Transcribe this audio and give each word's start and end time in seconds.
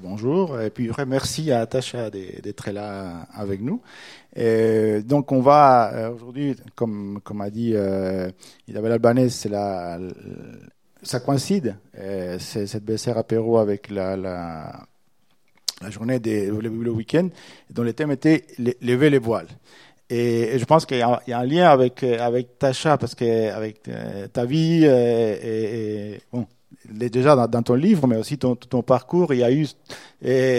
bonjour. 0.00 0.60
Et 0.60 0.70
puis 0.70 0.90
merci 1.06 1.52
à 1.52 1.66
Tasha 1.66 2.10
d'être 2.10 2.70
là 2.70 3.26
avec 3.34 3.60
nous. 3.60 3.82
Donc 5.04 5.32
on 5.32 5.40
va 5.40 5.92
euh, 5.92 6.10
aujourd'hui, 6.12 6.56
comme 6.74 7.20
a 7.40 7.50
dit 7.50 7.72
euh, 7.74 8.30
Isabelle 8.68 9.00
la, 9.50 9.98
ça 11.02 11.20
coïncide. 11.20 11.76
Cette 12.38 12.84
BSR 12.84 13.18
apéro 13.18 13.58
avec 13.58 13.90
la, 13.90 14.86
journée 15.88 16.18
des 16.20 16.46
le, 16.46 16.90
week-end, 16.90 17.28
dont 17.70 17.82
le 17.82 17.92
thème 17.92 18.12
était 18.12 18.46
lever 18.80 19.10
les 19.10 19.18
voiles. 19.18 19.48
Et, 20.08 20.58
je 20.58 20.64
pense 20.64 20.86
qu'il 20.86 20.98
y, 20.98 21.02
a 21.02 21.20
un 21.26 21.44
lien 21.44 21.70
avec 21.70 22.02
avec 22.02 22.58
Tasha 22.58 22.98
parce 22.98 23.14
que 23.14 23.50
avec 23.50 23.88
euh, 23.88 24.28
ta 24.28 24.44
vie 24.44 24.84
et, 24.84 26.14
et 26.14 26.20
bon 26.32 26.46
déjà 26.88 27.46
dans, 27.46 27.62
ton 27.62 27.74
livre, 27.74 28.06
mais 28.06 28.16
aussi 28.16 28.38
ton, 28.38 28.56
parcours, 28.82 29.32
il 29.32 29.40
y 29.40 29.44
a 29.44 29.52
eu 29.52 29.66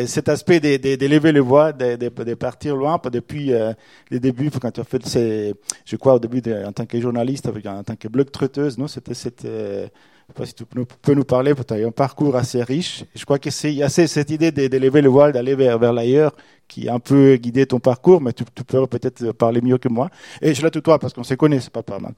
cet 0.08 0.30
aspect 0.30 0.60
d'élever 0.60 1.32
les 1.32 1.40
voix, 1.40 1.72
de, 1.74 1.96
de, 1.96 2.34
partir 2.34 2.76
loin, 2.76 3.00
depuis 3.12 3.54
euh, 3.54 3.74
les 4.10 4.20
débuts, 4.20 4.50
quand 4.50 4.72
tu 4.72 4.82
as 4.82 4.84
fait, 4.84 5.06
ces, 5.06 5.54
je 5.86 5.96
crois, 5.96 6.16
au 6.16 6.20
début 6.20 6.42
en 6.66 6.72
tant 6.72 6.86
que 6.86 7.00
journaliste, 7.00 7.48
en 7.48 7.84
tant 7.84 7.96
que 7.96 8.08
blog 8.08 8.32
traiteuse, 8.32 8.78
non, 8.78 8.88
c'était 8.88 9.14
cette, 9.14 9.46
je 10.24 10.34
sais 10.34 10.34
pas 10.34 10.46
si 10.46 10.54
tu 10.54 10.66
peux 11.02 11.14
nous, 11.14 11.26
parler, 11.26 11.54
tu 11.54 11.74
as 11.74 11.86
un 11.86 11.92
parcours 11.92 12.36
assez 12.38 12.64
riche. 12.64 13.04
Je 13.14 13.26
crois 13.26 13.40
qu'il 13.40 13.74
y 13.74 13.84
a 13.84 13.90
cette 13.90 14.32
idée 14.32 14.52
d'élever 14.52 15.02
le 15.02 15.10
voile, 15.10 15.34
d'aller 15.34 15.54
vers, 15.56 15.92
l'ailleurs, 15.92 16.34
qui 16.68 16.88
a 16.88 16.94
un 16.94 17.00
peu 17.00 17.36
guidé 17.36 17.66
ton 17.66 17.80
parcours, 17.80 18.22
mais 18.22 18.32
tu, 18.32 18.46
peux 18.46 18.88
peut-être 18.88 19.34
parler 19.34 19.60
mieux 19.62 19.78
que 19.78 19.90
moi. 19.90 20.10
Et 20.42 20.54
je 20.54 20.62
la 20.62 20.72
tutoie 20.72 20.98
parce 20.98 21.14
qu'on 21.14 21.24
se 21.24 21.34
connaît, 21.34 21.60
c'est 21.60 21.74
pas 21.74 21.84
pas? 21.84 22.00
Mal. 22.00 22.14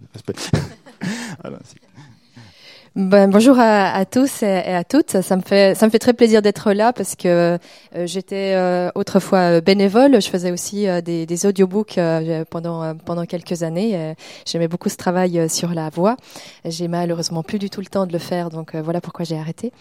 Ben, 2.95 3.29
bonjour 3.29 3.59
à, 3.59 4.05
tous 4.05 4.41
et 4.41 4.73
à 4.73 4.85
toutes. 4.85 5.21
Ça 5.21 5.35
me 5.35 5.41
fait 5.41 5.75
ça 5.75 5.85
me 5.85 5.91
fait 5.91 5.99
très 5.99 6.13
plaisir 6.13 6.41
d'être 6.41 6.71
là 6.71 6.93
parce 6.93 7.17
que 7.17 7.27
euh, 7.27 8.07
j'étais 8.07 8.53
euh, 8.55 8.89
autrefois 8.95 9.59
bénévole. 9.59 10.21
Je 10.21 10.29
faisais 10.29 10.49
aussi 10.49 10.87
euh, 10.87 11.01
des, 11.01 11.25
des 11.25 11.45
audiobooks 11.45 11.99
pendant 12.49 12.95
pendant 12.95 13.25
quelques 13.25 13.63
années. 13.63 14.15
J'aimais 14.45 14.69
beaucoup 14.69 14.87
ce 14.87 14.95
travail 14.95 15.49
sur 15.49 15.73
la 15.73 15.89
voix. 15.89 16.15
J'ai 16.63 16.87
malheureusement 16.87 17.43
plus 17.43 17.59
du 17.59 17.69
tout 17.69 17.81
le 17.81 17.87
temps 17.87 18.07
de 18.07 18.13
le 18.13 18.19
faire, 18.19 18.49
donc 18.49 18.73
voilà 18.77 19.01
pourquoi 19.01 19.25
j'ai 19.25 19.37
arrêté. 19.37 19.73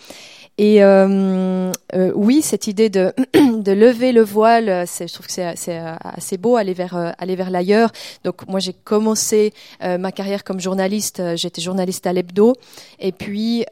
Et 0.56 0.84
euh, 0.84 1.72
euh, 1.94 2.12
oui, 2.14 2.40
cette 2.40 2.68
idée 2.68 2.88
de, 2.88 3.12
de 3.34 3.72
lever 3.72 4.12
le 4.12 4.22
voile, 4.22 4.84
je 4.86 5.12
trouve 5.12 5.26
que 5.26 5.32
c'est 5.32 5.44
assez 6.04 6.38
beau, 6.38 6.56
aller 6.56 6.74
vers 6.74 6.96
euh, 6.96 7.10
aller 7.18 7.34
vers 7.34 7.50
l'ailleurs. 7.50 7.90
Donc 8.22 8.46
moi, 8.46 8.60
j'ai 8.60 8.72
commencé 8.72 9.52
euh, 9.82 9.98
ma 9.98 10.12
carrière 10.12 10.44
comme 10.44 10.60
journaliste. 10.60 11.20
J'étais 11.36 11.60
journaliste 11.60 12.06
à 12.06 12.12
l'hebdo, 12.12 12.54
et 13.00 13.10
puis 13.10 13.64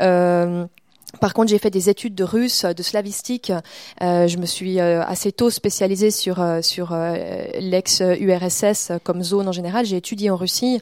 par 1.20 1.34
contre, 1.34 1.50
j'ai 1.50 1.58
fait 1.58 1.70
des 1.70 1.90
études 1.90 2.14
de 2.14 2.24
russe, 2.24 2.64
de 2.64 2.82
slavistique. 2.82 3.52
Euh, 4.02 4.26
je 4.26 4.38
me 4.38 4.46
suis 4.46 4.80
euh, 4.80 5.02
assez 5.02 5.30
tôt 5.30 5.50
spécialisée 5.50 6.10
sur 6.10 6.40
euh, 6.40 6.62
sur 6.62 6.96
l'ex-URSS 7.58 8.92
comme 9.04 9.22
zone 9.22 9.48
en 9.48 9.52
général. 9.52 9.84
J'ai 9.84 9.98
étudié 9.98 10.30
en 10.30 10.36
Russie 10.36 10.80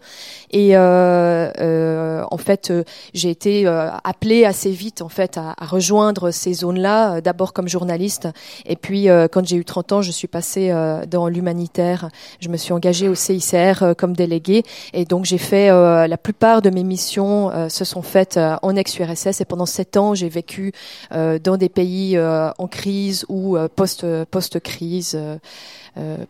et 0.53 0.77
en 0.77 2.39
fait, 2.39 2.73
j'ai 3.13 3.31
été 3.31 3.67
appelée 3.67 4.45
assez 4.45 4.71
vite 4.71 5.03
en 5.03 5.09
fait 5.09 5.37
à, 5.37 5.55
à 5.59 5.67
rejoindre 5.67 6.31
ces 6.31 6.53
zones-là. 6.53 7.21
D'abord 7.21 7.53
comme 7.53 7.69
journaliste 7.69 8.29
et 8.67 8.77
puis 8.77 9.09
quand 9.33 9.45
j'ai 9.47 9.57
eu 9.57 9.65
30 9.65 9.93
ans, 9.93 10.03
je 10.03 10.11
suis 10.11 10.29
passée 10.29 10.73
dans 11.09 11.29
l'humanitaire. 11.29 12.09
Je 12.41 12.49
me 12.49 12.57
suis 12.57 12.73
engagée 12.73 13.09
au 13.09 13.15
CICR 13.15 13.95
comme 13.97 14.15
déléguée 14.15 14.63
et 14.93 15.05
donc 15.05 15.25
j'ai 15.25 15.39
fait 15.39 15.69
la 15.71 16.19
plupart 16.19 16.63
de 16.63 16.71
mes 16.71 16.85
missions 16.85 17.69
se 17.69 17.85
sont 17.85 18.03
faites 18.03 18.39
en 18.63 18.77
ex-URSS 18.77 19.41
et 19.41 19.45
pendant 19.45 19.67
sept 19.67 19.97
ans 19.97 20.15
j'ai 20.21 20.29
vécu 20.29 20.73
euh, 21.13 21.39
dans 21.39 21.57
des 21.57 21.69
pays 21.69 22.17
euh, 22.17 22.51
en 22.59 22.69
crise 22.69 23.25
ou 23.29 23.57
euh, 23.57 23.69
post 23.69 24.07
post 24.31 24.61
crise, 24.61 25.19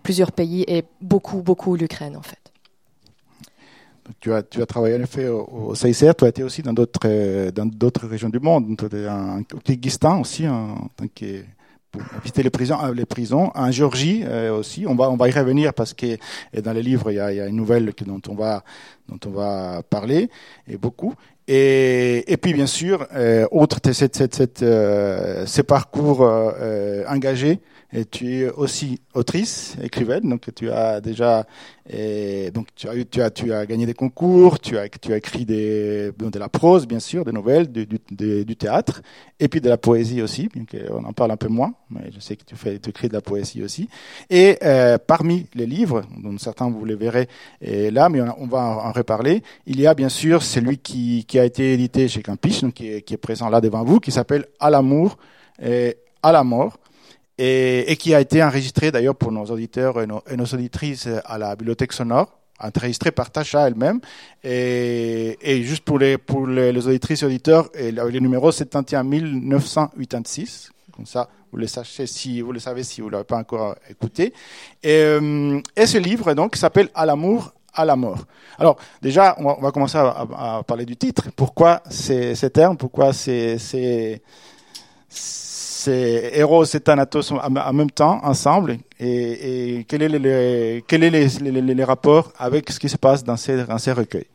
plusieurs 0.03 0.33
pays 0.33 0.65
et 0.67 0.85
beaucoup 1.01 1.43
beaucoup 1.43 1.77
l'Ukraine 1.77 2.17
en 2.17 2.23
fait. 2.23 2.39
Tu 4.19 4.33
as, 4.33 4.43
tu 4.43 4.61
as 4.61 4.67
travaillé 4.67 4.97
en 4.97 5.03
effet 5.03 5.29
au, 5.29 5.73
CICR, 5.77 6.15
tu 6.17 6.25
as 6.25 6.29
été 6.29 6.43
aussi 6.43 6.63
dans 6.63 6.73
d'autres 6.73 7.51
dans 7.51 7.67
d'autres 7.67 8.07
régions 8.09 8.29
du 8.29 8.41
monde, 8.41 8.65
au 9.55 9.59
Kyrgyzstan 9.59 10.21
aussi 10.21 10.49
en 10.49 10.89
tant 10.97 11.07
que 11.15 11.45
pour 11.91 12.03
visiter 12.23 12.43
les 12.43 12.51
prisons, 12.51 12.93
les 12.93 13.07
prisons 13.07 13.51
en 13.55 13.71
Géorgie 13.71 14.25
aussi. 14.53 14.87
On 14.87 14.95
va 14.95 15.11
on 15.11 15.17
va 15.17 15.29
y 15.29 15.33
revenir 15.33 15.75
parce 15.75 15.93
que 15.93 16.17
dans 16.61 16.73
les 16.73 16.83
livres 16.83 17.11
il 17.11 17.17
y 17.17 17.21
a, 17.21 17.33
y 17.33 17.41
a 17.41 17.47
une 17.47 17.57
nouvelle 17.57 17.93
dont 18.07 18.21
on 18.29 18.35
va 18.35 18.63
dont 19.09 19.19
on 19.27 19.31
va 19.31 19.83
parler 19.89 20.31
et 20.69 20.77
beaucoup. 20.77 21.15
Et, 21.53 22.33
et 22.33 22.37
puis 22.37 22.53
bien 22.55 22.67
sûr, 22.67 23.09
euh, 23.13 23.45
autre 23.51 23.81
cette, 23.93 24.15
cette, 24.15 24.63
euh, 24.63 25.45
ces 25.47 25.65
parcours 25.65 26.23
euh, 26.23 26.53
euh, 26.61 27.05
engagés, 27.09 27.59
et 27.93 28.05
tu 28.05 28.43
es 28.43 28.51
aussi 28.51 29.01
autrice, 29.15 29.77
écrivaine, 29.83 30.29
donc 30.29 30.49
tu 30.55 30.71
as 30.71 31.01
déjà, 31.01 31.45
et 31.89 32.51
donc 32.53 32.69
tu 32.77 32.89
as, 32.89 33.05
tu 33.05 33.21
as, 33.21 33.31
tu 33.31 33.53
as 33.53 33.67
gagné 33.67 33.85
des 33.85 33.95
concours, 33.95 34.61
tu 34.61 34.79
as, 34.79 34.89
tu 34.89 35.13
as 35.13 35.17
écrit 35.17 35.45
des, 35.45 36.13
de 36.13 36.39
la 36.39 36.49
prose 36.49 36.87
bien 36.87 37.01
sûr, 37.01 37.25
des 37.25 37.33
nouvelles, 37.33 37.71
du, 37.71 37.87
du, 37.87 38.45
du 38.45 38.57
théâtre, 38.57 39.03
et 39.41 39.49
puis 39.49 39.61
de 39.61 39.69
la 39.69 39.77
poésie 39.77 40.23
aussi, 40.23 40.49
bien 40.49 40.65
qu'on 40.65 41.05
en 41.05 41.13
parle 41.13 41.33
un 41.33 41.37
peu 41.37 41.49
moins, 41.49 41.75
mais 41.91 42.13
je 42.15 42.21
sais 42.21 42.37
que 42.37 42.45
tu 42.45 42.55
fais, 42.55 42.79
tu 42.79 42.91
écris 42.91 43.09
de 43.09 43.15
la 43.15 43.23
poésie 43.23 43.63
aussi. 43.63 43.89
Et 44.29 44.59
euh, 44.63 44.97
parmi 44.99 45.47
les 45.55 45.67
livres, 45.67 46.03
dont 46.23 46.37
certains 46.39 46.71
vous 46.71 46.85
les 46.85 46.95
verrez 46.95 47.29
et 47.61 47.91
là, 47.91 48.09
mais 48.09 48.21
on, 48.21 48.47
va 48.47 48.59
en, 48.59 48.93
reparler, 48.93 49.43
il 49.67 49.81
y 49.81 49.87
a 49.87 49.95
bien 49.95 50.09
sûr 50.09 50.43
celui 50.43 50.79
qui, 50.79 51.25
qui 51.27 51.39
a 51.39 51.45
été 51.45 51.75
édité 51.75 52.07
chez 52.07 52.23
Campiche, 52.23 52.61
donc 52.61 52.75
qui 52.75 52.89
est, 52.89 53.03
qui 53.03 53.15
est 53.15 53.19
présent 53.19 53.49
là 53.49 53.61
devant 53.61 53.83
vous, 53.83 53.99
qui 53.99 54.13
s'appelle 54.13 54.47
À 54.61 54.71
l'amour 54.71 55.17
et 55.61 55.97
à 56.23 56.31
la 56.31 56.45
mort 56.45 56.79
et, 57.43 57.97
qui 57.97 58.15
a 58.15 58.21
été 58.21 58.43
enregistré 58.43 58.93
d'ailleurs 58.93 59.17
pour 59.17 59.33
nos 59.33 59.45
auditeurs 59.47 60.01
et 60.03 60.07
nos, 60.07 60.23
et 60.31 60.55
auditrices 60.55 61.09
à 61.25 61.39
la 61.39 61.57
bibliothèque 61.57 61.95
sonore, 61.95 62.39
enregistré 62.59 63.11
par 63.13 63.31
Tasha 63.31 63.67
elle-même. 63.67 64.01
Et, 64.45 65.63
juste 65.63 65.85
pour 65.85 65.99
les, 65.99 66.19
pour 66.19 66.43
auditrices 66.43 67.23
et 67.23 67.27
auditeurs, 67.27 67.71
le, 67.75 68.19
numéro 68.19 68.53
71 68.53 69.05
986, 69.05 70.71
comme 70.95 71.07
ça 71.07 71.29
vous 71.53 71.59
le 71.59 71.67
savez 71.67 72.07
si 72.07 72.41
vous 72.43 72.53
le 72.53 72.61
savez 72.61 72.85
si 72.85 73.01
vous 73.01 73.09
l'avez 73.09 73.25
pas 73.25 73.39
encore 73.39 73.75
écouté. 73.89 74.33
Et, 74.83 75.03
euh, 75.03 75.61
ce 75.77 75.99
livre 75.99 76.35
donc 76.35 76.55
s'appelle 76.57 76.91
À 76.95 77.07
l'amour, 77.07 77.55
à 77.73 77.85
la 77.85 77.97
mort. 77.97 78.25
Alors 78.59 78.77
déjà, 79.01 79.35
on 79.39 79.55
va, 79.55 79.73
commencer 79.73 79.99
à, 79.99 80.63
parler 80.67 80.85
du 80.85 80.97
titre. 80.97 81.31
Pourquoi 81.35 81.83
ces, 81.89 82.35
ces 82.35 82.51
termes? 82.51 82.77
Pourquoi 82.77 83.13
c'est 83.13 83.57
c'est 85.81 86.33
Eros 86.35 86.65
et 86.65 86.81
Thanatos 86.81 87.33
en 87.33 87.73
même 87.73 87.91
temps, 87.91 88.21
ensemble, 88.23 88.79
et, 88.99 89.85
quel 89.89 90.03
est, 90.03 90.09
le, 90.09 90.81
quel 90.87 91.03
est 91.05 91.11
les, 91.11 91.27
les, 91.51 91.75
les, 91.75 91.85
rapports 91.85 92.33
avec 92.39 92.71
ce 92.71 92.79
qui 92.79 92.89
se 92.89 92.99
passe 92.99 93.25
dans 93.25 93.37
ces, 93.37 93.65
dans 93.65 93.79
ces 93.79 93.93
recueils? 93.93 94.27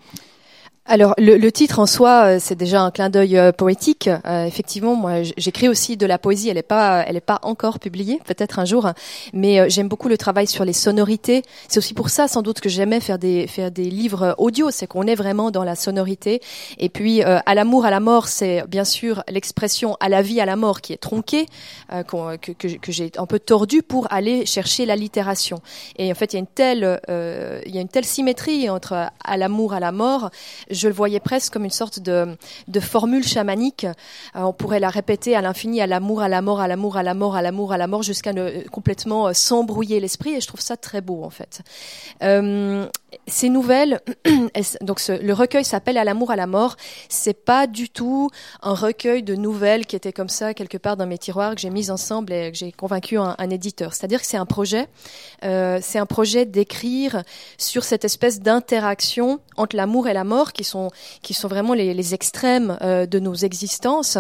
Alors 0.88 1.16
le, 1.18 1.38
le, 1.38 1.51
titre 1.51 1.79
en 1.79 1.88
soi, 1.88 2.25
euh, 2.25 2.38
c'est 2.40 2.53
déjà 2.53 2.81
un 2.81 2.91
clin 2.91 3.09
d'œil 3.09 3.38
euh, 3.38 3.51
poétique. 3.51 4.07
Euh, 4.07 4.46
effectivement, 4.46 4.94
moi, 4.94 5.23
j'écris 5.35 5.68
aussi 5.68 5.97
de 5.97 6.06
la 6.06 6.19
poésie. 6.19 6.50
Elle 6.50 6.57
n'est 6.57 6.62
pas, 6.62 7.03
elle 7.07 7.16
est 7.16 7.22
pas 7.22 7.40
encore 7.41 7.79
publiée, 7.79 8.19
peut-être 8.23 8.59
un 8.59 8.66
jour, 8.66 8.91
mais 9.34 9.68
j'aime 9.68 9.88
beaucoup 9.88 10.09
le 10.09 10.18
travail 10.18 10.46
sur 10.46 10.63
les 10.63 10.73
sonorités. 10.73 11.41
C'est 11.69 11.79
aussi 11.79 11.96
pour 11.96 12.09
ça, 12.09 12.28
sans 12.28 12.44
doute, 12.44 12.59
que 12.59 12.69
j'aimais 12.69 13.00
faire 13.00 13.18
des 13.18 13.47
faire 13.47 13.72
des 13.72 13.90
livres 13.90 14.35
audio. 14.38 14.69
C'est 14.69 14.85
qu'on 14.85 15.07
est 15.07 15.16
vraiment 15.16 15.50
dans 15.50 15.63
la 15.63 15.75
sonorité. 15.75 16.40
Et 16.78 16.90
puis, 16.90 17.23
à 17.23 17.56
l'amour, 17.56 17.85
à 17.85 17.90
la 17.90 18.00
mort, 18.00 18.28
c'est 18.28 18.63
bien 18.67 18.84
sûr 18.84 19.23
l'expression 19.28 19.97
à 20.00 20.07
la 20.07 20.22
vie, 20.22 20.40
à 20.40 20.46
la 20.46 20.56
mort 20.56 20.81
qui 20.81 20.94
est 20.94 20.97
tronquée, 20.97 21.47
que, 21.90 22.35
que, 22.35 22.78
que 22.78 22.91
j'ai 22.91 23.12
un 23.17 23.25
peu 23.25 23.40
tordu 23.40 23.81
pour 23.81 24.12
aller 24.12 24.46
chercher 24.46 24.85
l'allitération. 24.85 25.62
Et 25.97 26.12
en 26.12 26.16
fait, 26.16 26.34
il 26.34 26.35
y 26.35 26.38
a 26.38 26.41
une 26.41 26.47
telle, 26.47 27.00
il 27.66 27.73
y 27.73 27.78
a 27.79 27.81
une 27.81 27.90
telle 27.90 28.06
symétrie 28.06 28.69
entre 28.69 29.09
à 29.23 29.38
l'amour, 29.38 29.73
à 29.73 29.79
la 29.79 29.91
mort 29.91 30.29
je 30.75 30.88
le 30.88 30.94
voyais 30.94 31.19
presque 31.19 31.53
comme 31.53 31.66
une 31.66 31.72
sorte 31.72 32.00
de, 32.00 32.38
formule 32.80 33.24
chamanique. 33.24 33.86
Euh, 33.86 34.41
on 34.41 34.53
pourrait 34.53 34.80
la 34.80 34.90
répéter 34.90 35.36
à 35.36 35.41
l'infini, 35.41 35.81
à 35.81 35.88
l'amour, 35.88 36.22
à 36.22 36.30
la 36.30 36.41
mort, 36.41 36.59
à 36.59 36.68
l'amour, 36.68 36.97
à 36.97 37.03
la 37.03 37.13
mort, 37.13 37.36
à 37.36 37.41
l'amour, 37.41 37.73
à 37.73 37.78
la 37.78 37.88
mort, 37.88 38.03
jusqu'à 38.03 38.34
ne 38.34 38.67
complètement 38.70 39.28
euh, 39.28 39.34
s'embrouiller 39.34 40.00
l'esprit. 40.00 40.35
Et 40.35 40.41
je 40.41 40.47
trouve 40.47 40.61
ça 40.61 40.78
très 40.78 41.02
beau, 41.02 41.23
en 41.23 41.29
fait. 41.29 41.61
Euh, 42.23 42.88
ces 43.28 43.50
nouvelles, 43.50 44.02
donc 44.82 45.02
le 45.08 45.34
recueil 45.34 45.66
s'appelle 45.66 45.97
À 45.97 46.03
l'amour, 46.03 46.32
à 46.32 46.35
la 46.35 46.47
mort. 46.47 46.76
C'est 47.09 47.46
pas 47.46 47.67
du 47.67 47.90
tout 47.90 48.29
un 48.61 48.73
recueil 48.73 49.23
de 49.23 49.35
nouvelles 49.35 49.85
qui 49.85 49.96
était 49.96 50.14
comme 50.14 50.29
ça 50.29 50.53
quelque 50.53 50.78
part 50.78 50.97
dans 50.97 51.08
mes 51.08 51.17
tiroirs 51.17 51.55
que 51.55 51.61
j'ai 51.61 51.70
mis 51.70 51.90
ensemble 51.90 52.34
et 52.34 52.52
que 52.52 52.58
j'ai 52.58 52.72
convaincu 52.72 53.17
un, 53.17 53.35
éditeur. 53.50 53.94
C'est-à-dire 53.94 54.20
que 54.20 54.28
c'est 54.28 54.38
un 54.38 54.46
projet, 54.46 54.88
euh, 55.44 55.79
c'est 55.82 56.00
un 56.00 56.05
projet 56.05 56.46
d'écrire 56.46 57.23
sur 57.58 57.84
cette 57.84 58.05
espèce 58.05 58.40
d'interaction 58.41 59.40
entre 59.55 59.76
l'amour 59.76 60.08
et 60.08 60.14
la 60.14 60.23
mort 60.23 60.52
qui 60.52 60.64
qui 61.22 61.34
sont 61.34 61.47
vraiment 61.47 61.73
les, 61.73 61.94
les 61.94 62.14
extrêmes 62.14 62.78
euh, 62.82 63.06
de 63.06 63.20
nos 63.20 63.35
existences 63.35 64.17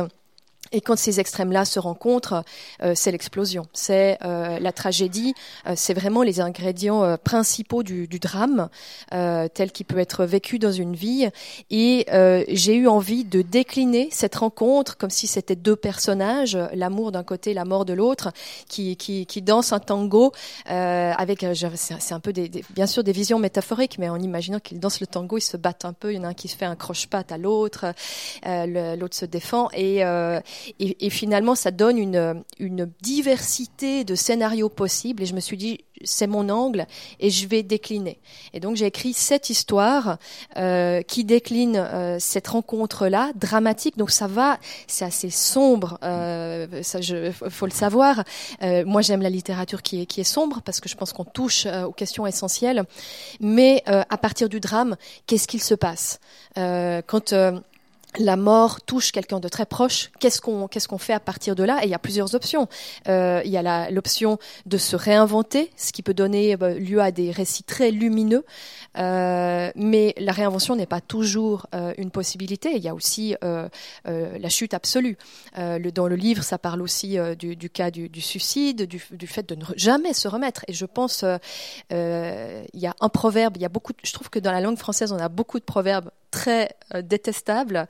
Et 0.75 0.81
quand 0.81 0.97
ces 0.97 1.21
extrêmes-là 1.21 1.63
se 1.63 1.79
rencontrent, 1.79 2.43
euh, 2.83 2.91
c'est 2.95 3.11
l'explosion, 3.11 3.65
c'est 3.71 4.17
euh, 4.25 4.59
la 4.59 4.73
tragédie, 4.73 5.33
euh, 5.67 5.73
c'est 5.77 5.93
vraiment 5.93 6.21
les 6.21 6.41
ingrédients 6.41 7.15
principaux 7.23 7.81
du, 7.81 8.07
du 8.09 8.19
drame 8.19 8.67
tel 9.09 9.71
qu'il 9.71 9.85
peut 9.85 9.99
être 9.99 10.25
vécu 10.25 10.59
dans 10.59 10.71
une 10.71 10.95
vie. 10.95 11.29
Et 11.69 12.05
j'ai 12.49 12.75
eu 12.75 12.87
envie 12.87 13.23
de 13.23 13.41
décliner 13.41 14.09
cette 14.11 14.35
rencontre 14.35 14.97
comme 14.97 15.09
si 15.09 15.27
c'était 15.27 15.55
deux 15.55 15.75
personnages, 15.75 16.57
l'amour 16.73 17.11
d'un 17.13 17.23
côté, 17.23 17.53
la 17.53 17.63
mort 17.63 17.85
de 17.85 17.93
l'autre, 17.93 18.31
qui, 18.67 18.97
qui, 18.97 19.25
qui 19.25 19.41
dansent 19.41 19.71
un 19.71 19.79
tango 19.79 20.33
avec, 20.65 21.45
c'est 21.75 22.13
un 22.13 22.19
peu 22.19 22.33
des, 22.33 22.49
bien 22.71 22.87
sûr 22.87 23.03
des 23.03 23.13
visions 23.13 23.39
métaphoriques, 23.39 23.97
mais 23.97 24.09
en 24.09 24.19
imaginant 24.19 24.59
qu'ils 24.59 24.79
dansent 24.79 24.99
le 24.99 25.07
tango, 25.07 25.37
ils 25.37 25.41
se 25.41 25.57
battent 25.57 25.85
un 25.85 25.93
peu, 25.93 26.11
il 26.11 26.17
y 26.17 26.19
en 26.19 26.23
a 26.23 26.29
un 26.29 26.33
qui 26.33 26.47
se 26.47 26.57
fait 26.57 26.65
un 26.65 26.75
croche-patte 26.75 27.31
à 27.31 27.37
l'autre, 27.37 27.85
l'autre 28.43 29.15
se 29.15 29.25
défend. 29.25 29.69
Et 29.73 30.03
et, 30.79 31.09
finalement, 31.09 31.55
ça 31.55 31.71
donne 31.71 31.97
une, 31.97 32.43
une 32.59 32.91
diversité 33.01 34.03
de 34.03 34.15
scénarios 34.15 34.69
possibles. 34.69 35.23
Et 35.23 35.25
je 35.25 35.35
me 35.35 35.39
suis 35.39 35.57
dit, 35.57 35.79
c'est 36.03 36.27
mon 36.27 36.49
angle 36.49 36.85
et 37.19 37.29
je 37.29 37.47
vais 37.47 37.63
décliner. 37.63 38.19
Et 38.53 38.59
donc 38.59 38.75
j'ai 38.75 38.85
écrit 38.85 39.13
cette 39.13 39.49
histoire 39.49 40.17
euh, 40.57 41.01
qui 41.01 41.23
décline 41.23 41.77
euh, 41.77 42.17
cette 42.19 42.47
rencontre-là, 42.47 43.31
dramatique. 43.35 43.97
Donc 43.97 44.11
ça 44.11 44.27
va, 44.27 44.59
c'est 44.87 45.05
assez 45.05 45.29
sombre, 45.29 45.97
euh, 46.03 46.83
ça 46.83 47.01
je, 47.01 47.31
faut 47.31 47.65
le 47.65 47.71
savoir. 47.71 48.23
Euh, 48.61 48.83
moi 48.85 49.01
j'aime 49.01 49.21
la 49.21 49.29
littérature 49.29 49.81
qui 49.81 50.01
est, 50.01 50.05
qui 50.05 50.21
est 50.21 50.25
sombre 50.25 50.61
parce 50.61 50.79
que 50.79 50.89
je 50.89 50.95
pense 50.95 51.13
qu'on 51.13 51.25
touche 51.25 51.65
euh, 51.65 51.83
aux 51.83 51.93
questions 51.93 52.27
essentielles. 52.27 52.83
Mais 53.39 53.83
euh, 53.87 54.03
à 54.09 54.17
partir 54.17 54.49
du 54.49 54.59
drame, 54.59 54.95
qu'est-ce 55.27 55.47
qu'il 55.47 55.61
se 55.61 55.75
passe? 55.75 56.19
Quand 56.55 57.33
la 58.19 58.35
mort 58.35 58.81
touche 58.81 59.11
quelqu'un 59.11 59.39
de 59.39 59.47
très 59.47 59.65
proche, 59.65 60.11
qu'est-ce 60.19 60.41
qu'on 60.41 60.97
fait 60.97 61.13
à 61.13 61.19
partir 61.19 61.55
de 61.55 61.63
là? 61.63 61.79
Et 61.81 61.85
il 61.85 61.89
y 61.89 61.93
a 61.93 61.99
plusieurs 61.99 62.35
options. 62.35 62.67
Euh, 63.07 63.41
il 63.45 63.51
y 63.51 63.57
a 63.57 63.89
l'option 63.91 64.37
de 64.65 64.77
se 64.77 64.95
réinventer, 64.95 65.71
ce 65.75 65.91
qui 65.91 66.03
peut 66.03 66.13
donner 66.13 66.55
euh, 66.61 66.79
lieu 66.79 67.01
à 67.01 67.11
des 67.11 67.31
récits 67.31 67.63
très 67.63 67.91
lumineux. 67.91 68.45
Euh, 68.97 69.71
mais 69.75 70.13
la 70.17 70.31
réinvention 70.31 70.75
n'est 70.75 70.85
pas 70.85 71.01
toujours 71.01 71.67
euh, 71.75 71.93
une 71.97 72.11
possibilité. 72.11 72.75
Il 72.75 72.83
y 72.83 72.87
a 72.87 72.93
aussi 72.93 73.35
euh, 73.43 73.67
euh, 74.07 74.37
la 74.37 74.49
chute 74.49 74.73
absolue. 74.73 75.17
Le, 75.57 75.89
dans 75.89 76.07
le 76.07 76.15
livre, 76.15 76.43
ça 76.43 76.57
parle 76.57 76.81
aussi 76.81 77.17
du, 77.37 77.55
du, 77.55 77.69
cas 77.69 77.91
du, 77.91 78.09
du 78.09 78.21
suicide, 78.21 78.83
du, 78.83 79.01
du, 79.11 79.27
fait 79.27 79.47
de 79.47 79.55
ne 79.55 79.63
jamais 79.75 80.13
se 80.13 80.27
remettre. 80.27 80.63
Et 80.67 80.73
je 80.73 80.85
pense, 80.85 81.23
il 81.91 82.79
y 82.79 82.87
a 82.87 82.93
un 82.99 83.09
proverbe. 83.09 83.57
Il 83.57 83.61
y 83.61 83.65
a 83.65 83.69
beaucoup. 83.69 83.93
je 84.03 84.13
trouve 84.13 84.29
que 84.29 84.39
dans 84.39 84.51
la 84.51 84.61
langue 84.61 84.77
française, 84.77 85.11
on 85.11 85.17
a 85.17 85.29
beaucoup 85.29 85.59
de 85.59 85.65
proverbes 85.65 86.11
très 86.35 86.75
détestables. 87.01 87.87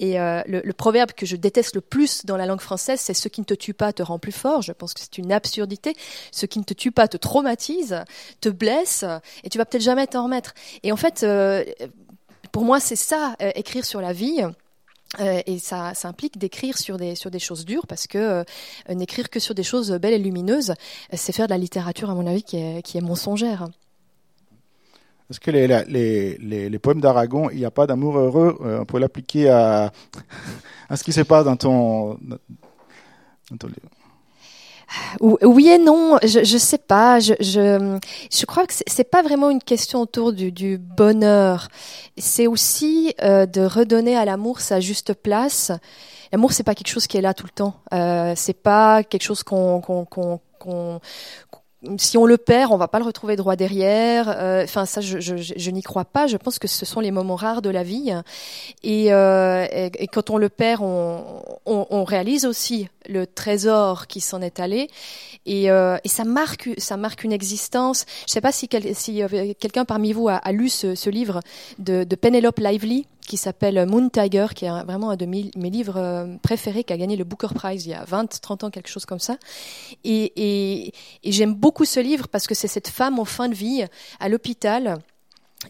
Et 0.00 0.14
le, 0.18 0.60
le, 0.64 0.72
proverbe 0.72 1.12
que 1.12 1.26
je 1.26 1.36
déteste 1.36 1.76
le 1.76 1.80
plus 1.80 2.26
dans 2.26 2.36
la 2.36 2.46
langue 2.46 2.60
française, 2.60 3.00
c'est 3.00 3.14
ce 3.14 3.28
qui 3.28 3.40
ne 3.40 3.46
te 3.46 3.54
tue 3.54 3.72
pas 3.72 3.92
te 3.92 4.02
rend 4.02 4.18
plus 4.18 4.32
fort. 4.32 4.62
Je 4.62 4.72
pense 4.72 4.92
que 4.94 5.00
c'est 5.00 5.18
une 5.18 5.32
absurdité. 5.32 5.94
Ce 6.32 6.46
qui 6.46 6.58
ne 6.58 6.64
te 6.64 6.74
tue 6.74 6.90
pas 6.90 7.08
te 7.08 7.16
traumatise, 7.16 8.02
te 8.40 8.48
blesse, 8.48 9.04
et 9.44 9.48
tu 9.48 9.58
vas 9.58 9.64
peut-être 9.64 9.82
jamais 9.82 10.06
t'en 10.06 10.24
remettre. 10.24 10.54
Et 10.82 10.92
en 10.92 10.96
fait, 10.96 11.22
euh, 11.22 11.64
pour 12.52 12.64
moi, 12.64 12.80
c'est 12.80 12.96
ça, 12.96 13.36
euh, 13.42 13.50
écrire 13.54 13.84
sur 13.84 14.00
la 14.00 14.12
vie. 14.12 14.42
Euh, 15.20 15.42
et 15.46 15.60
ça, 15.60 15.94
ça, 15.94 16.08
implique 16.08 16.38
d'écrire 16.38 16.76
sur 16.76 16.96
des, 16.96 17.14
sur 17.14 17.30
des 17.30 17.38
choses 17.38 17.64
dures 17.64 17.86
parce 17.86 18.08
que 18.08 18.44
n'écrire 18.88 19.30
que 19.30 19.38
sur 19.38 19.54
des 19.54 19.62
choses 19.62 19.92
belles 19.92 20.14
et 20.14 20.18
lumineuses, 20.18 20.74
c'est 21.12 21.32
faire 21.32 21.46
de 21.46 21.52
la 21.52 21.58
littérature, 21.58 22.10
à 22.10 22.14
mon 22.14 22.26
avis, 22.26 22.42
qui 22.42 22.56
est, 22.56 22.82
qui 22.82 22.98
est 22.98 23.00
mensongère. 23.00 23.68
Est-ce 25.30 25.40
que 25.40 25.50
les, 25.50 25.66
les, 25.66 26.68
les, 26.68 26.78
poèmes 26.78 27.00
d'Aragon, 27.00 27.48
il 27.50 27.58
n'y 27.58 27.64
a 27.64 27.70
pas 27.70 27.86
d'amour 27.86 28.18
heureux 28.18 28.58
On 28.60 28.84
peut 28.84 28.98
l'appliquer 28.98 29.48
à, 29.48 29.90
à 30.88 30.96
ce 30.96 31.04
qui 31.04 31.12
se 31.12 31.22
passe 31.22 31.44
dans 31.44 31.56
ton, 31.56 32.18
dans 33.50 33.56
ton 33.58 33.68
livre 33.68 33.88
oui 35.20 35.68
et 35.68 35.78
non, 35.78 36.18
je 36.22 36.44
je 36.44 36.58
sais 36.58 36.78
pas. 36.78 37.20
Je 37.20 37.34
je, 37.40 37.98
je 38.32 38.46
crois 38.46 38.66
que 38.66 38.72
c'est 38.86 39.10
pas 39.10 39.22
vraiment 39.22 39.50
une 39.50 39.62
question 39.62 40.00
autour 40.00 40.32
du, 40.32 40.52
du 40.52 40.78
bonheur. 40.78 41.68
C'est 42.16 42.46
aussi 42.46 43.14
euh, 43.22 43.46
de 43.46 43.62
redonner 43.62 44.16
à 44.16 44.24
l'amour 44.24 44.60
sa 44.60 44.80
juste 44.80 45.14
place. 45.14 45.72
L'amour 46.32 46.52
c'est 46.52 46.62
pas 46.62 46.74
quelque 46.74 46.88
chose 46.88 47.06
qui 47.06 47.16
est 47.16 47.22
là 47.22 47.34
tout 47.34 47.46
le 47.46 47.52
temps. 47.52 47.74
Euh, 47.92 48.34
c'est 48.36 48.60
pas 48.60 49.02
quelque 49.02 49.22
chose 49.22 49.42
qu'on 49.42 49.80
qu'on 49.80 51.00
si 51.98 52.18
on 52.18 52.26
le 52.26 52.36
perd, 52.36 52.72
on 52.72 52.76
va 52.76 52.88
pas 52.88 52.98
le 52.98 53.04
retrouver 53.04 53.36
droit 53.36 53.56
derrière. 53.56 54.28
Euh, 54.28 54.64
enfin, 54.64 54.86
ça, 54.86 55.00
je, 55.00 55.20
je, 55.20 55.36
je 55.36 55.70
n'y 55.70 55.82
crois 55.82 56.04
pas. 56.04 56.26
Je 56.26 56.36
pense 56.36 56.58
que 56.58 56.68
ce 56.68 56.84
sont 56.84 57.00
les 57.00 57.10
moments 57.10 57.36
rares 57.36 57.62
de 57.62 57.70
la 57.70 57.82
vie. 57.82 58.12
Et, 58.82 59.12
euh, 59.12 59.66
et, 59.72 60.06
quand 60.08 60.30
on 60.30 60.38
le 60.38 60.48
perd, 60.48 60.82
on, 60.82 61.42
on, 61.66 61.86
on 61.90 62.04
réalise 62.04 62.46
aussi 62.46 62.88
le 63.08 63.26
trésor 63.26 64.06
qui 64.06 64.20
s'en 64.20 64.40
est 64.40 64.60
allé. 64.60 64.88
Et, 65.46 65.70
euh, 65.70 65.96
et, 66.04 66.08
ça 66.08 66.24
marque, 66.24 66.70
ça 66.78 66.96
marque 66.96 67.24
une 67.24 67.32
existence. 67.32 68.06
Je 68.26 68.32
sais 68.32 68.40
pas 68.40 68.52
si, 68.52 68.68
si 68.94 69.22
quelqu'un 69.60 69.84
parmi 69.84 70.12
vous 70.12 70.28
a, 70.28 70.34
a 70.36 70.52
lu 70.52 70.68
ce, 70.68 70.94
ce, 70.94 71.10
livre 71.10 71.40
de, 71.78 72.04
de 72.04 72.16
Penelope 72.16 72.58
Lively 72.58 73.06
qui 73.26 73.36
s'appelle 73.36 73.86
Moon 73.86 74.08
Tiger, 74.08 74.46
qui 74.54 74.66
est 74.66 74.84
vraiment 74.84 75.10
un 75.10 75.16
de 75.16 75.26
mes, 75.26 75.50
livres 75.56 76.28
préférés, 76.42 76.84
qui 76.84 76.92
a 76.92 76.96
gagné 76.96 77.16
le 77.16 77.24
Booker 77.24 77.54
Prize 77.54 77.86
il 77.86 77.90
y 77.90 77.94
a 77.94 78.04
20, 78.04 78.40
30 78.40 78.64
ans, 78.64 78.70
quelque 78.70 78.88
chose 78.88 79.06
comme 79.06 79.18
ça. 79.18 79.36
Et, 80.04 80.92
j'aime 81.24 81.54
beaucoup 81.54 81.84
ce 81.84 82.00
livre 82.00 82.28
parce 82.28 82.46
que 82.46 82.54
c'est 82.54 82.68
cette 82.68 82.88
femme 82.88 83.18
en 83.18 83.24
fin 83.24 83.48
de 83.48 83.54
vie 83.54 83.84
à 84.20 84.28
l'hôpital 84.28 84.98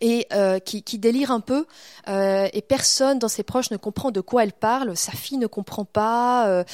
et 0.00 0.26
euh, 0.32 0.58
qui, 0.58 0.98
délire 0.98 1.30
un 1.30 1.40
peu 1.40 1.66
euh, 2.08 2.48
et 2.52 2.62
personne 2.62 3.18
dans 3.18 3.28
ses 3.28 3.42
proches 3.42 3.70
ne 3.70 3.76
comprend 3.76 4.10
de 4.10 4.20
quoi 4.20 4.44
elle 4.44 4.52
parle, 4.52 4.96
sa 4.96 5.12
fille 5.12 5.38
ne 5.38 5.46
comprend 5.46 5.84
pas. 5.84 6.48
Euh, 6.48 6.64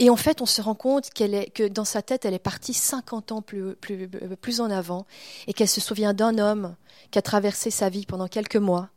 et 0.00 0.08
en 0.08 0.16
fait, 0.16 0.40
on 0.40 0.46
se 0.46 0.62
rend 0.62 0.74
compte 0.74 1.10
qu'elle 1.10 1.34
est, 1.34 1.50
que 1.50 1.68
dans 1.68 1.84
sa 1.84 2.00
tête, 2.00 2.24
elle 2.24 2.32
est 2.32 2.38
partie 2.38 2.72
50 2.72 3.32
ans 3.32 3.42
plus, 3.42 4.60
en 4.60 4.70
avant 4.70 5.04
et 5.46 5.52
qu'elle 5.52 5.68
se 5.68 5.82
souvient 5.82 6.14
d'un 6.14 6.38
homme 6.38 6.74
qui 7.10 7.18
a 7.18 7.22
traversé 7.22 7.70
sa 7.70 7.90
vie 7.90 8.06
pendant 8.06 8.26
quelques 8.26 8.56
mois 8.56 8.88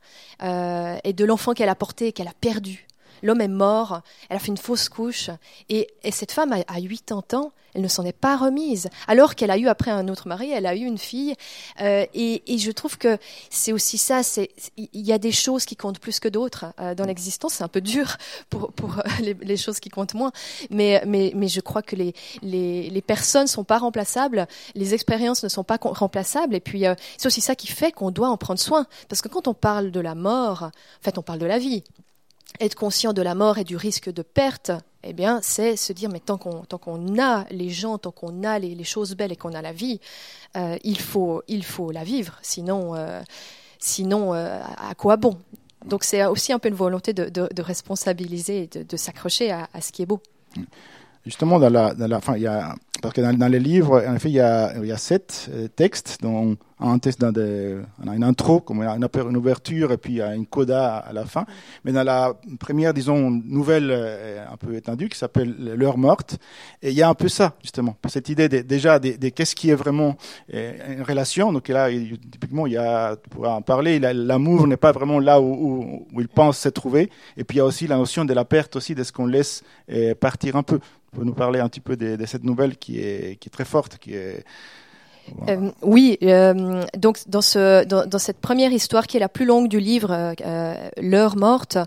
euh, 0.44 0.98
et 1.04 1.12
de 1.12 1.26
l'enfant 1.26 1.54
qu'elle 1.54 1.68
a 1.68 1.76
porté 1.76 2.08
et 2.08 2.14
qu'elle 2.14 2.30
a 2.30 2.34
perdu 2.40 2.88
l'homme 3.24 3.42
est 3.42 3.48
mort, 3.48 4.02
elle 4.30 4.38
a 4.38 4.40
fait 4.40 4.50
une 4.50 4.58
fausse 4.58 4.90
couche, 4.90 5.32
et, 5.70 5.88
et 6.04 6.12
cette 6.12 6.32
femme 6.32 6.52
a, 6.52 6.58
a 6.68 6.80
80 6.80 7.40
ans, 7.40 7.52
elle 7.74 7.82
ne 7.82 7.88
s'en 7.88 8.06
est 8.06 8.18
pas 8.18 8.38
remise, 8.38 8.90
alors 9.08 9.36
qu'elle 9.36 9.52
a 9.52 9.58
eu 9.58 9.68
après 9.68 9.92
un 9.92 10.08
autre 10.08 10.28
mari, 10.28 10.52
elle 10.52 10.66
a 10.66 10.76
eu 10.76 10.86
une 10.86 10.98
fille, 10.98 11.36
euh, 11.82 12.06
et, 12.14 12.42
je 12.58 12.72
trouve 12.72 12.98
que 12.98 13.18
c'est 13.50 13.74
aussi 13.74 13.98
ça, 13.98 14.22
il 14.78 14.88
y 14.94 15.12
a 15.12 15.18
des 15.18 15.32
choses 15.32 15.66
qui 15.66 15.76
comptent 15.76 16.00
plus 16.00 16.20
que 16.20 16.28
d'autres 16.28 16.66
euh, 16.80 16.96
dans 16.96 17.06
l'existence, 17.06 17.56
c'est 17.56 17.64
un 17.64 17.68
peu 17.68 17.82
dur 17.82 18.18
pour, 18.50 18.72
euh, 19.00 19.34
les, 19.42 19.58
choses 19.58 19.80
qui 19.80 19.90
comptent 19.90 20.14
moins, 20.14 20.32
mais, 20.70 21.02
je 21.48 21.62
crois 21.62 21.82
que 21.82 21.96
les, 21.96 22.14
les, 22.42 22.90
les 22.90 23.02
personnes 23.02 23.48
sont 23.48 23.64
pas 23.64 23.80
remplaçables, 23.80 24.48
les 24.76 24.94
expériences 24.94 25.44
ne 25.44 25.50
sont 25.50 25.64
pas 25.64 25.78
remplaçables, 25.82 26.56
et 26.56 26.60
puis 26.60 26.84
c'est 27.18 27.28
aussi 27.28 27.42
ça 27.42 27.56
qui 27.56 27.68
fait 27.68 27.92
qu'on 27.92 28.12
doit 28.12 28.30
en 28.30 28.38
prendre 28.38 28.60
soin, 28.60 28.86
parce 29.10 29.22
que 29.22 29.28
quand 29.28 29.48
on 29.48 29.54
parle 29.54 29.92
de 29.92 30.00
la 30.00 30.16
mort, 30.16 30.64
en 30.64 30.72
fait 31.02 31.18
on 31.18 31.24
parle 31.24 31.40
de 31.40 31.46
la 31.46 31.58
vie, 31.58 31.84
être 32.60 32.76
conscient 32.76 33.14
de 33.14 33.22
la 33.22 33.36
mort 33.36 33.58
et 33.58 33.64
du 33.64 33.76
risque 33.76 34.12
de 34.12 34.22
perte, 34.22 34.72
eh 35.04 35.14
bien, 35.14 35.40
c'est 35.42 35.76
se 35.76 35.94
dire, 35.94 36.10
mais 36.10 36.20
tant 36.20 36.38
qu'on 36.38 36.62
tant 36.64 36.78
qu'on 36.78 37.20
a 37.20 37.46
les 37.52 37.70
gens, 37.70 37.98
tant 37.98 38.12
qu'on 38.12 38.44
a 38.44 38.60
les, 38.60 38.84
choses 38.84 39.16
belles 39.16 39.32
et 39.32 39.36
qu'on 39.36 39.54
a 39.54 39.62
la 39.62 39.74
vie, 39.74 40.00
euh, 40.56 40.78
il 40.84 41.00
faut 41.00 41.44
il 41.48 41.64
faut 41.64 41.92
la 41.92 42.04
vivre. 42.04 42.40
Sinon, 42.42 42.96
euh, 42.96 43.22
sinon, 43.80 44.34
euh, 44.34 44.62
à 44.78 44.96
quoi 44.96 45.18
bon? 45.18 45.38
Donc, 45.86 46.06
c'est 46.06 46.24
aussi 46.26 46.54
un 46.54 46.60
peu 46.60 46.70
une 46.70 46.76
volonté 46.76 47.12
de, 47.12 47.62
responsabiliser, 47.62 48.68
de, 48.68 48.84
de 48.84 48.98
s'accrocher 48.98 49.52
à, 49.52 49.68
à, 49.74 49.82
ce 49.82 49.92
qui 49.92 50.02
est 50.02 50.06
beau. 50.06 50.22
Justement, 51.26 51.60
dans 51.60 51.70
la, 51.70 51.94
dans 51.94 52.08
la, 52.08 52.20
fin, 52.20 52.36
il 52.36 52.44
y 52.44 52.48
a, 52.48 52.76
parce 53.02 53.14
que 53.14 53.22
dans, 53.22 53.48
les 53.48 53.60
livres, 53.60 54.04
en 54.08 54.16
effet, 54.16 54.30
il 54.30 54.36
y 54.36 54.40
a, 54.40 54.74
il 54.78 54.86
y 54.86 54.92
a 54.92 54.98
sept 54.98 55.50
textes, 55.76 56.20
dont 56.22 56.58
un 56.80 57.00
test 57.00 57.20
dans 57.20 57.32
des, 57.32 57.78
une 58.06 58.24
intro, 58.24 58.60
comme 58.60 58.82
une, 58.82 59.38
ouverture 59.38 59.92
et 59.92 59.98
puis 59.98 60.14
il 60.14 60.16
y 60.18 60.22
a 60.22 60.36
une 60.36 60.46
coda 60.46 60.98
à 60.98 61.14
la 61.14 61.26
fin. 61.26 61.46
Mais 61.84 61.92
dans 61.92 62.04
la 62.04 62.34
première, 62.60 62.94
disons, 62.94 63.30
nouvelle 63.30 63.90
euh, 63.92 64.46
un 64.52 64.58
peu 64.58 64.76
étendue 64.76 65.10
qui 65.10 65.18
s'appelle 65.18 65.54
L'heure 65.78 65.98
morte, 65.98 66.38
et 66.82 66.90
il 66.90 66.96
y 66.96 67.02
a 67.02 67.10
un 67.10 67.14
peu 67.14 67.30
ça, 67.30 67.54
justement, 67.62 67.96
cette 68.08 68.30
idée 68.30 68.50
de, 68.50 68.62
déjà 68.62 69.00
de, 69.00 69.18
de 69.18 69.30
qu'est-ce 69.30 69.56
qui 69.56 69.70
est 69.70 69.76
vraiment 69.76 70.16
euh, 70.54 70.96
une 70.98 71.04
relation. 71.04 71.54
Donc 71.54 71.68
là, 71.70 71.90
typiquement, 71.90 72.68
il 72.68 72.74
y 72.74 72.78
a, 72.78 73.16
pour 73.30 73.48
en 73.48 73.62
parler, 73.62 74.00
l'amour 74.00 74.68
n'est 74.68 74.78
pas 74.78 74.92
vraiment 74.92 75.20
là 75.20 75.40
où, 75.40 75.46
où, 75.46 76.08
où, 76.14 76.22
il 76.22 76.28
pense 76.28 76.58
se 76.58 76.70
trouver. 76.70 77.10
Et 77.38 77.44
puis 77.44 77.58
il 77.58 77.60
y 77.60 77.62
a 77.62 77.66
aussi 77.66 77.88
la 77.88 77.98
notion 77.98 78.26
de 78.26 78.34
la 78.34 78.46
perte 78.46 78.76
aussi, 78.76 78.96
de 78.96 79.04
ce 79.04 79.12
qu'on 79.12 79.26
laisse 79.26 79.64
euh, 79.92 80.16
partir 80.16 80.56
un 80.56 80.64
peu. 80.64 80.80
Vous 81.14 81.26
nous 81.26 81.34
parler 81.34 81.60
un 81.60 81.70
petit 81.70 81.80
peu 81.80 81.96
de, 81.96 82.16
de 82.16 82.26
cette 82.26 82.44
nouvelle 82.44 82.78
qui 82.78 83.00
est, 83.00 83.40
qui 83.40 83.50
est 83.50 83.52
très 83.52 83.66
forte, 83.66 83.98
qui 83.98 84.14
est 84.16 84.44
Euh, 85.48 85.72
oui, 85.82 86.18
euh, 86.24 86.84
donc 86.98 87.20
dans, 87.28 87.42
ce, 87.42 87.86
dans, 87.86 88.06
dans, 88.06 88.20
cette 88.20 88.40
première 88.40 88.72
histoire 88.72 89.08
qui 89.08 89.18
est 89.18 89.20
la 89.20 89.30
plus 89.30 89.46
longue 89.46 89.68
du 89.68 89.80
livre, 89.80 90.12
euh, 90.12 90.34
euh 90.46 90.74
L'heure 91.02 91.38
morte, 91.38 91.78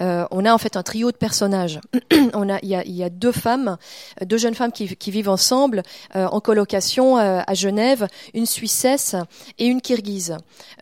euh, 0.00 0.26
on 0.30 0.44
a 0.44 0.52
en 0.52 0.58
fait 0.58 0.76
un 0.76 0.82
trio 0.82 1.10
de 1.10 1.16
personnages. 1.16 1.80
on 2.34 2.48
a, 2.48 2.58
il, 2.62 2.68
y 2.68 2.74
a, 2.74 2.84
il 2.84 2.94
y 2.94 3.02
a 3.02 3.10
deux 3.10 3.32
femmes, 3.32 3.76
deux 4.24 4.38
jeunes 4.38 4.54
femmes 4.54 4.72
qui, 4.72 4.96
qui 4.96 5.10
vivent 5.10 5.28
ensemble 5.28 5.82
en 6.14 6.40
colocation 6.40 7.16
à 7.16 7.54
Genève, 7.54 8.08
une 8.34 8.46
Suissesse 8.46 9.16
et 9.58 9.66
une 9.66 9.80
Kirghize. 9.80 10.36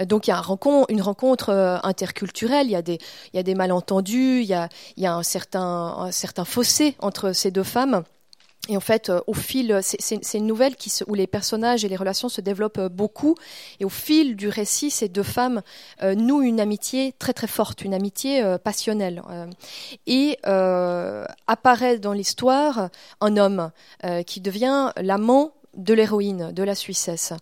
donc 0.05 0.27
il 0.27 0.31
y 0.31 0.33
a 0.33 0.39
un 0.39 0.43
rencontre, 0.43 0.91
une 0.91 1.03
rencontre 1.03 1.81
interculturelle, 1.83 2.67
il 2.67 2.73
y 2.73 2.77
a 2.77 2.83
des, 2.83 2.99
il 3.33 3.37
y 3.37 3.39
a 3.39 3.43
des 3.43 3.55
malentendus, 3.55 4.41
il 4.41 4.47
y 4.47 4.55
a, 4.55 4.69
il 4.97 5.03
y 5.03 5.07
a 5.07 5.15
un 5.15 5.23
certain, 5.23 5.95
un 5.99 6.13
certain 6.13 6.45
fossé 6.45 6.97
entre 7.01 7.33
ces 7.33 7.51
deux 7.51 7.63
femmes. 7.63 8.03
Et 8.69 8.77
en 8.77 8.81
fait, 8.81 9.11
euh, 9.11 9.21
au 9.27 9.35
fil, 9.35 9.79
c'est 9.83 10.39
une 10.39 10.47
nouvelle 10.47 10.75
où 11.07 11.15
les 11.15 11.27
personnages 11.27 11.85
et 11.85 11.89
les 11.89 11.97
relations 11.97 12.29
se 12.29 12.41
développent 12.41 12.79
euh, 12.79 12.89
beaucoup. 12.89 13.35
Et 13.81 13.85
au 13.85 13.89
fil 13.89 14.37
du 14.37 14.49
récit, 14.49 14.91
ces 14.91 15.09
deux 15.09 15.23
femmes 15.23 15.63
euh, 16.03 16.15
nouent 16.15 16.43
une 16.43 16.61
amitié 16.61 17.13
très 17.19 17.33
très 17.33 17.47
forte, 17.47 17.83
une 17.83 17.95
amitié 17.95 18.43
euh, 18.43 18.59
passionnelle. 18.59 19.23
et 20.07 20.39
apparaît 21.47 21.99
dans 21.99 22.13
l'histoire 22.13 22.89
un 23.21 23.37
homme 23.37 23.71
qui 24.27 24.41
devient 24.41 24.93
l'amant 24.97 25.53
de 25.77 25.95
l'héroïne, 25.95 26.53
de 26.53 26.63
la 26.63 26.75
Suissesse. 26.75 27.33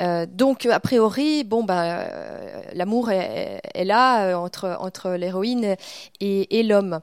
Euh, 0.00 0.26
donc, 0.26 0.66
a 0.66 0.80
priori, 0.80 1.44
bon, 1.44 1.64
bah, 1.64 2.06
l'amour 2.74 3.10
est, 3.10 3.84
là 3.84 4.38
entre, 4.38 4.76
entre 4.80 5.10
l'héroïne 5.12 5.76
et, 6.20 6.62
l'homme. 6.62 7.00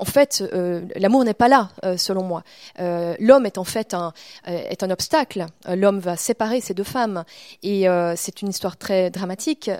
En 0.00 0.06
fait, 0.06 0.42
euh, 0.54 0.80
l'amour 0.96 1.24
n'est 1.24 1.34
pas 1.34 1.48
là, 1.48 1.70
euh, 1.84 1.98
selon 1.98 2.22
moi. 2.24 2.42
Euh, 2.78 3.14
l'homme 3.20 3.44
est 3.44 3.58
en 3.58 3.64
fait 3.64 3.92
un, 3.92 4.12
est 4.46 4.82
un 4.82 4.90
obstacle. 4.90 5.46
L'homme 5.68 5.98
va 5.98 6.16
séparer 6.16 6.62
ces 6.62 6.72
deux 6.72 6.84
femmes. 6.84 7.24
Et 7.62 7.86
c'est 8.16 8.42
une 8.42 8.48
histoire 8.48 8.76
très 8.76 9.10
dramatique. 9.10 9.70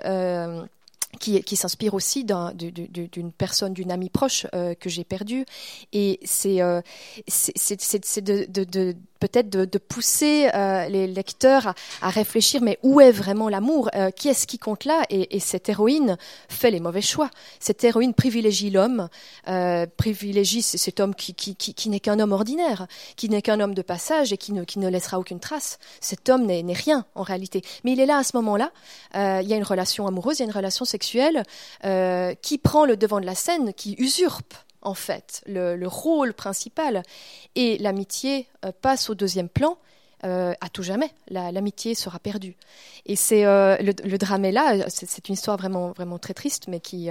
qui, 1.19 1.43
qui 1.43 1.57
s'inspire 1.57 1.93
aussi 1.93 2.23
d'une 2.23 3.31
personne, 3.37 3.73
d'une 3.73 3.91
amie 3.91 4.09
proche 4.09 4.47
que 4.51 4.89
j'ai 4.89 5.03
perdue. 5.03 5.45
Et 5.91 6.19
c'est 6.23 6.61
c'est 7.27 8.23
de, 8.23 8.95
peut-être 9.21 9.49
de, 9.49 9.77
pousser 9.77 10.49
euh, 10.53 10.89
les 10.89 11.07
lecteurs 11.07 11.73
à, 12.01 12.09
réfléchir, 12.09 12.61
mais 12.61 12.79
où 12.81 12.99
est 12.99 13.11
vraiment 13.11 13.49
l'amour 13.49 13.89
euh, 13.95 14.09
Qui 14.09 14.29
est-ce 14.29 14.47
qui 14.47 14.57
compte 14.57 14.83
là? 14.83 15.03
Et, 15.09 15.39
cette 15.39 15.69
héroïne 15.69 16.17
fait 16.49 16.71
les 16.71 16.79
mauvais 16.79 17.01
choix. 17.01 17.29
Cette 17.59 17.83
héroïne 17.83 18.13
privilégie 18.13 18.69
l'homme, 18.69 19.09
euh, 19.47 19.85
privilégie 19.97 20.61
cet 20.61 20.99
homme 20.99 21.15
qui, 21.15 21.35
n'est 21.87 21.99
qu'un 21.99 22.19
homme 22.19 22.31
ordinaire, 22.31 22.87
qui 23.15 23.29
n'est 23.29 23.41
qu'un 23.41 23.59
homme 23.59 23.75
de 23.75 23.81
passage 23.81 24.33
et 24.33 24.37
qui 24.37 24.53
ne, 24.53 24.63
qui 24.63 24.79
ne 24.79 24.89
laissera 24.89 25.19
aucune 25.19 25.39
trace. 25.39 25.77
Cet 25.99 26.29
homme 26.29 26.45
n'est 26.45 26.73
rien 26.73 27.05
en 27.15 27.23
réalité. 27.23 27.61
Mais 27.83 27.93
il 27.93 27.99
est 27.99 28.05
là 28.05 28.17
à 28.17 28.23
ce 28.23 28.35
moment-là. 28.37 28.71
il 29.13 29.47
y 29.47 29.53
a 29.53 29.57
une 29.57 29.63
relation 29.63 30.07
amoureuse, 30.07 30.39
il 30.39 30.41
y 30.41 30.45
a 30.45 30.49
une 30.49 30.55
relation 30.55 30.85
sexuelle 30.85 31.43
qui 32.41 32.57
prend 32.57 32.85
le 32.85 32.97
devant 32.97 33.19
de 33.19 33.25
la 33.25 33.35
scène, 33.35 33.73
qui 33.73 33.95
usurpe 33.99 34.55
en 34.81 34.93
fait, 34.93 35.43
le, 35.47 35.85
rôle 35.85 36.33
principal. 36.33 37.03
Et 37.55 37.77
l'amitié 37.77 38.47
euh, 38.65 38.71
passe 38.81 39.09
au 39.09 39.15
deuxième 39.15 39.49
plan. 39.49 39.77
Euh, 40.23 40.53
à 40.61 40.69
tout 40.69 40.83
jamais, 40.83 41.09
l'amitié 41.29 41.95
sera 41.95 42.19
perdue. 42.19 42.55
Et 43.07 43.15
c'est 43.15 43.43
euh, 43.43 43.75
le, 43.77 44.17
drame 44.17 44.45
est 44.45 44.51
là. 44.51 44.87
C'est 44.89 45.27
une 45.29 45.33
histoire 45.33 45.57
vraiment 45.57 45.93
vraiment 45.93 46.19
très 46.19 46.35
triste, 46.35 46.67
mais 46.67 46.79
qui 46.79 47.09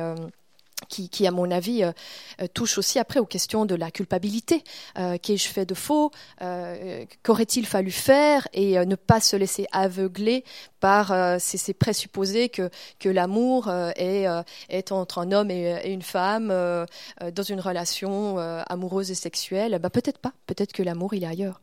qui, 0.89 1.27
à 1.27 1.31
mon 1.31 1.51
avis, 1.51 1.83
euh, 1.83 1.93
euh, 2.41 2.47
touche 2.53 2.79
aussi 2.79 2.99
après 2.99 3.21
aux 3.21 3.27
questions 3.27 3.67
de 3.67 3.75
la 3.75 3.91
culpabilité. 3.91 4.63
Euh, 4.99 5.19
Qu'ai-je 5.21 5.49
fait 5.49 5.67
de 5.67 5.75
faux 5.75 6.11
Qu'aurait-il 7.23 7.67
fallu 7.67 7.91
faire 7.91 8.49
Et 8.53 8.79
ne 8.85 8.95
pas 8.95 9.21
se 9.21 9.37
laisser 9.37 9.67
aveugler 9.73 10.45
par 10.81 11.15
ces, 11.39 11.75
présupposés 11.75 12.49
que, 12.49 13.09
l'amour 13.09 13.71
est, 13.71 14.27
entre 14.91 15.19
un 15.19 15.33
homme 15.33 15.51
et, 15.51 15.91
une 15.91 16.03
femme 16.03 16.49
dans 16.49 17.43
une 17.43 17.61
relation 17.61 18.39
amoureuse 18.39 19.11
et 19.11 19.15
sexuelle. 19.15 19.79
Ben, 19.81 19.91
peut-être 19.91 20.19
pas. 20.19 20.33
Peut-être 20.47 20.73
que 20.73 20.83
l'amour, 20.83 21.15
il 21.15 21.25
est 21.25 21.29
ailleurs. 21.29 21.61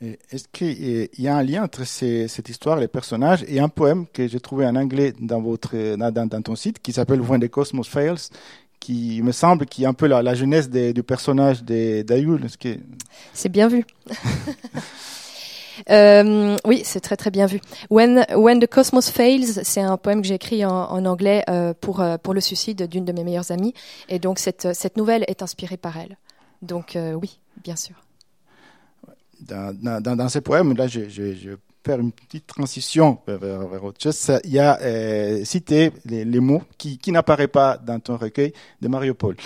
Est-ce 0.00 0.48
qu'il 0.50 1.08
y 1.18 1.28
a 1.28 1.36
un 1.36 1.42
lien 1.42 1.64
entre 1.64 1.84
cette 1.84 2.48
histoire, 2.48 2.80
les 2.80 2.88
personnages, 2.88 3.44
et 3.46 3.60
un 3.60 3.68
poème 3.68 4.06
que 4.10 4.26
j'ai 4.26 4.40
trouvé 4.40 4.66
en 4.66 4.74
anglais 4.74 5.12
dans, 5.20 5.42
votre, 5.42 5.96
dans, 5.96 6.42
ton 6.42 6.56
site, 6.56 6.80
qui 6.80 6.92
s'appelle 6.92 7.20
When 7.20 7.40
the 7.40 7.48
Cosmos 7.48 7.86
Fails, 7.86 8.30
qui 8.80 9.20
me 9.22 9.32
semble 9.32 9.66
qui 9.66 9.84
est 9.84 9.86
un 9.86 9.92
peu 9.92 10.06
la, 10.06 10.34
jeunesse 10.34 10.70
du 10.70 11.02
personnage 11.02 11.62
d'Ayul. 11.62 12.46
C'est 13.34 13.48
bien 13.50 13.68
vu. 13.68 13.84
Euh, 15.88 16.58
oui, 16.66 16.82
c'est 16.84 17.00
très 17.00 17.16
très 17.16 17.30
bien 17.30 17.46
vu. 17.46 17.58
When, 17.88 18.26
When 18.34 18.60
the 18.60 18.66
Cosmos 18.66 19.08
Fails, 19.08 19.64
c'est 19.64 19.80
un 19.80 19.96
poème 19.96 20.20
que 20.20 20.28
j'ai 20.28 20.34
écrit 20.34 20.62
en, 20.62 21.06
anglais 21.06 21.42
euh, 21.48 21.72
pour, 21.80 22.00
euh, 22.00 22.18
pour 22.18 22.34
le 22.34 22.42
suicide 22.42 22.86
d'une 22.86 23.06
de 23.06 23.12
mes 23.12 23.24
meilleures 23.24 23.50
amies. 23.50 23.72
Et 24.10 24.18
donc 24.18 24.38
cette, 24.38 24.74
cette 24.74 24.98
nouvelle 24.98 25.24
est 25.26 25.42
inspirée 25.42 25.78
par 25.78 25.96
elle. 25.96 26.18
Donc 26.60 26.96
euh, 26.96 27.14
oui, 27.14 27.40
bien 27.64 27.76
sûr 27.76 27.94
dans, 29.40 30.00
dans, 30.00 30.16
dans, 30.16 30.28
ces 30.28 30.40
poèmes, 30.40 30.74
là, 30.76 30.86
je, 30.86 31.08
je, 31.08 31.34
je, 31.34 31.50
vais 31.50 31.56
faire 31.84 32.00
une 32.00 32.12
petite 32.12 32.46
transition 32.46 33.18
vers, 33.26 33.66
vers 33.68 33.84
autre 33.84 34.00
chose. 34.02 34.32
Il 34.44 34.52
y 34.52 34.58
a 34.58 34.78
euh, 34.80 35.44
cité 35.44 35.92
les, 36.04 36.40
mots 36.40 36.62
qui, 36.76 36.98
qui 36.98 37.12
n'apparaissent 37.12 37.48
pas 37.48 37.78
dans 37.78 37.98
ton 38.00 38.16
recueil 38.16 38.52
de 38.80 38.88
Mariupol. 38.88 39.36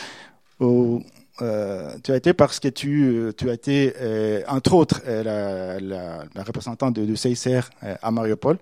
Où, 0.61 1.03
euh, 1.43 1.91
tu 2.03 2.13
as 2.13 2.17
été 2.17 2.33
parce 2.33 2.61
que 2.61 2.69
tu, 2.69 3.33
tu 3.37 3.51
as 3.51 3.55
été, 3.55 3.93
euh, 4.01 4.43
entre 4.47 4.75
autres, 4.75 5.03
euh, 5.07 5.81
la, 5.81 6.45
représentante 6.45 6.95
de, 6.95 7.05
de 7.05 7.15
CICR 7.15 7.71
euh, 7.83 7.97
à 8.01 8.11
Mariupol. 8.11 8.59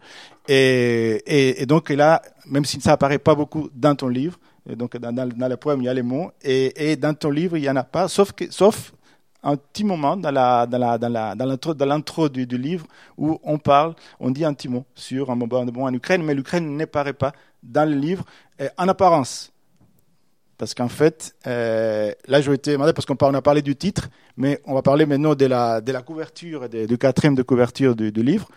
Et, 0.48 1.60
et, 1.60 1.66
donc 1.66 1.90
là, 1.90 2.22
même 2.46 2.64
si 2.64 2.80
ça 2.80 2.92
apparaît 2.92 3.18
pas 3.18 3.34
beaucoup 3.34 3.68
dans 3.74 3.94
ton 3.94 4.08
livre, 4.08 4.38
donc 4.66 4.96
dans, 4.96 5.12
dans, 5.12 5.28
dans 5.28 5.48
le 5.48 5.56
poème, 5.56 5.82
il 5.82 5.84
y 5.84 5.88
a 5.88 5.94
les 5.94 6.02
mots, 6.02 6.30
et, 6.42 6.92
et 6.92 6.96
dans 6.96 7.14
ton 7.14 7.30
livre, 7.30 7.56
il 7.56 7.64
y 7.64 7.70
en 7.70 7.76
a 7.76 7.84
pas, 7.84 8.08
sauf 8.08 8.32
que, 8.32 8.50
sauf 8.50 8.92
un 9.42 9.56
petit 9.56 9.84
moment 9.84 10.16
dans 10.16 10.30
la 10.30 10.66
dans 10.66 10.78
la 10.78 10.98
dans 10.98 11.08
la 11.08 11.34
dans 11.34 11.44
l'intro 11.46 11.74
dans 11.74 11.86
l'intro 11.86 12.28
du, 12.28 12.44
livre 12.46 12.86
où 13.18 13.38
on 13.42 13.58
parle, 13.58 13.94
on 14.20 14.30
dit 14.30 14.44
un 14.44 14.54
petit 14.54 14.68
mot 14.68 14.84
sur 14.94 15.30
un 15.30 15.36
bombardement 15.36 15.84
en 15.84 15.92
Ukraine, 15.94 16.22
mais 16.22 16.34
l'Ukraine 16.34 16.76
n'apparaît 16.76 17.12
pas 17.12 17.32
dans 17.62 17.88
le 17.88 17.96
livre 17.96 18.24
en 18.78 18.88
apparence. 18.88 19.51
Parce 20.58 20.74
qu'en 20.74 20.88
fait, 20.88 21.34
euh, 21.46 22.12
là, 22.28 22.40
je 22.40 22.52
été 22.52 22.76
parce 22.76 23.04
qu'on 23.04 23.16
on 23.20 23.34
a 23.34 23.42
parlé 23.42 23.62
du 23.62 23.74
titre, 23.74 24.08
mais 24.36 24.60
on 24.64 24.74
va 24.74 24.82
parler 24.82 25.06
maintenant 25.06 25.34
de 25.34 25.46
la, 25.46 25.80
couverture, 26.04 26.68
de, 26.68 26.86
du 26.86 26.98
quatrième 26.98 27.34
de 27.34 27.42
couverture 27.42 27.96
du, 27.96 28.10
livre, 28.10 28.48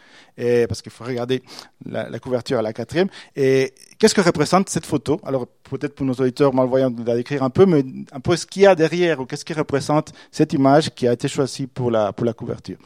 parce 0.68 0.82
qu'il 0.82 0.92
faut 0.92 1.04
regarder 1.04 1.42
la, 1.86 2.10
la, 2.10 2.20
couverture 2.20 2.60
à 2.60 2.62
la 2.62 2.74
quatrième. 2.74 3.08
Et 3.36 3.74
qu'est-ce 3.98 4.14
que 4.14 4.22
représente 4.22 4.70
cette 4.70 4.86
photo? 4.86 5.20
Alors, 5.26 5.48
peut-être 5.70 5.96
pour 5.96 6.06
nos 6.06 6.14
auditeurs 6.14 6.54
malvoyants 6.54 6.92
de 6.92 7.04
la 7.04 7.16
décrire 7.16 7.44
un 7.44 7.50
peu, 7.50 7.66
mais 7.66 7.84
un 8.12 8.20
peu 8.20 8.36
ce 8.36 8.46
qu'il 8.46 8.64
y 8.64 8.68
a 8.68 8.76
derrière, 8.76 9.20
ou 9.20 9.26
qu'est-ce 9.26 9.46
qui 9.46 9.54
représente 9.54 10.12
cette 10.32 10.54
image 10.54 10.94
qui 10.94 11.08
a 11.08 11.14
été 11.14 11.28
choisie 11.28 11.68
pour 11.68 11.90
la, 11.92 12.14
pour 12.14 12.26
la 12.26 12.34
couverture? 12.34 12.78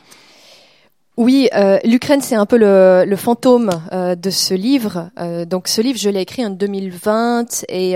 Oui, 1.20 1.50
euh, 1.54 1.80
l'Ukraine, 1.84 2.22
c'est 2.22 2.36
un 2.36 2.46
peu 2.46 2.56
le, 2.56 3.04
le 3.06 3.16
fantôme 3.18 3.72
euh, 3.92 4.16
de 4.16 4.30
ce 4.30 4.54
livre. 4.54 5.10
Euh, 5.20 5.44
donc, 5.44 5.68
ce 5.68 5.82
livre, 5.82 6.00
je 6.00 6.10
l'ai 6.10 6.22
écrit 6.22 6.46
en 6.46 6.50
2020 6.50 7.66
et 7.68 7.96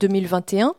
2021, 0.00 0.72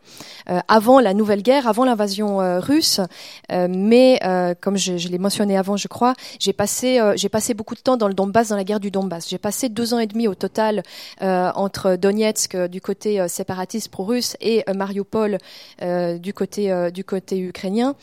euh, 0.50 0.58
avant 0.66 0.98
la 0.98 1.14
nouvelle 1.14 1.40
guerre, 1.42 1.68
avant 1.68 1.84
l'invasion 1.84 2.38
russe. 2.58 3.00
mais, 3.48 4.18
comme 4.60 4.76
je, 4.76 4.96
je 4.96 5.06
l'ai 5.06 5.18
mentionné 5.18 5.56
avant, 5.56 5.76
je 5.76 5.86
crois, 5.86 6.14
j'ai 6.40 6.52
passé, 6.52 7.00
j'ai 7.14 7.28
passé 7.28 7.54
beaucoup 7.54 7.76
de 7.76 7.80
temps 7.80 7.96
dans 7.96 8.08
le 8.08 8.14
Donbass, 8.14 8.48
dans 8.48 8.56
la 8.56 8.64
guerre 8.64 8.80
du 8.80 8.90
Donbass. 8.90 9.28
J'ai 9.28 9.38
passé 9.38 9.68
deux 9.68 9.94
ans 9.94 10.00
et 10.00 10.08
demi 10.08 10.26
au 10.26 10.34
total 10.34 10.82
entre 11.20 11.94
Donetsk, 11.94 12.56
du 12.66 12.80
côté 12.80 13.24
séparatiste 13.28 13.88
pro-russe, 13.88 14.36
et 14.40 14.64
Mariupol, 14.74 15.38
du 15.80 16.34
côté 16.34 16.90
du 16.92 17.04
côté 17.04 17.38
ukrainien. 17.38 17.94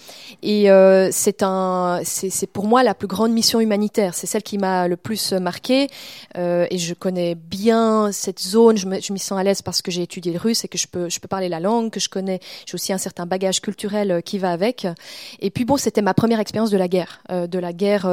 Et 0.44 0.68
c'est 1.12 1.44
c'est 2.04 2.48
pour 2.48 2.68
moi 2.68 2.84
la 2.84 2.94
plus 2.94 3.08
grande 3.08 3.34
mission 3.34 3.60
humanitaire 3.60 3.81
c'est 3.94 4.28
celle 4.28 4.44
qui 4.44 4.58
m'a 4.58 4.88
le 4.88 4.98
plus 4.98 5.34
marqué. 5.34 5.88
Euh, 6.38 6.68
et 6.70 6.78
je 6.78 6.94
connais 6.94 7.36
bien 7.36 8.12
cette 8.12 8.40
zone. 8.40 8.78
Je 8.78 8.88
m'y 8.88 9.20
sens 9.20 9.40
à 9.40 9.44
l'aise 9.44 9.62
parce 9.62 9.82
que 9.82 9.92
j'ai 9.92 10.04
étudié 10.04 10.32
le 10.32 10.40
russe 10.40 10.64
et 10.66 10.68
que 10.68 10.78
je 10.78 10.88
peux, 10.88 11.10
je 11.10 11.20
peux 11.20 11.28
parler 11.28 11.50
la 11.50 11.60
langue, 11.60 11.90
que 11.92 12.00
je 12.00 12.10
connais. 12.10 12.40
J'ai 12.66 12.76
aussi 12.76 12.94
un 12.94 12.98
certain 12.98 13.26
bagage 13.26 13.62
culturel 13.62 14.12
euh, 14.12 14.22
qui 14.22 14.38
va 14.38 14.52
avec. 14.52 14.88
Et 15.40 15.50
puis 15.50 15.66
bon, 15.66 15.78
c'était 15.78 16.02
ma 16.02 16.14
première 16.14 16.40
expérience 16.40 16.72
de 16.72 16.78
la 16.78 16.88
guerre, 16.88 17.22
euh, 17.32 17.48
de 17.48 17.60
la 17.60 17.74
guerre 17.74 18.06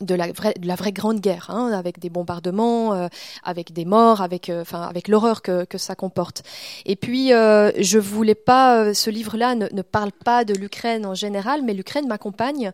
de 0.00 0.14
la 0.14 0.30
vraie, 0.32 0.54
de 0.58 0.66
la 0.66 0.76
vraie 0.76 0.92
grande 0.92 1.20
guerre, 1.20 1.50
hein, 1.50 1.72
avec 1.72 1.98
des 1.98 2.08
bombardements, 2.08 2.94
euh, 2.94 3.08
avec 3.42 3.72
des 3.72 3.84
morts, 3.84 4.20
avec, 4.20 4.48
euh, 4.48 4.62
enfin, 4.62 4.82
avec 4.82 5.08
l'horreur 5.08 5.42
que, 5.42 5.64
que 5.64 5.78
ça 5.78 5.94
comporte. 5.94 6.42
Et 6.86 6.96
puis, 6.96 7.32
euh, 7.32 7.72
je 7.78 7.98
voulais 7.98 8.36
pas, 8.36 8.82
euh, 8.82 8.94
ce 8.94 9.10
livre-là 9.10 9.54
ne, 9.54 9.66
ne, 9.72 9.82
parle 9.82 10.12
pas 10.12 10.44
de 10.44 10.54
l'Ukraine 10.54 11.04
en 11.04 11.14
général, 11.14 11.62
mais 11.64 11.74
l'Ukraine 11.74 12.06
m'accompagne. 12.06 12.72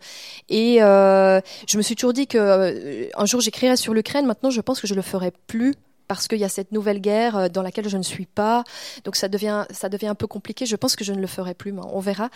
Et 0.49 0.79
je 0.81 1.77
me 1.77 1.83
suis 1.83 1.95
toujours 1.95 2.13
dit 2.13 2.27
que 2.27 3.09
un 3.17 3.27
jour 3.27 3.41
j'écrirais 3.41 3.77
sur 3.77 3.95
l'Ukraine. 3.95 4.27
Maintenant, 4.27 4.51
je 4.51 4.61
pense 4.61 4.81
que 4.81 4.87
je 4.87 4.95
le 4.95 5.03
ferai 5.03 5.33
plus 5.47 5.75
parce 6.09 6.29
qu'il 6.29 6.39
y 6.39 6.45
a 6.45 6.49
cette 6.49 6.73
nouvelle 6.73 7.01
guerre 7.01 7.37
euh, 7.37 7.49
dans 7.49 7.63
laquelle 7.63 7.89
je 7.89 7.97
ne 7.97 8.03
suis 8.03 8.27
pas. 8.27 8.65
Donc 9.05 9.17
ça 9.17 9.29
devient, 9.29 9.65
ça 9.71 9.89
devient 9.89 10.09
un 10.09 10.15
peu 10.15 10.27
compliqué. 10.27 10.67
Je 10.67 10.77
pense 10.77 10.97
que 10.97 11.05
je 11.05 11.13
ne 11.13 11.21
le 11.21 11.27
ferai 11.27 11.55
plus, 11.55 11.73
mais 11.73 11.83
on 11.93 12.01
verra. 12.01 12.31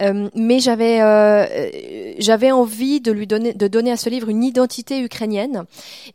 Euh, 0.00 0.28
mais 0.34 0.60
j'avais, 0.60 1.00
euh, 1.00 2.14
j'avais 2.18 2.52
envie 2.52 3.00
de 3.00 3.12
lui 3.12 3.26
donner, 3.26 3.52
de 3.54 3.68
donner 3.68 3.92
à 3.92 3.96
ce 3.96 4.08
livre 4.08 4.28
une 4.28 4.44
identité 4.44 5.00
ukrainienne. 5.00 5.64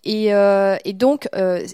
Et, 0.06 0.34
donc 0.94 1.28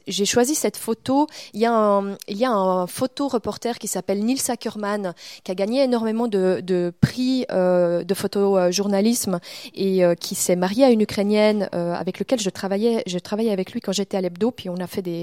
j'ai 0.07 0.25
choisi 0.25 0.55
cette 0.55 0.77
photo. 0.77 1.27
Il 1.53 1.59
y 1.59 1.65
a 1.65 1.73
un, 1.73 2.15
il 2.27 2.37
y 2.37 2.45
a 2.45 2.51
un 2.51 2.87
photo 2.87 3.27
reporter 3.27 3.77
qui 3.77 3.87
s'appelle 3.87 4.23
Nils 4.23 4.49
Ackerman, 4.49 5.13
qui 5.43 5.51
a 5.51 5.55
gagné 5.55 5.83
énormément 5.83 6.27
de, 6.27 6.61
de 6.63 6.93
prix 7.01 7.45
de 7.49 8.13
photojournalisme 8.13 9.39
et 9.75 10.03
qui 10.19 10.35
s'est 10.35 10.55
marié 10.55 10.85
à 10.85 10.89
une 10.89 11.01
ukrainienne 11.01 11.69
avec 11.73 12.19
lequel 12.19 12.39
je 12.39 12.49
travaillais. 12.49 13.03
Je 13.07 13.19
travaillais 13.19 13.51
avec 13.51 13.73
lui 13.73 13.81
quand 13.81 13.91
j'étais 13.91 14.17
à 14.17 14.21
l'hebdo, 14.21 14.51
puis 14.51 14.69
on 14.69 14.77
a 14.77 14.87
fait 14.87 15.01
des 15.01 15.18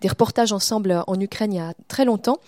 des, 0.00 0.08
reportages 0.08 0.52
ensemble 0.52 1.02
en 1.06 1.20
Ukraine 1.20 1.52
il 1.52 1.56
y 1.56 1.60
a 1.60 1.74
très 1.88 2.04
longtemps. 2.04 2.38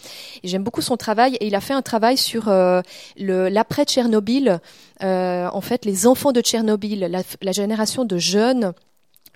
J'aime 0.45 0.63
beaucoup 0.63 0.83
son 0.83 0.97
travail. 0.97 1.37
Et 1.41 1.47
il 1.47 1.55
a 1.55 1.61
fait 1.61 1.75
un 1.75 1.83
travail 1.83 2.17
sur 2.17 2.49
euh, 2.49 2.83
l'après 3.17 3.85
Tchernobyl. 3.85 4.61
Euh, 5.03 5.49
en 5.53 5.61
fait, 5.61 5.85
les 5.85 6.07
enfants 6.07 6.33
de 6.33 6.41
Tchernobyl, 6.41 7.25
la 7.43 7.53
génération 7.53 8.05
de 8.05 8.19
jeunes 8.19 8.73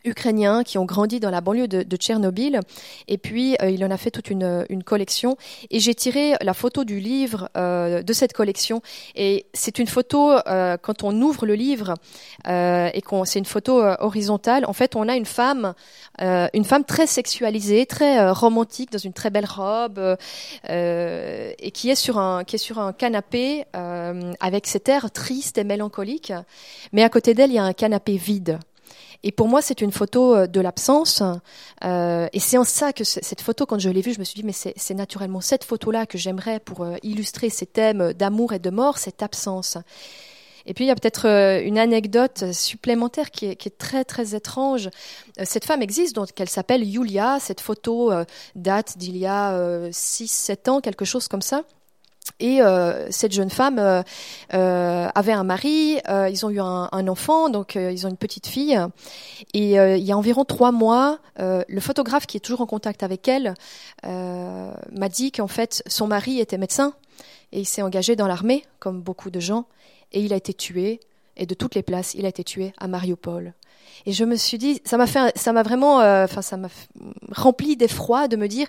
ukrainiens 0.05 0.63
qui 0.63 0.79
ont 0.79 0.85
grandi 0.85 1.21
dans 1.21 1.31
la 1.31 1.41
banlieue 1.41 1.69
de, 1.69 1.83
de 1.83 1.97
Tchernobyl. 1.97 2.61
Et 3.09 3.19
puis, 3.19 3.57
euh, 3.63 3.71
il 3.71 3.85
en 3.85 3.91
a 3.91 3.97
fait 3.97 4.11
toute 4.11 4.31
une, 4.31 4.65
une 4.69 4.85
collection. 4.85 5.37
Et 5.71 5.81
j'ai 5.81 5.95
tiré 5.95 6.35
la 6.41 6.55
photo 6.55 6.85
du 6.85 7.01
livre 7.01 7.49
euh, 7.57 8.03
de 8.03 8.13
cette 8.13 8.33
collection. 8.33 8.83
Et 9.15 9.47
c'est 9.55 9.79
une 9.79 9.87
photo, 9.87 10.33
euh, 10.33 10.77
quand 10.81 11.03
on 11.03 11.21
ouvre 11.21 11.47
le 11.47 11.55
livre, 11.55 11.95
euh, 12.49 12.89
et 12.93 13.03
qu'on 13.03 13.25
c'est 13.25 13.39
une 13.39 13.45
photo 13.45 13.83
euh, 13.83 13.97
horizontale, 14.01 14.65
en 14.67 14.73
fait, 14.73 14.97
on 14.97 15.09
a 15.09 15.17
une 15.17 15.27
femme, 15.27 15.75
une 16.19 16.65
femme 16.65 16.85
très 16.85 17.07
sexualisée, 17.07 17.87
très 17.87 18.31
romantique, 18.31 18.93
dans 18.93 18.99
une 18.99 19.13
très 19.13 19.31
belle 19.31 19.47
robe, 19.47 20.17
et 20.69 21.71
qui 21.73 21.91
est 21.91 21.95
sur 21.95 22.19
un, 22.19 22.45
qui 22.45 22.57
est 22.57 22.59
sur 22.59 22.79
un 22.79 22.93
canapé 22.93 23.65
avec 24.41 24.67
cet 24.67 24.89
air 24.89 25.11
triste 25.11 25.59
et 25.59 25.65
mélancolique. 25.65 26.33
Mais 26.93 27.03
à 27.03 27.09
côté 27.09 27.35
d'elle, 27.35 27.51
il 27.51 27.55
y 27.55 27.59
a 27.59 27.65
un 27.65 27.73
canapé 27.73 28.17
vide. 28.17 28.59
Et 29.27 29.33
pour 29.33 29.49
moi, 29.49 29.63
c'est 29.63 29.81
une 29.81 29.91
photo 29.91 30.37
euh, 30.37 30.47
de 30.47 30.61
l'absence. 30.61 31.23
Euh, 31.83 32.29
et 32.33 32.39
c'est 32.39 32.59
en 32.59 32.65
ça 32.65 32.93
que 32.93 33.05
cette 33.05 33.41
photo, 33.41 33.65
quand 33.65 33.79
je 33.79 33.89
l'ai 33.89 34.03
vue, 34.03 34.13
je 34.13 34.19
me 34.19 34.25
suis 34.25 34.41
dit, 34.41 34.45
mais 34.45 34.53
c'est 34.53 34.95
naturellement 34.95 35.41
cette 35.41 35.65
photo-là 35.65 36.05
que 36.05 36.19
j'aimerais 36.19 36.61
pour 36.61 36.83
euh, 36.83 36.97
illustrer 37.03 37.49
ces 37.49 37.67
thèmes 37.67 38.13
d'amour 38.13 38.53
et 38.53 38.59
de 38.59 38.69
mort, 38.69 38.99
cette 38.99 39.23
absence. 39.23 39.79
Et 40.67 40.75
puis 40.75 40.85
il 40.85 40.89
y 40.89 40.91
a 40.91 40.95
peut-être 40.95 41.27
une 41.63 41.77
anecdote 41.77 42.53
supplémentaire 42.53 43.31
qui 43.31 43.47
est, 43.47 43.57
qui 43.57 43.69
est, 43.69 43.77
très 43.77 44.03
très 44.03 44.35
étrange. 44.35 44.89
Cette 45.43 45.67
femme 45.67 45.83
existe, 45.83 46.15
donc 46.15 46.29
elle 46.39 46.49
s'appelle 46.49 46.83
Yulia. 46.83 47.39
Cette 47.39 47.61
photo 47.61 48.11
date 48.55 48.97
d'il 48.97 49.19
y 49.19 49.27
a 49.27 49.91
6-7 49.91 50.71
ans, 50.71 50.81
quelque 50.81 51.05
chose 51.05 51.29
comme 51.29 51.43
ça. 51.43 51.65
Et 52.41 52.63
euh, 52.63 53.11
cette 53.11 53.33
jeune 53.33 53.51
femme 53.51 53.79
euh, 53.79 54.03
euh, 54.55 55.09
avait 55.15 55.33
un 55.33 55.45
mari, 55.45 55.99
ils 56.09 56.47
ont 56.47 56.51
eu 56.51 56.61
un, 56.61 56.89
un 56.91 57.09
enfant, 57.09 57.49
donc 57.49 57.75
ils 57.77 58.07
ont 58.07 58.11
une 58.11 58.17
petite 58.17 58.47
fille. 58.47 58.79
Et 59.53 59.73
il 59.75 60.05
y 60.05 60.13
a 60.13 60.17
environ 60.17 60.45
trois 60.45 60.73
mois, 60.73 61.19
le 61.39 61.81
photographe 61.81 62.27
qui 62.27 62.37
est 62.37 62.41
toujours 62.41 62.61
en 62.61 62.67
contact 62.67 63.03
avec 63.03 63.29
elle 63.29 63.55
m'a 64.03 65.09
dit 65.09 65.33
qu'en 65.33 65.49
fait 65.49 65.83
son 65.87 66.07
mari 66.07 66.41
était 66.41 66.59
médecin 66.59 66.95
et 67.53 67.61
il 67.61 67.67
s'est 67.67 67.83
engagé 67.83 68.17
dans 68.17 68.27
l'armée, 68.27 68.65
comme 68.81 69.01
beaucoup 69.01 69.31
de 69.31 69.39
gens, 69.39 69.67
et 70.13 70.21
il 70.21 70.33
a 70.33 70.37
été 70.37 70.53
tué. 70.53 71.01
Et 71.37 71.47
de 71.47 71.55
toutes 71.55 71.75
les 71.75 71.83
places, 71.83 72.15
il 72.15 72.27
a 72.27 72.29
été 72.29 72.45
tué 72.45 72.73
à 72.79 72.89
Mariupol. 72.89 73.55
Et 74.07 74.13
je 74.13 74.25
me 74.25 74.37
suis 74.37 74.59
dit, 74.59 74.81
ça 74.85 74.97
m'a 74.97 75.07
fait, 75.07 75.33
ça 75.37 75.53
m'a 75.53 75.63
vraiment, 75.63 76.01
euh, 76.01 76.25
enfin, 76.25 76.43
ça 76.43 76.57
m'a 76.57 76.69
rempli 77.33 77.77
d'effroi 77.77 78.29
de 78.29 78.37
me 78.37 78.49
dire, 78.49 78.67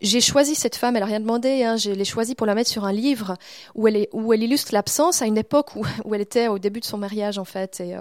j'ai 0.00 0.20
choisi 0.20 0.54
cette 0.54 0.76
femme, 0.76 0.96
elle 0.96 1.02
a 1.02 1.06
rien 1.06 1.20
demandé, 1.20 1.64
hein, 1.64 1.76
je 1.76 1.90
l'ai 1.90 2.04
choisie 2.04 2.34
pour 2.34 2.46
la 2.46 2.54
mettre 2.54 2.70
sur 2.70 2.84
un 2.84 2.92
livre 2.92 3.36
où 3.74 3.88
elle 3.88 3.96
est, 3.96 4.08
où 4.12 4.32
elle 4.32 4.42
illustre 4.42 4.72
l'absence 4.72 5.22
à 5.22 5.26
une 5.26 5.36
époque 5.36 5.76
où, 5.76 5.84
où 6.04 6.14
elle 6.14 6.20
était 6.20 6.48
au 6.48 6.58
début 6.58 6.80
de 6.80 6.84
son 6.84 6.98
mariage 6.98 7.38
en 7.38 7.44
fait. 7.44 7.80
Et, 7.80 7.94
euh, 7.94 8.00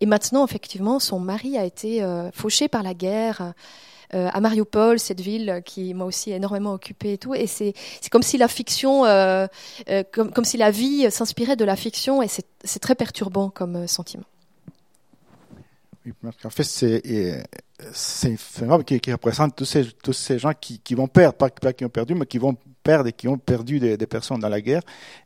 et 0.00 0.06
maintenant, 0.06 0.44
effectivement, 0.44 0.98
son 1.00 1.18
mari 1.18 1.58
a 1.58 1.64
été 1.64 2.02
euh, 2.02 2.30
fauché 2.32 2.68
par 2.68 2.82
la 2.82 2.94
guerre. 2.94 3.54
Euh, 4.14 4.28
à 4.32 4.40
Mariupol, 4.40 4.98
cette 4.98 5.20
ville 5.20 5.60
qui 5.66 5.92
m'a 5.92 6.04
aussi 6.04 6.32
énormément 6.32 6.72
occupée 6.72 7.14
et 7.14 7.18
tout. 7.18 7.34
Et 7.34 7.46
c'est 7.46 7.74
comme 8.10 8.22
si 8.22 8.38
la 8.38 8.48
fiction, 8.48 9.04
euh, 9.04 9.46
euh, 9.90 10.02
comme 10.12 10.44
si 10.44 10.56
la 10.56 10.70
vie 10.70 11.10
s'inspirait 11.10 11.56
de 11.56 11.64
la 11.64 11.76
fiction, 11.76 12.22
et 12.22 12.28
c'est 12.28 12.78
très 12.78 12.94
perturbant 12.94 13.50
comme 13.50 13.86
sentiment. 13.86 14.24
En 16.42 16.50
fait, 16.50 16.64
c'est 16.64 17.44
c'est 17.92 18.36
un 18.62 18.82
qui, 18.82 19.12
représente 19.12 19.54
tous 19.54 20.12
ces, 20.12 20.38
gens 20.38 20.52
qui, 20.58 20.80
qui 20.80 20.94
vont 20.94 21.06
perdre, 21.06 21.36
pas, 21.36 21.50
pas, 21.50 21.72
qui 21.72 21.84
ont 21.84 21.90
perdu, 21.90 22.14
mais 22.14 22.26
qui 22.26 22.38
vont 22.38 22.56
et 22.88 23.12
qui 23.12 23.28
ont 23.28 23.38
perdu 23.38 23.78
des, 23.78 23.96
personnes 24.06 24.40
dans 24.40 24.48
la 24.48 24.60
guerre. 24.60 24.82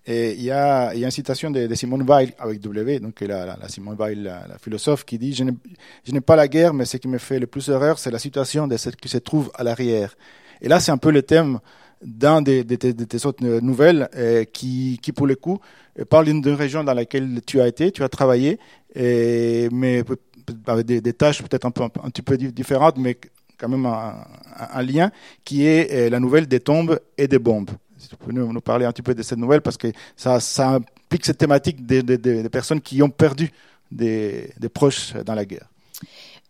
Et 0.06 0.32
il 0.32 0.42
y 0.42 0.50
a, 0.50 0.94
il 0.94 1.00
y 1.00 1.04
a 1.04 1.06
une 1.06 1.12
citation 1.12 1.50
de, 1.50 1.66
de 1.66 1.74
Simone 1.74 2.02
Weil 2.08 2.32
avec 2.38 2.60
W, 2.60 3.00
donc 3.00 3.20
la, 3.20 3.56
la, 3.60 3.68
Simone 3.68 3.96
Weil, 3.98 4.22
la, 4.22 4.58
philosophe, 4.58 5.04
qui 5.04 5.18
dit 5.18 5.34
Je 5.34 5.44
n'ai 6.12 6.20
pas 6.20 6.36
la 6.36 6.48
guerre, 6.48 6.74
mais 6.74 6.84
ce 6.84 6.96
qui 6.96 7.08
me 7.08 7.18
fait 7.18 7.38
le 7.38 7.46
plus 7.46 7.68
horreur, 7.70 7.98
c'est 7.98 8.10
la 8.10 8.18
situation 8.18 8.66
de 8.66 8.76
celle 8.76 8.96
qui 8.96 9.08
se 9.08 9.18
trouve 9.18 9.50
à 9.54 9.62
l'arrière. 9.62 10.14
Et 10.60 10.68
là, 10.68 10.80
c'est 10.80 10.92
un 10.92 10.98
peu 10.98 11.10
le 11.10 11.22
thème 11.22 11.58
d'un 12.02 12.42
des, 12.42 12.64
des, 12.64 12.76
des, 12.76 13.26
autres 13.26 13.44
nouvelles 13.60 14.08
euh, 14.16 14.44
qui, 14.44 14.98
qui, 15.00 15.12
pour 15.12 15.26
le 15.26 15.36
coup, 15.36 15.60
parle 16.08 16.24
d'une 16.26 16.46
région 16.48 16.82
dans 16.82 16.94
laquelle 16.94 17.40
tu 17.46 17.60
as 17.60 17.68
été, 17.68 17.92
tu 17.92 18.02
as 18.02 18.08
travaillé, 18.08 18.58
mais 18.96 20.02
avec 20.66 20.86
des, 20.86 21.12
tâches 21.12 21.42
peut-être 21.42 21.66
un, 21.66 21.70
peu, 21.70 21.84
un 21.84 22.10
petit 22.10 22.22
peu 22.22 22.36
différentes, 22.36 22.98
mais 22.98 23.18
quand 23.62 23.68
même 23.68 23.86
un, 23.86 24.82
lien, 24.82 25.12
qui 25.44 25.66
est 25.66 25.92
euh, 25.92 26.10
la 26.10 26.18
nouvelle 26.18 26.46
des 26.46 26.58
tombes 26.60 26.98
et 27.16 27.28
des 27.28 27.38
bombes. 27.38 27.70
Si 27.96 28.08
tu 28.08 28.16
peux 28.16 28.32
nous, 28.32 28.60
parler 28.60 28.84
un 28.84 28.92
petit 28.92 29.02
peu 29.02 29.14
de 29.14 29.22
cette 29.22 29.38
nouvelle, 29.38 29.62
parce 29.62 29.76
que 29.76 29.92
ça, 30.16 30.40
implique 30.58 31.24
cette 31.24 31.38
thématique 31.38 31.86
des, 31.86 32.02
personnes 32.50 32.80
qui 32.80 33.00
ont 33.02 33.10
perdu 33.10 33.50
des 33.92 34.52
proches 34.74 35.14
dans 35.24 35.34
la 35.34 35.44
guerre. 35.44 35.68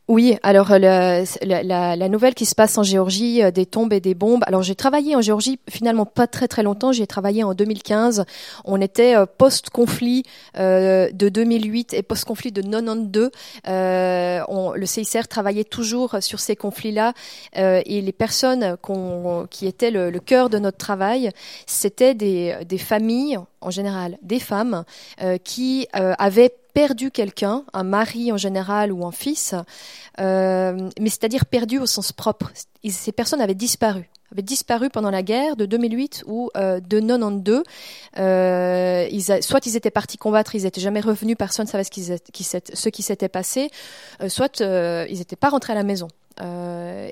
Oui, 0.09 0.37
alors 0.43 0.71
le, 0.73 1.25
la, 1.45 1.97
la, 1.97 2.09
nouvelle 2.09 2.35
qui 2.35 2.45
se 2.45 2.57
passe 2.57 2.77
en 2.77 2.83
Géorgie, 2.83 3.41
euh, 3.41 3.53
des 3.53 3.67
tombes 3.67 3.93
et 3.93 4.01
des 4.01 4.15
bombes. 4.15 4.43
Alors 4.49 4.63
j'ai 4.63 4.75
travaillé 4.75 5.15
en 5.15 5.21
Géorgie 5.21 5.61
finalement 5.71 6.07
pas 6.07 6.27
très 6.27 6.49
très 6.49 6.65
longtemps. 6.65 6.91
J'ai 6.91 7.07
travaillé 7.07 7.45
en 7.45 7.55
2015. 7.55 8.25
On 8.65 8.81
était 8.81 9.17
euh, 9.17 9.27
post-conflit 9.27 10.25
euh, 10.59 11.09
de 11.13 11.29
2008 11.29 11.95
et 11.95 12.03
post-conflit 12.03 12.51
de 12.51 12.63
92. 12.63 13.31
Euh, 13.69 14.41
on, 14.49 14.73
le 14.73 14.87
CICR 14.87 15.29
travaillait 15.29 15.63
toujours 15.63 16.17
sur 16.21 16.41
ces 16.41 16.57
conflits-là 16.57 17.13
euh, 17.57 17.81
et 17.87 18.03
les 18.03 18.13
personnes 18.13 18.77
qui 19.51 19.67
étaient 19.69 19.93
le, 19.93 20.11
le, 20.11 20.21
cœur 20.21 20.51
de 20.51 20.59
notre 20.59 20.79
travail, 20.79 21.31
c'était 21.67 22.15
des, 22.15 22.57
des 22.69 22.79
familles 22.79 23.39
en 23.61 23.71
général, 23.71 24.19
des 24.23 24.41
femmes 24.41 24.85
euh, 25.23 25.39
qui 25.39 25.87
avaient 25.93 26.53
perdu 26.73 27.11
quelqu'un, 27.11 27.65
un 27.73 27.85
mari 27.85 28.33
en 28.33 28.37
général 28.37 28.93
ou 28.93 29.07
un 29.07 29.13
fils, 29.13 29.55
euh, 30.21 30.91
mais 31.01 31.11
c'est-à-dire 31.11 31.47
perdu 31.47 31.79
au 31.79 31.87
sens 31.87 32.13
propre. 32.13 32.51
Ces 32.89 33.13
personnes 33.13 33.41
avaient 33.41 33.55
disparu 33.55 34.09
avaient 34.33 34.41
disparu 34.41 34.89
pendant 34.89 35.11
la 35.11 35.23
guerre 35.23 35.57
de 35.57 35.67
2008 35.67 36.25
ou 36.27 36.49
euh, 36.57 36.81
de 36.81 37.01
92. 37.01 37.63
Euh, 38.19 39.07
soit 39.43 39.67
ils 39.67 39.77
étaient 39.77 39.91
partis 39.91 40.17
combattre, 40.17 40.55
ils 40.55 40.65
étaient 40.65 40.81
jamais 40.81 41.01
revenus, 41.01 41.37
personne 41.37 41.67
ne 41.67 41.71
savait 41.71 41.85
ce 41.85 41.91
qui, 41.91 43.03
s'était 43.03 43.29
passé, 43.29 43.71
soit 44.29 44.61
ils 44.61 45.19
n'étaient 45.19 45.37
pas 45.37 45.51
rentrés 45.51 45.75
à 45.75 45.77
la 45.77 45.83
maison. 45.83 46.09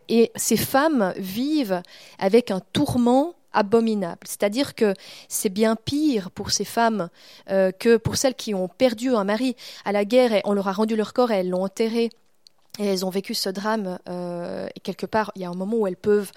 Et 0.08 0.32
ces 0.34 0.56
femmes 0.56 1.12
vivent 1.18 1.82
avec 2.18 2.50
un 2.50 2.60
tourment 2.72 3.34
abominable. 3.52 4.20
C'est-à-dire 4.24 4.74
que 4.74 4.94
c'est 5.28 5.48
bien 5.48 5.76
pire 5.76 6.30
pour 6.30 6.50
ces 6.50 6.64
femmes 6.64 7.08
euh, 7.50 7.72
que 7.72 7.96
pour 7.96 8.16
celles 8.16 8.34
qui 8.34 8.54
ont 8.54 8.68
perdu 8.68 9.14
un 9.14 9.24
mari 9.24 9.56
à 9.84 9.92
la 9.92 10.04
guerre 10.04 10.32
et 10.32 10.42
on 10.44 10.52
leur 10.52 10.68
a 10.68 10.72
rendu 10.72 10.96
leur 10.96 11.12
corps 11.12 11.30
et 11.30 11.36
elles 11.36 11.50
l'ont 11.50 11.64
enterré. 11.64 12.10
Elles 12.82 13.04
ont 13.04 13.10
vécu 13.10 13.34
ce 13.34 13.50
drame, 13.50 13.98
euh, 14.08 14.66
et 14.74 14.80
quelque 14.80 15.04
part, 15.04 15.32
il 15.34 15.42
y 15.42 15.44
a 15.44 15.50
un 15.50 15.54
moment 15.54 15.76
où 15.76 15.86
elles 15.86 15.98
peuvent 15.98 16.32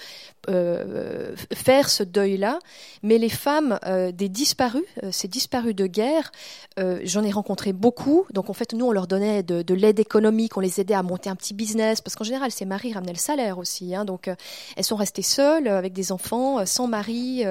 euh, 0.50 1.36
faire 1.54 1.90
ce 1.90 2.04
deuil-là. 2.04 2.60
Mais 3.02 3.18
les 3.18 3.30
femmes 3.30 3.80
euh, 3.86 4.12
des 4.12 4.28
disparus, 4.28 4.84
euh, 5.04 5.12
ces 5.12 5.30
disparus 5.30 5.74
de 5.74 5.88
guerre, 5.88 6.34
euh, 6.80 7.00
j'en 7.06 7.24
ai 7.24 7.32
rencontré 7.32 7.72
beaucoup. 7.72 8.26
Donc 8.34 8.50
en 8.50 8.54
fait, 8.54 8.74
nous, 8.74 8.86
on 8.86 8.92
leur 8.92 9.08
donnait 9.08 9.42
de, 9.42 9.62
de 9.62 9.74
l'aide 9.74 10.00
économique, 10.00 10.58
on 10.58 10.60
les 10.60 10.82
aidait 10.82 10.94
à 10.94 11.02
monter 11.02 11.30
un 11.30 11.36
petit 11.38 11.54
business, 11.54 12.02
parce 12.02 12.16
qu'en 12.16 12.26
général, 12.26 12.52
ces 12.52 12.66
maris 12.66 12.92
ramenaient 12.92 13.14
le 13.14 13.18
salaire 13.18 13.58
aussi. 13.58 13.96
Hein, 13.96 14.04
donc 14.04 14.30
elles 14.76 14.84
sont 14.84 14.98
restées 14.98 15.22
seules, 15.22 15.70
avec 15.70 15.94
des 15.94 16.12
enfants, 16.12 16.66
sans 16.66 16.88
mari, 16.88 17.46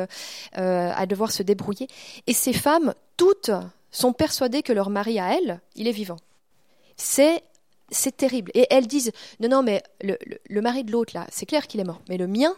à 0.53 1.07
devoir 1.07 1.33
se 1.33 1.43
débrouiller. 1.43 1.89
Et 2.27 2.35
ces 2.35 2.53
femmes, 2.53 2.93
toutes, 3.17 3.51
sont 3.91 4.13
persuadées 4.13 4.63
que 4.63 4.73
leur 4.73 4.91
mari 4.91 5.19
à 5.19 5.37
elles, 5.37 5.61
il 5.77 5.89
est 5.89 5.93
vivant. 5.93 6.17
C'est 6.97 7.43
c'est 7.93 8.17
terrible. 8.17 8.51
Et 8.55 8.67
elles 8.71 8.87
disent, 8.87 9.13
non, 9.41 9.49
non, 9.49 9.63
mais 9.63 9.83
le, 10.03 10.61
mari 10.61 10.85
de 10.85 10.91
l'autre, 10.91 11.13
là, 11.15 11.27
c'est 11.31 11.47
clair 11.47 11.67
qu'il 11.67 11.81
est 11.81 11.85
mort. 11.85 12.03
Mais 12.09 12.17
le 12.17 12.27
mien, 12.27 12.55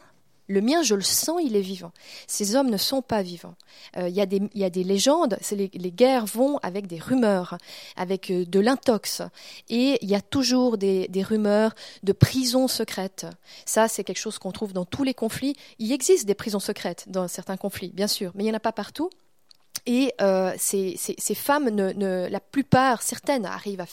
Le 0.46 0.60
mien, 0.60 0.82
je 0.82 0.94
le 0.94 1.00
sens, 1.00 1.40
il 1.42 1.56
est 1.56 1.62
vivant. 1.62 1.92
Ces 2.26 2.54
hommes 2.54 2.68
ne 2.68 2.76
sont 2.76 3.00
pas 3.00 3.22
vivants. 3.22 3.54
Euh, 3.96 4.10
il 4.10 4.14
y, 4.14 4.20
a 4.20 4.26
des 4.70 4.84
légendes, 4.84 5.38
les, 5.50 5.70
les, 5.72 5.90
guerres 5.90 6.26
vont 6.26 6.58
avec 6.58 6.86
des 6.86 6.98
rumeurs, 6.98 7.56
avec 7.96 8.30
euh, 8.30 8.44
de 8.44 8.60
l'intox. 8.60 9.22
Et 9.70 9.98
il 10.02 10.10
y 10.10 10.14
a 10.14 10.20
toujours 10.20 10.76
des, 10.76 11.08
des 11.08 11.22
rumeurs 11.22 11.74
de 12.02 12.12
prisons 12.12 12.68
secrètes. 12.68 13.26
Ça, 13.64 13.88
c'est 13.88 14.04
quelque 14.04 14.18
chose 14.18 14.38
qu'on 14.38 14.52
trouve 14.52 14.74
dans 14.74 14.84
tous 14.84 15.02
les 15.02 15.14
conflits. 15.14 15.56
Il 15.78 15.90
existe 15.92 16.26
des 16.26 16.34
prisons 16.34 16.60
secrètes 16.60 17.06
dans 17.06 17.26
certains 17.26 17.56
conflits, 17.56 17.92
bien 17.94 18.06
sûr, 18.06 18.32
mais 18.34 18.42
il 18.42 18.46
n'y 18.46 18.52
en 18.52 18.56
a 18.56 18.60
pas 18.60 18.72
partout. 18.72 19.08
Et 19.86 20.14
euh, 20.22 20.52
ces, 20.56 20.96
femmes, 21.34 21.68
la 21.68 22.40
plupart, 22.40 23.02
certaines 23.02 23.44
arrivent 23.44 23.84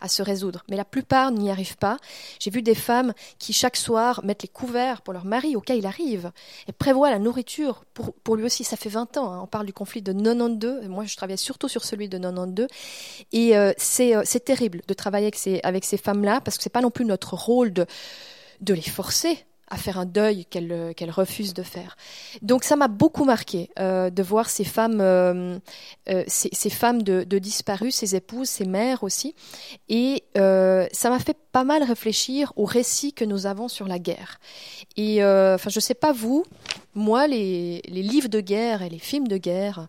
à 0.00 0.08
se 0.08 0.22
résoudre, 0.22 0.62
mais 0.68 0.76
la 0.76 0.84
plupart 0.84 1.32
n'y 1.32 1.50
arrivent 1.50 1.76
pas. 1.76 1.96
J'ai 2.38 2.50
vu 2.50 2.62
des 2.62 2.76
femmes 2.76 3.12
qui 3.38 3.52
chaque 3.52 3.76
soir 3.76 4.24
mettent 4.24 4.42
les 4.42 4.48
couverts 4.48 5.02
pour 5.02 5.12
leur 5.12 5.24
mari 5.24 5.56
au 5.56 5.60
cas 5.60 5.74
il 5.74 5.86
arrive, 5.86 6.30
et 6.68 6.72
prévoient 6.72 7.10
la 7.10 7.18
nourriture 7.18 7.84
pour, 7.94 8.36
lui 8.36 8.44
aussi. 8.44 8.62
Ça 8.62 8.76
fait 8.76 8.88
20 8.88 9.16
ans. 9.16 9.32
Hein. 9.32 9.40
On 9.42 9.46
parle 9.46 9.66
du 9.66 9.72
conflit 9.72 10.02
de 10.02 10.12
92. 10.12 10.84
Et 10.84 10.88
moi, 10.88 11.04
je 11.04 11.16
travaille 11.16 11.38
surtout 11.38 11.68
sur 11.68 11.84
celui 11.84 12.08
de 12.08 12.18
92, 12.18 12.68
et 13.32 13.56
euh, 13.56 13.72
c'est 13.76 14.14
euh, 14.14 14.22
terrible 14.44 14.82
de 14.86 14.94
travailler 14.94 15.30
avec 15.64 15.84
ces, 15.84 15.96
femmes-là 15.96 16.40
parce 16.40 16.56
que 16.56 16.62
c'est 16.62 16.70
pas 16.70 16.82
non 16.82 16.90
plus 16.90 17.04
notre 17.04 17.34
rôle 17.34 17.72
de 17.72 17.86
les 18.74 18.82
forcer 18.82 19.44
à 19.68 19.76
faire 19.76 19.98
un 19.98 20.06
deuil 20.06 20.44
qu'elle 20.46 20.70
euh, 20.72 20.92
qu'elle 20.92 21.10
refuse 21.10 21.54
de 21.54 21.62
faire. 21.62 21.96
Donc 22.42 22.64
ça 22.64 22.76
m'a 22.76 22.88
beaucoup 22.88 23.24
marqué 23.24 23.70
euh, 23.78 24.10
de 24.10 24.22
voir 24.22 24.48
ces 24.48 24.64
femmes, 24.64 25.00
euh, 25.00 25.58
ces, 26.26 26.70
femmes 26.70 27.02
de, 27.02 27.24
de 27.24 27.38
disparues, 27.38 27.90
ces 27.90 28.14
épouses, 28.14 28.48
ces 28.48 28.64
mères 28.64 29.02
aussi, 29.02 29.34
et 29.88 30.24
ça 30.34 31.10
m'a 31.10 31.18
fait 31.18 31.36
pas 31.52 31.64
mal 31.64 31.82
réfléchir 31.82 32.52
au 32.56 32.64
récit 32.64 33.12
que 33.12 33.24
nous 33.24 33.46
avons 33.46 33.68
sur 33.68 33.88
la 33.88 33.98
guerre. 33.98 34.38
Et 34.96 35.24
enfin, 35.24 35.70
je 35.70 35.80
sais 35.80 35.94
pas 35.94 36.12
vous, 36.12 36.44
moi 36.94 37.26
les, 37.26 37.82
les 37.88 38.02
livres 38.02 38.28
de 38.28 38.40
guerre 38.40 38.82
et 38.82 38.88
les 38.88 38.98
films 38.98 39.28
de 39.28 39.36
guerre, 39.36 39.86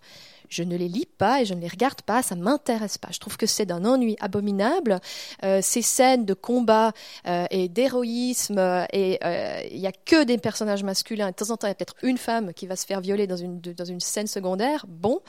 je 0.49 0.63
ne 0.63 0.75
les 0.75 0.87
lis 0.87 1.07
pas 1.17 1.41
et 1.41 1.45
je 1.45 1.53
ne 1.53 1.61
les 1.61 1.67
regarde 1.67 2.01
pas, 2.01 2.21
ça 2.21 2.35
m'intéresse 2.35 2.97
pas. 2.97 3.09
Je 3.11 3.19
trouve 3.19 3.37
que 3.37 3.45
c'est 3.45 3.65
d'un 3.65 3.85
ennui 3.85 4.15
abominable. 4.19 4.99
Euh, 5.43 5.59
ces 5.61 5.81
scènes 5.81 6.25
de 6.25 6.33
combat 6.33 6.93
euh, 7.27 7.45
et 7.51 7.67
d'héroïsme 7.69 8.57
euh, 8.57 8.85
et 8.93 9.19
euh, 9.23 9.61
il 9.71 9.79
y 9.79 9.87
a 9.87 9.91
que 9.91 10.23
des 10.23 10.37
personnages 10.37 10.83
masculins. 10.83 11.29
De 11.29 11.35
temps 11.35 11.51
en 11.51 11.57
temps, 11.57 11.67
il 11.67 11.71
y 11.71 11.71
a 11.71 11.75
peut-être 11.75 11.95
une 12.03 12.17
femme 12.17 12.53
qui 12.53 12.67
va 12.67 12.75
se 12.75 12.85
faire 12.85 13.01
violer 13.01 13.27
dans 13.27 13.35
une 13.35 13.59
dans 13.59 13.85
une 13.85 13.99
scène 13.99 14.27
secondaire. 14.27 14.85
Bon, 14.87 15.21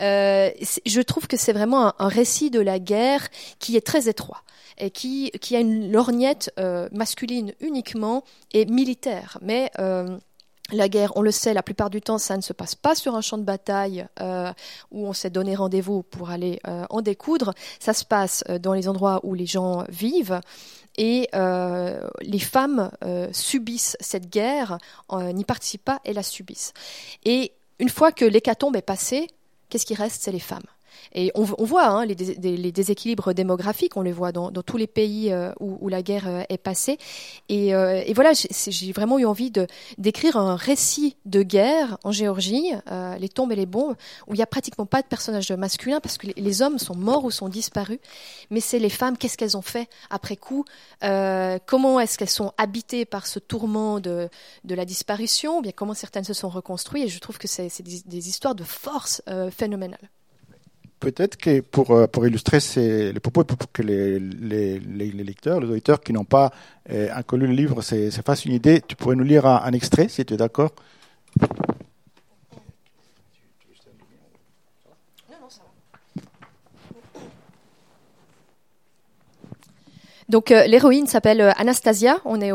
euh, 0.00 0.50
je 0.86 1.00
trouve 1.00 1.26
que 1.26 1.36
c'est 1.36 1.52
vraiment 1.52 1.92
un, 2.00 2.08
récit 2.08 2.50
de 2.50 2.60
la 2.60 2.78
guerre 2.78 3.28
qui 3.58 3.76
est 3.76 3.86
très 3.86 4.08
étroit 4.08 4.42
et 4.78 4.90
qui 4.90 5.30
qui 5.40 5.56
a 5.56 5.60
une 5.60 5.92
lorgnette 5.92 6.52
masculine 6.92 7.52
uniquement 7.60 8.24
et 8.52 8.66
militaire, 8.66 9.38
mais 9.42 9.70
la 10.72 10.88
guerre, 10.88 11.12
on 11.16 11.22
le 11.22 11.30
sait, 11.30 11.54
la 11.54 11.62
plupart 11.62 11.90
du 11.90 12.00
temps, 12.00 12.18
ça 12.18 12.36
ne 12.36 12.42
se 12.42 12.52
passe 12.52 12.74
pas 12.74 12.94
sur 12.94 13.14
un 13.14 13.20
champ 13.20 13.38
de 13.38 13.44
bataille 13.44 14.06
euh, 14.20 14.52
où 14.90 15.06
on 15.06 15.12
s'est 15.12 15.30
donné 15.30 15.54
rendez-vous 15.54 16.02
pour 16.02 16.30
aller 16.30 16.60
euh, 16.66 16.84
en 16.90 17.02
découdre. 17.02 17.54
Ça 17.78 17.92
se 17.92 18.04
passe 18.04 18.44
euh, 18.48 18.58
dans 18.58 18.72
les 18.72 18.88
endroits 18.88 19.20
où 19.22 19.34
les 19.34 19.46
gens 19.46 19.84
vivent. 19.88 20.40
Et 20.96 21.28
euh, 21.34 22.08
les 22.20 22.40
femmes 22.40 22.90
euh, 23.04 23.28
subissent 23.32 23.96
cette 24.00 24.28
guerre, 24.28 24.78
n'y 25.12 25.44
participent 25.44 25.84
pas 25.84 26.00
et 26.04 26.12
la 26.12 26.22
subissent. 26.22 26.72
Et 27.24 27.52
une 27.78 27.88
fois 27.88 28.12
que 28.12 28.24
l'hécatombe 28.24 28.76
est 28.76 28.82
passée, 28.82 29.28
qu'est-ce 29.68 29.86
qui 29.86 29.94
reste? 29.94 30.22
C'est 30.22 30.32
les 30.32 30.40
femmes. 30.40 30.66
Et 31.12 31.32
on, 31.34 31.42
voit 31.42 31.86
hein, 31.86 32.04
les, 32.06 32.14
dés, 32.14 32.56
les, 32.56 32.72
déséquilibres 32.72 33.34
démographiques, 33.34 33.96
on 33.96 34.02
les 34.02 34.12
voit 34.12 34.32
dans, 34.32 34.50
tous 34.50 34.76
les 34.76 34.86
pays 34.86 35.32
euh, 35.32 35.52
où, 35.60 35.88
la 35.88 36.02
guerre 36.02 36.28
euh, 36.28 36.42
est 36.48 36.58
passée. 36.58 36.98
Et, 37.48 37.74
euh, 37.74 38.02
voilà, 38.14 38.32
j'ai 38.34 38.92
vraiment 38.92 39.18
eu 39.18 39.24
envie 39.24 39.52
d'écrire 39.98 40.36
un 40.36 40.56
récit 40.56 41.16
de 41.24 41.42
guerre 41.42 41.98
en 42.04 42.12
Géorgie, 42.12 42.72
les 43.18 43.28
tombes 43.28 43.52
et 43.52 43.56
les 43.56 43.66
bombes, 43.66 43.96
où 44.26 44.34
il 44.34 44.36
n'y 44.36 44.42
a 44.42 44.46
pratiquement 44.46 44.86
pas 44.86 45.02
de 45.02 45.06
personnages 45.06 45.50
masculins 45.52 46.00
parce 46.00 46.18
que 46.18 46.28
les, 46.36 46.62
hommes 46.62 46.78
sont 46.78 46.96
morts 46.96 47.24
ou 47.24 47.30
sont 47.30 47.48
disparus. 47.48 47.98
Mais 48.50 48.60
c'est 48.60 48.78
les 48.78 48.90
femmes, 48.90 49.16
qu'est-ce 49.16 49.38
qu'elles 49.38 49.56
ont 49.56 49.62
fait 49.62 49.88
après 50.10 50.36
coup 50.36 50.64
Comment 51.00 52.00
est-ce 52.00 52.18
qu'elles 52.18 52.28
sont 52.28 52.52
habitées 52.58 53.04
par 53.04 53.26
ce 53.26 53.38
tourment 53.38 54.00
de, 54.00 54.28
la 54.68 54.84
disparition 54.84 55.60
bien 55.60 55.72
comment 55.72 55.94
certaines 55.94 56.24
se 56.24 56.34
sont 56.34 56.48
reconstruites. 56.48 57.04
Et 57.04 57.08
je 57.08 57.18
trouve 57.18 57.38
que 57.38 57.48
c'est 57.48 57.70
des, 57.82 58.28
histoires 58.28 58.54
de 58.54 58.64
force 58.64 59.22
euh, 59.28 59.50
phénoménales. 59.50 60.10
Peut-être 61.00 61.36
que 61.38 61.60
pour, 61.60 61.92
euh, 61.92 62.06
pour 62.06 62.26
illustrer 62.26 62.60
ces, 62.60 63.12
les 63.12 63.20
propos, 63.20 63.42
pour 63.44 63.56
que 63.72 63.82
les, 63.82 64.18
les, 64.18 64.78
lecteurs, 65.24 65.58
les 65.58 65.68
auditeurs 65.68 66.00
qui 66.00 66.12
n'ont 66.12 66.24
pas 66.24 66.52
euh, 66.90 67.08
le 67.32 67.46
livre 67.46 67.80
se, 67.80 68.10
se 68.10 68.20
fassent 68.20 68.44
une 68.44 68.52
idée, 68.52 68.82
tu 68.86 68.96
pourrais 68.96 69.16
nous 69.16 69.24
lire 69.24 69.46
un 69.46 69.72
extrait, 69.72 70.08
si 70.08 70.24
tu 70.26 70.34
es 70.34 70.36
d'accord? 70.36 70.72
Donc 80.30 80.52
euh, 80.52 80.64
l'héroïne 80.66 81.08
s'appelle 81.08 81.40
euh, 81.40 81.50
Anastasia. 81.56 82.18
On 82.24 82.40
est, 82.40 82.52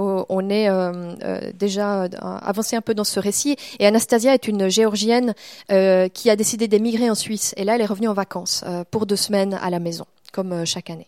euh, 0.70 1.52
déjà 1.54 2.08
avancé 2.24 2.78
un 2.78 2.82
peu 2.82 2.94
dans 2.94 3.04
ce 3.04 3.20
récit. 3.20 3.58
Et 3.80 3.86
Anastasia 3.86 4.34
est 4.34 4.48
une 4.48 4.70
géorgienne 4.70 5.34
qui 5.68 6.30
a 6.30 6.36
décidé 6.36 6.68
d'émigrer 6.68 7.10
en 7.10 7.16
Suisse. 7.16 7.54
Et 7.58 7.66
là, 7.66 7.76
elle 7.76 7.82
est 7.82 7.86
revenue 7.86 8.08
en 8.08 8.14
vacances 8.14 8.64
pour 8.92 9.06
deux 9.06 9.16
semaines 9.16 9.60
à 9.62 9.70
la 9.70 9.80
maison, 9.80 10.06
comme 10.32 10.66
chaque 10.66 10.90
année. 10.90 11.08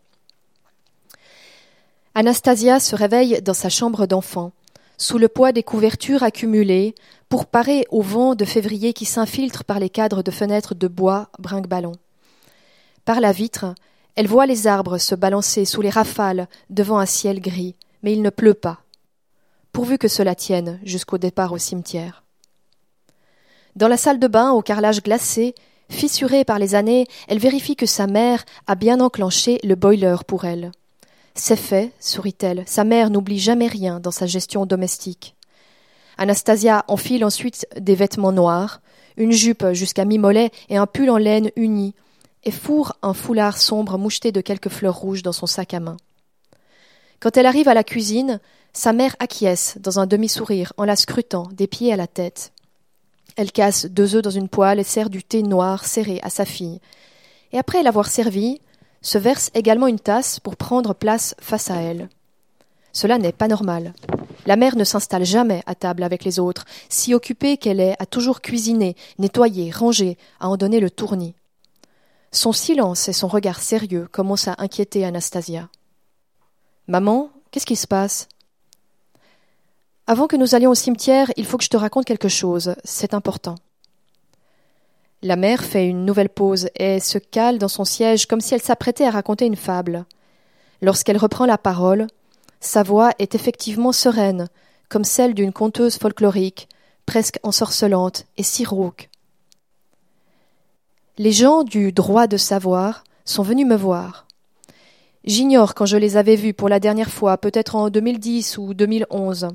Anastasia 2.16 2.80
se 2.80 2.96
réveille 2.96 3.42
dans 3.42 3.54
sa 3.54 3.70
chambre 3.70 4.06
d'enfant, 4.06 4.52
sous 4.98 5.18
le 5.18 5.28
poids 5.28 5.52
des 5.52 5.64
couvertures 5.64 6.24
accumulées, 6.24 6.96
pour 7.30 7.46
parer 7.46 7.86
au 7.92 8.02
vent 8.02 8.36
de 8.36 8.46
février 8.46 8.94
qui 8.94 9.06
s'infiltre 9.06 9.64
par 9.64 9.80
les 9.80 9.90
cadres 9.90 10.24
de 10.24 10.32
fenêtres 10.32 10.76
de 10.76 10.88
bois 10.88 11.30
brinque-ballon. 11.40 11.94
Par 13.06 13.22
la 13.22 13.32
vitre, 13.32 13.74
elle 14.18 14.28
voit 14.28 14.48
les 14.48 14.66
arbres 14.66 14.98
se 14.98 15.14
balancer 15.14 15.64
sous 15.64 15.82
les 15.82 15.92
rafales 15.92 16.48
devant 16.72 16.98
un 16.98 17.06
ciel 17.06 17.40
gris, 17.40 17.76
mais 18.02 18.14
il 18.14 18.24
ne 18.24 18.32
pleut 18.32 18.56
pas. 18.56 18.80
Pourvu 19.72 20.00
que 20.00 20.08
cela 20.08 20.34
tienne 20.34 20.80
jusqu'au 20.84 21.20
départ 21.20 21.54
au 21.54 21.60
cimetière. 21.60 22.24
Dans 23.76 23.88
la 23.88 23.96
salle 23.96 24.18
de 24.20 24.28
bain, 24.28 24.54
au 24.54 24.64
carrelage 24.64 25.04
glacé, 25.04 25.54
fissurée 25.90 26.46
par 26.46 26.58
les 26.58 26.74
années, 26.74 27.06
elle 27.28 27.38
vérifie 27.38 27.76
que 27.76 27.86
sa 27.86 28.08
mère 28.08 28.44
a 28.66 28.74
bien 28.74 29.02
enclenché 29.02 29.60
le 29.64 29.76
boiler 29.76 30.16
pour 30.26 30.46
elle. 30.46 30.72
C'est 31.36 31.56
fait, 31.56 31.92
sourit-elle. 32.00 32.64
Sa 32.66 32.84
mère 32.84 33.12
n'oublie 33.12 33.38
jamais 33.38 33.68
rien 33.68 34.00
dans 34.00 34.10
sa 34.10 34.26
gestion 34.26 34.66
domestique. 34.66 35.36
Anastasia 36.18 36.84
enfile 36.88 37.24
ensuite 37.24 37.68
des 37.80 37.94
vêtements 37.94 38.32
noirs, 38.32 38.82
une 39.16 39.32
jupe 39.32 39.74
jusqu'à 39.74 40.06
mi-mollet 40.06 40.50
et 40.70 40.78
un 40.78 40.88
pull 40.88 41.12
en 41.12 41.18
laine 41.18 41.52
uni, 41.56 41.94
et 42.44 42.52
fourre 42.52 42.96
un 43.02 43.14
foulard 43.14 43.58
sombre 43.58 43.98
moucheté 43.98 44.32
de 44.32 44.42
quelques 44.42 44.70
fleurs 44.70 44.96
rouges 44.96 45.24
dans 45.24 45.32
son 45.32 45.48
sac 45.48 45.74
à 45.74 45.80
main. 45.80 45.98
Quand 47.20 47.36
elle 47.38 47.46
arrive 47.46 47.68
à 47.68 47.74
la 47.74 47.84
cuisine, 47.84 48.40
sa 48.74 48.94
mère 48.94 49.16
acquiesce 49.20 49.78
dans 49.80 50.00
un 50.00 50.06
demi-sourire 50.06 50.74
en 50.78 50.86
la 50.86 50.96
scrutant 50.96 51.48
des 51.52 51.68
pieds 51.68 51.92
à 51.92 51.96
la 51.96 52.08
tête. 52.08 52.52
Elle 53.36 53.52
casse 53.52 53.86
deux 53.86 54.16
œufs 54.16 54.22
dans 54.22 54.30
une 54.30 54.50
poêle 54.50 54.80
et 54.80 54.84
sert 54.84 55.10
du 55.10 55.24
thé 55.24 55.44
noir 55.44 55.86
serré 55.86 56.20
à 56.24 56.30
sa 56.30 56.46
fille. 56.46 56.80
Et 57.52 57.58
après 57.58 57.84
l'avoir 57.84 58.08
servi, 58.08 58.62
se 59.02 59.18
verse 59.18 59.52
également 59.54 59.88
une 59.88 60.00
tasse 60.00 60.40
pour 60.40 60.56
prendre 60.56 60.94
place 60.94 61.36
face 61.40 61.72
à 61.72 61.78
elle. 61.78 62.10
Cela 62.94 63.18
n'est 63.18 63.32
pas 63.32 63.48
normal. 63.48 63.94
La 64.46 64.56
mère 64.56 64.76
ne 64.76 64.84
s'installe 64.84 65.26
jamais 65.26 65.62
à 65.66 65.76
table 65.76 66.04
avec 66.04 66.24
les 66.24 66.40
autres, 66.40 66.66
si 66.90 67.14
occupée 67.14 67.58
qu'elle 67.58 67.80
est 67.80 67.96
à 68.00 68.06
toujours 68.06 68.42
cuisiner, 68.42 68.96
nettoyer, 69.20 69.72
ranger, 69.72 70.18
à 70.40 70.50
en 70.50 70.58
donner 70.58 70.80
le 70.80 70.90
tournis. 70.90 71.36
Son 72.32 72.52
silence 72.52 73.08
et 73.08 73.14
son 73.14 73.28
regard 73.28 73.62
sérieux 73.62 74.08
commencent 74.12 74.48
à 74.48 74.56
inquiéter 74.58 75.06
Anastasia. 75.06 75.70
Maman, 76.88 77.32
qu'est-ce 77.52 77.66
qui 77.66 77.76
se 77.76 77.88
passe? 77.88 78.28
Avant 80.08 80.28
que 80.28 80.36
nous 80.36 80.56
allions 80.56 80.72
au 80.72 80.76
cimetière, 80.76 81.32
il 81.38 81.46
faut 81.46 81.58
que 81.58 81.64
je 81.64 81.70
te 81.70 81.78
raconte 81.78 82.06
quelque 82.06 82.30
chose, 82.30 82.76
c'est 82.84 83.14
important. 83.14 83.56
La 85.22 85.36
mère 85.36 85.64
fait 85.64 85.88
une 85.88 86.06
nouvelle 86.06 86.30
pause 86.30 86.70
et 86.76 87.00
se 87.00 87.18
cale 87.18 87.58
dans 87.58 87.68
son 87.68 87.86
siège 87.86 88.26
comme 88.26 88.42
si 88.42 88.54
elle 88.54 88.62
s'apprêtait 88.62 89.06
à 89.06 89.12
raconter 89.12 89.46
une 89.46 89.56
fable. 89.56 90.06
Lorsqu'elle 90.82 91.18
reprend 91.18 91.46
la 91.46 91.58
parole, 91.58 92.08
sa 92.60 92.84
voix 92.84 93.12
est 93.20 93.36
effectivement 93.36 93.92
sereine, 93.92 94.48
comme 94.90 95.04
celle 95.04 95.34
d'une 95.34 95.54
conteuse 95.54 95.98
folklorique, 95.98 96.70
presque 97.06 97.40
ensorcelante 97.44 98.26
et 98.38 98.44
si 98.44 98.64
rauque 98.64 99.10
les 101.18 101.32
gens 101.32 101.64
du 101.64 101.92
droit 101.92 102.28
de 102.28 102.38
savoir 102.38 103.04
sont 103.26 103.44
venus 103.44 103.66
me 103.66 103.76
voir. 103.76 104.28
J'ignore 105.24 105.74
quand 105.74 105.86
je 105.86 105.98
les 105.98 106.16
avais 106.16 106.36
vus 106.36 106.54
pour 106.54 106.70
la 106.70 106.80
dernière 106.80 107.10
fois, 107.10 107.38
peut-être 107.38 107.76
en 107.76 107.90
2010 107.90 108.58
ou 108.60 108.74
2011. 108.74 109.48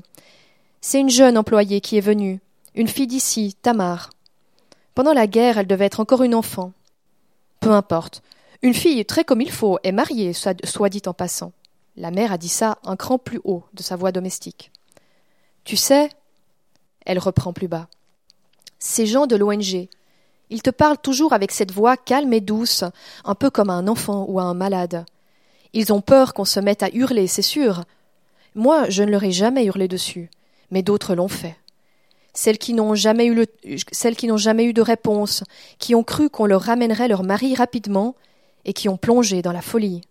C'est 0.81 0.99
une 0.99 1.09
jeune 1.09 1.37
employée 1.37 1.79
qui 1.79 1.97
est 1.97 2.01
venue, 2.01 2.41
une 2.75 2.89
fille 2.89 3.07
d'ici, 3.07 3.55
Tamar. 3.61 4.09
Pendant 4.93 5.13
la 5.13 5.25
guerre, 5.25 5.57
elle 5.57 5.67
devait 5.67 5.85
être 5.85 6.01
encore 6.01 6.21
une 6.21 6.35
enfant. 6.35 6.73
Peu 7.61 7.71
importe. 7.71 8.21
Une 8.61 8.73
fille 8.73 9.03
très 9.05 9.23
comme 9.23 9.41
il 9.41 9.51
faut 9.51 9.79
est 9.83 9.91
mariée, 9.91 10.33
soit 10.33 10.89
dit 10.89 11.01
en 11.05 11.13
passant. 11.13 11.53
La 11.95 12.11
mère 12.11 12.31
a 12.33 12.37
dit 12.37 12.49
ça 12.49 12.77
un 12.83 12.95
cran 12.95 13.17
plus 13.17 13.39
haut 13.43 13.63
de 13.73 13.81
sa 13.83 13.95
voix 13.95 14.11
domestique. 14.11 14.71
Tu 15.63 15.77
sais, 15.77 16.09
Elle 17.05 17.19
reprend 17.19 17.53
plus 17.53 17.67
bas. 17.67 17.87
Ces 18.79 19.05
gens 19.05 19.27
de 19.27 19.35
l'ONG, 19.35 19.87
ils 20.53 20.61
te 20.61 20.69
parlent 20.69 20.99
toujours 20.99 21.33
avec 21.33 21.51
cette 21.51 21.71
voix 21.71 21.97
calme 21.97 22.31
et 22.31 22.39
douce, 22.39 22.83
un 23.25 23.33
peu 23.33 23.49
comme 23.49 23.71
à 23.71 23.73
un 23.73 23.87
enfant 23.87 24.25
ou 24.29 24.39
à 24.39 24.43
un 24.43 24.53
malade. 24.53 25.03
Ils 25.73 25.91
ont 25.91 26.01
peur 26.01 26.35
qu'on 26.35 26.45
se 26.45 26.59
mette 26.59 26.83
à 26.83 26.89
hurler, 26.93 27.25
c'est 27.25 27.41
sûr. 27.41 27.85
Moi, 28.53 28.87
je 28.89 29.01
ne 29.01 29.09
leur 29.09 29.23
ai 29.23 29.31
jamais 29.31 29.65
hurlé 29.65 29.87
dessus, 29.87 30.29
mais 30.69 30.83
d'autres 30.83 31.15
l'ont 31.15 31.27
fait. 31.27 31.57
Celles 32.35 32.59
qui 32.59 32.75
n'ont 32.75 32.93
jamais 32.93 33.25
eu 33.25 33.45
celles 33.91 34.15
qui 34.15 34.27
n'ont 34.27 34.37
jamais 34.37 34.65
eu 34.65 34.73
de 34.73 34.81
réponse, 34.83 35.43
qui 35.79 35.95
ont 35.95 36.03
cru 36.03 36.29
qu'on 36.29 36.45
leur 36.45 36.61
ramènerait 36.61 37.07
leur 37.07 37.23
mari 37.23 37.55
rapidement, 37.55 38.15
et 38.63 38.73
qui 38.73 38.89
ont 38.89 38.97
plongé 38.97 39.41
dans 39.41 39.51
la 39.51 39.61
folie. 39.63 40.01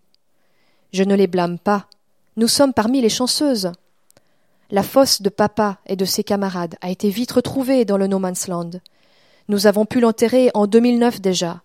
Je 0.92 1.04
ne 1.04 1.14
les 1.14 1.28
blâme 1.28 1.58
pas. 1.58 1.86
Nous 2.36 2.48
sommes 2.48 2.72
parmi 2.72 3.00
les 3.00 3.08
chanceuses. 3.08 3.70
La 4.70 4.82
fosse 4.82 5.22
de 5.22 5.28
papa 5.28 5.78
et 5.86 5.94
de 5.94 6.04
ses 6.04 6.24
camarades 6.24 6.74
a 6.80 6.90
été 6.90 7.10
vite 7.10 7.30
retrouvée 7.30 7.84
dans 7.84 7.96
le 7.96 8.08
No 8.08 8.18
Man's 8.18 8.48
Land. 8.48 8.70
Nous 9.48 9.66
avons 9.66 9.86
pu 9.86 10.00
l'enterrer 10.00 10.50
en 10.54 10.66
2009 10.66 11.20
déjà. 11.20 11.62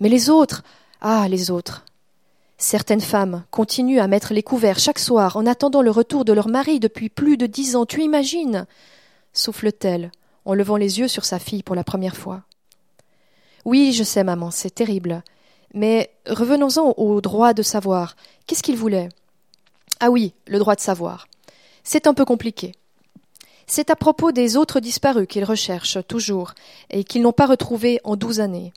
Mais 0.00 0.08
les 0.08 0.30
autres, 0.30 0.62
ah, 1.00 1.28
les 1.28 1.50
autres. 1.50 1.84
Certaines 2.58 3.00
femmes 3.00 3.44
continuent 3.50 4.00
à 4.00 4.06
mettre 4.06 4.34
les 4.34 4.42
couverts 4.42 4.78
chaque 4.78 4.98
soir 4.98 5.36
en 5.36 5.46
attendant 5.46 5.80
le 5.80 5.90
retour 5.90 6.24
de 6.26 6.32
leur 6.32 6.48
mari 6.48 6.78
depuis 6.78 7.08
plus 7.08 7.36
de 7.36 7.46
dix 7.46 7.74
ans. 7.74 7.86
Tu 7.86 8.02
imagines? 8.02 8.66
souffle-t-elle 9.32 10.10
en 10.44 10.54
levant 10.54 10.76
les 10.76 10.98
yeux 10.98 11.08
sur 11.08 11.24
sa 11.24 11.38
fille 11.38 11.62
pour 11.62 11.76
la 11.76 11.84
première 11.84 12.16
fois. 12.16 12.42
Oui, 13.64 13.92
je 13.92 14.04
sais, 14.04 14.24
maman, 14.24 14.50
c'est 14.50 14.74
terrible. 14.74 15.22
Mais 15.74 16.10
revenons-en 16.26 16.94
au 16.96 17.20
droit 17.20 17.54
de 17.54 17.62
savoir. 17.62 18.16
Qu'est-ce 18.46 18.62
qu'il 18.62 18.76
voulait? 18.76 19.08
Ah 20.00 20.10
oui, 20.10 20.34
le 20.46 20.58
droit 20.58 20.74
de 20.74 20.80
savoir. 20.80 21.28
C'est 21.84 22.06
un 22.06 22.14
peu 22.14 22.24
compliqué. 22.24 22.74
C'est 23.72 23.90
à 23.90 23.94
propos 23.94 24.32
des 24.32 24.56
autres 24.56 24.80
disparus 24.80 25.28
qu'il 25.28 25.44
recherche 25.44 25.98
toujours 26.08 26.54
et 26.90 27.04
qu'ils 27.04 27.22
n'ont 27.22 27.30
pas 27.30 27.46
retrouvés 27.46 28.00
en 28.02 28.16
douze 28.16 28.40
années. 28.40 28.72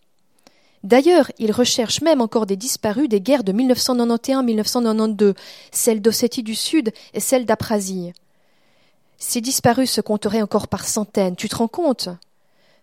D'ailleurs, 0.83 1.31
il 1.39 1.51
recherche 1.51 2.03
même 2.03 2.21
encore 2.21 2.45
des 2.45 2.57
disparus 2.57 3.09
des 3.09 3.19
guerres 3.19 3.43
de 3.43 3.53
1991-1992, 3.53 5.33
celle 5.71 5.99
d'Ossétie 5.99 6.43
du 6.43 6.53
Sud 6.53 6.93
et 7.15 7.19
celle 7.19 7.47
d'Aprasie. 7.47 8.13
Ces 9.17 9.41
disparus 9.41 9.89
se 9.89 9.99
compteraient 9.99 10.43
encore 10.43 10.67
par 10.67 10.85
centaines, 10.85 11.35
tu 11.35 11.49
te 11.49 11.55
rends 11.55 11.67
compte? 11.67 12.09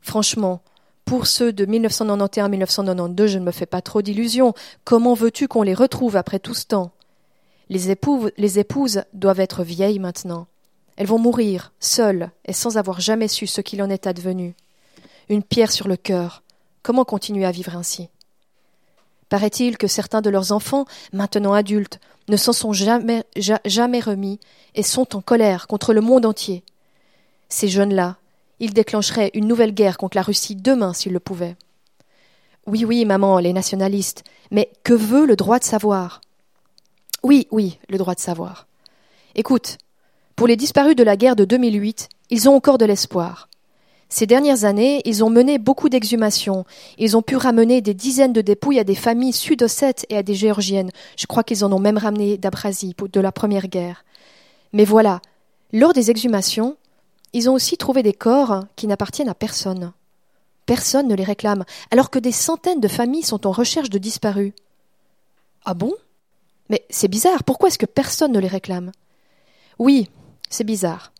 Franchement, 0.00 0.62
pour 1.04 1.28
ceux 1.28 1.52
de 1.52 1.64
1991-1992, 1.64 3.26
je 3.28 3.38
ne 3.38 3.44
me 3.44 3.52
fais 3.52 3.66
pas 3.66 3.82
trop 3.82 4.02
d'illusions. 4.02 4.52
Comment 4.82 5.14
veux-tu 5.14 5.46
qu'on 5.46 5.62
les 5.62 5.74
retrouve 5.74 6.16
après 6.16 6.40
tout 6.40 6.54
ce 6.54 6.66
temps? 6.66 6.90
Les 7.68 7.88
épouses 8.58 9.04
doivent 9.12 9.38
être 9.38 9.62
vieilles 9.62 10.00
maintenant. 10.00 10.48
Elles 11.00 11.06
vont 11.06 11.18
mourir, 11.18 11.72
seules, 11.80 12.30
et 12.44 12.52
sans 12.52 12.76
avoir 12.76 13.00
jamais 13.00 13.26
su 13.26 13.46
ce 13.46 13.62
qu'il 13.62 13.82
en 13.82 13.88
est 13.88 14.06
advenu. 14.06 14.54
Une 15.30 15.42
pierre 15.42 15.72
sur 15.72 15.88
le 15.88 15.96
cœur. 15.96 16.42
Comment 16.82 17.06
continuer 17.06 17.46
à 17.46 17.50
vivre 17.50 17.74
ainsi? 17.74 18.10
Paraît-il 19.30 19.78
que 19.78 19.86
certains 19.86 20.20
de 20.20 20.28
leurs 20.28 20.52
enfants, 20.52 20.84
maintenant 21.14 21.54
adultes, 21.54 22.00
ne 22.28 22.36
s'en 22.36 22.52
sont 22.52 22.74
jamais, 22.74 23.24
jamais 23.64 24.00
remis 24.00 24.40
et 24.74 24.82
sont 24.82 25.16
en 25.16 25.22
colère 25.22 25.68
contre 25.68 25.94
le 25.94 26.02
monde 26.02 26.26
entier. 26.26 26.62
Ces 27.48 27.68
jeunes-là, 27.68 28.18
ils 28.58 28.74
déclencheraient 28.74 29.30
une 29.32 29.48
nouvelle 29.48 29.72
guerre 29.72 29.96
contre 29.96 30.18
la 30.18 30.22
Russie 30.22 30.54
demain 30.54 30.92
s'ils 30.92 31.14
le 31.14 31.18
pouvaient. 31.18 31.56
Oui, 32.66 32.84
oui, 32.84 33.06
maman, 33.06 33.38
les 33.38 33.54
nationalistes, 33.54 34.22
mais 34.50 34.70
que 34.84 34.92
veut 34.92 35.24
le 35.24 35.36
droit 35.36 35.60
de 35.60 35.64
savoir? 35.64 36.20
Oui, 37.22 37.48
oui, 37.50 37.78
le 37.88 37.96
droit 37.96 38.14
de 38.14 38.20
savoir. 38.20 38.66
Écoute, 39.34 39.78
pour 40.40 40.48
les 40.48 40.56
disparus 40.56 40.96
de 40.96 41.02
la 41.02 41.18
guerre 41.18 41.36
de 41.36 41.44
2008, 41.44 42.08
ils 42.30 42.48
ont 42.48 42.54
encore 42.54 42.78
de 42.78 42.86
l'espoir. 42.86 43.50
Ces 44.08 44.24
dernières 44.24 44.64
années, 44.64 45.02
ils 45.04 45.22
ont 45.22 45.28
mené 45.28 45.58
beaucoup 45.58 45.90
d'exhumations. 45.90 46.64
Ils 46.96 47.14
ont 47.14 47.20
pu 47.20 47.36
ramener 47.36 47.82
des 47.82 47.92
dizaines 47.92 48.32
de 48.32 48.40
dépouilles 48.40 48.78
à 48.78 48.84
des 48.84 48.94
familles 48.94 49.34
sud-ossètes 49.34 50.06
et 50.08 50.16
à 50.16 50.22
des 50.22 50.32
géorgiennes. 50.32 50.92
Je 51.18 51.26
crois 51.26 51.44
qu'ils 51.44 51.62
en 51.62 51.70
ont 51.70 51.78
même 51.78 51.98
ramené 51.98 52.38
d'Abrasie 52.38 52.96
de 52.98 53.20
la 53.20 53.32
première 53.32 53.68
guerre. 53.68 54.02
Mais 54.72 54.86
voilà, 54.86 55.20
lors 55.74 55.92
des 55.92 56.10
exhumations, 56.10 56.78
ils 57.34 57.50
ont 57.50 57.54
aussi 57.54 57.76
trouvé 57.76 58.02
des 58.02 58.14
corps 58.14 58.64
qui 58.76 58.86
n'appartiennent 58.86 59.28
à 59.28 59.34
personne. 59.34 59.92
Personne 60.64 61.06
ne 61.06 61.14
les 61.14 61.24
réclame, 61.24 61.66
alors 61.90 62.08
que 62.08 62.18
des 62.18 62.32
centaines 62.32 62.80
de 62.80 62.88
familles 62.88 63.24
sont 63.24 63.46
en 63.46 63.52
recherche 63.52 63.90
de 63.90 63.98
disparus. 63.98 64.54
Ah 65.66 65.74
bon? 65.74 65.92
Mais 66.70 66.86
c'est 66.88 67.08
bizarre, 67.08 67.44
pourquoi 67.44 67.68
est-ce 67.68 67.78
que 67.78 67.84
personne 67.84 68.32
ne 68.32 68.40
les 68.40 68.48
réclame? 68.48 68.90
Oui, 69.78 70.08
c'est 70.50 70.64
bizarre. 70.64 71.12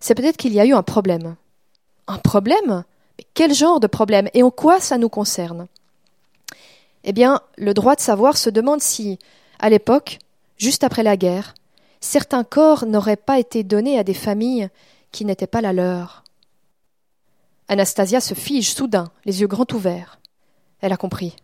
C'est 0.00 0.14
peut-être 0.14 0.36
qu'il 0.36 0.52
y 0.52 0.60
a 0.60 0.66
eu 0.66 0.74
un 0.74 0.82
problème. 0.82 1.36
Un 2.06 2.18
problème? 2.18 2.84
Mais 3.18 3.24
quel 3.32 3.54
genre 3.54 3.80
de 3.80 3.86
problème? 3.86 4.28
Et 4.34 4.42
en 4.42 4.50
quoi 4.50 4.80
ça 4.80 4.98
nous 4.98 5.08
concerne? 5.08 5.66
Eh 7.04 7.12
bien, 7.12 7.40
le 7.56 7.72
droit 7.72 7.94
de 7.94 8.00
savoir 8.00 8.36
se 8.36 8.50
demande 8.50 8.82
si, 8.82 9.18
à 9.58 9.70
l'époque, 9.70 10.18
juste 10.58 10.84
après 10.84 11.02
la 11.02 11.16
guerre, 11.16 11.54
certains 12.00 12.44
corps 12.44 12.84
n'auraient 12.84 13.16
pas 13.16 13.38
été 13.38 13.62
donnés 13.62 13.98
à 13.98 14.04
des 14.04 14.14
familles 14.14 14.68
qui 15.12 15.24
n'étaient 15.24 15.46
pas 15.46 15.60
la 15.60 15.72
leur. 15.72 16.24
Anastasia 17.68 18.20
se 18.20 18.34
fige 18.34 18.74
soudain, 18.74 19.10
les 19.24 19.40
yeux 19.40 19.46
grands 19.46 19.66
ouverts. 19.72 20.18
Elle 20.80 20.92
a 20.92 20.96
compris. 20.96 21.34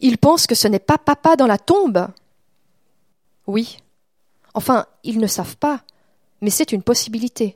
Ils 0.00 0.18
pensent 0.18 0.46
que 0.46 0.54
ce 0.54 0.68
n'est 0.68 0.78
pas 0.78 0.98
papa 0.98 1.36
dans 1.36 1.46
la 1.46 1.58
tombe? 1.58 2.08
Oui. 3.46 3.78
Enfin, 4.54 4.86
ils 5.02 5.18
ne 5.18 5.26
savent 5.26 5.56
pas 5.56 5.80
mais 6.44 6.50
c'est 6.50 6.72
une 6.72 6.82
possibilité. 6.82 7.54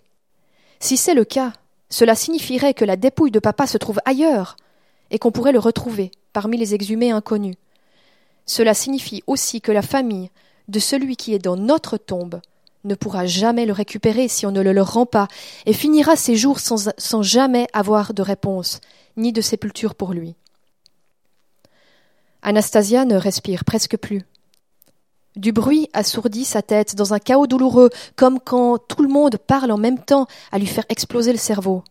Si 0.80 0.96
c'est 0.96 1.12
le 1.12 1.26
cas, 1.26 1.52
cela 1.90 2.14
signifierait 2.14 2.72
que 2.72 2.86
la 2.86 2.96
dépouille 2.96 3.30
de 3.30 3.38
papa 3.38 3.66
se 3.66 3.76
trouve 3.76 4.00
ailleurs, 4.06 4.56
et 5.10 5.18
qu'on 5.18 5.30
pourrait 5.30 5.52
le 5.52 5.58
retrouver 5.58 6.10
parmi 6.32 6.56
les 6.56 6.74
exhumés 6.74 7.10
inconnus. 7.10 7.56
Cela 8.46 8.72
signifie 8.72 9.22
aussi 9.26 9.60
que 9.60 9.72
la 9.72 9.82
famille 9.82 10.30
de 10.68 10.78
celui 10.78 11.16
qui 11.16 11.34
est 11.34 11.38
dans 11.38 11.56
notre 11.56 11.98
tombe 11.98 12.40
ne 12.84 12.94
pourra 12.94 13.26
jamais 13.26 13.66
le 13.66 13.74
récupérer 13.74 14.26
si 14.26 14.46
on 14.46 14.52
ne 14.52 14.62
le 14.62 14.72
leur 14.72 14.94
rend 14.94 15.04
pas, 15.04 15.28
et 15.66 15.74
finira 15.74 16.16
ses 16.16 16.36
jours 16.36 16.58
sans, 16.58 16.88
sans 16.96 17.22
jamais 17.22 17.66
avoir 17.74 18.14
de 18.14 18.22
réponse, 18.22 18.80
ni 19.18 19.34
de 19.34 19.42
sépulture 19.42 19.94
pour 19.96 20.14
lui. 20.14 20.34
Anastasia 22.40 23.04
ne 23.04 23.16
respire 23.16 23.66
presque 23.66 23.98
plus. 23.98 24.24
Du 25.38 25.52
bruit 25.52 25.88
assourdit 25.92 26.44
sa 26.44 26.62
tête 26.62 26.96
dans 26.96 27.14
un 27.14 27.20
chaos 27.20 27.46
douloureux, 27.46 27.90
comme 28.16 28.40
quand 28.40 28.76
tout 28.88 29.02
le 29.02 29.08
monde 29.08 29.36
parle 29.36 29.70
en 29.70 29.76
même 29.76 30.00
temps 30.00 30.26
à 30.50 30.58
lui 30.58 30.66
faire 30.66 30.84
exploser 30.88 31.30
le 31.30 31.38
cerveau. 31.38 31.84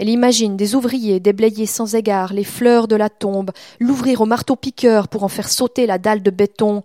Elle 0.00 0.08
imagine 0.08 0.56
des 0.56 0.74
ouvriers 0.74 1.20
déblayer 1.20 1.66
sans 1.66 1.94
égard 1.94 2.32
les 2.32 2.42
fleurs 2.42 2.88
de 2.88 2.96
la 2.96 3.10
tombe, 3.10 3.52
l'ouvrir 3.78 4.22
au 4.22 4.26
marteau-piqueur 4.26 5.06
pour 5.06 5.22
en 5.22 5.28
faire 5.28 5.48
sauter 5.48 5.86
la 5.86 5.98
dalle 5.98 6.20
de 6.20 6.32
béton. 6.32 6.82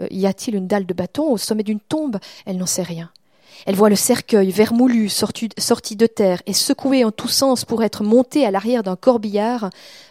Euh, 0.00 0.06
y 0.12 0.26
a-t-il 0.26 0.54
une 0.54 0.68
dalle 0.68 0.86
de 0.86 0.94
bâton 0.94 1.32
au 1.32 1.38
sommet 1.38 1.64
d'une 1.64 1.80
tombe? 1.80 2.18
Elle 2.46 2.58
n'en 2.58 2.66
sait 2.66 2.84
rien. 2.84 3.10
Elle 3.66 3.74
voit 3.74 3.90
le 3.90 3.96
cercueil 3.96 4.52
vermoulu 4.52 5.08
sorti, 5.08 5.48
sorti 5.58 5.96
de 5.96 6.06
terre 6.06 6.40
et 6.46 6.52
secoué 6.52 7.04
en 7.04 7.10
tous 7.10 7.26
sens 7.26 7.64
pour 7.64 7.82
être 7.82 8.04
monté 8.04 8.46
à 8.46 8.52
l'arrière 8.52 8.84
d'un 8.84 8.94
corbillard 8.94 9.70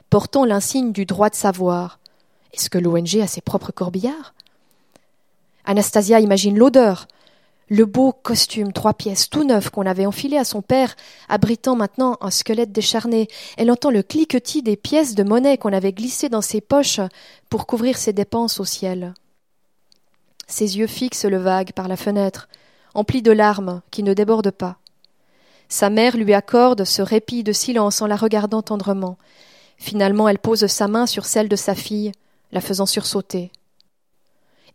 portant 0.09 0.43
l'insigne 0.43 0.91
du 0.91 1.05
droit 1.05 1.29
de 1.29 1.35
savoir. 1.35 1.99
Est-ce 2.51 2.69
que 2.69 2.77
l'ONG 2.77 3.15
a 3.21 3.27
ses 3.27 3.39
propres 3.39 3.71
corbillards? 3.71 4.33
Anastasia 5.65 6.19
imagine 6.19 6.57
l'odeur, 6.57 7.07
le 7.73 7.85
beau 7.85 8.11
costume 8.11 8.73
trois 8.73 8.93
pièces 8.93 9.29
tout 9.29 9.45
neuf 9.45 9.69
qu'on 9.69 9.85
avait 9.85 10.05
enfilé 10.05 10.35
à 10.35 10.43
son 10.43 10.61
père, 10.61 10.97
abritant 11.29 11.77
maintenant 11.77 12.17
un 12.19 12.29
squelette 12.29 12.73
décharné. 12.73 13.29
Elle 13.57 13.71
entend 13.71 13.91
le 13.91 14.03
cliquetis 14.03 14.61
des 14.61 14.75
pièces 14.75 15.15
de 15.15 15.23
monnaie 15.23 15.57
qu'on 15.57 15.71
avait 15.71 15.93
glissées 15.93 16.27
dans 16.27 16.41
ses 16.41 16.59
poches 16.59 16.99
pour 17.49 17.65
couvrir 17.65 17.97
ses 17.97 18.11
dépenses 18.11 18.59
au 18.59 18.65
ciel. 18.65 19.13
Ses 20.47 20.79
yeux 20.79 20.87
fixent 20.87 21.23
le 21.23 21.37
vague 21.37 21.71
par 21.71 21.87
la 21.87 21.95
fenêtre, 21.95 22.49
emplis 22.93 23.21
de 23.21 23.31
larmes 23.31 23.81
qui 23.89 24.03
ne 24.03 24.13
débordent 24.13 24.51
pas. 24.51 24.75
Sa 25.69 25.89
mère 25.89 26.17
lui 26.17 26.33
accorde 26.33 26.83
ce 26.83 27.01
répit 27.01 27.41
de 27.43 27.53
silence 27.53 28.01
en 28.01 28.07
la 28.07 28.17
regardant 28.17 28.61
tendrement. 28.61 29.17
Finalement, 29.77 30.27
elle 30.27 30.39
pose 30.39 30.67
sa 30.67 30.89
main 30.89 31.05
sur 31.05 31.23
celle 31.25 31.47
de 31.47 31.55
sa 31.55 31.73
fille, 31.73 32.11
la 32.51 32.59
faisant 32.59 32.85
sursauter. 32.85 33.49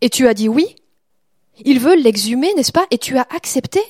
Et 0.01 0.11
tu 0.11 0.29
as 0.29 0.35
dit 0.35 0.49
oui 0.49 0.77
Ils 1.65 1.81
veulent 1.81 2.03
l'exhumer, 2.03 2.53
n'est-ce 2.55 2.73
pas? 2.73 2.87
Et 2.91 2.99
tu 2.99 3.17
as 3.17 3.27
accepté? 3.35 3.81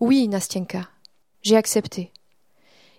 Oui, 0.00 0.28
Nastienka, 0.28 0.88
j'ai 1.42 1.56
accepté. 1.56 2.12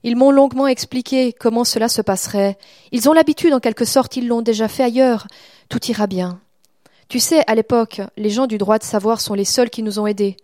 Ils 0.03 0.15
m'ont 0.15 0.31
longuement 0.31 0.67
expliqué 0.67 1.33
comment 1.33 1.63
cela 1.63 1.89
se 1.89 2.01
passerait. 2.01 2.57
Ils 2.91 3.09
ont 3.09 3.13
l'habitude, 3.13 3.53
en 3.53 3.59
quelque 3.59 3.85
sorte, 3.85 4.15
ils 4.15 4.27
l'ont 4.27 4.41
déjà 4.41 4.67
fait 4.67 4.83
ailleurs. 4.83 5.27
Tout 5.67 5.83
ira 5.87 6.07
bien. 6.07 6.39
Tu 7.09 7.19
sais, 7.19 7.41
à 7.47 7.55
l'époque, 7.55 8.01
les 8.17 8.29
gens 8.29 8.47
du 8.47 8.57
droit 8.57 8.77
de 8.77 8.83
savoir 8.83 9.19
sont 9.19 9.33
les 9.33 9.45
seuls 9.45 9.69
qui 9.69 9.83
nous 9.83 9.99
ont 9.99 10.07
aidés. 10.07 10.37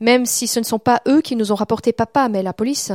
Même 0.00 0.26
si 0.26 0.48
ce 0.48 0.58
ne 0.58 0.64
sont 0.64 0.80
pas 0.80 1.00
eux 1.06 1.20
qui 1.20 1.36
nous 1.36 1.52
ont 1.52 1.54
rapporté 1.54 1.92
papa, 1.92 2.28
mais 2.28 2.42
la 2.42 2.52
police, 2.52 2.90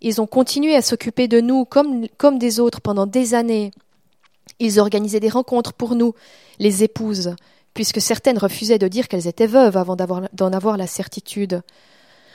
ils 0.00 0.20
ont 0.20 0.26
continué 0.26 0.74
à 0.74 0.82
s'occuper 0.82 1.28
de 1.28 1.40
nous 1.40 1.64
comme, 1.64 2.08
comme 2.18 2.38
des 2.38 2.58
autres 2.58 2.80
pendant 2.80 3.06
des 3.06 3.34
années. 3.34 3.70
Ils 4.60 4.80
organisaient 4.80 5.20
des 5.20 5.28
rencontres 5.28 5.72
pour 5.72 5.94
nous, 5.94 6.14
les 6.58 6.82
épouses, 6.82 7.34
puisque 7.74 8.00
certaines 8.00 8.38
refusaient 8.38 8.78
de 8.78 8.88
dire 8.88 9.08
qu'elles 9.08 9.28
étaient 9.28 9.46
veuves 9.46 9.76
avant 9.76 9.96
d'en 9.96 10.52
avoir 10.52 10.76
la 10.76 10.86
certitude. 10.86 11.62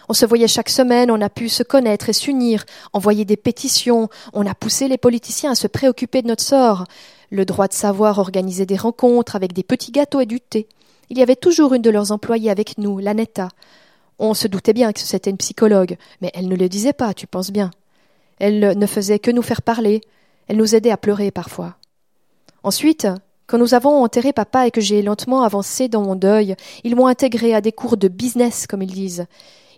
On 0.09 0.13
se 0.13 0.25
voyait 0.25 0.47
chaque 0.47 0.69
semaine, 0.69 1.12
on 1.12 1.21
a 1.21 1.29
pu 1.29 1.49
se 1.49 1.63
connaître 1.63 2.09
et 2.09 2.13
s'unir, 2.13 2.65
envoyer 2.91 3.25
des 3.25 3.38
pétitions, 3.38 4.09
on 4.33 4.45
a 4.45 4.53
poussé 4.53 4.88
les 4.88 4.97
politiciens 4.97 5.51
à 5.51 5.55
se 5.55 5.67
préoccuper 5.67 6.21
de 6.21 6.27
notre 6.27 6.43
sort. 6.43 6.86
Le 7.29 7.45
droit 7.45 7.67
de 7.67 7.73
savoir 7.73 8.19
organiser 8.19 8.65
des 8.65 8.75
rencontres 8.75 9.36
avec 9.36 9.53
des 9.53 9.63
petits 9.63 9.91
gâteaux 9.91 10.21
et 10.21 10.25
du 10.25 10.39
thé. 10.39 10.67
Il 11.09 11.17
y 11.17 11.21
avait 11.21 11.36
toujours 11.36 11.73
une 11.73 11.81
de 11.81 11.89
leurs 11.89 12.12
employées 12.12 12.51
avec 12.51 12.77
nous, 12.77 12.99
l'Anetta. 12.99 13.49
On 14.19 14.33
se 14.33 14.47
doutait 14.47 14.73
bien 14.73 14.93
que 14.93 14.99
c'était 14.99 15.29
une 15.29 15.38
psychologue, 15.38 15.97
mais 16.21 16.31
elle 16.33 16.47
ne 16.47 16.55
le 16.55 16.69
disait 16.69 16.93
pas, 16.93 17.13
tu 17.13 17.27
penses 17.27 17.51
bien. 17.51 17.71
Elle 18.39 18.77
ne 18.77 18.86
faisait 18.88 19.19
que 19.19 19.31
nous 19.31 19.41
faire 19.41 19.62
parler, 19.62 20.01
elle 20.47 20.57
nous 20.57 20.75
aidait 20.75 20.91
à 20.91 20.97
pleurer 20.97 21.31
parfois. 21.31 21.77
Ensuite, 22.63 23.08
quand 23.47 23.58
nous 23.58 23.73
avons 23.73 24.04
enterré 24.04 24.34
papa 24.34 24.67
et 24.67 24.71
que 24.71 24.82
j'ai 24.82 25.02
lentement 25.02 25.43
avancé 25.43 25.89
dans 25.89 26.02
mon 26.02 26.15
deuil, 26.15 26.56
ils 26.84 26.95
m'ont 26.95 27.08
intégré 27.08 27.54
à 27.54 27.62
des 27.62 27.71
cours 27.71 27.97
de 27.97 28.08
business, 28.08 28.67
comme 28.67 28.82
ils 28.82 28.93
disent. 28.93 29.26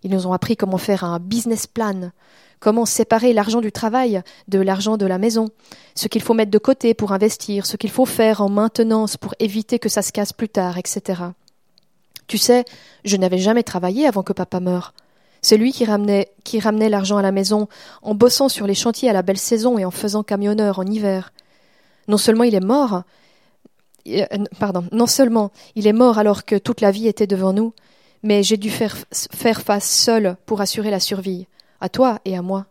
Ils 0.03 0.11
nous 0.11 0.27
ont 0.27 0.33
appris 0.33 0.55
comment 0.55 0.77
faire 0.77 1.03
un 1.03 1.19
business 1.19 1.65
plan, 1.65 2.11
comment 2.59 2.85
séparer 2.85 3.33
l'argent 3.33 3.59
du 3.59 3.71
travail 3.71 4.21
de 4.47 4.59
l'argent 4.59 4.97
de 4.97 5.05
la 5.07 5.17
maison, 5.17 5.49
ce 5.95 6.07
qu'il 6.07 6.21
faut 6.21 6.35
mettre 6.35 6.51
de 6.51 6.57
côté 6.59 6.93
pour 6.93 7.11
investir, 7.11 7.65
ce 7.65 7.75
qu'il 7.75 7.89
faut 7.89 8.05
faire 8.05 8.41
en 8.41 8.49
maintenance 8.49 9.17
pour 9.17 9.33
éviter 9.39 9.79
que 9.79 9.89
ça 9.89 10.03
se 10.03 10.11
casse 10.11 10.31
plus 10.31 10.49
tard, 10.49 10.77
etc. 10.77 11.23
Tu 12.27 12.37
sais, 12.37 12.65
je 13.03 13.17
n'avais 13.17 13.39
jamais 13.39 13.63
travaillé 13.63 14.07
avant 14.07 14.23
que 14.23 14.33
papa 14.33 14.59
meure. 14.59 14.93
C'est 15.41 15.57
lui 15.57 15.71
qui 15.71 15.85
ramenait, 15.85 16.29
qui 16.43 16.59
ramenait 16.59 16.89
l'argent 16.89 17.17
à 17.17 17.21
la 17.21 17.31
maison 17.31 17.67
en 18.01 18.15
bossant 18.15 18.49
sur 18.49 18.67
les 18.67 18.73
chantiers 18.73 19.09
à 19.09 19.13
la 19.13 19.21
belle 19.21 19.37
saison 19.37 19.77
et 19.77 19.85
en 19.85 19.91
faisant 19.91 20.23
camionneur 20.23 20.79
en 20.79 20.85
hiver. 20.85 21.31
Non 22.07 22.17
seulement 22.17 22.43
il 22.43 22.55
est 22.55 22.59
mort, 22.59 23.03
euh, 24.07 24.25
pardon, 24.59 24.85
non 24.91 25.07
seulement 25.07 25.51
il 25.75 25.87
est 25.87 25.93
mort 25.93 26.17
alors 26.17 26.45
que 26.45 26.55
toute 26.55 26.81
la 26.81 26.91
vie 26.91 27.07
était 27.07 27.27
devant 27.27 27.53
nous, 27.53 27.73
mais 28.23 28.43
j'ai 28.43 28.57
dû 28.57 28.69
faire, 28.69 28.95
face 29.11 29.89
seul 29.89 30.37
pour 30.45 30.61
assurer 30.61 30.91
la 30.91 30.99
survie, 30.99 31.47
à 31.81 31.89
toi 31.89 32.19
et 32.25 32.35
à 32.35 32.41
moi. 32.41 32.65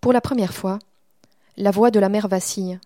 Pour 0.00 0.12
la 0.12 0.20
première 0.20 0.54
fois, 0.54 0.78
la 1.56 1.70
voix 1.70 1.90
de 1.90 2.00
la 2.00 2.08
mère 2.08 2.28
vacille. 2.28 2.78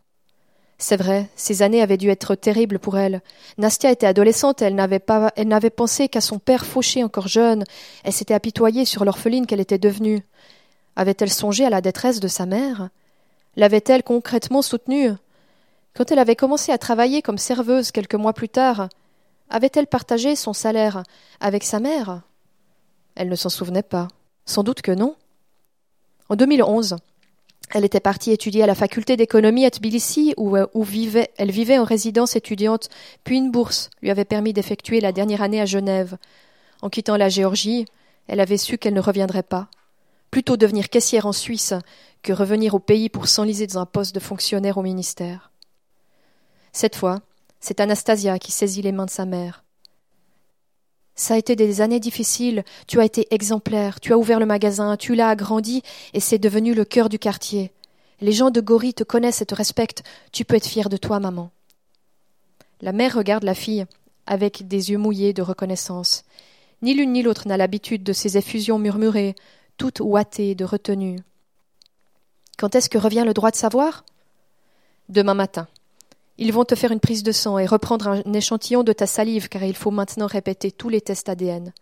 C'est 0.79 0.97
vrai, 0.97 1.29
ces 1.37 1.61
années 1.61 1.83
avaient 1.83 1.99
dû 1.99 2.09
être 2.09 2.35
terribles 2.35 2.79
pour 2.79 2.97
elle. 2.97 3.21
Nastia 3.59 3.91
était 3.91 4.07
adolescente, 4.07 4.63
elle 4.63 4.75
n'avait 4.75 4.99
pas, 4.99 5.31
elle 5.37 5.49
n'avait 5.49 5.69
pensé 5.69 6.09
qu'à 6.09 6.23
son 6.23 6.39
père 6.39 6.65
fauché 6.65 7.05
encore 7.05 7.29
jeune. 7.29 7.65
Elle 8.03 8.15
s'était 8.15 8.33
apitoyée 8.33 8.87
sur 8.87 9.05
l'orpheline 9.05 9.45
qu'elle 9.45 9.61
était 9.61 9.79
devenue. 9.79 10.25
Avait-elle 10.97 11.31
songé 11.31 11.67
à 11.67 11.71
la 11.71 11.83
détresse 11.83 12.21
de 12.21 12.29
sa 12.29 12.47
mère? 12.47 12.89
L'avait-elle 13.57 14.03
concrètement 14.03 14.63
soutenue? 14.63 15.13
Quand 15.95 16.11
elle 16.13 16.19
avait 16.19 16.37
commencé 16.37 16.73
à 16.73 16.79
travailler 16.79 17.23
comme 17.23 17.39
serveuse 17.39 17.91
quelques 17.91 18.15
mois 18.15 18.33
plus 18.33 18.49
tard, 18.49 18.89
avait-elle 19.49 19.87
partagé 19.87 20.37
son 20.37 20.53
salaire 20.53 21.03
avec 21.41 21.65
sa 21.65 21.81
mère? 21.81 22.23
Elle 23.17 23.29
ne 23.29 23.37
s'en 23.37 23.49
souvenait 23.49 23.83
pas. 23.83 24.09
Sans 24.47 24.63
doute 24.63 24.83
que 24.83 24.93
non. 24.93 25.17
En 26.29 26.37
2011, 26.37 26.97
elle 27.73 27.85
était 27.85 28.01
partie 28.01 28.33
étudier 28.33 28.63
à 28.63 28.67
la 28.67 28.75
faculté 28.75 29.17
d'économie 29.17 29.65
à 29.65 29.71
Tbilissi, 29.71 30.35
où, 30.37 30.57
euh, 30.57 30.67
elle 31.37 31.51
vivait 31.51 31.79
en 31.79 31.85
résidence 31.85 32.37
étudiante, 32.37 32.89
puis 33.25 33.37
une 33.37 33.51
bourse 33.51 33.91
lui 34.03 34.11
avait 34.11 34.25
permis 34.25 34.53
d'effectuer 34.53 35.01
la 35.01 35.13
dernière 35.13 35.43
année 35.43 35.61
à 35.61 35.67
Genève. 35.67 36.17
En 36.83 36.89
quittant 36.89 37.17
la 37.17 37.29
Géorgie, 37.29 37.85
elle 38.27 38.41
avait 38.41 38.57
su 38.57 38.79
qu'elle 38.79 38.95
ne 38.95 39.01
reviendrait 39.01 39.43
pas. 39.43 39.69
Plutôt 40.31 40.57
devenir 40.57 40.89
caissière 40.89 41.27
en 41.27 41.33
Suisse 41.33 41.75
que 42.23 42.33
revenir 42.33 42.75
au 42.75 42.79
pays 42.79 43.09
pour 43.09 43.29
s'enliser 43.29 43.67
dans 43.67 43.81
un 43.81 43.87
poste 43.87 44.15
de 44.15 44.21
fonctionnaire 44.21 44.79
au 44.79 44.83
ministère. 44.83 45.51
Cette 46.73 46.97
fois, 46.97 47.21
c'est 47.59 47.81
Anastasia 47.81 48.39
qui 48.39 48.53
saisit 48.53 48.83
les 48.83 48.93
mains 48.93 49.07
de 49.07 49.11
sa 49.11 49.27
mère. 49.27 49.65
Ça 51.15 51.35
a 51.35 51.39
été 51.39 51.57
des 51.57 51.81
années 51.81 52.01
difficiles, 52.01 52.65
tu 52.87 53.01
as 53.01 53.05
été 53.05 53.27
exemplaire, 53.35 54.01
tu 54.01 54.13
as 54.13 54.19
ouvert 54.19 54.41
le 54.41 54.47
magasin, 54.47 54.97
tu 54.97 55.15
l'as 55.15 55.29
agrandi, 55.29 55.83
et 56.15 56.21
c'est 56.21 56.39
devenu 56.39 56.73
le 56.73 56.85
cœur 56.85 57.09
du 57.09 57.19
quartier. 57.19 57.73
Les 58.21 58.33
gens 58.33 58.51
de 58.51 58.61
Gori 58.61 58.95
te 58.95 59.05
connaissent 59.05 59.43
et 59.43 59.47
te 59.47 59.55
respectent, 59.55 60.03
tu 60.33 60.45
peux 60.45 60.57
être 60.57 60.67
fière 60.67 60.89
de 60.89 60.97
toi, 60.97 61.21
maman. 61.21 61.51
La 62.81 62.93
mère 62.93 63.15
regarde 63.15 63.45
la 63.45 63.55
fille 63.55 63.85
avec 64.27 64.67
des 64.67 64.91
yeux 64.91 64.99
mouillés 64.99 65.33
de 65.33 65.43
reconnaissance. 65.43 66.25
Ni 66.83 66.95
l'une 66.95 67.13
ni 67.13 67.23
l'autre 67.23 67.47
n'a 67.49 67.59
l'habitude 67.59 68.03
de 68.03 68.13
ces 68.13 68.39
effusions 68.39 68.79
murmurées, 68.79 69.35
toutes 69.81 70.01
ouatées 70.01 70.55
de 70.55 70.67
retenue. 70.67 71.21
Quand 72.59 72.75
est-ce 72.75 72.91
que 72.91 72.99
revient 72.99 73.25
le 73.25 73.33
droit 73.33 73.51
de 73.51 73.57
savoir? 73.57 74.05
Demain 75.09 75.33
matin. 75.33 75.69
Ils 76.37 76.53
vont 76.53 76.67
te 76.67 76.75
faire 76.75 76.93
une 76.93 77.01
prise 77.01 77.23
de 77.23 77.33
sang 77.33 77.59
et 77.59 77.65
reprendre 77.65 78.09
un 78.09 78.33
échantillon 78.35 78.83
de 78.83 78.93
ta 78.93 79.07
salive 79.07 79.49
car 79.49 79.63
il 79.63 79.75
faut 79.75 79.91
maintenant 79.91 80.27
répéter 80.27 80.71
tous 80.71 80.91
les 80.91 81.01
tests 81.01 81.31
ADN. 81.31 81.73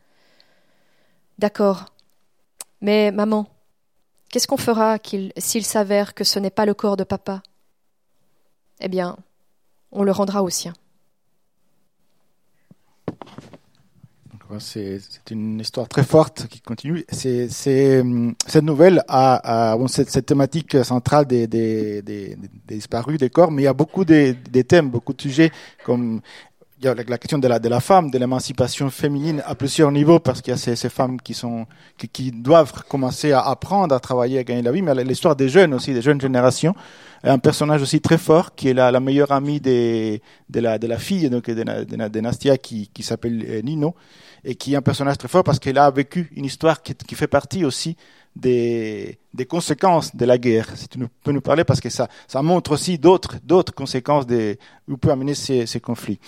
D'accord. 1.40 1.86
Mais 2.80 3.10
maman, 3.10 3.46
qu'est-ce 4.30 4.46
qu'on 4.46 4.56
fera 4.56 4.98
s'il 5.36 5.64
s'avère 5.64 6.14
que 6.14 6.22
ce 6.22 6.38
n'est 6.38 6.50
pas 6.50 6.66
le 6.66 6.74
corps 6.74 6.96
de 6.96 7.02
papa? 7.02 7.42
Eh 8.78 8.86
bien, 8.86 9.16
on 9.90 10.04
le 10.04 10.12
rendra 10.12 10.44
au 10.44 10.50
sien. 10.50 10.72
C'est 14.60 15.00
une 15.30 15.60
histoire 15.60 15.88
très 15.88 16.02
forte 16.02 16.46
qui 16.48 16.60
continue. 16.60 17.04
C'est 17.10 17.48
cette 17.50 18.62
nouvelle 18.62 19.02
a, 19.06 19.72
a 19.72 19.76
bon, 19.76 19.88
cette, 19.88 20.10
cette, 20.10 20.26
thématique 20.26 20.82
centrale 20.84 21.26
des, 21.26 21.46
des, 21.46 22.02
des, 22.02 22.36
des, 22.66 22.76
disparus, 22.76 23.18
des 23.18 23.28
corps, 23.28 23.50
mais 23.50 23.62
il 23.62 23.64
y 23.66 23.68
a 23.68 23.74
beaucoup 23.74 24.04
de, 24.04 24.34
des 24.50 24.64
thèmes, 24.64 24.88
beaucoup 24.88 25.12
de 25.12 25.20
sujets 25.20 25.50
comme 25.84 26.20
il 26.80 26.84
y 26.84 26.88
a 26.88 26.94
la 26.94 27.18
question 27.18 27.38
de 27.38 27.48
la, 27.48 27.58
de 27.58 27.68
la 27.68 27.80
femme, 27.80 28.10
de 28.10 28.18
l'émancipation 28.18 28.88
féminine 28.88 29.42
à 29.44 29.56
plusieurs 29.56 29.90
niveaux, 29.90 30.20
parce 30.20 30.40
qu'il 30.40 30.52
y 30.52 30.54
a 30.54 30.56
ces, 30.56 30.76
ces 30.76 30.88
femmes 30.88 31.20
qui 31.20 31.34
sont 31.34 31.66
qui, 31.96 32.08
qui, 32.08 32.30
doivent 32.30 32.84
commencer 32.88 33.32
à 33.32 33.40
apprendre 33.40 33.94
à 33.94 33.98
travailler, 33.98 34.38
à 34.38 34.44
gagner 34.44 34.62
la 34.62 34.70
vie, 34.70 34.82
mais 34.82 34.94
l'histoire 35.02 35.34
des 35.34 35.48
jeunes 35.48 35.74
aussi, 35.74 35.92
des 35.92 36.02
jeunes 36.02 36.20
générations. 36.20 36.74
Un 37.24 37.40
personnage 37.40 37.82
aussi 37.82 38.00
très 38.00 38.16
fort 38.18 38.54
qui 38.54 38.68
est 38.68 38.74
la, 38.74 38.92
la 38.92 39.00
meilleure 39.00 39.32
amie 39.32 39.60
des, 39.60 40.22
de 40.48 40.60
la 40.60 40.78
de 40.78 40.86
la 40.86 40.98
fille 40.98 41.28
donc 41.28 41.50
de, 41.50 41.64
de, 41.64 42.08
de 42.08 42.20
Nastia 42.20 42.56
qui, 42.58 42.88
qui 42.94 43.02
s'appelle 43.02 43.44
euh, 43.48 43.60
Nino 43.62 43.96
et 44.44 44.54
qui 44.54 44.74
est 44.74 44.76
un 44.76 44.82
personnage 44.82 45.18
très 45.18 45.28
fort 45.28 45.44
parce 45.44 45.58
qu'il 45.58 45.78
a 45.78 45.90
vécu 45.90 46.30
une 46.34 46.44
histoire 46.44 46.82
qui, 46.82 47.14
fait 47.14 47.26
partie 47.26 47.64
aussi 47.64 47.96
des, 48.36 49.18
des, 49.34 49.46
conséquences 49.46 50.14
de 50.14 50.24
la 50.24 50.38
guerre. 50.38 50.68
Si 50.76 50.88
tu 50.88 50.98
peux 51.22 51.32
nous 51.32 51.40
parler, 51.40 51.64
parce 51.64 51.80
que 51.80 51.90
ça, 51.90 52.08
ça 52.26 52.42
montre 52.42 52.72
aussi 52.72 52.98
d'autres, 52.98 53.36
d'autres 53.42 53.74
conséquences 53.74 54.26
des, 54.26 54.58
où 54.88 54.96
peut 54.96 55.10
amener 55.10 55.34
ces, 55.34 55.66
ces 55.66 55.80
conflits. 55.80 56.20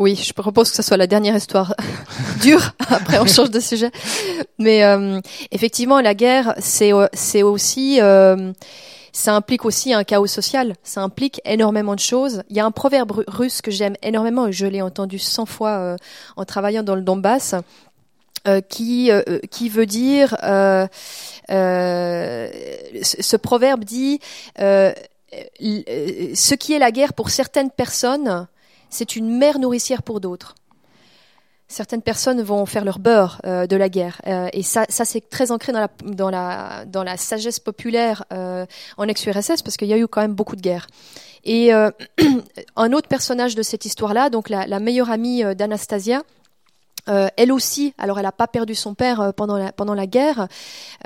Oui, 0.00 0.14
je 0.16 0.32
propose 0.32 0.70
que 0.70 0.76
ce 0.76 0.82
soit 0.82 0.96
la 0.96 1.06
dernière 1.06 1.36
histoire 1.36 1.74
dure. 2.42 2.72
Après, 2.88 3.18
on 3.18 3.26
change 3.26 3.50
de 3.50 3.60
sujet. 3.60 3.90
Mais 4.58 4.82
euh, 4.82 5.20
effectivement, 5.50 6.00
la 6.00 6.14
guerre, 6.14 6.54
c'est 6.58 6.92
c'est 7.12 7.42
aussi 7.42 8.00
euh, 8.00 8.52
ça 9.12 9.34
implique 9.34 9.64
aussi 9.64 9.92
un 9.92 10.04
chaos 10.04 10.26
social, 10.26 10.74
ça 10.82 11.02
implique 11.02 11.40
énormément 11.44 11.94
de 11.94 12.00
choses. 12.00 12.42
Il 12.48 12.56
y 12.56 12.60
a 12.60 12.64
un 12.64 12.70
proverbe 12.70 13.24
russe 13.26 13.60
que 13.62 13.70
j'aime 13.70 13.96
énormément 14.02 14.46
et 14.46 14.52
je 14.52 14.66
l'ai 14.66 14.82
entendu 14.82 15.18
cent 15.18 15.46
fois 15.46 15.78
euh, 15.78 15.96
en 16.36 16.44
travaillant 16.44 16.82
dans 16.82 16.94
le 16.94 17.02
Donbass. 17.02 17.54
Euh, 18.48 18.62
qui 18.62 19.10
euh, 19.10 19.38
qui 19.50 19.68
veut 19.68 19.84
dire 19.84 20.34
ce 20.40 20.86
proverbe 23.36 23.84
dit 23.84 24.18
ce 24.56 24.94
qui 26.54 26.72
est 26.72 26.78
la 26.78 26.90
guerre 26.90 27.12
pour 27.12 27.28
certaines 27.28 27.70
personnes 27.70 28.46
c'est 28.88 29.14
une 29.14 29.36
mère 29.36 29.58
nourricière 29.58 30.02
pour 30.02 30.20
d'autres 30.20 30.54
certaines 31.70 32.02
personnes 32.02 32.42
vont 32.42 32.66
faire 32.66 32.84
leur 32.84 32.98
beurre 32.98 33.40
euh, 33.46 33.66
de 33.66 33.76
la 33.76 33.88
guerre. 33.88 34.20
Euh, 34.26 34.48
et 34.52 34.62
ça, 34.62 34.84
ça 34.88 35.04
c'est 35.04 35.30
très 35.30 35.50
ancré 35.52 35.72
dans 35.72 35.80
la, 35.80 35.88
dans 36.04 36.30
la, 36.30 36.84
dans 36.84 37.04
la 37.04 37.16
sagesse 37.16 37.60
populaire 37.60 38.24
euh, 38.32 38.66
en 38.98 39.08
ex-URSS, 39.08 39.62
parce 39.62 39.76
qu'il 39.76 39.88
y 39.88 39.92
a 39.92 39.98
eu 39.98 40.06
quand 40.06 40.20
même 40.20 40.34
beaucoup 40.34 40.56
de 40.56 40.60
guerres. 40.60 40.88
Et 41.44 41.70
un 42.76 42.92
autre 42.92 43.08
personnage 43.08 43.54
de 43.54 43.62
cette 43.62 43.86
histoire-là, 43.86 44.28
donc 44.28 44.50
la, 44.50 44.66
la 44.66 44.78
meilleure 44.78 45.10
amie 45.10 45.42
d'Anastasia, 45.54 46.22
euh, 47.08 47.28
elle 47.36 47.52
aussi, 47.52 47.94
alors 47.98 48.18
elle 48.18 48.24
n'a 48.24 48.32
pas 48.32 48.46
perdu 48.46 48.74
son 48.74 48.94
père 48.94 49.20
euh, 49.20 49.32
pendant, 49.32 49.56
la, 49.56 49.72
pendant 49.72 49.94
la 49.94 50.06
guerre. 50.06 50.48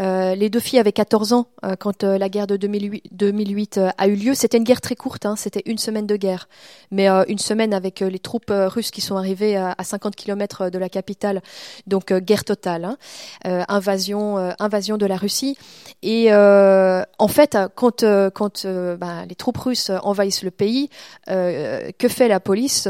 Euh, 0.00 0.34
les 0.34 0.50
deux 0.50 0.60
filles 0.60 0.78
avaient 0.78 0.92
14 0.92 1.32
ans 1.32 1.46
quand 1.78 2.02
la 2.02 2.28
guerre 2.28 2.46
de 2.46 2.56
2008, 2.56 3.04
2008 3.12 3.80
a 3.96 4.08
eu 4.08 4.14
lieu. 4.14 4.34
C'était 4.34 4.58
une 4.58 4.64
guerre 4.64 4.80
très 4.80 4.96
courte, 4.96 5.24
hein, 5.24 5.34
c'était 5.36 5.62
une 5.66 5.78
semaine 5.78 6.06
de 6.06 6.16
guerre. 6.16 6.48
Mais 6.90 7.08
une 7.08 7.38
semaine 7.38 7.72
avec 7.72 8.00
les 8.00 8.18
troupes 8.18 8.50
russes 8.50 8.90
qui 8.90 9.00
sont 9.00 9.16
arrivées 9.16 9.56
à, 9.56 9.74
50 9.82 10.14
km 10.14 10.68
de 10.68 10.78
la 10.78 10.88
capitale. 10.88 11.42
Donc 11.86 12.12
guerre 12.12 12.44
totale, 12.44 12.84
hein. 12.84 13.64
invasion, 13.68 14.54
invasion 14.58 14.98
de 14.98 15.06
la 15.06 15.16
Russie. 15.16 15.56
Et 16.02 16.32
en 16.32 17.28
fait, 17.28 17.56
quand, 17.74 18.04
quand 18.34 18.66
bah, 18.66 19.24
les 19.26 19.34
troupes 19.34 19.58
russes 19.58 19.90
envahissent 20.02 20.42
le 20.42 20.50
pays, 20.50 20.90
que 21.26 22.08
fait 22.08 22.28
la 22.28 22.40
police 22.40 22.88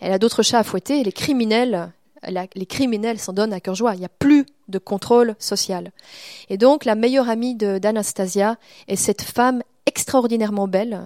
Elle 0.00 0.12
a 0.12 0.18
d'autres 0.18 0.42
chats 0.42 0.58
à 0.58 0.64
fouetter. 0.64 1.02
Les 1.04 1.12
criminels 1.12 1.92
les 2.54 2.66
criminels 2.66 3.18
s'en 3.18 3.32
donnent 3.32 3.52
à 3.52 3.60
cœur 3.60 3.74
joie. 3.74 3.94
Il 3.94 4.00
n'y 4.00 4.04
a 4.04 4.10
plus 4.10 4.46
de 4.68 4.78
contrôle 4.78 5.34
social. 5.38 5.90
Et 6.48 6.58
donc, 6.58 6.84
la 6.84 6.94
meilleure 6.94 7.28
amie 7.28 7.54
d'Anastasia 7.54 8.56
est 8.88 8.96
cette 8.96 9.22
femme 9.22 9.62
extraordinairement 9.86 10.68
belle 10.68 11.04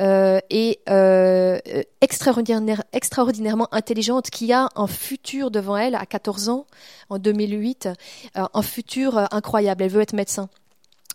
euh, 0.00 0.40
et 0.48 0.80
euh, 0.88 1.58
extraordinaire, 2.00 2.82
extraordinairement 2.92 3.68
intelligente, 3.72 4.30
qui 4.30 4.52
a 4.52 4.68
un 4.74 4.86
futur 4.86 5.50
devant 5.50 5.76
elle 5.76 5.94
à 5.94 6.06
14 6.06 6.48
ans, 6.48 6.66
en 7.10 7.18
2008, 7.18 7.88
euh, 8.36 8.44
un 8.54 8.62
futur 8.62 9.18
incroyable. 9.32 9.82
Elle 9.82 9.90
veut 9.90 10.00
être 10.00 10.14
médecin. 10.14 10.48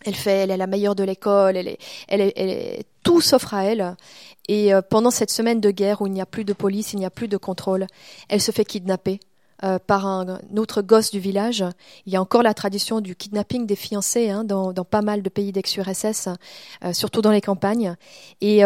Elle 0.04 0.14
fait, 0.14 0.38
elle 0.38 0.50
est 0.50 0.56
la 0.56 0.66
meilleure 0.66 0.94
de 0.94 1.04
l'école, 1.04 1.56
elle 1.56 1.68
est, 1.68 1.78
elle 2.06 2.20
est, 2.20 2.32
elle 2.36 2.50
est, 2.50 2.84
tout 3.02 3.20
s'offre 3.20 3.54
à 3.54 3.64
elle. 3.64 3.96
Et 4.48 4.72
euh, 4.72 4.80
pendant 4.82 5.10
cette 5.10 5.30
semaine 5.30 5.60
de 5.60 5.70
guerre 5.70 6.02
où 6.02 6.06
il 6.06 6.12
n'y 6.12 6.20
a 6.20 6.26
plus 6.26 6.44
de 6.44 6.52
police, 6.52 6.92
il 6.92 6.98
n'y 6.98 7.06
a 7.06 7.10
plus 7.10 7.28
de 7.28 7.36
contrôle, 7.36 7.86
elle 8.28 8.40
se 8.40 8.52
fait 8.52 8.64
kidnapper. 8.64 9.20
Euh, 9.64 9.80
par 9.84 10.06
un, 10.06 10.38
autre 10.56 10.82
gosse 10.82 11.10
du 11.10 11.18
village. 11.18 11.64
Il 12.06 12.12
y 12.12 12.16
a 12.16 12.20
encore 12.20 12.44
la 12.44 12.54
tradition 12.54 13.00
du 13.00 13.16
kidnapping 13.16 13.66
des 13.66 13.74
fiancés 13.74 14.30
hein, 14.30 14.44
dans, 14.44 14.72
dans, 14.72 14.84
pas 14.84 15.02
mal 15.02 15.20
de 15.20 15.28
pays 15.28 15.50
d'ex-URSS, 15.50 16.28
euh, 16.84 16.92
surtout 16.92 17.22
dans 17.22 17.32
les 17.32 17.40
campagnes. 17.40 17.96
Et 18.40 18.62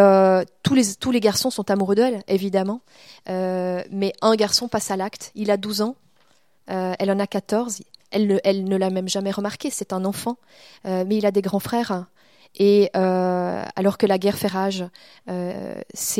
tous, 0.61 0.75
les, 0.75 0.93
tous 0.93 1.09
les 1.09 1.19
garçons 1.19 1.49
sont 1.49 1.71
amoureux 1.71 1.95
d'elle, 1.95 2.21
évidemment. 2.27 2.81
mais 3.27 4.13
un 4.21 4.35
garçon 4.35 4.67
passe 4.67 4.91
à 4.91 4.95
l'acte. 4.95 5.31
Il 5.33 5.49
a 5.49 5.57
12 5.57 5.81
ans, 5.81 5.95
elle 6.67 7.09
en 7.09 7.17
a 7.17 7.25
14. 7.25 7.79
Elle 8.13 8.27
ne, 8.27 8.77
l'a 8.77 8.89
même 8.89 9.09
jamais 9.09 9.31
remarqué, 9.31 9.69
c'est 9.69 9.91
un 9.91 10.05
enfant. 10.05 10.37
mais 10.85 11.17
il 11.17 11.25
a 11.25 11.31
des 11.31 11.41
grands 11.41 11.59
frères 11.59 12.05
et 12.55 12.91
euh, 12.95 13.63
alors 13.75 13.97
que 13.97 14.05
la 14.05 14.17
guerre 14.17 14.37
fait 14.37 14.47
rage, 14.47 14.85
euh, 15.29 15.75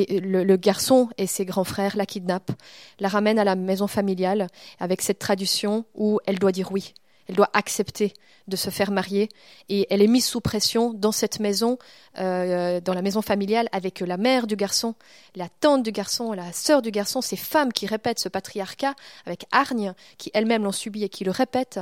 le, 0.09 0.43
le, 0.43 0.57
garçon 0.57 1.09
et 1.17 1.27
ses 1.27 1.45
grands 1.45 1.63
frères 1.63 1.95
la 1.95 2.05
kidnappent, 2.05 2.51
la 2.99 3.07
ramènent 3.07 3.39
à 3.39 3.43
la 3.43 3.55
maison 3.55 3.87
familiale 3.87 4.47
avec 4.79 5.01
cette 5.01 5.19
tradition 5.19 5.85
où 5.93 6.19
elle 6.25 6.39
doit 6.39 6.51
dire 6.51 6.71
oui. 6.71 6.93
Elle 7.28 7.36
doit 7.36 7.49
accepter 7.53 8.13
de 8.47 8.55
se 8.55 8.69
faire 8.69 8.91
marier 8.91 9.30
et 9.69 9.88
elle 9.89 10.01
est 10.01 10.07
mise 10.07 10.26
sous 10.26 10.41
pression 10.41 10.93
dans 10.93 11.11
cette 11.11 11.39
maison, 11.39 11.78
euh, 12.19 12.82
dans 12.82 12.93
la 12.93 13.01
maison 13.01 13.21
familiale, 13.21 13.69
avec 13.71 14.01
la 14.01 14.17
mère 14.17 14.47
du 14.47 14.55
garçon, 14.55 14.95
la 15.36 15.47
tante 15.61 15.84
du 15.84 15.91
garçon, 15.91 16.34
la 16.34 16.51
sœur 16.51 16.82
du 16.82 16.91
garçon, 16.91 17.21
ces 17.21 17.38
femmes 17.38 17.71
qui 17.71 17.88
répètent 17.88 18.19
ce 18.19 18.30
patriarcat 18.30 18.95
avec 19.26 19.45
hargne, 19.51 19.93
qui 20.17 20.30
elles-mêmes 20.34 20.63
l'ont 20.63 20.71
subi 20.71 21.03
et 21.03 21.09
qui 21.09 21.24
le 21.24 21.32
répètent. 21.32 21.80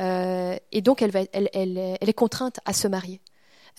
Euh, 0.00 0.56
et 0.70 0.82
donc 0.82 1.02
elle, 1.02 1.12
est 1.14 2.12
contrainte 2.12 2.60
à 2.64 2.72
se 2.72 2.88
marier. 2.88 3.20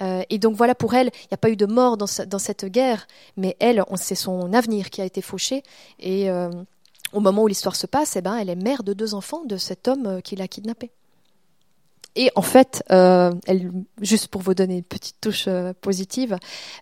Euh, 0.01 0.24
et 0.32 0.39
donc 0.39 0.55
voilà, 0.55 0.74
pour 0.74 0.95
elle, 0.95 1.11
il 1.14 1.28
n'y 1.32 1.36
a 1.36 1.38
pas 1.38 1.51
eu 1.51 1.55
de 1.55 1.68
mort 1.68 1.97
dans, 1.97 2.07
cette 2.07 2.66
guerre, 2.66 3.05
mais 3.38 3.55
elle, 3.59 3.84
c'est 3.95 4.16
son 4.16 4.53
avenir 4.53 4.89
qui 4.89 5.01
a 5.01 5.05
été 5.05 5.22
fauché. 5.22 5.61
Et 5.99 6.32
au 6.32 7.20
moment 7.20 7.43
où 7.43 7.47
l'histoire 7.47 7.76
se 7.76 7.86
passe, 7.86 8.16
eh 8.16 8.22
ben, 8.22 8.36
elle 8.38 8.49
est 8.49 8.55
mère 8.55 8.82
de 8.82 8.93
deux 8.93 9.14
enfants 9.14 9.45
de 9.45 9.57
cet 9.57 9.88
homme 9.88 10.20
qui 10.24 10.36
l'a 10.36 10.47
kidnappée. 10.47 10.89
Et 12.16 12.30
en 12.36 12.41
fait, 12.41 12.84
euh, 12.91 13.32
elle, 13.47 13.72
juste 14.01 14.28
pour 14.28 14.41
vous 14.41 14.53
donner 14.53 14.78
une 14.78 14.84
petite 14.84 15.20
touche 15.20 15.45
euh, 15.47 15.74
positive, 15.82 16.38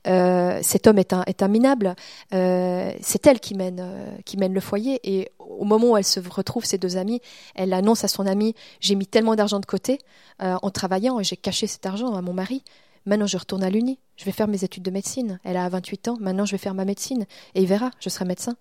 euh, 0.07 0.59
cet 0.61 0.87
homme 0.87 0.97
est 0.97 1.13
un, 1.13 1.23
est 1.25 1.41
un 1.41 1.47
minable. 1.47 1.95
c'est 2.31 3.25
elle 3.25 3.39
qui 3.39 3.55
mène, 3.55 3.83
qui 4.25 4.37
mène 4.37 4.53
le 4.53 4.59
foyer. 4.59 4.99
Et 5.03 5.31
au 5.39 5.63
moment 5.63 5.91
où 5.91 5.97
elle 5.97 6.03
se 6.03 6.19
retrouve, 6.19 6.65
ses 6.65 6.77
deux 6.77 6.97
amis, 6.97 7.21
elle 7.55 7.73
annonce 7.73 8.03
à 8.03 8.07
son 8.07 8.27
ami 8.27 8.55
J'ai 8.79 8.95
mis 8.95 9.07
tellement 9.07 9.35
d'argent 9.35 9.59
de 9.59 9.65
côté 9.65 9.99
en 10.39 10.69
travaillant 10.69 11.19
et 11.19 11.23
j'ai 11.23 11.37
caché 11.37 11.67
cet 11.67 11.85
argent 11.85 12.13
à 12.15 12.21
mon 12.21 12.33
mari. 12.33 12.63
Maintenant, 13.05 13.27
je 13.27 13.37
retourne 13.37 13.63
à 13.63 13.69
l'Uni. 13.69 13.99
Je 14.15 14.25
vais 14.25 14.31
faire 14.31 14.47
mes 14.47 14.63
études 14.63 14.83
de 14.83 14.91
médecine. 14.91 15.39
Elle 15.43 15.57
a 15.57 15.67
28 15.67 16.07
ans. 16.09 16.17
Maintenant, 16.19 16.45
je 16.45 16.51
vais 16.51 16.57
faire 16.57 16.75
ma 16.75 16.85
médecine. 16.85 17.25
Et 17.55 17.61
il 17.61 17.67
verra, 17.67 17.91
je 17.99 18.09
serai 18.09 18.25
médecin. 18.25 18.55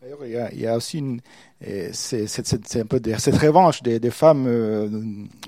D'ailleurs, 0.00 0.50
il 0.54 0.60
y, 0.60 0.66
a, 0.66 0.76
aussi 0.76 0.96
une, 0.98 1.20
c'est, 1.92 2.24
un 2.76 2.86
peu 2.86 3.00
cette 3.18 3.36
revanche 3.36 3.82
des, 3.82 4.10
femmes 4.10 4.46
euh, 4.46 4.88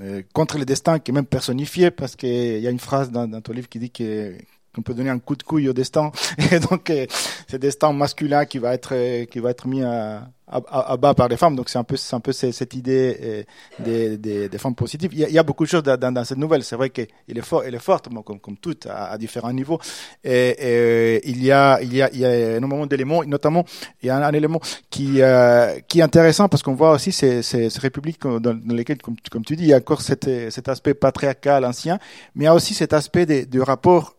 euh, 0.03 0.23
contre 0.35 0.59
le 0.59 0.67
destin 0.67 0.99
qui 0.99 1.11
est 1.11 1.15
même 1.15 1.25
personnifiée 1.25 1.91
parce 1.91 2.17
qu'il 2.17 2.59
y 2.59 2.67
a 2.67 2.71
une 2.71 2.79
phrase 2.79 3.11
dans 3.11 3.41
ton 3.41 3.53
livre 3.55 3.71
qui 3.71 3.79
dit 3.79 3.91
que 3.91 4.37
qu'on 4.75 4.83
peut 4.83 4.95
donner 4.95 5.11
un 5.11 5.19
coup 5.19 5.37
de 5.37 5.43
couille 5.43 5.69
au 5.69 5.73
destin 5.73 6.13
et 6.53 6.59
donc 6.59 6.91
euh, 6.91 7.07
c'est 7.49 7.59
destin 7.59 7.93
masculin 7.93 8.45
qui 8.45 8.59
va 8.59 8.75
être 8.75 9.25
qui 9.27 9.39
va 9.39 9.51
être 9.51 9.67
mis 9.67 9.83
à, 9.83 10.29
à, 10.53 10.97
bas 10.97 11.15
par 11.15 11.29
les 11.29 11.37
femmes. 11.37 11.57
Donc 11.57 11.69
c'est 11.69 11.79
un 11.79 11.85
peu, 11.85 11.97
c'est 11.97 12.15
un 12.15 12.21
peu 12.21 12.33
cette 12.33 12.75
idée 12.75 13.19
euh, 13.23 13.43
des, 13.79 14.19
des, 14.19 14.49
des, 14.49 14.59
femmes 14.59 14.75
positives. 14.75 15.11
Il 15.13 15.21
y, 15.21 15.25
a, 15.25 15.29
il 15.29 15.35
y, 15.35 15.39
a, 15.39 15.43
beaucoup 15.43 15.65
de 15.65 15.69
choses 15.69 15.83
dans, 15.83 16.13
dans, 16.13 16.25
cette 16.25 16.39
nouvelle. 16.39 16.63
C'est 16.63 16.77
vrai 16.77 16.91
qu'elle 16.91 17.09
est 17.29 17.43
forte, 17.43 17.65
elle 17.67 17.75
est 17.75 17.83
forte, 17.83 18.09
comme, 18.25 18.41
comme 18.41 18.57
toutes, 18.57 18.87
à, 18.87 19.07
à 19.07 19.19
différents 19.19 19.53
niveaux. 19.53 19.79
Et, 20.25 20.31
et, 20.31 20.57
euh, 20.61 21.19
il 21.25 21.43
y 21.43 21.51
a, 21.53 21.81
il 21.83 21.95
y 21.95 22.03
a, 22.03 22.11
il 22.13 22.19
y 22.21 22.25
a 22.25 22.57
énormément 22.57 22.87
d'éléments, 22.87 23.25
notamment 23.25 23.65
il 24.03 24.07
y 24.07 24.11
a 24.11 24.17
un, 24.17 24.33
élément 24.33 24.61
qui, 24.91 25.23
euh, 25.23 25.79
qui 25.89 26.01
est 26.01 26.03
intéressant 26.03 26.49
parce 26.49 26.63
qu'on 26.63 26.75
voit 26.75 26.93
aussi 26.93 27.13
ces, 27.13 27.43
ces, 27.43 27.71
ces 27.71 27.81
républiques 27.81 28.23
dans, 28.23 28.59
lesquelles, 28.69 29.01
comme, 29.03 29.17
comme 29.31 29.45
tu 29.45 29.57
dis, 29.57 29.65
il 29.65 29.69
y 29.69 29.75
a 29.75 29.79
encore 29.79 30.03
cet, 30.03 30.29
cet 30.51 30.69
aspect 30.69 30.95
patriarcal 30.95 31.65
ancien, 31.65 31.99
mais 32.35 32.45
il 32.45 32.47
y 32.47 32.49
a 32.49 32.55
aussi 32.55 32.75
cet 32.75 32.93
aspect 32.93 33.27
du 33.47 33.61
rapport 33.61 34.17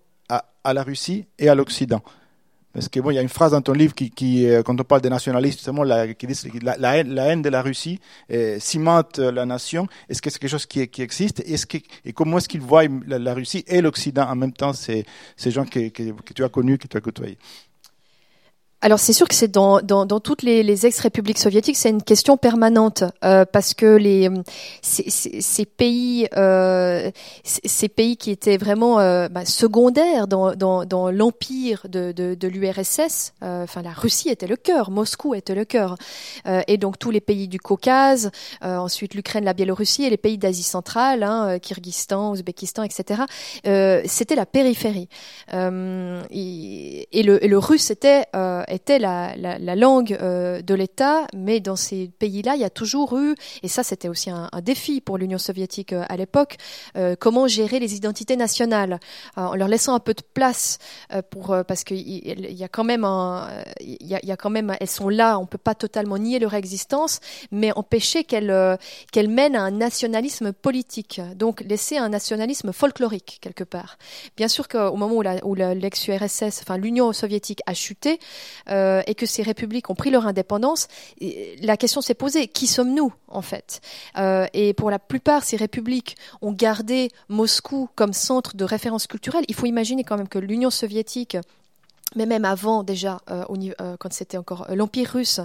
à, 0.64 0.74
la 0.74 0.84
Russie 0.84 1.26
et 1.39 1.49
à 1.49 1.55
l'Occident. 1.55 2.01
Parce 2.74 2.89
que 2.89 2.99
bon, 2.99 3.11
il 3.11 3.16
y 3.16 3.20
a 3.20 3.22
une 3.22 3.30
phrase 3.30 3.51
dans 3.51 3.61
ton 3.61 3.74
livre 3.74 3.93
qui, 3.93 4.47
euh, 4.47 4.64
quand 4.64 4.80
on 4.80 4.84
parle 4.84 5.01
des 5.01 5.09
nationalistes, 5.09 5.59
justement, 5.59 5.84
la, 5.84 6.11
qui 6.14 6.26
dit 6.26 6.36
la, 6.64 6.76
la, 6.78 6.97
haine, 6.97 7.41
de 7.43 7.49
la 7.49 7.61
Russie 7.61 7.99
euh, 8.32 8.57
cimente 8.59 9.20
la 9.20 9.45
nation. 9.45 9.88
Est-ce 10.09 10.24
que 10.24 10.32
c'est 10.32 10.39
quelque 10.39 10.49
chose 10.49 10.66
qui, 10.66 10.82
existe? 10.82 11.43
Et 12.03 12.14
comment 12.14 12.39
est-ce 12.39 12.49
qu'ils 12.49 12.61
voient 12.61 12.86
la, 13.05 13.34
Russie 13.36 13.64
et 13.68 13.80
l'Occident 13.80 14.28
en 14.28 14.36
même 14.36 14.53
temps, 14.53 14.74
ces, 14.74 15.05
gens 15.45 15.66
que, 15.66 15.89
que 15.89 16.34
tu 16.34 16.43
as 16.43 16.49
connus, 16.49 16.80
que 16.80 16.88
tu 16.88 16.97
as 16.97 17.01
côtoyés? 17.01 17.38
Alors 18.84 18.99
c'est 18.99 19.13
sûr 19.13 19.29
que 19.29 19.34
c'est 19.34 19.47
dans, 19.47 19.79
dans, 19.79 20.05
dans, 20.05 20.19
toutes 20.19 20.43
les, 20.43 20.61
les 20.61 20.86
ex-républiques 20.86 21.39
soviétiques, 21.39 21.77
c'est 21.77 21.89
une 21.89 22.03
question 22.03 22.36
permanente 22.36 23.05
euh, 23.23 23.45
parce 23.45 23.73
que 23.73 23.86
les 23.95 24.29
ces, 24.81 25.09
ces 25.09 25.65
pays 25.65 26.27
euh, 26.36 27.09
ces 27.45 27.88
pays 27.88 28.17
qui 28.17 28.29
étaient 28.29 28.57
vraiment 28.57 28.99
euh, 28.99 29.29
bah, 29.29 29.45
secondaires 29.45 30.27
dans, 30.27 30.53
dans, 30.53 30.84
dans 30.84 31.11
l'empire 31.11 31.86
de, 31.88 32.11
de, 32.11 32.36
de 32.36 32.47
l'URSS, 32.49 33.31
euh, 33.41 33.63
enfin 33.63 33.81
la 33.81 33.93
Russie 33.93 34.27
était 34.27 34.47
le 34.47 34.57
cœur, 34.57 34.91
Moscou 34.91 35.34
était 35.34 35.55
le 35.55 35.63
cœur, 35.63 35.95
euh, 36.45 36.61
et 36.67 36.77
donc 36.77 36.99
tous 36.99 37.09
les 37.09 37.21
pays 37.21 37.47
du 37.47 37.59
Caucase, 37.59 38.31
ensuite 38.61 39.13
l'Ukraine, 39.13 39.45
la 39.45 39.53
Biélorussie 39.53 40.03
et 40.03 40.09
les 40.09 40.17
pays 40.17 40.38
d'Asie 40.38 40.61
centrale, 40.63 41.23
hein, 41.23 41.57
Kyrgyzstan, 41.57 42.31
Ouzbékistan, 42.31 42.84
etc. 42.84 43.21
c'était 43.63 44.36
la 44.36 44.45
périphérie 44.45 45.07
et, 45.53 47.23
le, 47.23 47.43
et 47.45 47.47
le 47.47 47.57
russe 47.57 47.89
était 47.89 48.25
était 48.74 48.99
la, 48.99 49.36
la, 49.36 49.57
la 49.59 49.76
langue 49.76 50.17
euh, 50.21 50.61
de 50.61 50.74
l'État, 50.74 51.28
mais 51.34 51.59
dans 51.59 51.76
ces 51.76 52.09
pays-là, 52.19 52.55
il 52.55 52.61
y 52.61 52.65
a 52.65 52.69
toujours 52.69 53.17
eu, 53.17 53.36
et 53.61 53.67
ça 53.67 53.84
c'était 53.84 54.09
aussi 54.09 54.30
un, 54.30 54.49
un, 54.51 54.61
défi 54.61 55.01
pour 55.01 55.17
l'Union 55.17 55.38
soviétique 55.38 55.93
euh, 55.93 56.03
à 56.09 56.17
l'époque, 56.17 56.57
euh, 56.97 57.15
comment 57.17 57.47
gérer 57.47 57.80
les 57.80 57.95
identités 57.95 58.36
nationales, 58.36 58.99
en 59.36 59.55
leur 59.55 59.67
laissant 59.67 59.93
un 59.93 59.99
peu 59.99 60.13
de 60.13 60.21
place 60.34 60.78
pour, 61.30 61.55
parce 61.67 61.84
qu'il 61.84 61.97
y, 61.97 62.53
y, 62.53 62.63
a 62.63 62.67
quand 62.67 62.84
même 62.84 63.03
un, 63.03 63.47
il 63.80 64.07
y 64.07 64.15
a, 64.15 64.19
y 64.24 64.32
a, 64.32 64.38
quand 64.38 64.49
même, 64.49 64.76
elles 64.80 64.89
sont 64.89 65.09
là, 65.09 65.38
on 65.38 65.45
peut 65.45 65.57
pas 65.57 65.76
totalement 65.76 66.17
nier 66.17 66.39
leur 66.39 66.53
existence, 66.53 67.19
mais 67.51 67.71
empêcher 67.76 68.24
qu'elles 68.24 68.78
qu'elles 69.11 69.30
mènent 69.30 69.55
à 69.55 69.61
un 69.61 69.71
nationalisme 69.71 70.53
politique, 70.53 71.21
donc 71.36 71.61
laisser 71.61 71.97
un 71.97 72.09
nationalisme 72.09 72.71
folklorique 72.74 73.39
quelque 73.41 73.63
part. 73.63 73.97
Bien 74.38 74.47
sûr 74.47 74.67
qu'au 74.67 74.95
moment 74.95 75.15
où 75.43 75.55
l'ex-URSS, 75.55 76.61
enfin 76.61 76.78
l'Union 76.78 77.11
soviétique 77.13 77.61
a 77.65 77.74
chuté, 77.74 78.19
euh, 78.70 79.01
et 79.07 79.16
que 79.16 79.26
ces 79.26 79.43
républiques 79.43 79.89
ont 79.89 79.95
pris 79.95 80.09
leur 80.09 80.28
indépendance, 80.28 80.88
la 81.61 81.78
question 81.78 82.01
s'est 82.01 82.14
posée 82.14 82.47
qui 82.47 82.68
sommes-nous 82.68 83.14
en 83.28 83.41
fait? 83.41 83.82
Euh, 84.18 84.45
Et 84.53 84.74
pour 84.74 84.91
la 84.91 84.99
plupart, 84.99 85.43
ces 85.43 85.57
républiques 85.57 86.16
ont 86.41 86.51
gardé 86.51 87.09
Moscou 87.30 87.89
comme 87.95 88.14
centre 88.14 88.55
de 88.55 88.64
référence 88.64 89.07
culturelle. 89.07 89.45
Il 89.47 89.55
faut 89.55 89.66
imaginer 89.66 90.03
quand 90.03 90.18
même 90.18 90.28
que 90.28 90.39
l'Union 90.39 90.70
soviétique 90.70 91.38
mais 92.16 92.26
même 92.26 92.45
avant 92.45 92.84
déjà, 92.84 93.22
euh, 93.30 93.43
euh, 93.82 93.97
quand 93.99 94.14
c'était 94.14 94.38
encore 94.38 94.68
euh, 94.70 94.76
l'Empire 94.76 95.09
russe. 95.09 95.39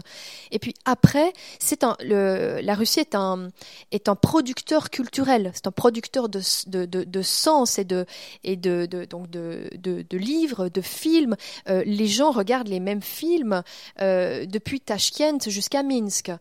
Et 0.50 0.58
puis 0.58 0.74
après, 0.84 1.32
c'est 1.58 1.84
le, 2.00 2.60
la 2.60 2.74
Russie 2.74 3.00
est 3.00 3.14
un, 3.14 3.50
est 3.92 4.08
un 4.08 4.14
producteur 4.14 4.90
culturel, 4.90 5.52
c'est 5.54 5.66
un 5.66 5.72
producteur 5.72 6.28
de, 6.28 6.40
de, 6.66 7.04
de, 7.04 7.22
sens 7.22 7.78
et 7.78 7.84
de, 7.84 8.04
et 8.44 8.56
de, 8.56 8.86
donc 9.08 9.30
de, 9.30 9.70
de, 9.76 10.18
livres, 10.18 10.68
de 10.68 10.80
films. 10.80 11.36
Les 11.66 12.06
gens 12.06 12.30
regardent 12.30 12.68
les 12.68 12.80
mêmes 12.80 13.02
films 13.02 13.62
depuis 14.00 14.80
Tashkent 14.80 15.48
jusqu'à 15.48 15.82
Minsk. 15.82 16.32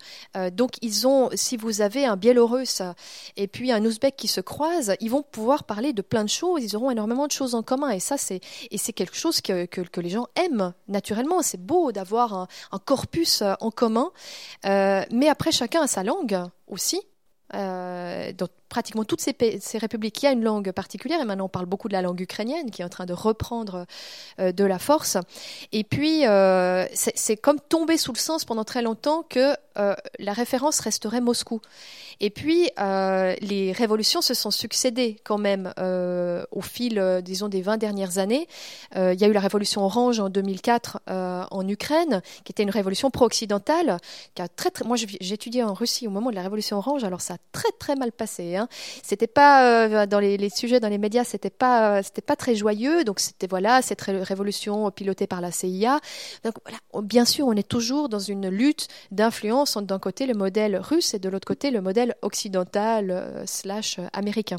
Donc 0.54 0.72
ils 0.82 1.08
ont, 1.08 1.30
si 1.34 1.58
vous 1.58 1.82
avez 1.82 2.06
un 2.06 2.16
Biélorusse 2.16 2.82
et 3.36 3.48
puis 3.48 3.72
un 3.72 3.84
Ouzbek 3.84 4.16
qui 4.16 4.28
se 4.28 4.42
croisent, 4.42 4.96
ils 5.00 5.12
vont 5.12 5.24
pouvoir 5.24 5.64
parler 5.64 5.94
de 5.94 6.02
plein 6.02 6.24
de 6.24 6.30
choses, 6.30 6.64
ils 6.64 6.76
auront 6.76 6.92
énormément 6.92 7.28
de 7.28 7.32
choses 7.32 7.56
en 7.56 7.64
commun. 7.64 7.92
Et 7.92 8.00
ça, 8.00 8.18
c'est, 8.18 8.42
et 8.72 8.78
c'est 8.78 8.94
quelque 8.94 9.16
chose 9.16 9.42
que, 9.42 9.66
que, 9.66 9.82
que 9.82 10.02
les 10.02 10.10
gens 10.10 10.17
aiment 10.36 10.74
naturellement. 10.88 11.42
C'est 11.42 11.62
beau 11.62 11.92
d'avoir 11.92 12.48
un, 12.72 12.80
corpus 12.80 13.42
euh, 13.42 13.54
en 13.60 13.72
commun, 13.72 14.12
euh, 14.66 15.04
mais 15.12 15.28
après 15.30 15.52
chacun 15.52 15.82
a 15.84 15.88
sa 15.88 16.04
langue 16.04 16.40
aussi. 16.68 17.02
Euh, 17.54 18.32
pratiquement 18.70 19.04
toutes 19.04 19.22
ces, 19.22 19.36
républiques 19.78 20.16
qui 20.16 20.28
a 20.28 20.32
une 20.32 20.44
langue 20.44 20.72
particulière, 20.72 21.22
et 21.22 21.26
maintenant 21.26 21.46
on 21.46 21.50
parle 21.50 21.66
beaucoup 21.66 21.88
de 21.88 21.94
la 21.94 22.02
langue 22.02 22.20
ukrainienne 22.20 22.72
qui 22.72 22.82
est 22.82 22.86
en 22.86 22.90
train 22.90 23.06
de 23.06 23.14
reprendre 23.14 23.86
euh, 24.40 24.52
de 24.52 24.64
la 24.64 24.80
force. 24.80 25.18
Et 25.72 25.84
puis, 25.84 26.26
euh, 26.26 26.86
c'est 26.94 27.38
comme 27.38 27.60
tomber 27.60 27.98
sous 27.98 28.14
le 28.14 28.18
sens 28.18 28.46
pendant 28.46 28.64
très 28.64 28.82
longtemps 28.82 29.24
que 29.28 29.56
euh, 29.78 29.96
la 30.20 30.34
référence 30.34 30.80
resterait 30.80 31.22
Moscou. 31.22 31.62
Et 32.20 32.30
puis, 32.32 32.70
les 32.78 33.72
révolutions 33.74 34.22
se 34.22 34.34
sont 34.34 34.50
succédées 34.50 35.18
quand 35.24 35.38
même 35.38 35.72
au 36.52 36.62
fil, 36.62 37.22
disons, 37.24 37.48
des 37.48 37.62
20 37.62 37.78
dernières 37.78 38.18
années. 38.18 38.48
Il 38.96 39.20
y 39.20 39.24
a 39.24 39.28
eu 39.28 39.34
la 39.34 39.40
révolution 39.40 39.84
orange 39.84 40.20
en 40.20 40.30
2004 40.30 41.02
en 41.08 41.68
Ukraine, 41.68 42.24
qui 42.44 42.52
était 42.52 42.64
une 42.64 42.72
révolution 42.72 43.12
pro-occidentale, 43.12 44.00
très, 44.56 44.72
très 44.72 44.86
moi 44.86 44.98
j'étudiais 44.98 45.62
en 45.62 45.76
Russie 45.76 46.08
au 46.08 46.10
moment 46.10 46.32
de 46.32 46.36
la 46.36 46.42
révolution 46.42 46.78
orange, 46.78 47.04
alors 47.04 47.22
ça 47.22 47.36
a 47.36 47.38
très 47.52 47.72
très 47.78 47.96
mal 47.96 48.12
passé. 48.12 48.57
Hein. 48.58 48.68
C'était 49.04 49.28
pas 49.28 50.06
dans 50.08 50.20
les, 50.20 50.50
sujets 50.50 50.80
dans 50.80 50.90
les 50.90 50.98
médias, 50.98 51.24
c'était 51.24 51.50
pas 51.50 52.04
c'était 52.04 52.22
pas 52.22 52.36
très 52.36 52.56
joyeux. 52.56 53.04
Donc 53.04 53.20
c'était 53.20 53.48
voilà 53.48 53.82
cette 53.82 54.02
révolution 54.02 54.90
pilotée 54.92 55.28
par 55.28 55.42
la 55.42 55.52
CIA. 55.52 56.00
Bien 57.04 57.26
sûr, 57.26 57.48
on 57.48 57.54
est 57.54 57.68
toujours 57.68 58.10
dans 58.10 58.20
une 58.20 58.50
lutte 58.50 58.88
d'influence 59.12 59.76
entre 59.76 59.88
d'un 59.88 60.00
côté 60.00 60.26
le 60.26 60.34
modèle 60.34 60.78
russe 60.78 61.14
et 61.14 61.20
de 61.20 61.30
l'autre 61.30 61.48
côté 61.48 61.72
le 61.72 61.82
modèle 61.82 62.16
occidental 62.22 63.12
euh, 63.12 63.46
slash 63.46 64.00
américain. 64.14 64.58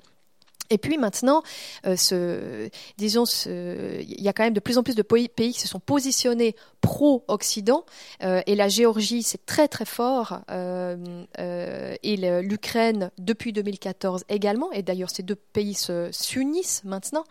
Et 0.70 0.78
puis 0.78 0.98
maintenant, 0.98 1.42
euh, 1.86 1.96
ce, 1.96 2.68
disons, 2.98 3.24
ce, 3.24 4.00
il 4.00 4.22
y 4.22 4.28
a 4.28 4.32
quand 4.32 4.42
même 4.44 4.54
de 4.54 4.60
plus 4.60 4.78
en 4.78 4.82
plus 4.82 4.94
de 4.94 5.02
pays, 5.02 5.28
qui 5.28 5.60
se 5.60 5.68
sont 5.68 5.80
positionnés 5.80 6.54
pro-Occident, 6.80 7.84
euh, 8.22 8.42
et 8.46 8.54
la 8.54 8.68
Géorgie, 8.68 9.22
c'est 9.22 9.44
très 9.46 9.68
très 9.68 9.84
fort, 9.84 10.40
euh, 10.50 11.24
euh 11.38 11.94
et 12.02 12.16
l'Ukraine 12.42 13.10
depuis 13.18 13.52
2014 13.52 14.24
également, 14.28 14.70
et 14.72 14.82
d'ailleurs 14.82 15.10
ces 15.10 15.22
deux 15.22 15.34
pays 15.34 15.76
s'unissent 16.10 16.82
maintenant. 16.84 17.24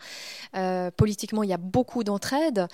Euh, 0.56 0.90
politiquement, 0.90 1.42
il 1.42 1.50
y 1.50 1.54
a 1.54 1.58
beaucoup 1.58 2.04
d'entraide, 2.04 2.66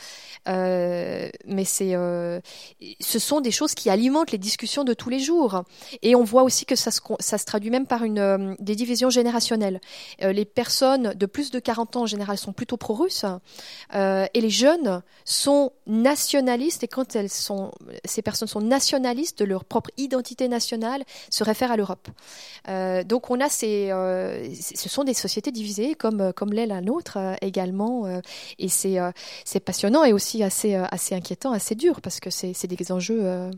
mais 0.46 1.64
c'est, 1.64 1.92
ce 1.92 3.18
sont 3.18 3.40
des 3.40 3.50
choses 3.50 3.74
qui 3.74 3.90
alimentent 3.90 4.32
les 4.32 4.38
discussions 4.38 4.84
de 4.84 4.94
tous 4.94 5.08
les 5.08 5.20
jours. 5.20 5.64
Et 6.02 6.14
on 6.14 6.24
voit 6.24 6.42
aussi 6.42 6.66
que 6.66 6.76
ça 6.76 6.90
se, 6.90 7.00
ça 7.20 7.38
se 7.38 7.44
traduit 7.44 7.70
même 7.70 7.86
par 7.86 8.04
une, 8.04 8.56
des 8.58 8.76
divisions 8.76 9.10
générationnelles. 9.10 9.80
les 10.20 10.44
personnes 10.54 11.14
de 11.14 11.26
plus 11.26 11.50
de 11.50 11.58
40 11.58 11.96
ans 11.96 12.02
en 12.02 12.06
général 12.06 12.38
sont 12.38 12.52
plutôt 12.52 12.76
pro-russes 12.76 13.24
euh, 13.94 14.26
et 14.32 14.40
les 14.40 14.50
jeunes 14.50 15.02
sont 15.24 15.72
nationalistes 15.86 16.84
et 16.84 16.88
quand 16.88 17.16
elles 17.16 17.30
sont, 17.30 17.72
ces 18.04 18.22
personnes 18.22 18.48
sont 18.48 18.60
nationalistes 18.60 19.38
de 19.40 19.44
leur 19.44 19.64
propre 19.64 19.90
identité 19.96 20.48
nationale, 20.48 21.04
se 21.30 21.44
réfèrent 21.44 21.72
à 21.72 21.76
l'Europe. 21.76 22.08
Euh, 22.68 23.04
donc 23.04 23.30
on 23.30 23.40
a 23.40 23.48
ces, 23.48 23.90
euh, 23.90 24.48
ce 24.54 24.88
sont 24.88 25.04
des 25.04 25.14
sociétés 25.14 25.50
divisées 25.50 25.94
comme 25.94 26.32
comme 26.32 26.52
l'est 26.52 26.66
la 26.66 26.80
nôtre 26.80 27.18
également 27.42 28.20
et 28.58 28.68
c'est 28.68 28.98
c'est 29.44 29.60
passionnant 29.60 30.04
et 30.04 30.12
aussi 30.12 30.42
assez 30.42 30.74
assez 30.74 31.14
inquiétant, 31.14 31.52
assez 31.52 31.74
dur 31.74 32.00
parce 32.00 32.20
que 32.20 32.30
c'est 32.30 32.52
c'est 32.54 32.68
des 32.68 32.92
enjeux 32.92 33.50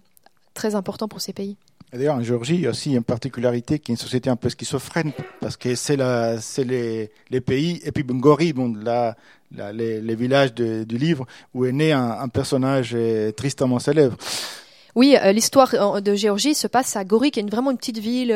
très 0.55 0.75
importants 0.75 1.09
pour 1.09 1.21
ces 1.21 1.33
pays. 1.33 1.57
D'ailleurs, 1.97 2.17
en 2.17 2.23
Géorgie, 2.23 2.55
il 2.55 2.61
y 2.63 2.67
a 2.67 2.71
aussi 2.71 2.95
une 2.95 3.03
particularité 3.03 3.79
qui 3.79 3.91
est 3.91 3.95
une 3.95 3.99
société 3.99 4.29
un 4.29 4.37
peu 4.37 4.49
schizophrène, 4.49 5.13
parce 5.41 5.57
que 5.57 5.75
c'est 5.75 5.97
les, 5.97 7.41
pays, 7.41 7.81
et 7.85 7.93
puis 7.93 8.03
Bungori, 8.03 8.53
bon, 8.53 8.75
la, 8.75 9.17
les, 9.73 10.15
villages 10.15 10.55
du 10.55 10.99
livre, 10.99 11.27
où 11.55 11.65
est 11.65 11.73
né 11.73 11.93
un, 11.93 12.29
personnage 12.29 12.93
euh, 12.95 13.33
tristement 13.33 13.79
célèbre. 13.79 14.17
Oui, 14.95 15.17
euh, 15.23 15.33
l'histoire 15.33 15.75
euh, 15.75 16.01
de 16.01 16.15
Géorgie 16.15 16.55
se 16.55 16.67
passe 16.67 16.97
à 16.97 17.05
Gori, 17.05 17.31
qui 17.31 17.41
est 17.41 17.51
vraiment 17.51 17.71
une 17.71 17.79
petite 17.79 17.99
ville 17.99 18.33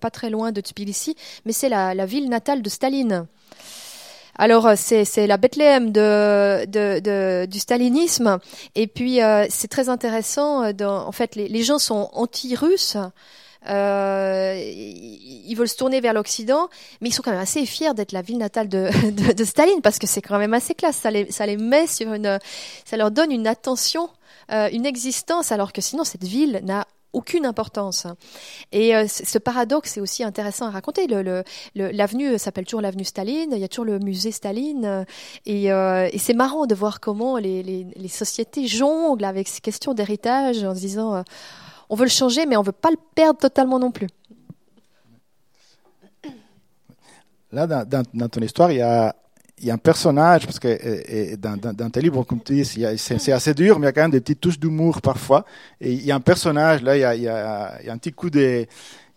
pas 0.00 0.10
très 0.10 0.30
loin 0.30 0.52
de 0.52 0.60
Tbilissi, 0.60 1.14
mais 1.44 1.52
c'est 1.52 1.68
la 1.68 2.06
ville 2.06 2.28
natale 2.28 2.62
de 2.62 2.68
Staline. 2.68 3.26
Alors 4.38 4.66
euh, 4.66 4.74
c'est 4.76 5.26
la 5.26 5.36
Bethléem 5.36 5.90
de, 5.90 6.64
de, 6.66 7.00
de, 7.00 7.46
du 7.46 7.58
stalinisme. 7.58 8.38
Et 8.74 8.86
puis 8.86 9.22
euh, 9.22 9.46
c'est 9.50 9.68
très 9.68 9.88
intéressant. 9.88 10.62
Euh, 10.62 10.72
dans, 10.72 11.06
en 11.06 11.12
fait, 11.12 11.34
les, 11.36 11.48
les 11.48 11.62
gens 11.62 11.78
sont 11.78 12.08
anti-russes. 12.12 12.96
Euh, 13.68 14.54
ils 14.56 15.54
veulent 15.54 15.68
se 15.68 15.76
tourner 15.76 16.00
vers 16.00 16.14
l'Occident, 16.14 16.68
mais 17.00 17.08
ils 17.08 17.12
sont 17.12 17.22
quand 17.22 17.32
même 17.32 17.40
assez 17.40 17.66
fiers 17.66 17.92
d'être 17.94 18.12
la 18.12 18.22
ville 18.22 18.38
natale 18.38 18.68
de, 18.68 18.88
de, 19.10 19.32
de 19.32 19.44
Staline 19.44 19.82
parce 19.82 19.98
que 19.98 20.06
c'est 20.06 20.22
quand 20.22 20.38
même 20.38 20.54
assez 20.54 20.74
classe. 20.74 20.96
Ça 20.96 21.10
les, 21.10 21.30
ça 21.30 21.44
les 21.46 21.56
met 21.56 21.86
sur 21.86 22.12
une, 22.12 22.38
ça 22.84 22.96
leur 22.96 23.10
donne 23.10 23.32
une 23.32 23.46
attention, 23.46 24.08
euh, 24.52 24.68
une 24.72 24.86
existence, 24.86 25.52
alors 25.52 25.72
que 25.72 25.80
sinon 25.80 26.04
cette 26.04 26.24
ville 26.24 26.60
n'a 26.64 26.86
aucune 27.12 27.46
importance. 27.46 28.06
Et 28.72 28.94
euh, 28.94 29.06
ce 29.08 29.38
paradoxe 29.38 29.96
est 29.96 30.00
aussi 30.00 30.22
intéressant 30.24 30.66
à 30.66 30.70
raconter. 30.70 31.06
L'avenue 31.06 32.26
le, 32.26 32.32
le, 32.32 32.38
s'appelle 32.38 32.64
toujours 32.64 32.80
l'avenue 32.80 33.04
Staline, 33.04 33.50
il 33.52 33.58
y 33.58 33.64
a 33.64 33.68
toujours 33.68 33.86
le 33.86 33.98
musée 33.98 34.32
Staline, 34.32 35.06
et, 35.46 35.72
euh, 35.72 36.08
c'est 36.18 36.34
marrant 36.34 36.66
de 36.66 36.74
voir 36.74 37.00
comment 37.00 37.36
les, 37.36 37.86
sociétés 38.08 38.66
jonglent 38.66 39.24
avec 39.24 39.48
ces 39.48 39.60
questions 39.60 39.94
d'héritage 39.94 40.64
en 40.64 40.74
se 40.74 40.80
disant 40.80 41.14
euh, 41.14 41.22
on 41.88 41.96
veut 41.96 42.04
le 42.04 42.10
changer, 42.10 42.46
mais 42.46 42.56
on 42.56 42.62
veut 42.62 42.72
pas 42.72 42.90
le 42.90 42.98
perdre 43.14 43.38
totalement 43.38 43.78
non 43.78 43.90
plus. 43.90 44.08
Là, 47.50 47.66
dans 47.66 48.28
ton 48.28 48.40
histoire, 48.42 48.70
il 48.70 48.78
y 48.78 48.82
a 48.82 49.16
il 49.60 49.66
y 49.66 49.70
a 49.70 49.74
un 49.74 49.78
personnage, 49.78 50.46
parce 50.46 50.58
que 50.58 51.36
dans, 51.36 51.56
dans, 51.56 51.72
dans, 51.72 51.90
tes 51.90 52.00
livres, 52.00 52.22
comme 52.24 52.42
tu 52.42 52.54
dis, 52.54 52.64
c'est 52.96 53.32
assez 53.32 53.54
dur, 53.54 53.78
mais 53.78 53.86
il 53.86 53.88
y 53.88 53.90
a 53.90 53.92
quand 53.92 54.02
même 54.02 54.10
des 54.10 54.20
petites 54.20 54.40
touches 54.40 54.58
d'humour 54.58 55.00
parfois. 55.02 55.44
Et 55.80 55.92
il 55.92 56.04
y 56.04 56.12
a 56.12 56.16
un 56.16 56.20
personnage, 56.20 56.82
là, 56.82 56.96
il 56.96 57.00
y 57.00 57.04
a, 57.04 57.14
il 57.14 57.22
y 57.22 57.28
a, 57.28 57.78
il 57.80 57.86
y 57.86 57.90
a 57.90 57.92
un 57.92 57.98
petit 57.98 58.12
coup 58.12 58.30
de... 58.30 58.66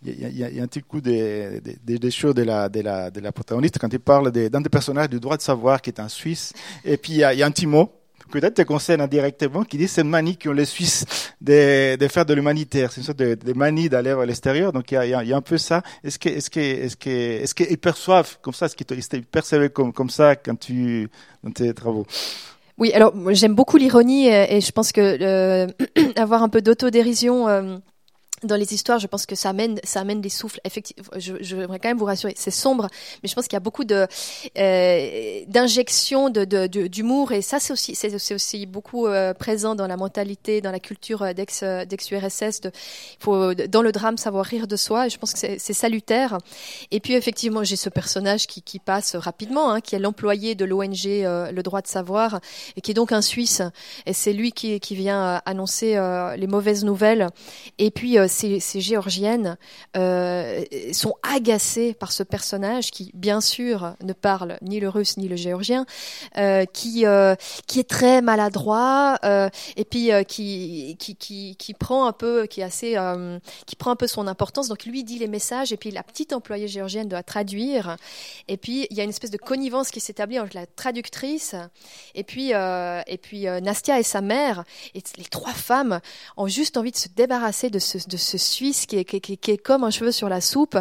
Il 0.03 0.19
y, 0.19 0.43
a, 0.43 0.49
il 0.49 0.55
y 0.57 0.59
a 0.59 0.63
un 0.63 0.67
petit 0.67 0.81
coup 0.81 0.99
des 0.99 1.61
de, 1.85 1.97
de, 1.97 2.09
choses 2.09 2.33
de 2.33 2.41
la, 2.41 2.69
de, 2.69 2.81
la, 2.81 3.11
de 3.11 3.19
la 3.19 3.31
protagoniste 3.31 3.77
quand 3.77 3.93
il 3.93 3.99
parle 3.99 4.31
d'un 4.31 4.61
des 4.61 4.69
personnages 4.69 5.09
du 5.09 5.19
droit 5.19 5.37
de 5.37 5.43
savoir 5.43 5.79
qui 5.79 5.91
est 5.91 5.99
un 5.99 6.09
Suisse. 6.09 6.53
Et 6.83 6.97
puis 6.97 7.13
il 7.13 7.17
y 7.19 7.23
a, 7.23 7.33
il 7.35 7.39
y 7.39 7.43
a 7.43 7.45
un 7.45 7.51
petit 7.51 7.67
mot 7.67 8.00
peut-être 8.32 8.55
te 8.55 8.61
concerne 8.63 9.01
indirectement, 9.01 9.63
qui 9.63 9.77
dit 9.77 9.88
c'est 9.88 10.01
une 10.01 10.09
manie 10.09 10.38
qu'ont 10.38 10.53
les 10.53 10.65
Suisses 10.65 11.05
de, 11.39 11.97
faire 12.09 12.25
de 12.25 12.34
l'humanitaire. 12.34 12.91
C'est 12.91 13.01
une 13.01 13.05
sorte 13.05 13.19
de, 13.19 13.53
manie 13.53 13.89
d'aller 13.89 14.13
vers 14.13 14.25
l'extérieur. 14.25 14.71
Donc 14.71 14.91
il 14.91 14.95
y 14.95 15.13
a, 15.34 15.38
un 15.38 15.41
peu 15.41 15.57
ça. 15.57 15.84
Est-ce 16.03 16.17
que, 16.17 16.29
est-ce 16.29 16.49
que, 16.49 16.59
est-ce 16.59 16.95
que, 16.95 17.09
est-ce 17.09 17.53
qu'ils 17.53 17.77
perçoivent 17.77 18.38
comme 18.41 18.53
ça, 18.53 18.65
est-ce 18.65 18.75
qu'ils 18.75 19.23
perçoivent 19.25 19.69
comme, 19.69 19.93
comme 19.93 20.09
ça 20.09 20.36
quand 20.36 20.57
tu, 20.59 21.09
dans 21.43 21.51
tes 21.51 21.73
travaux? 21.73 22.05
Oui, 22.77 22.91
alors 22.93 23.13
j'aime 23.34 23.53
beaucoup 23.53 23.77
l'ironie 23.77 24.27
et, 24.27 24.55
et, 24.55 24.61
je 24.61 24.71
pense 24.71 24.91
que 24.91 25.01
euh, 25.01 25.67
avoir 26.15 26.41
un 26.41 26.49
peu 26.49 26.61
d'autodérision 26.61 27.47
euh, 27.47 27.77
dans 28.43 28.55
les 28.55 28.73
histoires, 28.73 28.99
je 28.99 29.07
pense 29.07 29.25
que 29.25 29.35
ça 29.35 29.49
amène, 29.49 29.79
ça 29.83 30.01
amène 30.01 30.21
des 30.21 30.29
souffles. 30.29 30.59
Effectivement, 30.63 31.05
je, 31.17 31.33
je 31.41 31.55
voudrais 31.55 31.79
quand 31.79 31.89
même 31.89 31.97
vous 31.97 32.05
rassurer, 32.05 32.33
c'est 32.37 32.51
sombre, 32.51 32.87
mais 33.21 33.29
je 33.29 33.35
pense 33.35 33.47
qu'il 33.47 33.55
y 33.55 33.57
a 33.57 33.61
beaucoup 33.61 33.83
de 33.83 34.07
euh, 34.57 35.41
d'injections 35.47 36.29
de, 36.29 36.45
de, 36.45 36.87
d'humour 36.87 37.31
et 37.31 37.41
ça 37.41 37.59
c'est 37.59 37.73
aussi 37.73 37.95
c'est, 37.95 38.33
aussi 38.33 38.65
beaucoup 38.65 39.07
euh, 39.07 39.33
présent 39.33 39.75
dans 39.75 39.87
la 39.87 39.97
mentalité, 39.97 40.61
dans 40.61 40.71
la 40.71 40.79
culture 40.79 41.21
euh, 41.23 41.33
d'ex 41.33 41.63
d'ex 41.63 42.11
URSS. 42.11 42.61
De, 42.61 42.71
faut 43.19 43.53
dans 43.53 43.81
le 43.81 43.91
drame 43.91 44.17
savoir 44.17 44.45
rire 44.45 44.67
de 44.67 44.75
soi. 44.75 45.07
Et 45.07 45.09
je 45.09 45.17
pense 45.17 45.33
que 45.33 45.39
c'est, 45.39 45.73
salutaire. 45.73 46.37
Et 46.91 46.99
puis 46.99 47.13
effectivement, 47.13 47.63
j'ai 47.63 47.75
ce 47.75 47.89
personnage 47.89 48.47
qui, 48.47 48.61
qui 48.61 48.79
passe 48.79 49.15
rapidement, 49.15 49.71
hein, 49.71 49.81
qui 49.81 49.95
est 49.95 49.99
l'employé 49.99 50.55
de 50.55 50.65
l'ONG 50.65 51.05
euh, 51.07 51.51
Le 51.51 51.63
Droit 51.63 51.81
de 51.81 51.87
Savoir 51.87 52.39
et 52.75 52.81
qui 52.81 52.91
est 52.91 52.93
donc 52.93 53.11
un 53.11 53.21
Suisse. 53.21 53.61
Et 54.05 54.13
c'est 54.13 54.33
lui 54.33 54.51
qui, 54.51 54.79
qui 54.79 54.95
vient 54.95 55.23
euh, 55.23 55.39
annoncer 55.45 55.95
euh, 55.95 56.35
les 56.35 56.47
mauvaises 56.47 56.83
nouvelles. 56.83 57.27
Et 57.77 57.91
puis 57.91 58.17
ces, 58.32 58.59
géorgiennes 58.82 59.57
euh, 59.95 60.63
sont 60.93 61.15
agacées 61.23 61.93
par 61.93 62.11
ce 62.11 62.23
personnage 62.23 62.91
qui, 62.91 63.11
bien 63.13 63.41
sûr, 63.41 63.95
ne 64.03 64.13
parle 64.13 64.57
ni 64.61 64.79
le 64.79 64.89
russe 64.89 65.17
ni 65.17 65.27
le 65.27 65.36
géorgien, 65.36 65.86
euh, 66.38 66.65
qui 66.65 67.05
euh, 67.05 67.36
qui 67.67 67.79
est 67.79 67.89
très 67.89 68.21
maladroit 68.21 69.19
et 69.75 69.86
puis 69.86 70.09
qui, 70.27 70.97
qui, 70.97 71.55
qui 71.55 71.73
prend 71.73 72.05
un 72.05 72.13
peu, 72.13 72.45
qui 72.45 72.61
est 72.61 72.63
assez, 72.63 72.97
qui 73.65 73.75
prend 73.75 73.91
un 73.91 73.95
peu 73.95 74.07
son 74.07 74.27
importance. 74.27 74.67
Donc 74.67 74.86
lui 74.86 75.03
dit 75.03 75.19
les 75.19 75.27
messages 75.27 75.71
et 75.71 75.77
puis 75.77 75.91
la 75.91 76.03
petite 76.03 76.34
employée 76.34 76.67
géorgienne 76.67 77.07
doit 77.07 77.23
traduire. 77.23 77.97
Et 78.47 78.57
puis 78.57 78.88
il 78.89 78.97
y 78.97 79.01
a 79.01 79.03
une 79.03 79.09
espèce 79.09 79.32
de 79.32 79.38
connivence 79.38 79.91
qui 79.91 79.99
s'établit 79.99 80.39
entre 80.39 80.55
la 80.55 80.65
traductrice 80.65 81.55
et 82.15 82.23
puis 82.23 82.51
et 82.51 83.17
puis 83.21 83.45
Nastia 83.61 83.99
et 83.99 84.03
sa 84.03 84.21
mère. 84.21 84.63
Et 84.95 85.03
les 85.17 85.25
trois 85.25 85.53
femmes 85.53 85.99
ont 86.38 86.47
juste 86.47 86.77
envie 86.77 86.91
de 86.91 86.97
se 86.97 87.09
débarrasser 87.09 87.69
de 87.69 87.79
ce 87.79 87.97
de 88.07 88.17
ce 88.22 88.38
Suisse 88.38 88.86
qui 88.86 88.97
est, 88.97 89.57
comme 89.57 89.84
un 89.84 89.89
cheveu 89.89 90.11
sur 90.11 90.30
la 90.30 90.41
soupe. 90.41 90.78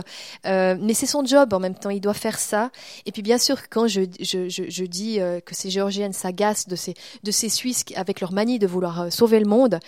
Euh, 0.46 0.76
mais 0.80 0.94
c'est 0.94 1.06
son 1.06 1.24
job 1.24 1.52
en 1.52 1.60
même 1.60 1.74
temps, 1.74 1.90
il 1.90 2.00
doit 2.00 2.14
faire 2.14 2.38
ça. 2.38 2.70
Et 3.06 3.12
puis 3.12 3.22
bien 3.22 3.38
sûr, 3.38 3.68
quand 3.68 3.86
je, 3.86 4.02
je, 4.20 4.48
je, 4.48 4.84
dis 4.84 5.20
euh, 5.20 5.40
que 5.40 5.54
ces 5.54 5.70
Géorgiennes 5.70 6.12
s'agacent 6.12 6.68
de 6.68 6.76
ces, 6.76 6.94
de 7.22 7.30
ces 7.30 7.48
Suisses 7.48 7.84
avec 7.96 8.20
leur 8.20 8.32
manie 8.32 8.58
de 8.58 8.66
vouloir 8.66 9.02
euh, 9.02 9.10
sauver 9.10 9.40
le 9.40 9.46
monde, 9.46 9.78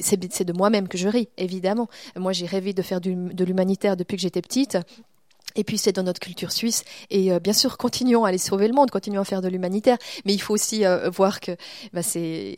c'est 0.00 0.44
de 0.44 0.52
moi-même 0.52 0.88
que 0.88 0.98
je 0.98 1.08
ris, 1.08 1.28
évidemment. 1.36 1.88
Moi, 2.16 2.32
j'ai 2.32 2.46
rêvé 2.46 2.72
de 2.72 2.82
faire 2.82 3.00
de 3.00 3.44
l'humanitaire 3.44 3.96
depuis 3.96 4.16
que 4.16 4.22
j'étais 4.22 4.42
petite. 4.42 4.78
Et 5.56 5.64
puis 5.64 5.78
c'est 5.78 5.92
dans 5.92 6.02
notre 6.02 6.20
culture 6.20 6.52
suisse. 6.52 6.84
Et 7.10 7.32
euh, 7.32 7.40
bien 7.40 7.52
sûr, 7.52 7.76
continuons 7.76 8.24
à 8.24 8.28
aller 8.28 8.38
sauver 8.38 8.68
le 8.68 8.74
monde, 8.74 8.90
continuons 8.90 9.22
à 9.22 9.24
faire 9.24 9.42
de 9.42 9.48
l'humanitaire. 9.48 9.98
Mais 10.24 10.32
il 10.32 10.40
faut 10.40 10.54
aussi 10.54 10.84
euh, 10.84 11.10
voir 11.10 11.40
que 11.40 11.52
bah, 11.92 12.02
c'est, 12.02 12.56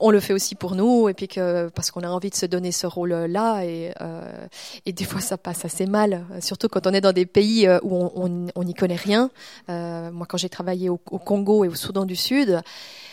on 0.00 0.10
le 0.10 0.20
fait 0.20 0.32
aussi 0.32 0.54
pour 0.54 0.74
nous, 0.74 1.08
et 1.08 1.14
puis 1.14 1.28
que 1.28 1.68
parce 1.74 1.90
qu'on 1.90 2.02
a 2.02 2.08
envie 2.08 2.30
de 2.30 2.34
se 2.34 2.46
donner 2.46 2.72
ce 2.72 2.86
rôle-là. 2.86 3.64
Et, 3.64 3.92
euh, 4.00 4.46
et 4.86 4.92
des 4.92 5.04
fois, 5.04 5.20
ça 5.20 5.36
passe 5.36 5.64
assez 5.64 5.86
mal, 5.86 6.24
surtout 6.40 6.68
quand 6.68 6.86
on 6.86 6.92
est 6.92 7.00
dans 7.00 7.12
des 7.12 7.26
pays 7.26 7.68
où 7.82 8.10
on 8.54 8.64
n'y 8.64 8.74
connaît 8.74 8.96
rien. 8.96 9.30
moi, 9.68 10.26
quand 10.28 10.36
j'ai 10.38 10.48
travaillé 10.48 10.88
au, 10.88 11.00
au, 11.10 11.18
Congo 11.18 11.64
et 11.64 11.68
au 11.68 11.74
Soudan 11.74 12.04
du 12.04 12.16
Sud, 12.16 12.62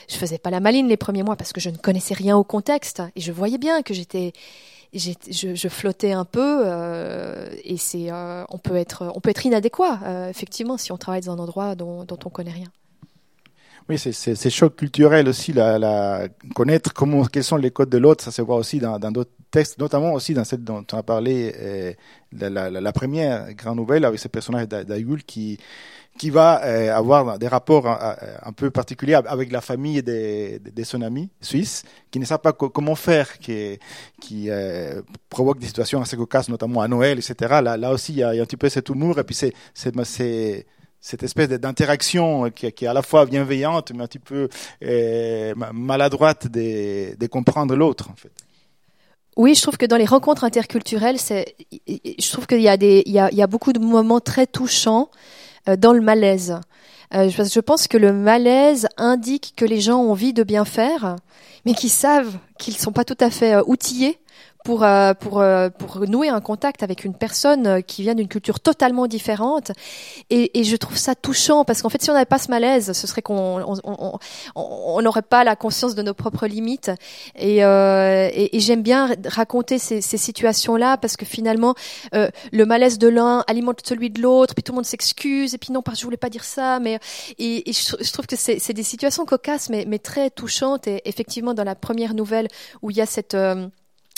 je 0.08 0.16
faisais 0.16 0.38
pas 0.38 0.50
la 0.50 0.60
maline 0.60 0.88
les 0.88 0.98
premiers 0.98 1.24
mois 1.24 1.36
parce 1.36 1.54
que 1.54 1.62
je 1.62 1.70
ne 1.70 1.78
connaissais 1.78 2.14
rien 2.14 2.36
au 2.38 2.44
contexte, 2.44 3.02
et 3.16 3.22
je 3.22 3.32
voyais 3.32 3.58
bien 3.58 3.82
que 3.82 3.94
j'étais 3.94 4.34
je, 4.94 5.68
flottais 5.70 6.14
un 6.14 6.26
peu 6.26 6.64
euh, 6.66 7.50
et 7.64 7.78
c'est 7.78 8.12
euh, 8.12 8.44
on 8.50 8.58
peut 8.58 8.76
être 8.76 9.12
on 9.16 9.20
peut 9.20 9.30
être 9.30 9.46
inadéquat 9.46 10.00
euh, 10.04 10.30
effectivement 10.30 10.78
si 10.78 10.92
on 10.92 10.98
travaille 10.98 11.22
dans 11.22 11.34
un 11.34 11.40
endroit 11.40 11.76
dont, 11.76 12.06
dont 12.06 12.20
on 12.26 12.30
connaît 12.30 12.52
rien. 12.52 12.68
Oui, 13.90 13.98
c'est 13.98 14.14
ces 14.14 14.50
chocs 14.52 14.76
culturels 14.76 15.28
aussi, 15.28 15.52
la, 15.52 15.80
la, 15.80 16.28
connaître 16.54 16.94
comment, 16.94 17.26
quels 17.26 17.44
sont 17.44 17.58
les 17.58 17.72
codes 17.72 17.90
de 17.90 17.98
l'autre, 17.98 18.24
ça 18.24 18.30
se 18.30 18.44
voit 18.44 18.58
aussi 18.58 18.78
dans 18.78 19.00
d'autres 19.00 19.32
textes, 19.50 19.80
notamment 19.80 20.14
aussi 20.14 20.36
dans 20.36 20.44
celle 20.44 20.64
dont 20.64 20.86
on 20.94 20.98
a 20.98 21.02
parlé, 21.02 21.96
la, 22.32 22.50
la, 22.50 22.70
la, 22.70 22.92
première 22.94 23.52
grande 23.56 23.78
nouvelle 23.78 24.06
avec 24.06 24.20
ce 24.20 24.28
personnage 24.28 24.68
d'Ayul 24.68 25.24
qui, 25.24 25.58
qui 26.20 26.30
va 26.30 26.64
euh, 26.66 26.94
avoir 26.94 27.40
des 27.40 27.48
rapports 27.48 27.88
un, 27.88 28.16
un, 28.44 28.52
peu 28.52 28.70
particuliers 28.70 29.14
avec 29.14 29.52
la 29.52 29.62
famille 29.62 30.04
de, 30.04 30.60
de, 30.60 30.84
son 30.84 31.02
ami 31.02 31.30
suisse, 31.40 31.84
qui 32.12 32.20
ne 32.20 32.26
savent 32.26 32.42
pas 32.42 32.52
comment 32.52 32.96
faire, 32.96 33.40
qui, 33.40 33.80
qui 34.20 34.50
euh, 34.50 35.02
provoque 35.30 35.60
des 35.60 35.68
situations 35.68 36.02
assez 36.02 36.18
cocasses, 36.18 36.50
notamment 36.50 36.82
à 36.82 36.88
Noël, 36.90 37.20
etc. 37.20 37.62
Là, 37.64 37.78
là 37.78 37.92
aussi, 37.92 38.12
il 38.12 38.20
y, 38.20 38.24
a, 38.24 38.36
y 38.36 38.40
a 38.40 38.44
un 38.44 38.46
petit 38.46 38.58
peu 38.58 38.68
cet 38.68 38.90
humour, 38.90 39.18
et 39.18 39.24
puis 39.24 39.34
c'est 39.36 39.54
cette 41.02 41.24
espèce 41.24 41.50
d'interaction 41.50 42.50
qui, 42.52 42.66
est 42.66 42.84
à 42.84 42.93
la 42.93 43.02
fois 43.02 43.26
bienveillante, 43.26 43.91
mais 43.95 44.04
un 44.04 44.08
petit 44.08 44.20
peu 44.20 44.50
euh, 44.84 45.54
maladroite 45.74 46.47
de, 46.47 47.28
comprendre 47.28 47.76
l'autre, 47.76 48.10
en 48.10 48.16
fait. 48.16 48.32
Oui, 49.38 49.56
je 49.56 49.62
trouve 49.62 49.78
que 49.78 49.86
dans 49.86 49.95
les 49.95 50.06
rencontres 50.06 50.43
interculturelles, 50.43 51.18
je 51.18 52.32
trouve 52.32 52.45
qu'il 52.45 52.60
y 52.60 52.64
y 52.64 53.20
a, 53.20 53.32
y 53.32 53.41
a 53.41 53.47
beaucoup 53.47 53.72
de 53.72 53.80
moments 53.80 54.20
très 54.20 54.45
touchants 54.45 55.10
euh, 55.70 55.78
dans 55.78 55.93
le 55.93 56.02
malaise. 56.02 56.60
Euh, 57.14 57.30
je 57.30 57.60
pense 57.60 57.88
que 57.88 57.97
le 57.97 58.14
malaise 58.14 58.88
indique 58.97 59.54
que 59.56 59.66
les 59.66 59.82
gens 59.82 60.00
ont 60.00 60.12
envie 60.12 60.34
de 60.34 60.43
bien 60.43 60.66
faire, 60.66 61.16
mais 61.66 61.74
qui 61.74 61.89
savent 61.89 62.38
qu'ils 62.58 62.78
sont 62.78 62.91
pas 62.91 63.06
tout 63.06 63.18
à 63.20 63.30
fait 63.30 63.56
outillés 63.66 64.20
pour 64.66 64.84
euh, 64.84 65.14
pour 65.14 65.39
euh, 65.39 65.70
pour 65.70 65.99
nouer 66.07 66.30
un 66.30 66.41
contact 66.41 66.84
avec 66.84 67.05
une 67.05 67.14
personne 67.14 67.66
euh, 67.66 67.82
qui 67.82 68.01
vient 68.01 68.14
d'une 68.14 68.28
culture 68.28 68.60
totalement 68.60 69.07
différente. 69.07 69.72
Et, 70.30 70.60
et, 70.60 70.64
je 70.64 70.76
trouve 70.76 70.97
ça 70.97 71.16
touchant 71.16 71.64
parce 71.64 71.82
qu'en 71.82 71.89
fait 71.89 72.01
si 72.01 72.10
on 72.10 72.14
n'avait 72.14 72.26
pas 72.26 72.38
ce 72.38 72.49
malaise 72.49 72.91
ce 72.91 73.07
serait 73.07 73.22
qu'on 73.22 73.80
on 74.55 75.01
n'aurait 75.01 75.22
pas 75.22 75.43
la 75.43 75.55
conscience 75.55 75.95
de 75.95 76.01
nos 76.01 76.14
propres 76.14 76.45
limites. 76.45 76.91
Et, 77.36 77.64
euh, 77.64 78.30
et, 78.34 78.60
j'aime 78.60 78.82
bien 78.82 79.10
raconter 79.26 79.80
ces, 79.80 80.01
ces 80.01 80.18
situations 80.18 80.76
là 80.76 80.97
parce 80.97 81.16
que 81.16 81.26
finalement 81.26 81.76
le 82.12 82.66
malaise 82.66 82.97
de 82.97 83.07
l'un 83.07 83.43
alimente 83.47 83.80
celui 83.86 84.10
de 84.10 84.22
l'autre 84.22 84.53
puis 84.53 84.64
tout 84.64 84.74
le 84.74 84.78
monde 84.78 84.86
s'excuse 84.86 85.53
et 85.53 85.57
puis 85.57 85.72
non 85.72 85.82
parce 85.82 85.97
que 85.97 86.01
je 86.01 86.05
voulais 86.05 86.18
pas 86.18 86.30
dire 86.30 86.43
ça 86.43 86.80
mais 86.80 86.99
et, 87.38 87.64
je, 87.72 88.12
trouve 88.12 88.28
que 88.28 88.36
c'est 88.36 88.74
des 88.74 88.84
situations 88.84 89.26
cocasses 89.26 89.70
mais 89.70 89.86
mais 89.88 89.99
très 89.99 90.30
touchantes. 90.30 90.88
Et 90.88 91.01
effectivement 91.05 91.53
dans 91.53 91.64
la 91.64 91.76
première 91.76 92.14
nouvelle 92.14 92.49
où 92.82 92.91
il 92.91 92.97
y 92.97 93.01
a 93.01 93.05
cette 93.05 93.36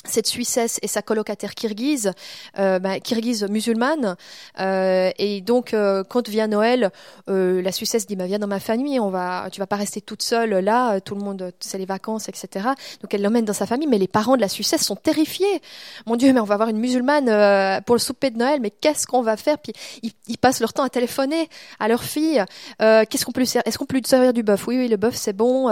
cette 0.05 0.27
Suissesse 0.27 0.79
et 0.81 0.87
sa 0.87 1.01
colocataire 1.01 1.53
kirghize, 1.53 2.11
euh, 2.57 2.79
bah, 2.79 2.99
kirghize 2.99 3.43
musulmane, 3.49 4.15
euh, 4.59 5.11
et 5.17 5.41
donc 5.41 5.73
euh, 5.73 6.03
quand 6.03 6.27
vient 6.27 6.47
Noël, 6.47 6.91
euh, 7.29 7.61
la 7.61 7.71
Suissesse 7.71 8.07
dit 8.07 8.15
bah 8.15 8.25
viens 8.25 8.39
dans 8.39 8.47
ma 8.47 8.59
famille, 8.59 8.99
on 8.99 9.09
va, 9.09 9.49
tu 9.51 9.59
vas 9.59 9.67
pas 9.67 9.75
rester 9.75 10.01
toute 10.01 10.21
seule 10.21 10.51
là, 10.59 10.99
tout 11.01 11.15
le 11.15 11.21
monde, 11.21 11.53
c'est 11.59 11.77
les 11.77 11.85
vacances, 11.85 12.29
etc. 12.29 12.69
Donc 13.01 13.13
elle 13.13 13.21
l'emmène 13.21 13.45
dans 13.45 13.53
sa 13.53 13.65
famille, 13.65 13.87
mais 13.87 13.97
les 13.97 14.07
parents 14.07 14.35
de 14.35 14.41
la 14.41 14.47
Suissesse 14.47 14.83
sont 14.83 14.95
terrifiés. 14.95 15.61
Mon 16.05 16.15
Dieu, 16.15 16.33
mais 16.33 16.39
on 16.39 16.45
va 16.45 16.55
avoir 16.55 16.69
une 16.69 16.79
musulmane 16.79 17.29
euh, 17.29 17.81
pour 17.81 17.95
le 17.95 17.99
souper 17.99 18.31
de 18.31 18.37
Noël, 18.37 18.59
mais 18.61 18.71
qu'est-ce 18.71 19.05
qu'on 19.05 19.21
va 19.21 19.37
faire? 19.37 19.57
Puis 19.59 19.73
ils, 20.01 20.11
ils, 20.27 20.37
passent 20.37 20.59
leur 20.59 20.73
temps 20.73 20.83
à 20.83 20.89
téléphoner 20.89 21.49
à 21.79 21.87
leur 21.87 22.03
fille. 22.03 22.43
Euh, 22.81 23.03
qu'est-ce 23.09 23.25
qu'on 23.25 23.31
peut 23.31 23.41
lui 23.41 23.47
servir? 23.47 23.67
Est-ce 23.67 23.77
qu'on 23.77 23.85
peut 23.85 23.97
lui 23.97 24.03
servir 24.05 24.33
du 24.33 24.43
bœuf? 24.43 24.65
Oui, 24.67 24.77
oui, 24.77 24.87
le 24.87 24.97
bœuf 24.97 25.15
c'est 25.15 25.33
bon. 25.33 25.69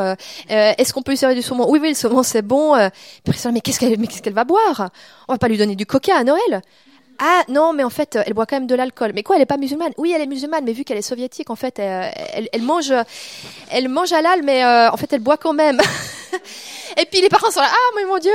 Est-ce 0.49 0.93
qu'on 0.93 1.01
peut 1.01 1.11
lui 1.11 1.17
servir 1.17 1.35
du 1.35 1.41
saumon? 1.41 1.69
Oui, 1.69 1.79
oui, 1.81 1.89
le 1.89 1.95
saumon 1.95 2.23
c'est 2.23 2.41
bon. 2.41 2.75
Puis, 3.23 3.39
mais 3.51 3.61
qu'est-ce 3.61 3.79
qu'elle 3.79 3.93
qu'elle 4.21 4.33
va 4.33 4.43
boire? 4.43 4.89
On 5.27 5.33
va 5.33 5.39
pas 5.39 5.47
lui 5.47 5.57
donner 5.57 5.75
du 5.75 5.85
coca 5.85 6.15
à 6.17 6.23
Noël. 6.23 6.61
Ah 7.21 7.43
non, 7.49 7.73
mais 7.73 7.83
en 7.83 7.89
fait, 7.89 8.17
elle 8.25 8.33
boit 8.33 8.45
quand 8.45 8.55
même 8.55 8.67
de 8.67 8.75
l'alcool. 8.75 9.11
Mais 9.13 9.23
quoi, 9.23 9.35
elle 9.35 9.41
est 9.41 9.45
pas 9.45 9.57
musulmane? 9.57 9.91
Oui, 9.97 10.13
elle 10.15 10.21
est 10.21 10.27
musulmane, 10.27 10.63
mais 10.63 10.71
vu 10.71 10.85
qu'elle 10.85 10.97
est 10.97 11.01
soviétique, 11.01 11.49
en 11.49 11.57
fait, 11.57 11.77
elle, 11.77 12.47
elle, 12.53 12.61
mange, 12.61 12.93
elle 13.71 13.89
mange 13.89 14.13
halal, 14.13 14.41
mais 14.43 14.63
euh, 14.63 14.89
en 14.89 14.95
fait, 14.95 15.11
elle 15.11 15.19
boit 15.19 15.37
quand 15.37 15.53
même. 15.53 15.81
Et 16.97 17.05
puis 17.05 17.21
les 17.21 17.29
parents 17.29 17.51
sont 17.51 17.61
là, 17.61 17.69
ah 17.71 17.91
mais 17.95 18.05
mon 18.05 18.17
Dieu. 18.17 18.33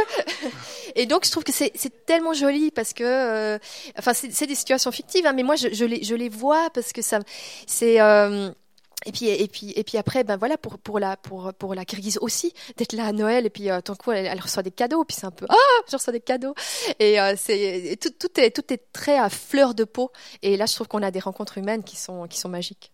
Et 0.95 1.07
donc 1.07 1.25
je 1.25 1.31
trouve 1.31 1.45
que 1.45 1.53
c'est 1.53 2.07
tellement 2.07 2.35
joli 2.35 2.71
parce 2.71 2.93
que, 2.93 3.05
euh, 3.05 3.59
enfin, 3.99 4.13
c'est 4.15 4.47
des 4.47 4.55
situations 4.55 4.93
fictives, 4.93 5.27
hein, 5.27 5.33
mais 5.35 5.43
moi 5.43 5.57
je, 5.57 6.15
les 6.15 6.29
vois 6.29 6.71
parce 6.73 6.93
que 6.93 7.03
ça, 7.03 7.19
c'est 7.67 8.01
euh, 8.01 8.51
et 9.07 9.13
puis 9.13 9.29
et 9.29 9.49
puis 9.49 9.73
et 9.77 9.85
puis 9.85 9.99
après 9.99 10.25
ben 10.25 10.37
voilà 10.37 10.57
pour 10.57 10.79
pour 10.79 10.99
la 10.99 11.17
pour 11.17 11.53
pour 11.55 11.75
la 11.75 11.85
Kirghize 11.85 12.19
aussi 12.21 12.53
d'être 12.77 12.93
là 12.93 13.07
à 13.07 13.13
Noël 13.13 13.47
et 13.47 13.51
puis 13.51 13.71
euh, 13.71 13.81
tant 13.81 13.95
quoi 13.95 14.17
elle, 14.17 14.41
reçoit 14.41 14.63
des 14.63 14.71
cadeaux 14.71 15.05
puis 15.05 15.17
c'est 15.19 15.27
un 15.27 15.31
peu 15.31 15.47
ah 15.49 15.55
je 15.89 15.97
reçois 15.97 16.13
des 16.13 16.21
cadeaux 16.21 16.55
et 16.99 17.21
euh, 17.21 17.35
c'est 17.37 17.99
tout 18.01 18.11
tout 18.11 18.41
est 18.41 18.51
tout 18.51 18.73
est 18.73 18.93
très 18.93 19.19
à 19.19 19.29
fleur 19.29 19.75
de 19.75 19.85
peau 19.85 20.11
et 20.43 20.57
là 20.57 20.67
je 20.67 20.75
trouve 20.75 20.89
qu'on 20.89 21.03
a 21.03 21.11
des 21.11 21.21
rencontres 21.21 21.59
humaines 21.59 21.85
qui 21.85 21.97
sont 21.97 22.27
qui 22.27 22.39
sont 22.39 22.49
magiques. 22.49 22.91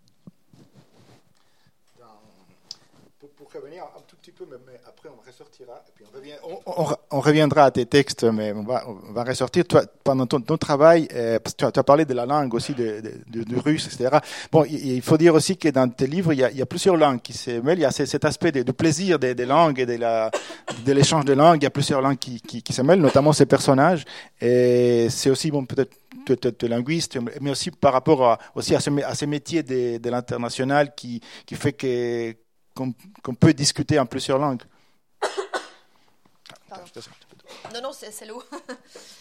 Pour, 3.19 3.29
pour 3.31 3.53
revenir 3.53 3.85
petit 4.21 4.33
peu 4.33 4.45
mais, 4.51 4.57
après 4.87 5.09
on 5.09 5.27
ressortira 5.27 5.83
on, 7.11 7.21
reviendra 7.21 7.65
à 7.65 7.71
tes 7.71 7.87
textes 7.87 8.25
mais 8.25 8.53
on 8.53 8.63
va 8.63 9.25
ressortir. 9.25 9.65
Toi 9.65 9.83
pendant 10.05 10.27
ton, 10.27 10.41
travail 10.59 11.09
euh, 11.15 11.39
tu 11.57 11.65
as, 11.65 11.83
parlé 11.83 12.05
de 12.05 12.15
la 12.15 12.27
langue 12.27 12.53
aussi 12.55 12.75
de, 12.75 13.01
de, 13.01 13.13
de, 13.39 13.45
de 13.45 13.59
russe 13.59 13.87
etc 13.87 14.19
bon 14.53 14.65
il, 14.65 15.01
faut 15.03 15.17
dire 15.17 15.35
aussi 15.35 15.57
que 15.57 15.69
dans 15.69 15.89
tes 15.89 16.07
livres 16.07 16.33
il 16.33 16.41
y 16.41 16.63
a, 16.63 16.67
plusieurs 16.67 16.97
langues 16.97 17.21
qui 17.21 17.33
se 17.33 17.51
mêlent. 17.61 17.79
Il 17.79 17.83
y 17.83 17.85
a 17.85 17.91
cet 17.91 18.25
aspect 18.25 18.53
de, 18.53 18.63
de 18.63 18.73
plaisir 18.73 19.19
des, 19.19 19.35
langues 19.47 19.81
et 19.81 19.87
de 19.87 19.97
de 19.97 20.93
l'échange 20.93 21.25
de 21.25 21.33
langues. 21.33 21.59
Il 21.63 21.65
y 21.65 21.67
a 21.67 21.71
plusieurs 21.71 22.01
langues 22.01 22.19
qui, 22.19 22.73
se 22.73 22.83
mêlent 22.83 23.01
notamment 23.01 23.33
ces 23.33 23.47
personnages. 23.47 24.05
Et 24.41 25.09
c'est 25.11 25.31
aussi 25.31 25.51
bon 25.51 25.65
peut-être 25.65 25.97
tu 26.27 26.67
es 26.67 26.69
linguiste, 26.69 27.19
mais 27.41 27.51
aussi 27.51 27.71
par 27.71 27.93
rapport 27.93 28.25
à, 28.25 28.39
ce, 28.61 29.03
à 29.03 29.15
ces 29.15 29.27
métiers 29.27 29.63
de, 29.63 29.99
de 29.99 30.11
l'international 30.11 30.95
qui 30.95 31.21
fait 31.53 31.73
que 31.73 32.35
qu'on 32.81 32.93
qu 32.93 33.39
peut 33.39 33.53
discuter 33.53 33.99
en 33.99 34.07
plusieurs 34.07 34.39
langues. 34.39 34.63
Non, 37.75 37.83
non, 37.83 37.93
c'est 37.93 38.27
l'eau. 38.27 38.43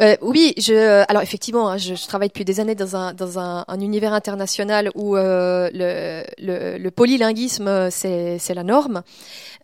Euh, 0.00 0.16
oui, 0.22 0.54
je, 0.56 1.04
alors 1.08 1.22
effectivement, 1.22 1.68
hein, 1.68 1.76
je, 1.76 1.94
je, 1.94 2.06
travaille 2.06 2.28
depuis 2.28 2.44
des 2.44 2.60
années 2.60 2.74
dans 2.74 2.96
un, 2.96 3.12
dans 3.12 3.38
un, 3.38 3.64
un 3.68 3.80
univers 3.80 4.12
international 4.12 4.90
où 4.94 5.16
euh, 5.16 5.70
le, 5.72 6.24
le, 6.38 6.78
le, 6.78 6.90
polylinguisme, 6.90 7.90
c'est 7.90 8.54
la 8.54 8.62
norme. 8.62 9.02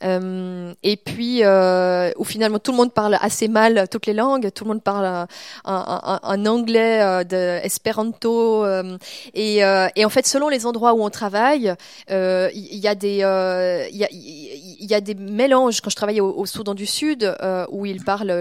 Euh, 0.03 0.73
et 0.83 0.97
puis, 0.97 1.45
euh, 1.45 2.11
où 2.17 2.25
finalement 2.25 2.59
tout 2.59 2.71
le 2.71 2.79
monde 2.79 2.93
parle 2.93 3.19
assez 3.21 3.49
mal 3.49 3.87
toutes 3.91 4.07
les 4.07 4.15
langues, 4.15 4.51
tout 4.55 4.65
le 4.65 4.69
monde 4.69 4.83
parle 4.83 5.05
un, 5.05 5.27
un, 5.65 6.21
un 6.23 6.47
anglais 6.47 7.03
euh, 7.03 7.25
de 7.25 7.61
espéranto. 7.65 8.65
Euh, 8.65 8.97
et, 9.35 9.59
et, 9.97 10.05
en 10.05 10.09
fait, 10.11 10.27
selon 10.27 10.49
les 10.49 10.67
endroits 10.67 10.95
où 10.95 11.03
on 11.03 11.11
travaille, 11.11 11.75
il 12.09 12.79
y, 12.79 12.89
a 12.89 12.95
des, 12.95 13.19
y, 13.19 13.25
a, 13.25 14.09
y 14.11 14.70
a 14.95 15.01
des 15.01 15.15
mélanges. 15.15 15.81
Quand 15.81 15.91
je 15.91 15.97
travaillais 15.97 16.21
au, 16.21 16.47
Soudan 16.47 16.75
du 16.75 16.87
Sud, 16.87 17.37
où 17.71 17.87
ils 17.87 18.03
parlent 18.03 18.41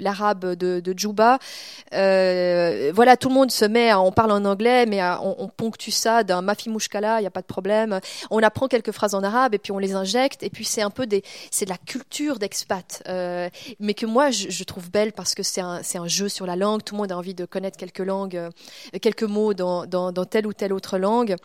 l'arabe 0.00 0.54
de, 0.54 0.80
de 0.80 0.98
Juba, 0.98 1.38
voilà, 1.92 3.16
tout 3.16 3.28
le 3.28 3.34
monde 3.34 3.50
se 3.50 3.64
met, 3.64 3.92
on 3.94 4.12
parle 4.12 4.32
en 4.32 4.44
anglais, 4.44 4.86
mais 4.86 5.02
on, 5.02 5.42
on 5.42 5.48
ponctue 5.48 5.90
ça 5.90 6.24
d'un 6.24 6.42
mafi 6.42 6.68
mouchkala, 6.68 7.18
il 7.18 7.22
n'y 7.22 7.26
a 7.26 7.30
pas 7.30 7.42
de 7.42 7.46
problème. 7.46 8.00
On 8.30 8.42
apprend 8.42 8.68
quelques 8.68 8.92
phrases 8.92 9.14
en 9.14 9.22
arabe 9.22 9.54
et 9.54 9.58
puis 9.58 9.72
on 9.72 9.78
les 9.78 9.94
injecte, 9.94 10.42
et 10.42 10.50
puis 10.50 10.64
c'est 10.64 10.82
un 10.82 10.90
peu 10.90 11.06
des, 11.06 11.22
c'est 11.50 11.64
de 11.64 11.70
la 11.70 11.78
culture 11.78 12.38
d'expat, 12.38 13.02
euh, 13.08 13.48
mais 13.78 13.94
que 13.94 14.06
moi 14.06 14.30
je, 14.30 14.64
trouve 14.64 14.90
belle 14.90 15.12
parce 15.12 15.34
que 15.34 15.42
c'est 15.42 15.60
un, 15.60 16.06
jeu 16.06 16.28
sur 16.28 16.46
la 16.46 16.56
langue. 16.56 16.82
Tout 16.84 16.94
le 16.94 17.00
monde 17.00 17.12
a 17.12 17.16
envie 17.16 17.34
de 17.34 17.44
connaître 17.44 17.76
quelques 17.76 17.98
langues, 17.98 18.36
euh, 18.36 18.50
quelques 19.00 19.22
mots 19.22 19.54
dans 19.54 20.24
telle 20.30 20.46
ou 20.46 20.52
telle 20.52 20.72
autre 20.72 20.98
langue. 20.98 21.36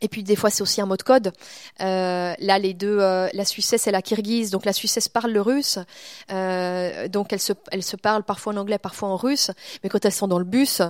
Et 0.00 0.08
puis 0.08 0.22
des 0.22 0.36
fois 0.36 0.50
c'est 0.50 0.62
aussi 0.62 0.80
un 0.80 0.86
mot 0.86 0.96
de 0.96 1.02
code. 1.02 1.32
Euh, 1.80 2.34
là 2.38 2.58
les 2.58 2.74
deux, 2.74 2.98
euh, 3.00 3.28
la 3.32 3.44
Suissesse 3.44 3.86
et 3.86 3.90
la 3.90 4.02
Kirghize. 4.02 4.50
Donc 4.50 4.64
la 4.64 4.72
Suissesse 4.72 5.08
parle 5.08 5.32
le 5.32 5.40
russe, 5.40 5.78
euh, 6.32 7.08
donc 7.08 7.32
elles 7.32 7.40
se, 7.40 7.52
elles 7.70 7.82
se 7.82 7.96
parlent 7.96 8.24
parfois 8.24 8.52
en 8.52 8.56
anglais, 8.56 8.78
parfois 8.78 9.08
en 9.08 9.16
russe. 9.16 9.50
Mais 9.82 9.88
quand 9.88 10.04
elles 10.04 10.12
sont 10.12 10.28
dans 10.28 10.38
le 10.38 10.44
bus, 10.44 10.80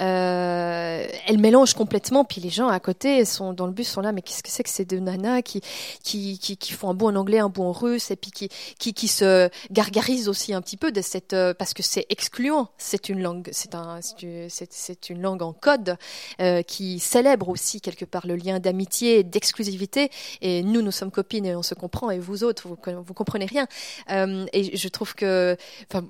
euh, 0.00 1.06
elles 1.26 1.38
mélangent 1.38 1.74
complètement. 1.74 2.24
Puis 2.24 2.40
les 2.40 2.50
gens 2.50 2.68
à 2.68 2.80
côté 2.80 3.24
sont 3.24 3.52
dans 3.52 3.66
le 3.66 3.72
bus 3.72 3.88
sont 3.88 4.00
là, 4.00 4.12
mais 4.12 4.22
qu'est-ce 4.22 4.42
que 4.42 4.50
c'est 4.50 4.62
que 4.62 4.70
ces 4.70 4.84
deux 4.84 5.00
nanas 5.00 5.42
qui, 5.42 5.60
qui, 6.02 6.38
qui, 6.38 6.72
font 6.72 6.90
un 6.90 6.94
bout 6.94 7.06
en 7.06 7.16
anglais, 7.16 7.38
un 7.38 7.48
bout 7.48 7.64
en 7.64 7.72
russe, 7.72 8.10
et 8.10 8.16
puis 8.16 8.30
qui, 8.30 8.48
qui, 8.78 8.94
qui 8.94 9.08
se 9.08 9.50
gargarisent 9.70 10.28
aussi 10.28 10.54
un 10.54 10.60
petit 10.60 10.76
peu 10.76 10.92
de 10.92 11.02
cette, 11.02 11.32
euh, 11.32 11.54
parce 11.54 11.74
que 11.74 11.82
c'est 11.82 12.06
excluant. 12.08 12.68
C'est 12.78 13.08
une 13.08 13.22
langue, 13.22 13.48
c'est 13.52 13.74
un, 13.74 14.00
c'est 14.00 15.10
une 15.10 15.20
langue 15.20 15.42
en 15.42 15.52
code 15.52 15.96
euh, 16.40 16.62
qui 16.62 16.98
célèbre 17.00 17.48
aussi 17.48 17.80
quelque 17.80 18.04
part 18.04 18.26
le 18.26 18.36
lien 18.36 18.59
d'amitié, 18.60 19.22
d'exclusivité. 19.22 20.10
Et 20.40 20.62
nous, 20.62 20.82
nous 20.82 20.90
sommes 20.90 21.10
copines 21.10 21.46
et 21.46 21.56
on 21.56 21.62
se 21.62 21.74
comprend. 21.74 22.10
Et 22.10 22.18
vous 22.18 22.44
autres, 22.44 22.68
vous, 22.68 22.76
vous 23.04 23.14
comprenez 23.14 23.46
rien. 23.46 23.66
Euh, 24.10 24.46
et 24.52 24.76
je 24.76 24.88
trouve 24.88 25.14
que, 25.14 25.56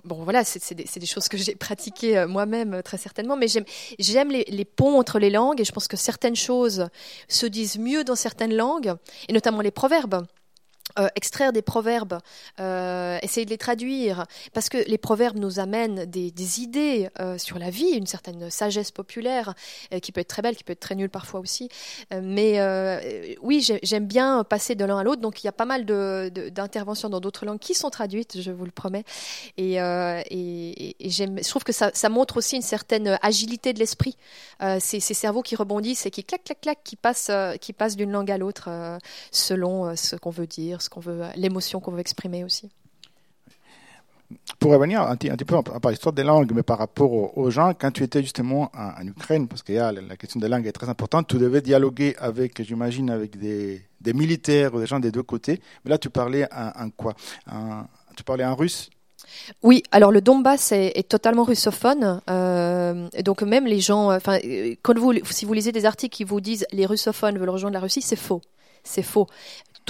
bon, 0.05 0.22
voilà, 0.24 0.44
c'est 0.44 0.74
des, 0.74 1.07
choses 1.07 1.28
que 1.28 1.36
j'ai 1.36 1.55
pratiquées 1.55 2.18
euh, 2.18 2.28
moi-même 2.28 2.74
euh, 2.74 2.82
très 2.82 2.98
certainement. 2.98 3.36
Mais 3.36 3.46
j'aime, 3.48 4.30
les 4.30 4.64
ponts 4.64 4.98
entre 4.98 5.18
les 5.18 5.30
langues. 5.30 5.61
Et 5.61 5.64
je 5.64 5.72
pense 5.72 5.88
que 5.88 5.96
certaines 5.96 6.36
choses 6.36 6.88
se 7.28 7.46
disent 7.46 7.78
mieux 7.78 8.05
dans 8.05 8.16
certaines 8.16 8.55
langues, 8.55 8.94
et 9.28 9.32
notamment 9.32 9.61
les 9.61 9.70
proverbes. 9.70 10.24
Euh, 10.99 11.09
extraire 11.14 11.53
des 11.53 11.62
proverbes, 11.62 12.18
euh, 12.59 13.18
essayer 13.22 13.45
de 13.45 13.51
les 13.51 13.59
traduire, 13.59 14.26
parce 14.53 14.68
que 14.68 14.78
les 14.78 14.99
proverbes 14.99 15.38
nous 15.38 15.61
amènent 15.61 16.05
des, 16.07 16.61
idées 16.61 17.09
euh, 17.20 17.38
sur 17.38 17.59
la 17.59 17.70
vie, 17.70 17.91
une 17.91 18.07
certaine 18.07 18.51
sagesse 18.51 18.91
populaire, 18.91 19.55
qui 20.03 20.11
peut 20.12 20.20
être 20.20 20.28
très 20.28 20.43
belle, 20.43 20.57
qui 20.57 20.64
peut 20.64 20.72
être 20.72 20.80
très 20.80 20.95
nulle 20.95 21.11
parfois 21.11 21.41
aussi. 21.41 21.68
Mais 22.11 22.61
oui, 23.41 23.66
j'aime 23.82 24.07
bien 24.07 24.45
passer 24.45 24.74
de 24.74 24.84
l'un 24.84 24.99
à 24.99 25.05
l'autre, 25.05 25.20
donc 25.20 25.43
il 25.43 25.47
y 25.47 25.49
a 25.49 25.53
pas 25.53 25.64
mal 25.64 25.84
d'interventions 25.84 27.09
dans 27.09 27.20
d'autres 27.20 27.47
langues 27.47 27.59
qui 27.59 27.74
sont 27.74 27.91
traduites, 27.91 28.41
je 28.41 28.51
vous 28.51 28.64
le 28.64 28.70
promets. 28.70 29.05
Et, 29.57 29.74
je 29.76 31.49
trouve 31.49 31.64
que 31.64 31.72
ça, 31.72 32.09
montre 32.09 32.38
aussi 32.38 32.57
une 32.57 32.62
certaine 32.62 33.18
agilité 33.22 33.72
de 33.72 33.78
l'esprit, 33.78 34.16
ces, 34.80 35.01
cerveaux 35.01 35.43
qui 35.43 35.57
rebondissent 35.57 36.07
et 36.07 36.11
qui 36.11 36.24
clac, 36.24 36.43
clac, 36.45 36.61
clac, 36.61 36.78
qui 36.82 36.99
qui 37.61 37.72
passent 37.72 37.97
d'une 37.97 38.12
langue 38.12 38.30
à 38.30 38.38
l'autre 38.38 38.68
selon 39.30 39.95
ce 39.97 40.16
qu'on 40.16 40.30
veut 40.30 40.47
dire 40.47 40.80
ce 40.83 40.91
qu'on 40.91 41.01
veut, 41.01 41.22
l'émotion 41.37 41.81
qu'on 41.81 41.93
veut 41.93 42.01
exprimer 42.01 42.45
aussi. 42.45 42.70
Pour 44.59 44.72
revenir 44.72 45.03
un, 45.03 45.16
petit, 45.16 45.28
un 45.28 45.37
petit 45.37 45.45
peu 45.45 45.61
par 45.62 45.91
l'histoire 45.91 46.12
des 46.12 46.22
langues, 46.22 46.53
mais 46.55 46.62
par 46.62 46.78
rapport 46.78 47.37
aux, 47.37 47.51
gens, 47.51 47.72
quand 47.74 47.91
tu 47.91 48.05
étais 48.05 48.22
justement 48.22 48.70
en, 48.74 49.05
Ukraine, 49.07 49.49
parce 49.49 49.62
que 49.62 49.72
la, 49.72 49.91
la 49.91 50.16
question 50.16 50.39
des 50.39 50.49
langues 50.49 50.66
est 50.66 50.72
très 50.72 50.89
importante, 50.89 51.26
tu 51.26 51.39
devais 51.39 51.61
dialoguer 51.61 52.14
avec, 52.18 52.62
j'imagine, 52.62 53.11
avec 53.11 53.37
des, 53.39 53.83
des, 54.01 54.12
militaires 54.12 54.74
ou 54.74 54.78
des 54.78 54.87
gens 54.87 55.01
des 55.01 55.11
deux 55.11 55.24
côtés. 55.24 55.61
Mais 55.85 55.91
là, 55.91 55.99
tu 55.99 56.11
parlais 56.11 56.47
en, 56.53 56.91
quoi? 56.91 57.14
Tu 58.16 58.22
parlais 58.22 58.45
en 58.45 58.55
russe? 58.55 58.91
Oui, 59.62 59.83
alors 59.91 60.12
le 60.12 60.20
Donbass 60.20 60.72
est, 60.72 60.93
est 60.97 61.09
totalement 61.09 61.45
russophone, 61.45 62.20
euh, 62.28 63.09
donc 63.24 63.43
même 63.43 63.66
les 63.66 63.81
gens, 63.81 64.12
enfin, 64.12 64.39
quand 64.83 64.99
vous, 64.99 65.12
si 65.24 65.45
vous 65.45 65.53
lisez 65.53 65.72
des 65.72 65.85
articles 65.85 66.14
qui 66.14 66.24
vous 66.24 66.41
disent 66.41 66.66
les 66.72 66.87
russophones 66.87 67.39
veulent 67.39 67.51
rejoindre 67.51 67.74
la 67.74 67.81
Russie, 67.81 68.03
c'est 68.03 68.16
faux, 68.16 68.41
c'est 68.83 69.03
faux 69.03 69.26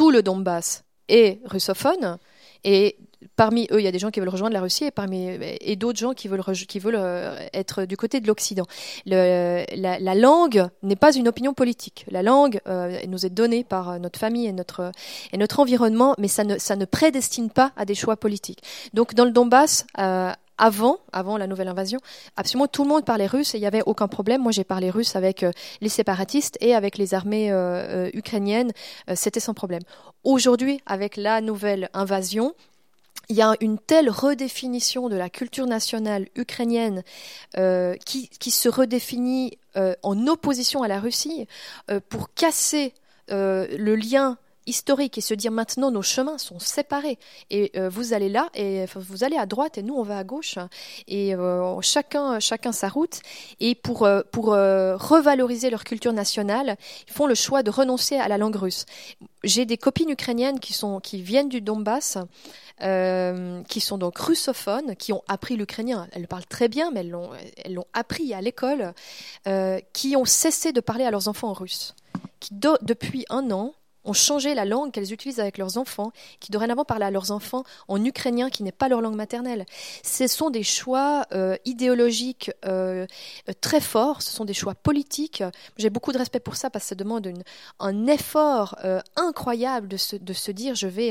tout 0.00 0.10
le 0.10 0.22
Donbass 0.22 0.84
est 1.10 1.40
russophone. 1.44 2.16
Et 2.64 2.96
parmi 3.36 3.68
eux, 3.70 3.80
il 3.80 3.84
y 3.84 3.86
a 3.86 3.92
des 3.92 3.98
gens 3.98 4.10
qui 4.10 4.18
veulent 4.18 4.30
rejoindre 4.30 4.54
la 4.54 4.62
Russie 4.62 4.84
et, 4.84 5.72
et 5.72 5.76
d'autres 5.76 5.98
gens 5.98 6.14
qui 6.14 6.26
veulent, 6.26 6.42
qui 6.42 6.78
veulent 6.78 6.96
euh, 6.96 7.36
être 7.52 7.84
du 7.84 7.98
côté 7.98 8.18
de 8.20 8.26
l'Occident. 8.26 8.64
La, 9.04 9.66
la, 9.76 10.14
langue 10.14 10.68
n'est 10.82 10.96
pas 10.96 11.14
une 11.14 11.28
opinion 11.28 11.52
politique. 11.52 12.06
La 12.10 12.22
langue 12.22 12.60
euh, 12.66 12.98
nous 13.08 13.26
est 13.26 13.30
donnée 13.30 13.62
par 13.62 14.00
notre 14.00 14.18
famille 14.18 14.46
et 14.46 14.52
notre, 14.52 14.90
et 15.34 15.36
notre 15.36 15.60
environnement, 15.60 16.14
mais 16.16 16.28
ça 16.28 16.44
ne, 16.44 16.56
ça 16.56 16.76
ne 16.76 16.86
prédestine 16.86 17.50
pas 17.50 17.72
à 17.76 17.84
des 17.84 17.94
choix 17.94 18.16
politiques. 18.16 18.62
Donc 18.94 19.12
dans 19.12 19.26
le 19.26 19.32
Donbass, 19.32 19.84
euh, 19.98 20.32
avant, 20.60 20.98
avant 21.12 21.38
la 21.38 21.46
nouvelle 21.46 21.68
invasion, 21.68 21.98
absolument 22.36 22.68
tout 22.68 22.84
le 22.84 22.90
monde 22.90 23.04
parlait 23.04 23.26
russe 23.26 23.54
et 23.54 23.58
il 23.58 23.62
n'y 23.62 23.66
avait 23.66 23.82
aucun 23.86 24.06
problème. 24.06 24.42
Moi, 24.42 24.52
j'ai 24.52 24.62
parlé 24.62 24.90
russe 24.90 25.16
avec 25.16 25.42
euh, 25.42 25.50
les 25.80 25.88
séparatistes 25.88 26.58
et 26.60 26.74
avec 26.74 26.98
les 26.98 27.14
armées 27.14 27.50
euh, 27.50 28.06
euh, 28.06 28.10
ukrainiennes. 28.12 28.72
C'était 29.14 29.40
sans 29.40 29.54
problème. 29.54 29.80
Aujourd'hui, 30.22 30.80
avec 30.84 31.16
la 31.16 31.40
nouvelle 31.40 31.88
invasion, 31.94 32.54
il 33.30 33.36
y 33.36 33.42
a 33.42 33.54
une 33.60 33.78
telle 33.78 34.10
redéfinition 34.10 35.08
de 35.08 35.16
la 35.16 35.30
culture 35.30 35.66
nationale 35.66 36.28
ukrainienne 36.36 37.02
qui, 38.04 38.28
qui, 38.28 38.50
se 38.50 38.68
redéfinit 38.68 39.56
en 40.02 40.26
opposition 40.26 40.82
à 40.82 40.88
la 40.88 41.00
Russie 41.00 41.46
pour 42.08 42.34
casser 42.34 42.92
le 43.28 43.94
lien 43.94 44.36
historique 44.70 45.18
et 45.18 45.20
se 45.20 45.34
dire 45.34 45.50
maintenant 45.50 45.90
nos 45.90 46.00
chemins 46.00 46.38
sont 46.38 46.58
séparés. 46.58 47.18
Et 47.50 47.72
euh, 47.76 47.90
vous 47.90 48.14
allez 48.14 48.28
là 48.30 48.48
et 48.54 48.86
vous 48.94 49.24
allez 49.24 49.36
à 49.36 49.44
droite 49.44 49.76
et 49.76 49.82
nous 49.82 49.94
on 49.94 50.02
va 50.02 50.16
à 50.16 50.24
gauche. 50.24 50.58
Et 51.06 51.34
euh, 51.34 51.80
chacun 51.82 52.40
chacun 52.40 52.72
sa 52.72 52.88
route. 52.88 53.20
Et 53.60 53.74
pour 53.74 54.04
euh, 54.04 54.22
pour 54.32 54.46
revaloriser 54.46 55.68
leur 55.68 55.84
culture 55.84 56.12
nationale 56.12 56.76
ils 57.06 57.12
font 57.12 57.26
le 57.26 57.34
choix 57.34 57.62
de 57.62 57.70
renoncer 57.70 58.16
à 58.16 58.28
la 58.28 58.38
langue 58.38 58.56
russe. 58.56 58.86
J'ai 59.44 59.66
des 59.66 59.76
copines 59.76 60.10
ukrainiennes 60.10 60.60
qui 60.60 60.72
sont 60.72 61.00
qui 61.00 61.20
viennent 61.20 61.48
du 61.48 61.60
Donbass 61.60 62.16
qui 63.68 63.80
sont 63.80 63.98
donc 63.98 64.16
russophones 64.16 64.96
qui 64.96 65.12
ont 65.12 65.22
appris 65.28 65.56
l'ukrainien. 65.56 66.08
Elles 66.12 66.22
le 66.22 66.28
parlent 66.28 66.46
très 66.46 66.68
bien 66.68 66.90
mais 66.92 67.00
elles 67.00 67.10
l'ont 67.10 67.30
elles 67.64 67.74
l'ont 67.74 67.88
appris 67.92 68.32
à 68.32 68.40
l'école 68.40 68.94
qui 69.92 70.16
ont 70.16 70.24
cessé 70.24 70.72
de 70.72 70.80
parler 70.80 71.04
à 71.04 71.10
leurs 71.10 71.28
enfants 71.28 71.48
en 71.48 71.54
russe. 71.54 71.94
Qui 72.38 72.54
depuis 72.54 73.26
un 73.28 73.50
an 73.50 73.74
ont 74.04 74.12
changé 74.12 74.54
la 74.54 74.64
langue 74.64 74.92
qu'elles 74.92 75.12
utilisent 75.12 75.40
avec 75.40 75.58
leurs 75.58 75.76
enfants, 75.76 76.12
qui 76.40 76.50
dorénavant 76.50 76.84
parlent 76.84 77.02
à 77.02 77.10
leurs 77.10 77.30
enfants 77.30 77.64
en 77.88 78.02
ukrainien 78.04 78.50
qui 78.50 78.62
n'est 78.62 78.72
pas 78.72 78.88
leur 78.88 79.00
langue 79.00 79.14
maternelle. 79.16 79.66
Ce 80.02 80.26
sont 80.26 80.50
des 80.50 80.62
choix 80.62 81.26
euh, 81.32 81.56
idéologiques 81.64 82.50
euh, 82.64 83.06
très 83.60 83.80
forts, 83.80 84.22
ce 84.22 84.30
sont 84.30 84.44
des 84.44 84.54
choix 84.54 84.74
politiques. 84.74 85.42
J'ai 85.76 85.90
beaucoup 85.90 86.12
de 86.12 86.18
respect 86.18 86.40
pour 86.40 86.56
ça 86.56 86.70
parce 86.70 86.84
que 86.84 86.88
ça 86.90 86.94
demande 86.94 87.30
un 87.78 88.06
effort 88.06 88.76
euh, 88.84 89.00
incroyable 89.16 89.88
de 89.88 89.96
se, 89.96 90.16
de 90.16 90.32
se, 90.32 90.50
dire 90.50 90.74
je 90.74 90.86
vais, 90.86 91.10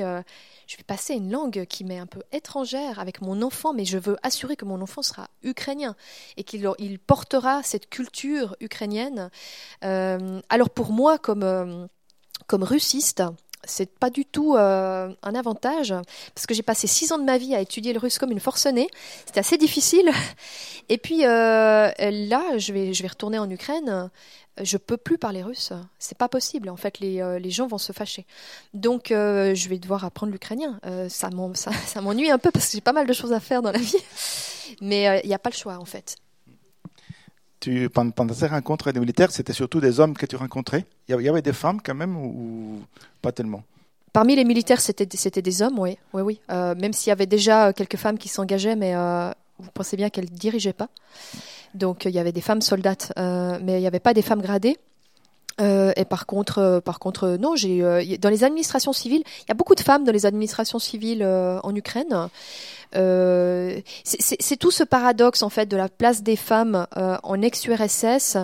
je 0.67 0.77
vais 0.77 0.83
passer 0.83 1.13
une 1.13 1.31
langue 1.31 1.65
qui 1.65 1.83
m'est 1.83 1.99
un 1.99 2.07
peu 2.07 2.21
étrangère 2.31 2.99
avec 2.99 3.21
mon 3.21 3.41
enfant, 3.41 3.73
mais 3.73 3.85
je 3.85 3.97
veux 3.97 4.17
assurer 4.23 4.55
que 4.55 4.65
mon 4.65 4.81
enfant 4.81 5.01
sera 5.01 5.27
ukrainien 5.43 5.95
et 6.37 6.43
qu'il 6.43 6.69
il 6.79 6.99
portera 6.99 7.63
cette 7.63 7.89
culture 7.89 8.55
ukrainienne. 8.59 9.29
alors 9.81 10.69
pour 10.69 10.91
moi, 10.91 11.17
comme 11.17 11.87
comme 12.47 12.63
russiste, 12.63 13.23
c'est 13.65 13.97
pas 13.97 14.09
du 14.09 14.25
tout 14.25 14.55
euh, 14.55 15.13
un 15.21 15.35
avantage 15.35 15.93
parce 16.33 16.47
que 16.47 16.53
j'ai 16.53 16.63
passé 16.63 16.87
six 16.87 17.11
ans 17.11 17.17
de 17.17 17.23
ma 17.23 17.37
vie 17.37 17.55
à 17.55 17.59
étudier 17.59 17.93
le 17.93 17.99
russe 17.99 18.17
comme 18.17 18.31
une 18.31 18.39
forcenée. 18.39 18.87
C'était 19.25 19.41
assez 19.41 19.57
difficile. 19.57 20.09
Et 20.89 20.97
puis 20.97 21.25
euh, 21.25 21.91
là, 21.97 22.57
je 22.57 22.73
vais, 22.73 22.93
je 22.93 23.01
vais 23.01 23.09
retourner 23.09 23.37
en 23.37 23.49
Ukraine. 23.49 24.09
Je 24.61 24.77
peux 24.77 24.97
plus 24.97 25.17
parler 25.17 25.43
russe. 25.43 25.71
C'est 25.99 26.17
pas 26.17 26.27
possible. 26.27 26.69
En 26.69 26.75
fait, 26.75 26.99
les, 26.99 27.21
euh, 27.21 27.39
les 27.39 27.51
gens 27.51 27.67
vont 27.67 27.77
se 27.77 27.93
fâcher. 27.93 28.25
Donc, 28.73 29.07
je 29.09 29.69
vais 29.69 29.79
devoir 29.79 30.03
apprendre 30.03 30.31
l'ukrainien. 30.31 30.79
ça 31.09 31.29
m'ennuie 31.29 32.31
un 32.31 32.39
peu 32.39 32.51
parce 32.51 32.67
que 32.67 32.71
j'ai 32.73 32.81
pas 32.81 32.93
mal 32.93 33.07
de 33.07 33.13
choses 33.13 33.33
à 33.33 33.39
faire 33.39 33.61
dans 33.61 33.71
la 33.71 33.79
vie. 33.79 34.03
Mais 34.81 35.21
il 35.23 35.27
n'y 35.27 35.33
a 35.33 35.39
pas 35.39 35.49
le 35.49 35.55
choix, 35.55 35.77
en 35.77 35.85
fait 35.85 36.17
tu, 37.59 37.89
pendant 37.89 38.33
ces 38.33 38.47
rencontres 38.47 38.91
des 38.91 38.99
militaires, 38.99 39.31
c'était 39.31 39.53
surtout 39.53 39.79
des 39.79 39.99
hommes 39.99 40.15
que 40.15 40.25
tu 40.25 40.35
rencontrais? 40.35 40.85
Il 41.07 41.19
y 41.21 41.29
avait 41.29 41.41
des 41.41 41.53
femmes 41.53 41.79
quand 41.83 41.95
même 41.95 42.15
ou, 42.17 42.81
pas 43.21 43.31
tellement? 43.31 43.63
Parmi 44.13 44.35
les 44.35 44.45
militaires, 44.45 44.81
c'était 44.81 45.05
des 45.05 45.61
hommes, 45.61 45.77
oui. 45.77 45.97
oui, 46.13 46.21
oui. 46.21 46.39
Euh, 46.51 46.73
même 46.75 46.93
s'il 46.93 47.09
y 47.09 47.11
avait 47.11 47.27
déjà 47.27 47.73
quelques 47.73 47.97
femmes 47.97 48.17
qui 48.17 48.27
s'engageaient, 48.27 48.75
mais 48.75 48.95
euh, 48.95 49.29
vous 49.59 49.69
pensez 49.73 49.97
bien 49.97 50.09
qu'elles 50.09 50.31
ne 50.31 50.37
dirigeaient 50.37 50.73
pas. 50.73 50.89
Donc 51.75 52.05
il 52.05 52.11
y 52.11 52.19
avait 52.19 52.31
des 52.31 52.41
femmes 52.41 52.61
soldates, 52.61 53.13
euh, 53.19 53.59
mais 53.61 53.77
il 53.77 53.81
n'y 53.81 53.87
avait 53.87 53.99
pas 53.99 54.13
des 54.13 54.21
femmes 54.21 54.41
gradées. 54.41 54.77
Et 55.59 56.05
par 56.05 56.25
contre, 56.25 56.81
par 56.85 56.99
contre, 56.99 57.37
non, 57.39 57.55
j'ai 57.55 57.81
dans 58.17 58.29
les 58.29 58.43
administrations 58.43 58.93
civiles, 58.93 59.23
il 59.25 59.49
y 59.49 59.51
a 59.51 59.55
beaucoup 59.55 59.75
de 59.75 59.81
femmes 59.81 60.05
dans 60.05 60.11
les 60.11 60.25
administrations 60.25 60.79
civiles 60.79 61.23
en 61.25 61.75
Ukraine. 61.75 62.29
Euh, 62.95 63.81
c'est 64.03 64.57
tout 64.57 64.71
ce 64.71 64.83
paradoxe 64.83 65.43
en 65.43 65.49
fait 65.49 65.67
de 65.67 65.77
la 65.77 65.89
place 65.89 66.23
des 66.23 66.35
femmes 66.35 66.87
euh, 66.97 67.17
en 67.21 67.41
ex-URSS 67.41 68.37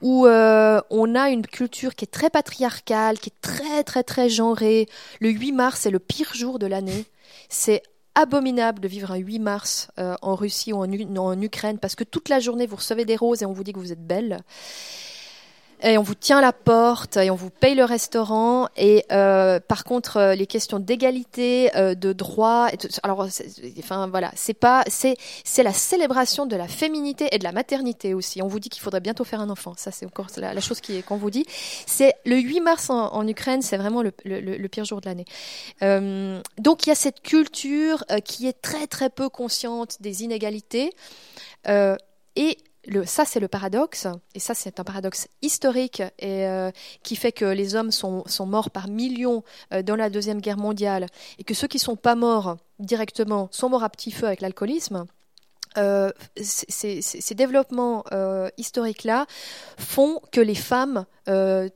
où 0.00 0.26
euh, 0.26 0.80
on 0.90 1.14
a 1.14 1.30
une 1.30 1.46
culture 1.46 1.94
qui 1.94 2.04
est 2.04 2.10
très 2.10 2.30
patriarcale, 2.30 3.18
qui 3.18 3.30
est 3.30 3.40
très 3.40 3.82
très 3.82 4.02
très 4.02 4.28
genrée. 4.28 4.88
Le 5.20 5.30
8 5.30 5.52
mars 5.52 5.86
est 5.86 5.90
le 5.90 5.98
pire 5.98 6.34
jour 6.34 6.58
de 6.58 6.66
l'année. 6.66 7.04
C'est 7.48 7.82
abominable 8.14 8.80
de 8.80 8.86
vivre 8.86 9.10
un 9.10 9.16
8 9.16 9.38
mars 9.40 9.88
en 9.96 10.36
Russie 10.36 10.72
ou 10.72 10.84
en, 10.84 11.42
Ukraine 11.42 11.78
parce 11.78 11.96
que 11.96 12.04
toute 12.04 12.28
la 12.28 12.38
journée 12.38 12.66
vous 12.66 12.76
recevez 12.76 13.04
des 13.04 13.16
roses 13.16 13.42
et 13.42 13.46
on 13.46 13.52
vous 13.52 13.64
dit 13.64 13.72
que 13.72 13.80
vous 13.80 13.92
êtes 13.92 14.06
belle. 14.06 14.38
Et 15.84 15.98
on 15.98 16.02
vous 16.02 16.14
tient 16.14 16.40
la 16.40 16.52
porte 16.52 17.18
et 17.18 17.30
on 17.30 17.34
vous 17.34 17.50
paye 17.50 17.74
le 17.74 17.84
restaurant. 17.84 18.68
Et 18.76 19.04
euh, 19.12 19.60
par 19.60 19.84
contre 19.84 20.16
euh, 20.16 20.34
les 20.34 20.46
questions 20.46 20.78
d'égalité 20.78 21.70
euh, 21.76 21.94
de 21.94 22.12
droit 22.12 22.68
et 22.72 22.78
alors 23.02 23.28
enfin 23.78 24.06
voilà. 24.08 24.32
C'est 24.34 24.54
pas 24.54 24.82
c'est 24.88 25.16
c'est 25.44 25.62
la 25.62 25.74
célébration 25.74 26.46
de 26.46 26.56
la 26.56 26.68
féminité 26.68 27.28
et 27.32 27.38
de 27.38 27.44
la 27.44 27.52
maternité 27.52 28.14
aussi. 28.14 28.40
On 28.40 28.48
vous 28.48 28.60
dit 28.60 28.70
qu'il 28.70 28.82
faudrait 28.82 29.00
bientôt 29.00 29.24
faire 29.24 29.40
un 29.40 29.50
enfant. 29.50 29.74
Ça 29.76 29.90
c'est 29.90 30.06
encore 30.06 30.28
la, 30.38 30.58
chose 30.60 30.80
qui 30.80 30.96
est 30.96 31.02
qu'on 31.02 31.18
vous 31.18 31.30
dit. 31.30 31.44
C'est 31.86 32.14
le 32.24 32.36
8 32.36 32.60
mars 32.60 32.88
en, 32.88 33.26
Ukraine 33.28 33.60
c'est 33.60 33.76
vraiment 33.76 34.02
le, 34.02 34.12
le, 34.24 34.40
le, 34.40 34.68
pire 34.68 34.84
jour 34.84 35.00
de 35.02 35.08
l'année. 35.08 35.24
Donc 36.58 36.86
il 36.86 36.88
y 36.88 36.92
a 36.92 36.94
cette 36.94 37.20
culture 37.20 38.04
qui 38.24 38.46
est 38.46 38.60
très 38.60 38.86
très 38.86 39.10
peu 39.10 39.28
consciente 39.28 39.98
des 40.00 40.22
inégalités. 40.22 40.90
Et 42.36 42.58
ça, 43.04 43.24
c'est 43.24 43.40
le 43.40 43.48
paradoxe, 43.48 44.06
et 44.34 44.40
ça, 44.40 44.54
c'est 44.54 44.80
un 44.80 44.84
paradoxe 44.84 45.28
historique 45.42 46.02
euh, 46.22 46.70
qui 47.02 47.16
fait 47.16 47.32
que 47.32 47.44
les 47.44 47.74
hommes 47.74 47.90
sont, 47.90 48.24
morts 48.46 48.70
par 48.70 48.88
millions 48.88 49.42
euh, 49.72 49.82
dans 49.82 49.96
la 49.96 50.10
Deuxième 50.10 50.40
Guerre 50.40 50.58
mondiale, 50.58 51.06
et 51.38 51.44
que 51.44 51.54
ceux 51.54 51.66
qui 51.66 51.78
ne 51.78 51.82
sont 51.82 51.96
pas 51.96 52.14
morts 52.14 52.56
directement 52.78 53.48
sont 53.52 53.68
morts 53.68 53.84
à 53.84 53.90
petit 53.90 54.10
feu 54.10 54.26
avec 54.26 54.40
l'alcoolisme. 54.40 55.06
Euh, 55.76 56.12
ces, 56.36 57.34
développements 57.34 58.04
historiques-là 58.56 59.26
font 59.76 60.20
que 60.30 60.40
les 60.40 60.54
femmes 60.54 61.04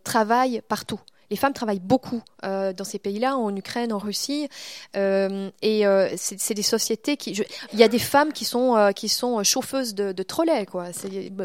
travaillent 0.04 0.62
partout 0.68 1.00
les 1.30 1.36
femmes 1.36 1.52
travaillent 1.52 1.80
beaucoup 1.80 2.22
euh, 2.44 2.72
dans 2.72 2.84
ces 2.84 2.98
pays-là, 2.98 3.36
en 3.36 3.54
Ukraine, 3.54 3.92
en 3.92 3.98
Russie, 3.98 4.48
euh, 4.96 5.50
et 5.62 5.86
euh, 5.86 6.08
c'est 6.16 6.54
des 6.54 6.62
sociétés 6.62 7.16
qui. 7.16 7.42
il 7.72 7.78
y 7.78 7.82
a 7.82 7.88
des 7.88 7.98
femmes 7.98 8.32
qui 8.32 8.44
sont 8.44 8.92
qui 8.94 9.08
sont 9.08 9.42
chauffeuses 9.42 9.94
de, 9.94 10.12
de 10.12 10.22
trolleys, 10.22 10.66
quoi. 10.66 10.86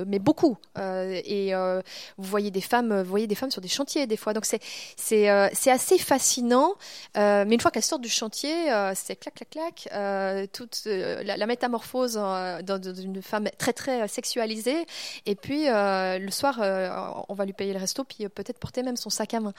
Mais 0.07 0.19
beaucoup. 0.19 0.57
Et 0.77 1.53
vous 1.53 2.29
voyez 2.29 2.51
des 2.51 2.61
femmes, 2.61 3.01
vous 3.01 3.09
voyez 3.09 3.27
des 3.27 3.35
femmes 3.35 3.51
sur 3.51 3.61
des 3.61 3.67
chantiers 3.67 4.07
des 4.07 4.17
fois. 4.17 4.33
Donc 4.33 4.45
c'est 4.45 4.61
c'est 4.95 5.51
c'est 5.53 5.71
assez 5.71 5.97
fascinant. 5.97 6.75
mais 7.15 7.53
une 7.53 7.59
fois 7.59 7.71
qu'elles 7.71 7.83
sortent 7.83 8.01
du 8.01 8.09
chantier, 8.09 8.53
c'est 8.95 9.15
clac 9.15 9.35
clac 9.35 9.49
clac. 9.49 10.49
toute 10.53 10.83
la, 10.85 11.37
la, 11.37 11.45
métamorphose 11.45 12.13
dans, 12.13 12.81
une 12.81 13.21
femme 13.21 13.49
très 13.57 13.73
très 13.73 14.07
sexualisée. 14.07 14.85
Et 15.25 15.35
puis 15.35 15.65
le 15.67 16.29
soir, 16.31 16.59
on 17.29 17.33
va 17.33 17.45
lui 17.45 17.53
payer 17.53 17.73
le 17.73 17.79
resto, 17.79 18.03
puis 18.03 18.27
peut-être 18.29 18.59
porter 18.59 18.83
même 18.83 18.97
son 18.97 19.09
sac 19.09 19.33
à 19.33 19.39
main. 19.39 19.53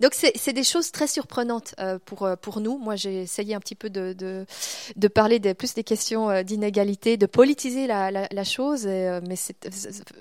Donc 0.00 0.14
c'est 0.14 0.52
des 0.52 0.64
choses 0.64 0.92
très 0.92 1.06
surprenantes 1.06 1.74
euh, 1.78 1.98
pour, 2.04 2.24
euh, 2.24 2.36
pour 2.36 2.60
nous. 2.60 2.78
Moi, 2.78 2.96
j'ai 2.96 3.22
essayé 3.22 3.54
un 3.54 3.60
petit 3.60 3.74
peu 3.74 3.90
de, 3.90 4.14
de, 4.14 5.08
parler 5.08 5.40
plus 5.54 5.74
des 5.74 5.84
questions 5.84 6.30
euh, 6.30 6.42
d'inégalité, 6.42 7.16
de 7.16 7.26
politiser 7.26 7.86
la, 7.86 8.10
la, 8.10 8.44
chose, 8.44 8.86
mais 8.86 9.36
c'est 9.36 9.68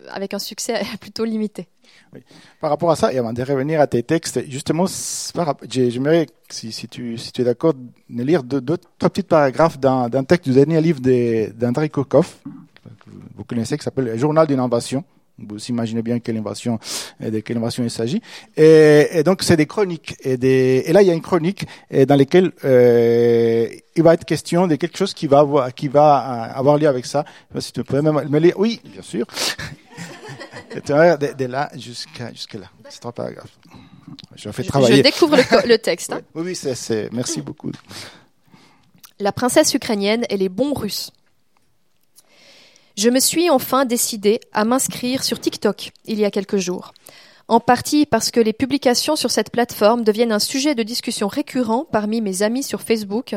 avec 0.09 0.33
un 0.33 0.39
succès 0.39 0.81
plutôt 0.99 1.25
limité. 1.25 1.67
Par 2.59 2.69
rapport 2.69 2.91
à 2.91 2.95
ça, 2.95 3.13
et 3.13 3.17
avant 3.17 3.33
de 3.33 3.41
revenir 3.41 3.79
à 3.79 3.87
tes 3.87 4.03
textes, 4.03 4.41
justement, 4.49 4.85
j'aimerais, 5.69 6.27
si, 6.49 6.71
si, 6.71 6.87
tu, 6.87 7.17
si 7.17 7.31
tu 7.31 7.41
es 7.41 7.45
d'accord, 7.45 7.73
lire 8.09 8.43
deux, 8.43 8.61
trois 8.97 9.09
petits 9.09 9.23
paragraphes 9.23 9.79
d'un 9.79 10.23
texte 10.23 10.49
du 10.49 10.53
dernier 10.55 10.81
livre 10.81 10.99
d'Andrei 11.51 11.89
Kourkov, 11.89 12.35
que 12.43 13.09
vous 13.35 13.43
connaissez, 13.43 13.77
qui 13.77 13.83
s'appelle 13.83 14.17
Journal 14.17 14.47
d'une 14.47 14.59
invasion. 14.59 15.03
Vous 15.39 15.63
imaginez 15.65 16.01
bien 16.01 16.19
quelle 16.19 16.37
invasion, 16.37 16.79
de 17.19 17.39
quelle 17.39 17.57
invasion 17.57 17.83
il 17.83 17.91
s'agit. 17.91 18.21
Et, 18.55 19.07
et, 19.11 19.23
donc, 19.23 19.43
c'est 19.43 19.57
des 19.57 19.67
chroniques. 19.67 20.15
Et, 20.21 20.37
des, 20.37 20.83
et 20.85 20.93
là, 20.93 21.01
il 21.03 21.07
y 21.07 21.11
a 21.11 21.13
une 21.13 21.21
chronique 21.21 21.65
dans 21.91 22.15
laquelle 22.15 22.51
euh, 22.65 23.67
il 23.95 24.03
va 24.03 24.13
être 24.13 24.25
question 24.25 24.67
de 24.67 24.75
quelque 24.75 24.97
chose 24.97 25.13
qui 25.13 25.27
va 25.27 25.39
avoir, 25.39 25.73
qui 25.73 25.87
va 25.87 26.17
avoir 26.17 26.77
lieu 26.77 26.87
avec 26.87 27.05
ça. 27.05 27.25
Si 27.59 27.71
tu 27.71 27.83
peux 27.83 28.01
même 28.01 28.27
me 28.29 28.39
lire. 28.39 28.53
Oui, 28.57 28.81
bien 28.85 29.01
sûr. 29.01 29.25
de, 30.75 31.33
de 31.33 31.45
là 31.45 31.69
jusqu'à 31.75 32.31
jusqu'à 32.31 32.59
là. 32.59 32.67
C'est 32.89 32.99
trois 32.99 33.11
paragraphes. 33.11 33.57
Je, 34.35 34.49
fais 34.51 34.63
travailler. 34.63 34.97
je 34.97 35.01
découvre 35.01 35.35
le, 35.35 35.67
le 35.67 35.77
texte. 35.77 36.13
Hein. 36.13 36.21
Oui, 36.35 36.43
oui, 36.45 36.55
c'est, 36.55 37.09
merci 37.11 37.41
beaucoup. 37.41 37.71
La 39.19 39.31
princesse 39.31 39.73
ukrainienne 39.73 40.25
et 40.29 40.37
les 40.37 40.49
bons 40.49 40.73
russes. 40.73 41.11
Je 42.97 43.11
me 43.11 43.19
suis 43.19 43.51
enfin 43.51 43.85
décidé 43.85 44.39
à 44.53 44.65
m'inscrire 44.65 45.23
sur 45.23 45.39
TikTok 45.39 45.91
il 46.05 46.19
y 46.19 46.25
a 46.25 46.31
quelques 46.31 46.57
jours. 46.57 46.95
En 47.47 47.59
partie 47.59 48.07
parce 48.07 48.31
que 48.31 48.39
les 48.39 48.53
publications 48.53 49.15
sur 49.15 49.29
cette 49.29 49.51
plateforme 49.51 50.03
deviennent 50.03 50.31
un 50.31 50.39
sujet 50.39 50.73
de 50.73 50.81
discussion 50.81 51.27
récurrent 51.27 51.85
parmi 51.91 52.21
mes 52.21 52.41
amis 52.41 52.63
sur 52.63 52.81
Facebook, 52.81 53.35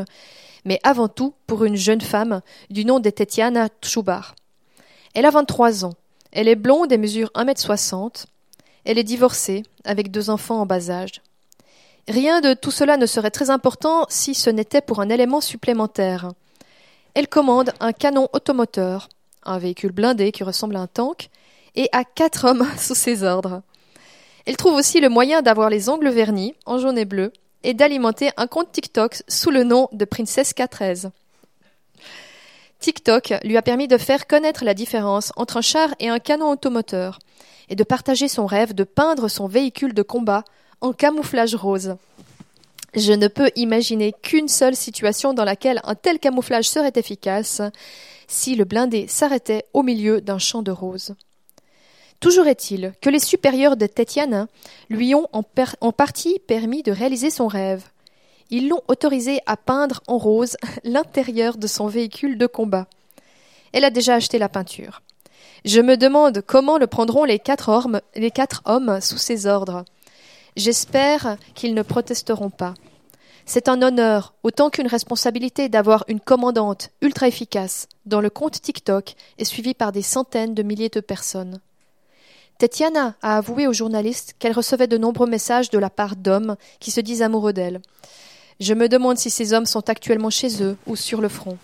mais 0.64 0.80
avant 0.82 1.08
tout 1.08 1.34
pour 1.46 1.64
une 1.64 1.76
jeune 1.76 2.00
femme 2.00 2.40
du 2.70 2.86
nom 2.86 3.00
de 3.00 3.10
Tetiana 3.10 3.68
Tchoubar. 3.82 4.34
Elle 5.12 5.26
a 5.26 5.30
23 5.30 5.84
ans. 5.84 5.94
Elle 6.32 6.48
est 6.48 6.56
blonde 6.56 6.90
et 6.90 6.98
mesure 6.98 7.30
1m60. 7.34 8.24
Elle 8.86 8.96
est 8.96 9.04
divorcée, 9.04 9.62
avec 9.84 10.10
deux 10.10 10.30
enfants 10.30 10.62
en 10.62 10.66
bas 10.66 10.90
âge. 10.90 11.20
Rien 12.08 12.40
de 12.40 12.54
tout 12.54 12.70
cela 12.70 12.96
ne 12.96 13.04
serait 13.04 13.30
très 13.30 13.50
important 13.50 14.06
si 14.08 14.34
ce 14.34 14.48
n'était 14.48 14.80
pour 14.80 15.00
un 15.00 15.10
élément 15.10 15.42
supplémentaire. 15.42 16.30
Elle 17.12 17.28
commande 17.28 17.74
un 17.80 17.92
canon 17.92 18.28
automoteur 18.32 19.10
un 19.44 19.58
véhicule 19.58 19.92
blindé 19.92 20.32
qui 20.32 20.44
ressemble 20.44 20.76
à 20.76 20.80
un 20.80 20.86
tank, 20.86 21.30
et 21.76 21.88
à 21.92 22.04
quatre 22.04 22.46
hommes 22.46 22.66
sous 22.78 22.94
ses 22.94 23.22
ordres. 23.22 23.62
Elle 24.46 24.56
trouve 24.56 24.74
aussi 24.74 25.00
le 25.00 25.08
moyen 25.08 25.42
d'avoir 25.42 25.70
les 25.70 25.88
ongles 25.88 26.08
vernis, 26.08 26.54
en 26.66 26.78
jaune 26.78 26.98
et 26.98 27.04
bleu, 27.04 27.32
et 27.62 27.74
d'alimenter 27.74 28.30
un 28.36 28.46
compte 28.46 28.72
TikTok 28.72 29.22
sous 29.28 29.50
le 29.50 29.64
nom 29.64 29.88
de 29.92 30.04
Princesse 30.04 30.52
K13. 30.52 31.10
TikTok 32.80 33.34
lui 33.44 33.58
a 33.58 33.62
permis 33.62 33.88
de 33.88 33.98
faire 33.98 34.26
connaître 34.26 34.64
la 34.64 34.72
différence 34.72 35.32
entre 35.36 35.58
un 35.58 35.62
char 35.62 35.94
et 36.00 36.08
un 36.08 36.18
canon 36.18 36.50
automoteur, 36.50 37.18
et 37.68 37.76
de 37.76 37.84
partager 37.84 38.28
son 38.28 38.46
rêve 38.46 38.74
de 38.74 38.84
peindre 38.84 39.28
son 39.28 39.46
véhicule 39.46 39.94
de 39.94 40.02
combat 40.02 40.44
en 40.80 40.92
camouflage 40.92 41.54
rose. 41.54 41.96
Je 42.94 43.12
ne 43.12 43.28
peux 43.28 43.50
imaginer 43.54 44.12
qu'une 44.12 44.48
seule 44.48 44.74
situation 44.74 45.32
dans 45.32 45.44
laquelle 45.44 45.80
un 45.84 45.94
tel 45.94 46.18
camouflage 46.18 46.68
serait 46.68 46.92
efficace, 46.96 47.62
si 48.26 48.56
le 48.56 48.64
blindé 48.64 49.06
s'arrêtait 49.06 49.66
au 49.72 49.82
milieu 49.82 50.20
d'un 50.20 50.38
champ 50.38 50.62
de 50.62 50.70
roses. 50.70 51.14
Toujours 52.20 52.48
est-il 52.48 52.92
que 53.00 53.08
les 53.08 53.18
supérieurs 53.18 53.76
de 53.76 53.86
Tetiana 53.86 54.46
lui 54.90 55.14
ont 55.14 55.26
en, 55.32 55.92
partie 55.92 56.38
permis 56.38 56.82
de 56.82 56.92
réaliser 56.92 57.30
son 57.30 57.46
rêve. 57.46 57.84
Ils 58.50 58.68
l'ont 58.68 58.82
autorisé 58.88 59.40
à 59.46 59.56
peindre 59.56 60.02
en 60.06 60.18
rose 60.18 60.56
l'intérieur 60.84 61.56
de 61.56 61.66
son 61.66 61.86
véhicule 61.86 62.36
de 62.36 62.46
combat. 62.46 62.86
Elle 63.72 63.84
a 63.84 63.90
déjà 63.90 64.14
acheté 64.14 64.38
la 64.38 64.48
peinture. 64.48 65.00
Je 65.64 65.80
me 65.80 65.96
demande 65.96 66.42
comment 66.46 66.76
le 66.76 66.86
prendront 66.86 67.24
les 67.24 67.38
quatre 67.38 67.70
hommes 68.64 69.00
sous 69.00 69.18
ses 69.18 69.46
ordres. 69.46 69.84
J'espère 70.56 71.36
qu'ils 71.54 71.74
ne 71.74 71.82
protesteront 71.82 72.50
pas. 72.50 72.74
C'est 73.46 73.68
un 73.68 73.82
honneur 73.82 74.34
autant 74.42 74.70
qu'une 74.70 74.86
responsabilité 74.86 75.68
d'avoir 75.68 76.04
une 76.08 76.20
commandante 76.20 76.90
ultra 77.00 77.26
efficace 77.28 77.88
dont 78.06 78.20
le 78.20 78.30
compte 78.30 78.60
TikTok 78.60 79.14
est 79.38 79.44
suivi 79.44 79.74
par 79.74 79.92
des 79.92 80.02
centaines 80.02 80.54
de 80.54 80.62
milliers 80.62 80.88
de 80.88 81.00
personnes. 81.00 81.60
Tetiana 82.58 83.14
a 83.22 83.38
avoué 83.38 83.66
aux 83.66 83.72
journalistes 83.72 84.34
qu'elle 84.38 84.52
recevait 84.52 84.86
de 84.86 84.98
nombreux 84.98 85.26
messages 85.26 85.70
de 85.70 85.78
la 85.78 85.90
part 85.90 86.14
d'hommes 86.14 86.56
qui 86.78 86.90
se 86.90 87.00
disent 87.00 87.22
amoureux 87.22 87.52
d'elle. 87.52 87.80
Je 88.60 88.74
me 88.74 88.88
demande 88.88 89.16
si 89.16 89.30
ces 89.30 89.54
hommes 89.54 89.66
sont 89.66 89.88
actuellement 89.88 90.30
chez 90.30 90.62
eux 90.62 90.76
ou 90.86 90.94
sur 90.94 91.22
le 91.22 91.30
front. 91.30 91.56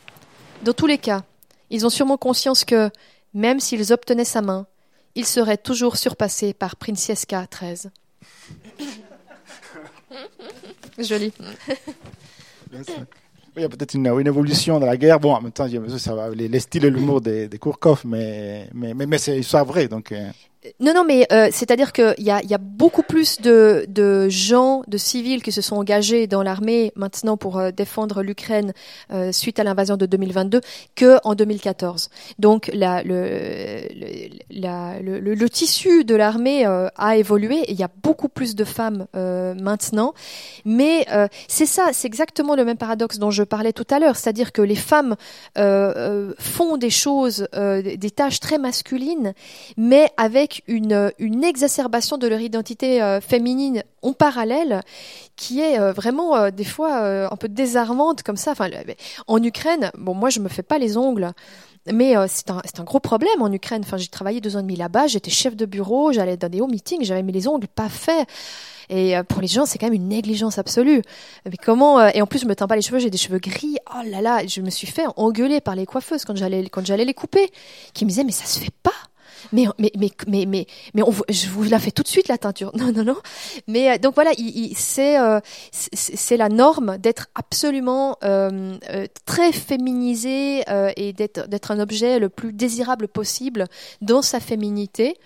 Dans 0.64 0.72
tous 0.72 0.87
les 0.87 0.99
cas, 0.99 1.22
ils 1.68 1.84
ont 1.84 1.91
sûrement 1.91 2.16
conscience 2.16 2.64
que, 2.64 2.91
même 3.34 3.61
s'ils 3.61 3.93
obtenaient 3.93 4.24
sa 4.24 4.41
main, 4.41 4.66
ils 5.14 5.26
seraient 5.26 5.59
toujours 5.59 5.99
surpassés 5.99 6.55
par 6.55 6.76
Princesca 6.76 7.47
XIII. 7.47 7.91
Joli. 10.99 11.32
Il 13.57 13.62
y 13.62 13.64
a 13.64 13.68
peut-être 13.68 13.94
une, 13.94 14.07
une, 14.07 14.26
évolution 14.26 14.78
dans 14.78 14.86
la 14.86 14.97
guerre. 14.97 15.18
Bon, 15.18 15.34
en 15.34 15.40
même 15.40 15.53
temps, 15.53 15.66
ça 15.99 16.14
va, 16.14 16.28
les, 16.30 16.49
les 16.49 16.61
styles 16.61 16.84
et 16.84 16.90
l'humour 16.90 17.22
des, 17.22 17.49
des 17.49 17.59
Kourkov, 17.59 18.03
mais, 18.05 18.68
mais, 18.74 18.92
mais, 18.92 19.07
mais 19.07 19.18
c'est 19.18 19.40
vrai. 19.64 19.88
Donc, 19.88 20.12
euh. 20.12 20.30
Non, 20.81 20.95
non, 20.95 21.05
mais 21.05 21.27
euh, 21.33 21.49
c'est-à-dire 21.53 21.93
qu'il 21.93 22.14
y 22.19 22.31
a, 22.31 22.43
y 22.43 22.55
a 22.55 22.59
beaucoup 22.59 23.03
plus 23.03 23.41
de, 23.41 23.87
de 23.89 24.29
gens, 24.29 24.83
de 24.87 24.99
civils 24.99 25.43
qui 25.43 25.53
se 25.53 25.61
sont 25.61 25.77
engagés 25.77 26.27
dans 26.27 26.43
l'armée 26.43 26.93
maintenant 26.97 27.37
pour 27.37 27.59
euh, 27.59 27.71
défendre 27.71 28.23
l'Ukraine 28.23 28.73
euh, 29.12 29.33
suite 29.33 29.59
à 29.59 29.64
l'invasion 29.64 29.97
de 29.97 30.07
2022 30.07 30.61
que 30.95 31.19
en 31.25 31.35
2014. 31.35 32.11
Donc 32.39 32.71
la, 32.73 33.03
le, 33.03 33.81
la, 34.51 35.01
le, 35.01 35.21
le, 35.21 35.51
tissu 35.51 36.05
de 36.05 36.14
l'armée 36.14 36.67
a 36.67 37.17
évolué 37.17 37.59
et 37.61 37.73
il 37.73 37.79
y 37.79 37.85
a 37.85 37.91
beaucoup 38.03 38.29
plus 38.29 38.55
de 38.55 38.64
femmes 38.64 39.07
maintenant. 39.14 40.12
Mais 40.64 41.07
c'est 41.49 41.67
ça, 41.67 41.91
c'est 41.93 42.07
exactement 42.07 42.57
le 42.57 42.64
même 42.64 42.77
paradoxe 42.77 43.19
dont 43.19 43.31
je 43.31 43.43
parlais 43.43 43.73
tout 43.73 43.87
à 43.91 43.99
l'heure, 43.99 44.17
c'est-à-dire 44.17 44.53
que 44.53 44.62
les 44.62 44.77
femmes 44.77 45.17
font 45.57 46.77
des 46.77 46.91
choses, 46.91 47.49
des 47.55 48.11
tâches 48.11 48.41
très 48.41 48.59
masculines, 48.59 49.35
mais 49.77 50.09
avec 50.17 50.55
une, 50.66 51.44
exacerbation 51.44 52.18
de 52.18 52.26
leur 52.26 52.40
identité 52.40 53.02
euh, 53.02 53.20
féminine 53.20 53.82
en 54.02 54.12
parallèle 54.12 54.82
qui 55.36 55.61
est 55.61 55.78
euh, 55.78 55.92
vraiment 55.92 56.36
euh, 56.36 56.50
des 56.50 56.64
fois 56.64 56.96
un 57.30 57.36
peu 57.36 57.48
désarmante 57.48 58.22
comme 58.22 58.36
ça. 58.36 58.54
En 59.26 59.42
Ukraine, 59.42 59.90
bon, 59.96 60.14
moi 60.14 60.30
je 60.30 60.40
me 60.40 60.48
fais 60.48 60.62
pas 60.62 60.78
les 60.78 60.96
ongles. 60.96 61.30
mais 61.92 62.14
c'est 62.28 62.50
un, 62.50 62.62
un, 62.78 62.84
gros 62.84 63.00
problème 63.00 63.40
en 63.40 63.52
Ukraine. 63.52 63.82
Enfin, 63.84 63.96
j'ai 63.96 64.09
travaillé 64.09 64.40
deux 64.40 64.57
ans 64.57 64.61
et 64.61 64.62
demi 64.62 64.76
là-bas, 64.76 65.07
j'étais 65.07 65.30
chef 65.30 65.57
de 65.57 65.66
bureau, 65.66 66.12
j'allais 66.12 66.36
dans 66.36 66.48
des 66.48 66.61
hauts 66.61 66.66
meetings, 66.66 67.04
j'avais 67.04 67.22
mis 67.22 67.32
les 67.32 67.48
ongles 67.48 67.68
pas 67.68 67.88
faits. 67.88 68.28
Et 68.88 69.14
pour 69.28 69.42
les 69.42 69.48
gens, 69.48 69.66
c'est 69.66 69.78
quand 69.78 69.86
même 69.86 69.94
une 69.94 70.09
négligence 70.09 70.59
absolue. 70.59 71.02
Mais 71.44 71.57
comment 71.57 72.07
Et 72.09 72.22
en 72.22 72.26
plus, 72.26 72.38
je 72.38 72.46
me 72.46 72.54
teins 72.54 72.68
pas 72.68 72.76
les 72.76 72.82
cheveux, 72.82 73.00
j'ai 73.00 73.11
des 73.11 73.18
cheveux 73.18 73.40
gris. 73.40 73.76
Oh 73.92 74.02
là 74.09 74.20
là, 74.20 74.46
je 74.46 74.61
me 74.61 74.70
suis 74.70 74.86
fait 74.86 75.07
engueuler 75.16 75.61
par 75.61 75.74
les 75.74 75.86
coiffeuses 75.86 76.24
quand 76.24 76.36
j'allais 76.36 76.68
quand 76.68 76.86
j'allais 76.86 77.04
les 77.04 77.14
couper, 77.14 77.50
qui 77.94 78.04
me 78.04 78.11
disaient 78.11 78.24
mais 78.24 78.32
ça 78.32 78.46
se 78.46 78.61
fait 78.61 78.74
pas 78.82 78.92
mais 79.53 79.66
mais 79.78 79.92
mais 80.26 80.47
mais 80.47 80.66
mais 80.94 81.03
je 81.28 81.49
vous 81.49 81.64
la 81.64 81.78
fais 81.78 81.90
tout 81.90 82.03
de 82.03 82.09
suite 82.09 82.28
la 82.28 82.38
teinture. 82.38 82.70
Non 82.76 82.92
non 82.92 83.05
non. 83.05 83.16
Mais 83.66 83.90
euh, 83.90 83.99
donc 83.99 84.14
voilà, 84.14 84.32
il, 84.38 84.74
c'est 84.76 85.18
euh, 85.18 85.40
c'est 85.72 86.36
la 86.36 86.49
norme 86.49 86.99
d'être 86.99 87.28
absolument 87.34 88.16
euh, 88.24 88.76
très 89.24 89.53
féminisé 89.53 90.62
et 90.97 91.12
d'être 91.12 91.49
d'être 91.49 91.70
un 91.70 91.80
objet 91.80 92.18
le 92.18 92.28
plus 92.28 92.53
désirable 92.53 93.09
possible 93.09 93.66
dans 94.01 94.22
sa 94.22 94.40
féminité, 94.40 95.16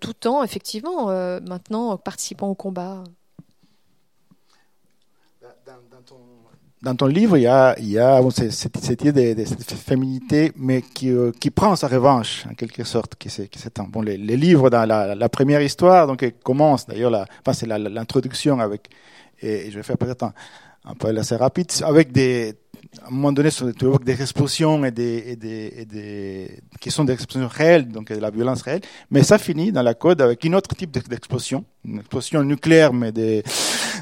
tout 0.00 0.26
en 0.26 0.42
effectivement 0.42 1.06
maintenant 1.40 1.96
participant 1.96 2.48
au 2.48 2.54
combat. 2.54 3.04
dans 5.90 6.02
ton 6.02 6.29
livre, 7.06 7.36
il 7.36 7.42
y 7.42 7.46
a, 7.46 7.74
il 7.78 7.90
y 7.90 7.98
a 7.98 8.20
cette, 8.30 9.04
idée 9.04 9.34
de, 9.34 9.44
cette 9.44 9.72
féminité, 9.72 10.52
mais 10.56 10.82
qui, 10.82 11.10
euh, 11.10 11.30
qui 11.38 11.50
prend 11.50 11.76
sa 11.76 11.88
revanche, 11.88 12.46
en 12.50 12.54
quelque 12.54 12.84
sorte. 12.84 13.16
Qui 13.16 13.28
c'est 13.28 13.50
bon, 13.88 14.02
les, 14.02 14.16
les, 14.16 14.36
livres 14.36 14.70
dans 14.70 14.86
la, 14.86 15.14
la, 15.14 15.28
première 15.28 15.60
histoire, 15.60 16.06
donc, 16.06 16.24
commence 16.42 16.86
d'ailleurs, 16.86 17.26
enfin, 17.40 17.52
c'est 17.52 17.66
l'introduction 17.66 18.60
avec, 18.60 18.88
et 19.42 19.70
je 19.70 19.76
vais 19.76 19.82
faire 19.82 19.98
peut-être 19.98 20.22
un, 20.22 20.32
un 20.86 20.94
peu 20.94 21.08
assez 21.08 21.36
rapide, 21.36 21.70
avec 21.84 22.12
des, 22.12 22.54
à 23.02 23.06
un 23.06 23.10
moment 23.10 23.32
donné, 23.32 23.50
tu 23.50 23.84
évoques 23.84 24.04
des 24.04 24.20
explosions 24.20 24.84
et 24.84 24.90
des, 24.90 25.36
et 25.78 25.84
des, 25.86 26.60
qui 26.80 26.90
sont 26.90 27.04
des 27.04 27.12
explosions 27.12 27.48
réelles, 27.48 27.88
donc 27.88 28.12
de 28.12 28.18
la 28.18 28.30
violence 28.30 28.62
réelle, 28.62 28.80
mais 29.10 29.22
ça 29.22 29.38
finit 29.38 29.70
dans 29.70 29.82
la 29.82 29.94
code 29.94 30.20
avec 30.20 30.44
une 30.44 30.56
autre 30.56 30.74
type 30.74 30.90
d'explosion, 30.90 31.64
une 31.84 32.00
explosion 32.00 32.42
nucléaire, 32.42 32.92
mais 32.92 33.12
des, 33.12 33.44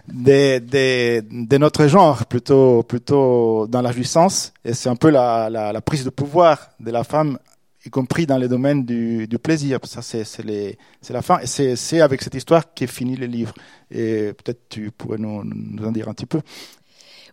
des, 0.09 0.61
des, 0.61 1.23
de 1.23 1.59
notre 1.59 1.87
genre, 1.87 2.25
plutôt, 2.25 2.83
plutôt 2.83 3.67
dans 3.69 3.83
la 3.83 3.93
jouissance, 3.93 4.55
et 4.65 4.73
c'est 4.73 4.89
un 4.89 4.97
peu 4.97 5.11
la, 5.11 5.81
prise 5.85 6.05
de 6.05 6.11
pouvoir 6.11 6.71
de 6.81 6.91
la 6.91 7.05
femme, 7.05 7.39
y 7.85 7.91
compris 7.91 8.27
dans 8.27 8.39
les 8.39 8.49
domaines 8.49 8.85
du, 8.85 9.29
plaisir. 9.43 9.79
Ça, 9.85 10.03
c'est, 10.03 10.25
la 11.11 11.23
fin, 11.23 11.39
et 11.41 11.47
c'est, 11.47 12.01
avec 12.01 12.23
cette 12.23 12.35
histoire 12.35 12.73
qu'est 12.75 12.87
fini 12.87 13.17
le 13.17 13.27
livre. 13.27 13.55
Et 13.91 14.33
peut-être 14.33 14.69
tu 14.69 14.91
pourrais 14.91 15.19
nous 15.19 15.43
en 15.85 15.93
dire 15.93 16.09
un 16.09 16.13
petit 16.13 16.27
peu. 16.27 16.41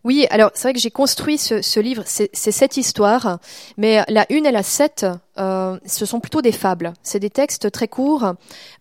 Oui, 0.06 0.28
alors 0.30 0.52
c'est 0.54 0.68
vrai 0.68 0.74
que 0.74 0.80
j'ai 0.80 0.92
construit 0.92 1.40
ce, 1.40 1.64
ce 1.64 1.80
livre, 1.80 2.04
c'est 2.06 2.30
cette 2.32 2.78
histoire, 2.78 3.40
mais 3.76 4.04
la 4.08 4.32
une 4.32 4.46
et 4.46 4.52
la 4.52 4.62
sept, 4.62 5.08
euh, 5.38 5.78
ce 5.86 6.06
sont 6.06 6.20
plutôt 6.20 6.42
des 6.42 6.52
fables. 6.52 6.94
C'est 7.04 7.20
des 7.20 7.30
textes 7.30 7.72
très 7.72 7.88
courts, 7.88 8.34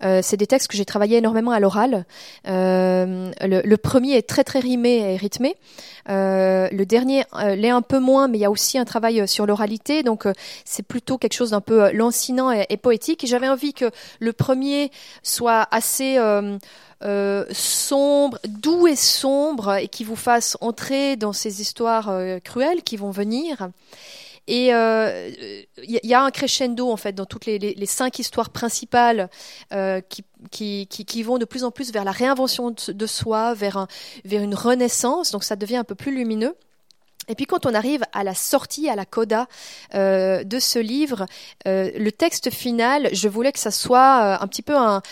euh, 0.02 0.20
c'est 0.22 0.36
des 0.36 0.46
textes 0.46 0.68
que 0.68 0.76
j'ai 0.76 0.84
travaillé 0.84 1.18
énormément 1.18 1.50
à 1.50 1.60
l'oral. 1.60 2.04
Euh, 2.46 3.30
le, 3.40 3.62
le, 3.62 3.76
premier 3.76 4.16
est 4.16 4.28
très 4.28 4.44
très 4.44 4.60
rimé 4.60 5.14
et 5.14 5.16
rythmé. 5.16 5.56
Euh, 6.08 6.68
le 6.70 6.84
dernier 6.84 7.24
euh, 7.34 7.54
l'est 7.54 7.70
un 7.70 7.82
peu 7.82 7.98
moins, 7.98 8.28
mais 8.28 8.38
il 8.38 8.40
y 8.42 8.44
a 8.44 8.50
aussi 8.50 8.78
un 8.78 8.84
travail 8.84 9.26
sur 9.26 9.46
l'oralité, 9.46 10.02
donc 10.02 10.26
c'est 10.64 10.82
plutôt 10.82 11.18
quelque 11.18 11.32
chose 11.32 11.50
d'un 11.50 11.60
peu 11.60 11.90
lancinant 11.92 12.50
et, 12.50 12.76
poétique. 12.76 13.24
J'avais 13.26 13.48
envie 13.48 13.72
que 13.72 13.90
le 14.20 14.32
premier 14.32 14.90
soit 15.22 15.66
assez 15.70 16.18
euh, 16.18 17.44
sombre, 17.50 18.38
doux 18.46 18.86
et 18.86 18.96
sombre, 18.96 19.74
et 19.74 19.88
qui 19.88 20.04
vous 20.04 20.16
fasse 20.16 20.56
entrer 20.60 21.16
dans 21.16 21.32
ces 21.32 21.60
histoires 21.60 22.12
cruelles 22.44 22.82
qui 22.82 22.96
vont 22.96 23.10
venir. 23.10 23.68
Et 24.46 24.66
il 24.66 24.72
euh, 24.72 25.30
y, 25.78 26.14
a 26.14 26.22
un 26.22 26.30
crescendo 26.30 26.90
en 26.90 26.96
fait 26.96 27.12
dans 27.12 27.24
toutes 27.24 27.46
les, 27.46 27.86
cinq 27.86 28.18
histoires 28.18 28.50
principales 28.50 29.30
qui, 29.70 30.24
qui, 30.50 30.86
qui, 30.86 31.04
qui, 31.04 31.22
vont 31.22 31.38
de 31.38 31.44
plus 31.44 31.64
en 31.64 31.70
plus 31.70 31.92
vers 31.92 32.04
la 32.04 32.12
réinvention 32.12 32.74
de, 32.88 33.06
soi, 33.06 33.54
vers, 33.54 33.86
vers 34.24 34.42
une 34.42 34.54
renaissance. 34.54 35.30
Donc 35.30 35.44
ça 35.44 35.56
devient 35.56 35.76
un 35.76 35.84
peu 35.84 35.94
plus 35.94 36.14
lumineux. 36.14 36.54
Et 37.28 37.34
puis 37.34 37.46
quand 37.46 37.66
on 37.66 37.74
arrive 37.74 38.02
à 38.12 38.24
la 38.24 38.34
sortie, 38.34 38.88
à 38.88 38.96
la 38.96 39.04
coda 39.04 39.46
euh, 39.94 40.44
de 40.44 40.58
ce 40.58 40.78
livre, 40.78 41.26
euh, 41.66 41.90
le 41.96 42.12
texte 42.12 42.50
final, 42.50 43.08
je 43.12 43.28
voulais 43.28 43.52
que 43.52 43.58
ça 43.58 43.70
soit 43.70 44.22
euh, 44.22 44.36
un 44.40 44.46
petit 44.46 44.62
peu 44.62 44.74
un, 44.76 45.02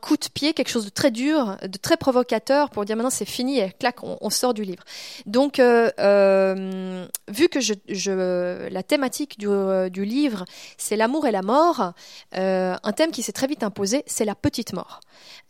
coup 0.00 0.16
de 0.16 0.28
pied, 0.32 0.54
quelque 0.54 0.70
chose 0.70 0.84
de 0.84 0.90
très 0.90 1.10
dur, 1.10 1.56
de 1.62 1.78
très 1.78 1.96
provocateur 1.96 2.70
pour 2.70 2.84
dire 2.84 2.96
maintenant 2.96 3.10
c'est 3.10 3.24
fini 3.24 3.60
et 3.60 3.70
clac, 3.78 4.02
on, 4.02 4.30
sort 4.30 4.54
du 4.54 4.64
livre. 4.64 4.82
Donc 5.26 5.58
vu 5.58 7.48
que 7.48 8.68
la 8.72 8.82
thématique 8.82 9.38
du 9.38 10.04
livre, 10.04 10.44
c'est 10.78 10.96
l'amour 10.96 11.26
et 11.26 11.30
la 11.30 11.42
mort, 11.42 11.92
un 12.32 12.92
thème 12.96 13.10
qui 13.10 13.22
s'est 13.22 13.32
très 13.32 13.46
vite 13.46 13.62
imposé, 13.62 14.02
c'est 14.06 14.24
la 14.24 14.34
petite 14.34 14.72
mort. 14.72 15.00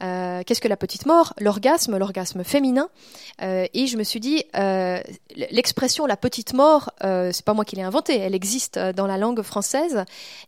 Qu'est-ce 0.00 0.60
que 0.60 0.68
la 0.68 0.76
petite 0.76 1.06
mort? 1.06 1.34
L'orgasme, 1.38 1.96
l'orgasme 1.96 2.44
féminin. 2.44 2.88
et 3.40 3.86
je 3.86 3.96
me 3.96 4.02
suis 4.02 4.20
dit, 4.20 4.44
l'expression 5.34 6.01
la 6.06 6.16
petite 6.16 6.54
mort, 6.54 6.90
euh, 7.04 7.30
c'est 7.32 7.44
pas 7.44 7.54
moi 7.54 7.64
qui 7.64 7.76
l'ai 7.76 7.82
inventée, 7.82 8.18
elle 8.18 8.34
existe 8.34 8.76
euh, 8.76 8.92
dans 8.92 9.06
la 9.06 9.18
langue 9.18 9.42
française. 9.42 10.04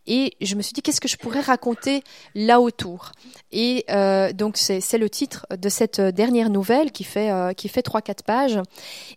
Et 0.06 0.34
je 0.40 0.54
me 0.54 0.62
suis 0.62 0.72
dit, 0.72 0.82
qu'est-ce 0.82 1.00
que 1.00 1.08
je 1.08 1.16
pourrais 1.16 1.40
raconter 1.40 2.02
là 2.34 2.60
autour? 2.60 3.12
Et 3.52 3.84
euh, 3.90 4.32
donc 4.32 4.56
c'est 4.56 4.98
le 4.98 5.10
titre 5.10 5.46
de 5.56 5.68
cette 5.68 6.00
dernière 6.00 6.50
nouvelle 6.50 6.92
qui 6.92 7.04
fait 7.04 7.54
qui 7.56 7.68
fait 7.68 7.82
trois 7.82 8.02
quatre 8.02 8.24
pages. 8.24 8.60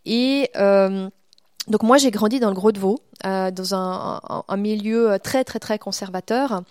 Et 0.05 0.49
donc 1.67 1.83
moi 1.83 1.97
j'ai 1.97 2.11
grandi 2.11 2.39
dans 2.39 2.49
le 2.49 2.55
Gros 2.55 2.71
de 2.71 2.79
Vaud, 2.79 2.99
euh, 3.25 3.51
dans 3.51 3.75
un, 3.75 4.21
un, 4.47 4.57
milieu 4.57 5.17
très 5.21 5.43
très 5.43 5.59
très 5.59 5.77
conservateur, 5.77 6.61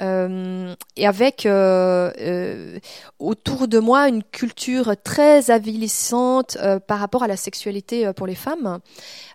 euh, 0.00 0.74
et 0.96 1.06
avec 1.06 1.46
euh, 1.46 2.10
euh 2.20 2.78
autour 3.18 3.68
de 3.68 3.78
moi 3.78 4.08
une 4.08 4.22
culture 4.22 4.94
très 5.02 5.50
avilissante 5.50 6.56
euh, 6.60 6.80
par 6.80 6.98
rapport 6.98 7.22
à 7.22 7.28
la 7.28 7.36
sexualité 7.36 8.12
pour 8.14 8.26
les 8.26 8.34
femmes. 8.34 8.80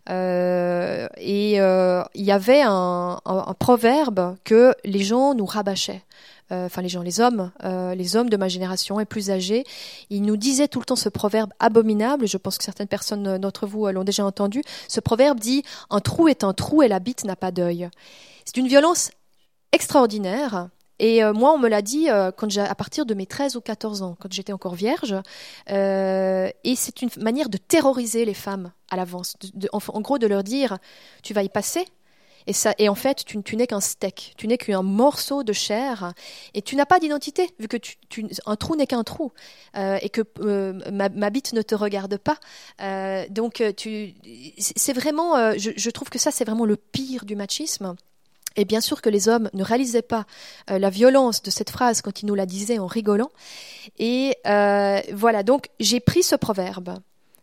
et 0.09 1.53
il 1.55 2.25
y 2.25 2.31
avait 2.31 2.61
un, 2.61 3.19
un, 3.25 3.53
proverbe 3.53 4.35
que 4.43 4.73
les 4.83 5.03
gens 5.03 5.33
nous 5.33 5.45
rabâchaient. 5.45 6.03
Euh, 6.51 6.65
enfin 6.67 6.81
les 6.81 6.89
gens, 6.89 7.01
les 7.01 7.19
hommes, 7.19 7.51
euh, 7.63 7.93
les 7.95 8.15
hommes 8.15 8.29
de 8.29 8.37
ma 8.37 8.47
génération 8.47 8.99
et 8.99 9.05
plus 9.05 9.31
âgés, 9.31 9.65
ils 10.09 10.21
nous 10.21 10.37
disaient 10.37 10.67
tout 10.67 10.79
le 10.79 10.85
temps 10.85 10.95
ce 10.95 11.09
proverbe 11.09 11.51
abominable. 11.59 12.27
Je 12.27 12.37
pense 12.37 12.57
que 12.57 12.63
certaines 12.63 12.87
personnes 12.87 13.37
d'entre 13.37 13.67
vous 13.67 13.87
l'ont 13.87 14.03
déjà 14.03 14.25
entendu. 14.25 14.61
Ce 14.87 14.99
proverbe 14.99 15.39
dit 15.39 15.63
un 15.89 15.99
trou 15.99 16.27
est 16.27 16.43
un 16.43 16.53
trou 16.53 16.81
et 16.81 16.87
la 16.87 16.99
bite 16.99 17.25
n'a 17.25 17.35
pas 17.35 17.51
d'œil. 17.51 17.89
C'est 18.45 18.57
une 18.57 18.67
violence 18.67 19.11
extraordinaire. 19.71 20.69
Et 20.99 21.23
euh, 21.23 21.33
moi, 21.33 21.53
on 21.53 21.59
me 21.59 21.67
l'a 21.67 21.81
dit 21.81 22.09
euh, 22.09 22.31
à 22.31 22.75
partir 22.75 23.05
de 23.05 23.13
mes 23.13 23.25
13 23.25 23.55
ou 23.55 23.61
14 23.61 24.01
ans, 24.01 24.15
quand 24.19 24.31
j'étais 24.31 24.53
encore 24.53 24.75
vierge. 24.75 25.15
Euh, 25.69 26.49
et 26.63 26.75
c'est 26.75 27.01
une 27.01 27.09
manière 27.19 27.49
de 27.49 27.57
terroriser 27.57 28.25
les 28.25 28.33
femmes 28.33 28.71
à 28.89 28.95
l'avance. 28.95 29.35
En, 29.71 30.01
gros, 30.01 30.17
de 30.17 30.27
leur 30.27 30.43
dire, 30.43 30.77
tu 31.23 31.33
vas 31.33 31.43
y 31.43 31.49
passer, 31.49 31.85
et, 32.47 32.53
ça, 32.53 32.73
et 32.77 32.87
en 32.87 32.95
fait, 32.95 33.25
tu, 33.25 33.55
n'es 33.57 33.67
qu'un 33.67 33.81
steak, 33.81 34.33
tu 34.37 34.47
n'es 34.47 34.57
qu'un 34.57 34.81
morceau 34.81 35.43
de 35.43 35.51
chair, 35.51 36.13
et 36.53 36.61
tu 36.61 36.77
n'as 36.77 36.85
pas 36.85 36.97
d'identité, 36.97 37.53
vu 37.59 37.67
que 37.67 37.77
un 38.45 38.55
trou 38.55 38.77
n'est 38.77 38.87
qu'un 38.87 39.03
trou, 39.03 39.33
euh, 39.75 39.99
et 40.01 40.09
que 40.09 40.21
euh, 40.39 40.73
ma, 40.91 41.29
bite 41.29 41.51
ne 41.51 41.61
te 41.61 41.75
regarde 41.75 42.17
pas. 42.17 42.37
Euh, 42.81 43.25
donc, 43.29 43.61
tu, 43.75 44.15
c'est 44.57 44.93
vraiment, 44.93 45.57
je, 45.57 45.89
trouve 45.89 46.09
que 46.09 46.17
ça, 46.17 46.31
c'est 46.31 46.45
vraiment 46.45 46.65
le 46.65 46.77
pire 46.77 47.25
du 47.25 47.35
machisme. 47.35 47.95
Et 48.55 48.65
bien 48.65 48.81
sûr 48.81 49.01
que 49.01 49.09
les 49.09 49.27
hommes 49.27 49.51
ne 49.53 49.63
réalisaient 49.63 50.01
pas 50.01 50.25
la 50.67 50.89
violence 50.89 51.43
de 51.43 51.51
cette 51.51 51.69
phrase 51.69 52.01
quand 52.01 52.23
ils 52.23 52.25
nous 52.25 52.33
la 52.33 52.47
disaient 52.47 52.79
en 52.79 52.87
rigolant. 52.87 53.29
Et 53.99 54.35
voilà, 54.45 55.43
donc 55.43 55.67
j'ai 55.79 55.99
pris 55.99 56.23
ce 56.23 56.35
proverbe 56.35 56.97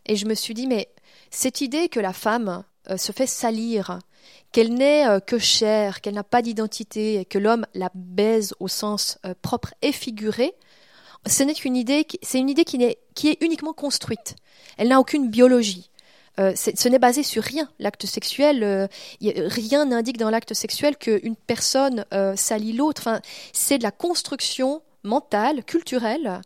et 0.07 0.17
je 0.17 0.25
me 0.25 0.33
suis 0.33 0.53
dit, 0.53 0.67
mais 0.67 0.89
cette 1.29 1.61
idée 1.61 1.87
que 1.87 2.01
la 2.01 2.11
femme 2.11 2.63
se 2.97 3.13
fait 3.13 3.27
salir 3.27 3.99
qu'elle 4.51 4.73
n'est 4.73 5.07
euh, 5.07 5.19
que 5.19 5.37
chair, 5.37 6.01
qu'elle 6.01 6.13
n'a 6.15 6.23
pas 6.23 6.41
d'identité, 6.41 7.19
et 7.19 7.25
que 7.25 7.37
l'homme 7.37 7.65
la 7.73 7.89
baise 7.93 8.53
au 8.59 8.67
sens 8.67 9.17
euh, 9.25 9.33
propre 9.41 9.73
et 9.81 9.91
figuré, 9.91 10.53
ce 11.27 11.43
n'est 11.43 11.53
qu'une 11.53 11.75
idée, 11.75 12.05
c'est 12.21 12.39
une 12.39 12.49
idée 12.49 12.65
qui, 12.65 12.83
est, 12.83 13.41
uniquement 13.41 13.73
construite. 13.73 14.35
Elle 14.77 14.89
n'a 14.89 14.99
aucune 14.99 15.29
biologie. 15.29 15.89
Euh, 16.39 16.53
ce 16.55 16.89
n'est 16.89 16.99
basé 16.99 17.23
sur 17.23 17.43
rien. 17.43 17.69
L'acte 17.79 18.05
sexuel, 18.05 18.89
rien 19.21 19.85
n'indique 19.85 20.17
dans 20.17 20.29
l'acte 20.29 20.53
sexuel 20.53 20.97
qu'une 20.97 21.35
personne 21.35 22.05
euh, 22.13 22.35
salit 22.35 22.73
l'autre. 22.73 23.01
Enfin, 23.01 23.21
c'est 23.53 23.77
de 23.77 23.83
la 23.83 23.91
construction 23.91 24.81
mentale, 25.03 25.63
culturelle, 25.63 26.41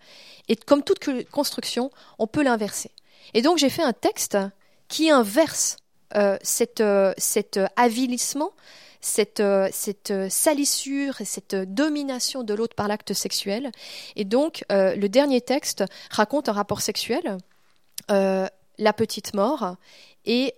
et 0.48 0.56
comme 0.56 0.84
toute 0.84 1.00
construction, 1.32 1.92
on 2.20 2.28
peut 2.28 2.44
l'inverser. 2.44 2.92
Et 3.34 3.42
donc 3.42 3.58
j'ai 3.58 3.70
fait 3.70 3.84
un 3.84 3.94
texte 3.94 4.38
qui 4.88 5.10
inverse 5.10 5.78
euh, 6.16 6.38
cette, 6.42 6.82
euh, 6.82 7.14
cet 7.18 7.60
avilissement, 7.76 8.52
cette, 9.00 9.42
euh, 9.42 9.70
cette 9.72 10.12
salissure 10.30 11.22
et 11.22 11.26
cette 11.26 11.56
domination 11.56 12.44
de 12.44 12.54
l'autre 12.54 12.76
par 12.76 12.88
l'acte 12.88 13.14
sexuel. 13.14 13.72
Et 14.16 14.26
donc, 14.26 14.66
le 14.70 15.08
dernier 15.08 15.42
texte 15.42 15.84
raconte 16.10 16.50
un 16.50 16.54
rapport 16.54 16.82
sexuel, 16.82 17.38
la 18.10 18.94
petite 18.96 19.34
mort, 19.34 19.76
et 20.26 20.56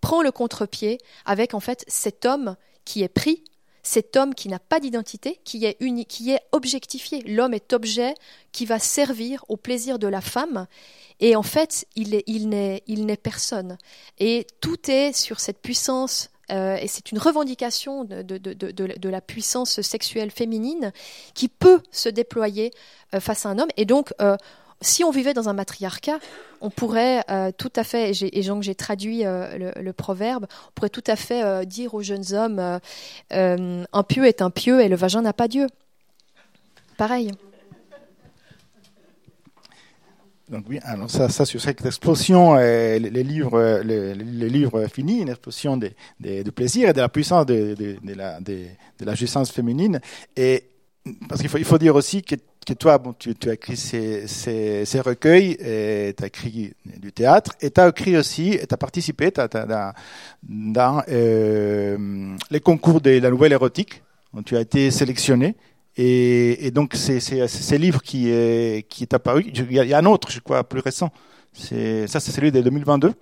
prend 0.00 0.22
le 0.22 0.30
contre-pied 0.30 0.98
avec 1.24 1.54
en 1.54 1.60
fait 1.60 1.84
cet 1.88 2.24
homme 2.24 2.56
qui 2.84 3.02
est 3.02 3.08
pris, 3.08 3.44
cet 3.82 4.16
homme 4.16 4.34
qui 4.34 4.48
n'a 4.48 4.58
pas 4.58 4.80
d'identité, 4.80 5.40
qui 5.44 5.64
est 5.64 5.76
qui 6.06 6.30
est 6.30 6.40
objectifié. 6.52 7.22
L'homme 7.22 7.54
est 7.54 7.72
objet 7.72 8.14
qui 8.52 8.66
va 8.66 8.78
servir 8.78 9.44
au 9.48 9.56
plaisir 9.56 9.98
de 9.98 10.06
la 10.06 10.20
femme. 10.20 10.66
Et 11.20 11.36
en 11.36 11.42
fait, 11.42 11.86
il 11.96 12.10
n'est 12.10 12.24
il 12.86 13.06
n'est, 13.06 13.16
personne. 13.16 13.76
Et 14.18 14.46
tout 14.60 14.90
est 14.90 15.12
sur 15.12 15.40
cette 15.40 15.60
puissance 15.60 16.30
euh, 16.50 16.76
et 16.76 16.88
c'est 16.88 17.12
une 17.12 17.18
revendication 17.18 18.04
de, 18.04 18.22
de, 18.22 18.38
de, 18.38 18.72
de, 18.72 19.08
la 19.08 19.20
puissance 19.20 19.80
sexuelle 19.82 20.32
féminine 20.32 20.92
qui 21.32 21.48
peut 21.48 21.80
se 21.92 22.08
déployer 22.08 22.72
euh, 23.14 23.20
face 23.20 23.46
à 23.46 23.50
un 23.50 23.58
homme. 23.58 23.68
Et 23.76 23.84
donc, 23.84 24.12
euh, 24.20 24.36
si 24.80 25.04
on 25.04 25.10
vivait 25.10 25.34
dans 25.34 25.48
un 25.48 25.52
matriarcat, 25.52 26.18
on 26.60 26.70
pourrait 26.70 27.22
euh, 27.30 27.50
tout 27.56 27.72
à 27.76 27.84
fait, 27.84 28.10
et, 28.10 28.42
j'ai 28.42 28.74
traduit 28.74 29.24
euh, 29.24 29.72
le, 29.76 29.92
proverbe, 29.92 30.46
on 30.68 30.72
pourrait 30.74 30.90
tout 30.90 31.04
à 31.06 31.16
fait 31.16 31.42
euh, 31.42 31.64
dire 31.64 31.94
aux 31.94 32.02
jeunes 32.02 32.32
hommes, 32.32 32.80
un 33.30 34.02
pieu 34.02 34.24
est 34.26 34.42
un 34.42 34.50
pieu 34.50 34.80
et 34.80 34.88
le 34.88 34.96
vagin 34.96 35.22
n'a 35.22 35.32
pas 35.32 35.48
Dieu. 35.48 35.66
Pareil. 36.96 37.32
Donc 40.48 40.64
oui, 40.68 40.80
alors 40.82 41.08
ça, 41.08 41.28
ça 41.28 41.44
sur 41.44 41.66
explosion, 41.68 42.56
les, 42.56 42.98
livres, 42.98 43.82
les, 43.84 44.14
livres 44.48 44.84
finis, 44.88 45.20
une 45.20 45.28
explosion 45.28 45.76
de, 45.76 45.92
plaisir 46.50 46.88
et 46.88 46.92
de 46.92 47.00
la 47.00 47.08
puissance 47.08 47.46
de, 47.46 47.76
de, 47.78 48.14
la, 48.14 48.40
de, 48.40 48.66
la 49.00 49.14
jouissance 49.14 49.52
féminine. 49.52 50.00
Et 50.36 50.69
parce 51.28 51.40
qu'il 51.40 51.50
faut, 51.50 51.58
il 51.58 51.64
faut 51.64 51.78
dire 51.78 51.94
aussi 51.94 52.22
que 52.22 52.36
que 52.66 52.74
toi, 52.74 52.98
bon, 52.98 53.14
tu, 53.18 53.34
tu 53.34 53.50
as 53.50 53.54
écrit 53.54 53.76
ces, 53.76 54.26
ces, 54.26 54.84
ces 54.84 55.00
recueils, 55.00 55.56
tu 55.56 56.22
as 56.22 56.26
écrit 56.26 56.74
du 56.84 57.12
théâtre, 57.12 57.52
et 57.60 57.70
tu 57.70 57.80
as 57.80 57.88
écrit 57.88 58.16
aussi, 58.16 58.58
tu 58.58 58.74
as 58.74 58.76
participé 58.76 59.30
dans, 59.30 59.92
dans 60.42 61.02
euh, 61.08 62.36
les 62.50 62.60
concours 62.60 63.00
de 63.00 63.10
la 63.18 63.30
nouvelle 63.30 63.52
érotique, 63.52 64.02
où 64.32 64.42
tu 64.42 64.56
as 64.56 64.60
été 64.60 64.90
sélectionné. 64.90 65.56
Et, 65.96 66.66
et 66.66 66.70
donc, 66.70 66.94
c'est 66.94 67.20
ces 67.20 67.78
livres 67.78 68.02
qui 68.02 68.30
est, 68.30 68.86
qui 68.88 69.02
est 69.02 69.14
apparu. 69.14 69.44
Il 69.52 69.72
y, 69.72 69.94
a, 69.94 69.98
un 69.98 70.06
autre, 70.06 70.30
je 70.30 70.40
crois, 70.40 70.62
plus 70.62 70.80
récent. 70.80 71.10
Ça, 71.52 72.20
c'est 72.20 72.30
celui 72.30 72.52
de 72.52 72.60
2022. 72.60 73.12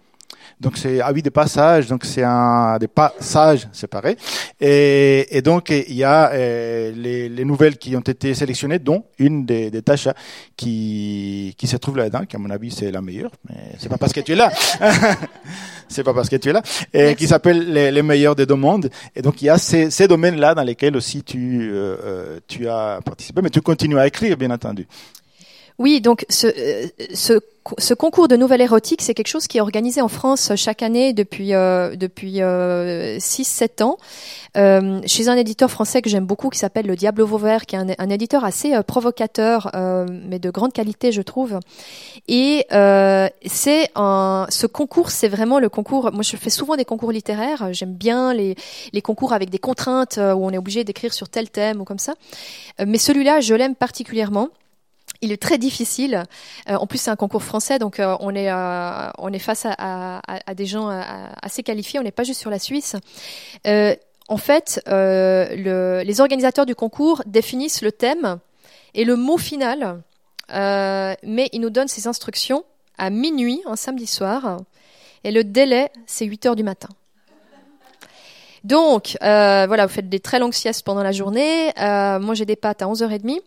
Donc 0.60 0.76
c'est 0.76 1.00
avis 1.00 1.22
de 1.22 1.30
passage, 1.30 1.86
donc 1.86 2.04
c'est 2.04 2.24
un 2.24 2.78
des 2.78 2.88
passages 2.88 3.68
séparés. 3.72 4.16
Et, 4.60 5.36
et 5.36 5.42
donc 5.42 5.70
il 5.70 5.94
y 5.94 6.02
a 6.02 6.32
euh, 6.32 6.92
les, 6.96 7.28
les, 7.28 7.44
nouvelles 7.44 7.78
qui 7.78 7.94
ont 7.96 8.00
été 8.00 8.34
sélectionnées, 8.34 8.80
dont 8.80 9.04
une 9.18 9.46
des, 9.46 9.70
des 9.70 9.82
tâches 9.82 10.08
qui 10.56 11.54
qui 11.56 11.66
se 11.68 11.76
trouve 11.76 11.96
là-dedans, 11.96 12.24
qui 12.28 12.34
à 12.34 12.38
mon 12.40 12.50
avis 12.50 12.72
c'est 12.72 12.90
la 12.90 13.00
meilleure, 13.00 13.30
mais 13.48 13.72
c'est 13.78 13.88
pas 13.88 13.98
parce 13.98 14.12
que 14.12 14.20
tu 14.20 14.32
es 14.32 14.34
là. 14.34 14.50
c'est 15.88 16.02
pas 16.02 16.12
parce 16.12 16.28
que 16.28 16.36
tu 16.36 16.48
es 16.48 16.52
là, 16.52 16.62
et 16.92 17.14
qui 17.14 17.28
s'appelle 17.28 17.72
les, 17.72 17.90
les, 17.92 18.02
meilleurs 18.02 18.34
des 18.34 18.44
deux 18.44 18.54
mondes. 18.56 18.90
Et 19.14 19.22
donc 19.22 19.40
il 19.40 19.46
y 19.46 19.48
a 19.48 19.58
ces, 19.58 19.90
ces 19.90 20.08
domaines-là 20.08 20.54
dans 20.54 20.64
lesquels 20.64 20.96
aussi 20.96 21.22
tu 21.22 21.70
euh, 21.70 21.96
euh 22.04 22.40
tu 22.48 22.68
as 22.68 23.00
participé, 23.04 23.42
mais 23.42 23.50
tu 23.50 23.60
continues 23.60 23.98
à 23.98 24.06
écrire, 24.06 24.36
bien 24.36 24.50
entendu. 24.50 24.86
Oui, 25.78 26.00
donc 26.00 26.26
ce, 26.28 26.48
euh, 26.48 26.88
ce, 27.14 27.40
ce 27.78 27.94
concours 27.94 28.26
de 28.26 28.36
nouvelles 28.36 28.62
érotiques, 28.62 29.00
c'est 29.02 29.14
quelque 29.14 29.28
chose 29.28 29.46
qui 29.46 29.58
est 29.58 29.60
organisé 29.60 30.00
en 30.00 30.08
France 30.08 30.52
chaque 30.56 30.82
année 30.82 31.12
depuis 31.12 31.54
euh, 31.54 31.94
depuis 31.94 32.42
euh, 32.42 33.18
6-7 33.18 33.82
ans 33.84 33.96
euh, 34.56 35.00
chez 35.06 35.28
un 35.28 35.36
éditeur 35.36 35.70
français 35.70 36.02
que 36.02 36.10
j'aime 36.10 36.26
beaucoup 36.26 36.48
qui 36.48 36.58
s'appelle 36.58 36.86
Le 36.86 36.96
Diable 36.96 37.22
Vauvert, 37.22 37.66
qui 37.66 37.76
est 37.76 37.78
un, 37.78 37.86
un 37.96 38.10
éditeur 38.10 38.44
assez 38.44 38.74
euh, 38.74 38.82
provocateur, 38.82 39.70
mais 40.28 40.38
de 40.38 40.50
grande 40.50 40.72
qualité, 40.72 41.12
je 41.12 41.22
trouve. 41.22 41.58
Et 42.26 42.66
c'est 43.46 43.90
un, 43.94 44.46
ce 44.48 44.66
concours, 44.66 45.10
c'est 45.10 45.28
vraiment 45.28 45.60
le 45.60 45.68
concours. 45.68 46.10
Moi, 46.12 46.22
je 46.22 46.36
fais 46.36 46.50
souvent 46.50 46.76
des 46.76 46.84
concours 46.84 47.12
littéraires. 47.12 47.72
J'aime 47.72 47.94
bien 47.94 48.34
les 48.34 48.56
les 48.92 49.02
concours 49.02 49.32
avec 49.32 49.50
des 49.50 49.58
contraintes 49.58 50.16
où 50.18 50.44
on 50.44 50.50
est 50.50 50.58
obligé 50.58 50.84
d'écrire 50.84 51.12
sur 51.12 51.28
tel 51.28 51.50
thème 51.50 51.80
ou 51.80 51.84
comme 51.84 51.98
ça. 51.98 52.14
mais 52.84 52.98
celui-là, 52.98 53.40
je 53.40 53.54
l'aime 53.54 53.74
particulièrement. 53.74 54.48
Il 55.20 55.32
est 55.32 55.42
très 55.42 55.58
difficile. 55.58 56.22
Euh, 56.68 56.76
en 56.76 56.86
plus, 56.86 56.98
c'est 56.98 57.10
un 57.10 57.16
concours 57.16 57.42
français, 57.42 57.78
donc 57.78 57.98
euh, 57.98 58.16
on 58.20 58.34
est 58.34 58.50
euh, 58.50 59.10
on 59.18 59.32
est 59.32 59.40
face 59.40 59.66
à, 59.66 60.20
des 60.54 60.66
gens 60.66 60.88
assez 61.42 61.62
qualifiés. 61.62 61.98
On 61.98 62.02
n'est 62.02 62.12
pas 62.12 62.24
juste 62.24 62.40
sur 62.40 62.50
la 62.50 62.58
Suisse. 62.58 62.96
en 63.66 64.36
fait, 64.36 64.80
les 64.86 66.20
organisateurs 66.20 66.66
du 66.66 66.74
concours 66.74 67.22
définissent 67.26 67.82
le 67.82 67.92
thème 67.92 68.38
et 68.94 69.04
le 69.04 69.16
mot 69.16 69.38
final, 69.38 70.02
mais 70.50 71.48
ils 71.52 71.60
nous 71.60 71.70
donnent 71.70 71.88
ces 71.88 72.06
instructions 72.06 72.64
à 72.96 73.10
minuit 73.10 73.62
un 73.66 73.76
samedi 73.76 74.06
soir, 74.06 74.58
et 75.24 75.30
le 75.30 75.44
délai 75.44 75.90
c'est 76.06 76.24
8 76.24 76.46
heures 76.46 76.56
du 76.56 76.64
matin. 76.64 76.88
Donc, 78.62 79.16
voilà, 79.20 79.86
vous 79.86 79.92
faites 79.92 80.08
des 80.08 80.20
très 80.20 80.38
longues 80.38 80.54
siestes 80.54 80.84
pendant 80.84 81.02
la 81.02 81.12
journée. 81.12 81.72
moi, 81.76 82.34
j'ai 82.34 82.44
des 82.44 82.56
pâtes 82.56 82.82
à 82.82 82.86
11h30. 82.86 83.40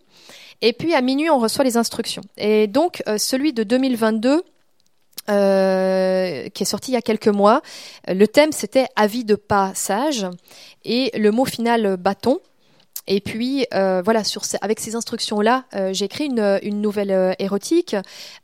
Et 0.62 0.72
puis 0.72 0.94
à 0.94 1.02
minuit, 1.02 1.28
on 1.28 1.38
reçoit 1.38 1.64
les 1.64 1.76
instructions. 1.76 2.22
Et 2.38 2.68
donc 2.68 3.02
euh, 3.08 3.18
celui 3.18 3.52
de 3.52 3.64
2022, 3.64 4.42
euh, 5.28 6.48
qui 6.48 6.62
est 6.62 6.66
sorti 6.66 6.92
il 6.92 6.94
y 6.94 6.96
a 6.96 7.02
quelques 7.02 7.28
mois, 7.28 7.62
euh, 8.08 8.14
le 8.14 8.28
thème 8.28 8.52
c'était 8.52 8.86
avis 8.96 9.24
de 9.24 9.34
passage 9.34 10.26
et 10.84 11.10
le 11.18 11.30
mot 11.32 11.44
final 11.44 11.96
bâton. 11.96 12.38
Et 13.06 13.20
puis 13.20 13.66
euh, 13.74 14.00
voilà, 14.04 14.22
sur 14.22 14.42
avec 14.60 14.78
ces 14.78 14.94
instructions-là, 14.94 15.64
euh, 15.74 15.92
j'ai 15.92 16.04
écrit 16.04 16.26
une, 16.26 16.80
nouvelle 16.80 17.10
euh, 17.10 17.32
érotique. 17.38 17.96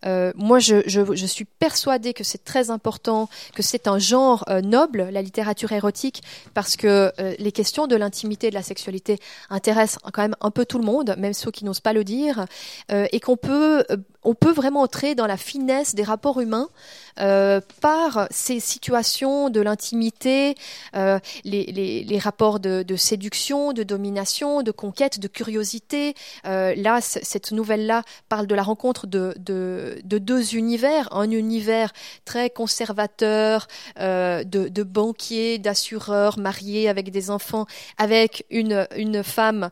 Euh, 0.05 0.33
moi, 0.35 0.59
je, 0.59 0.83
je, 0.87 1.01
je, 1.15 1.27
suis 1.27 1.45
persuadée 1.45 2.13
que 2.13 2.25
c'est 2.25 2.45
très 2.45 2.71
important, 2.71 3.29
que 3.55 3.63
c'est 3.63 3.87
un 3.87 3.99
genre 3.99 4.45
noble, 4.65 5.09
la 5.11 5.23
littérature 5.23 5.73
érotique, 5.73 6.23
parce 6.55 6.77
que 6.77 7.13
les 7.39 7.53
questions 7.53 7.87
de 7.87 7.97
l'intimité 7.97 8.49
et 8.49 8.51
de 8.51 8.55
la 8.55 8.63
sexualité 8.63 9.19
intéressent 9.51 9.99
quand 10.13 10.23
même 10.23 10.37
un 10.41 10.51
peu 10.51 10.65
tout 10.65 10.79
le 10.79 10.85
monde, 10.85 11.15
même 11.19 11.35
ceux 11.35 11.51
qui 11.51 11.65
n'osent 11.65 11.81
pas 11.81 11.93
le 11.93 12.05
dire, 12.05 12.47
et 12.91 13.21
qu'on 13.21 13.37
peut 13.37 13.85
on 14.29 14.35
peut 14.35 14.53
vraiment 14.53 14.83
entrer 14.83 15.15
dans 15.15 15.27
la 15.27 15.39
finesse 15.39 15.95
des 15.95 16.03
rapports 16.03 16.39
humains 16.39 16.69
euh, 17.21 17.61
par 17.81 18.29
ces 18.31 18.61
situations 18.61 19.51
de 19.51 19.61
l'intimité, 19.61 20.55
euh, 20.95 21.19
les, 21.45 22.19
rapports 22.23 22.61
de, 22.61 22.97
séduction, 22.97 23.73
de 23.73 23.83
domination, 23.83 24.63
de 24.63 24.71
conquête, 24.71 25.19
de 25.19 25.29
curiosité. 25.29 26.15
Euh, 26.47 26.75
là, 26.77 27.01
cette 27.01 27.53
nouvelle-là 27.53 28.03
parle 28.29 28.47
de 28.47 28.55
la 28.55 28.63
rencontre 28.63 29.07
de, 29.07 29.35
de, 29.39 29.99
de, 30.05 30.19
deux 30.19 30.55
univers, 30.55 31.09
un 31.13 31.31
univers 31.31 31.93
très 32.25 32.51
conservateur, 32.51 33.67
de, 33.97 34.83
banquiers, 34.83 35.59
d'assureurs 35.59 36.39
mariés 36.39 36.89
avec 36.89 37.11
des 37.11 37.31
enfants, 37.31 37.67
avec 37.97 38.45
une, 38.51 38.87
femme 39.25 39.71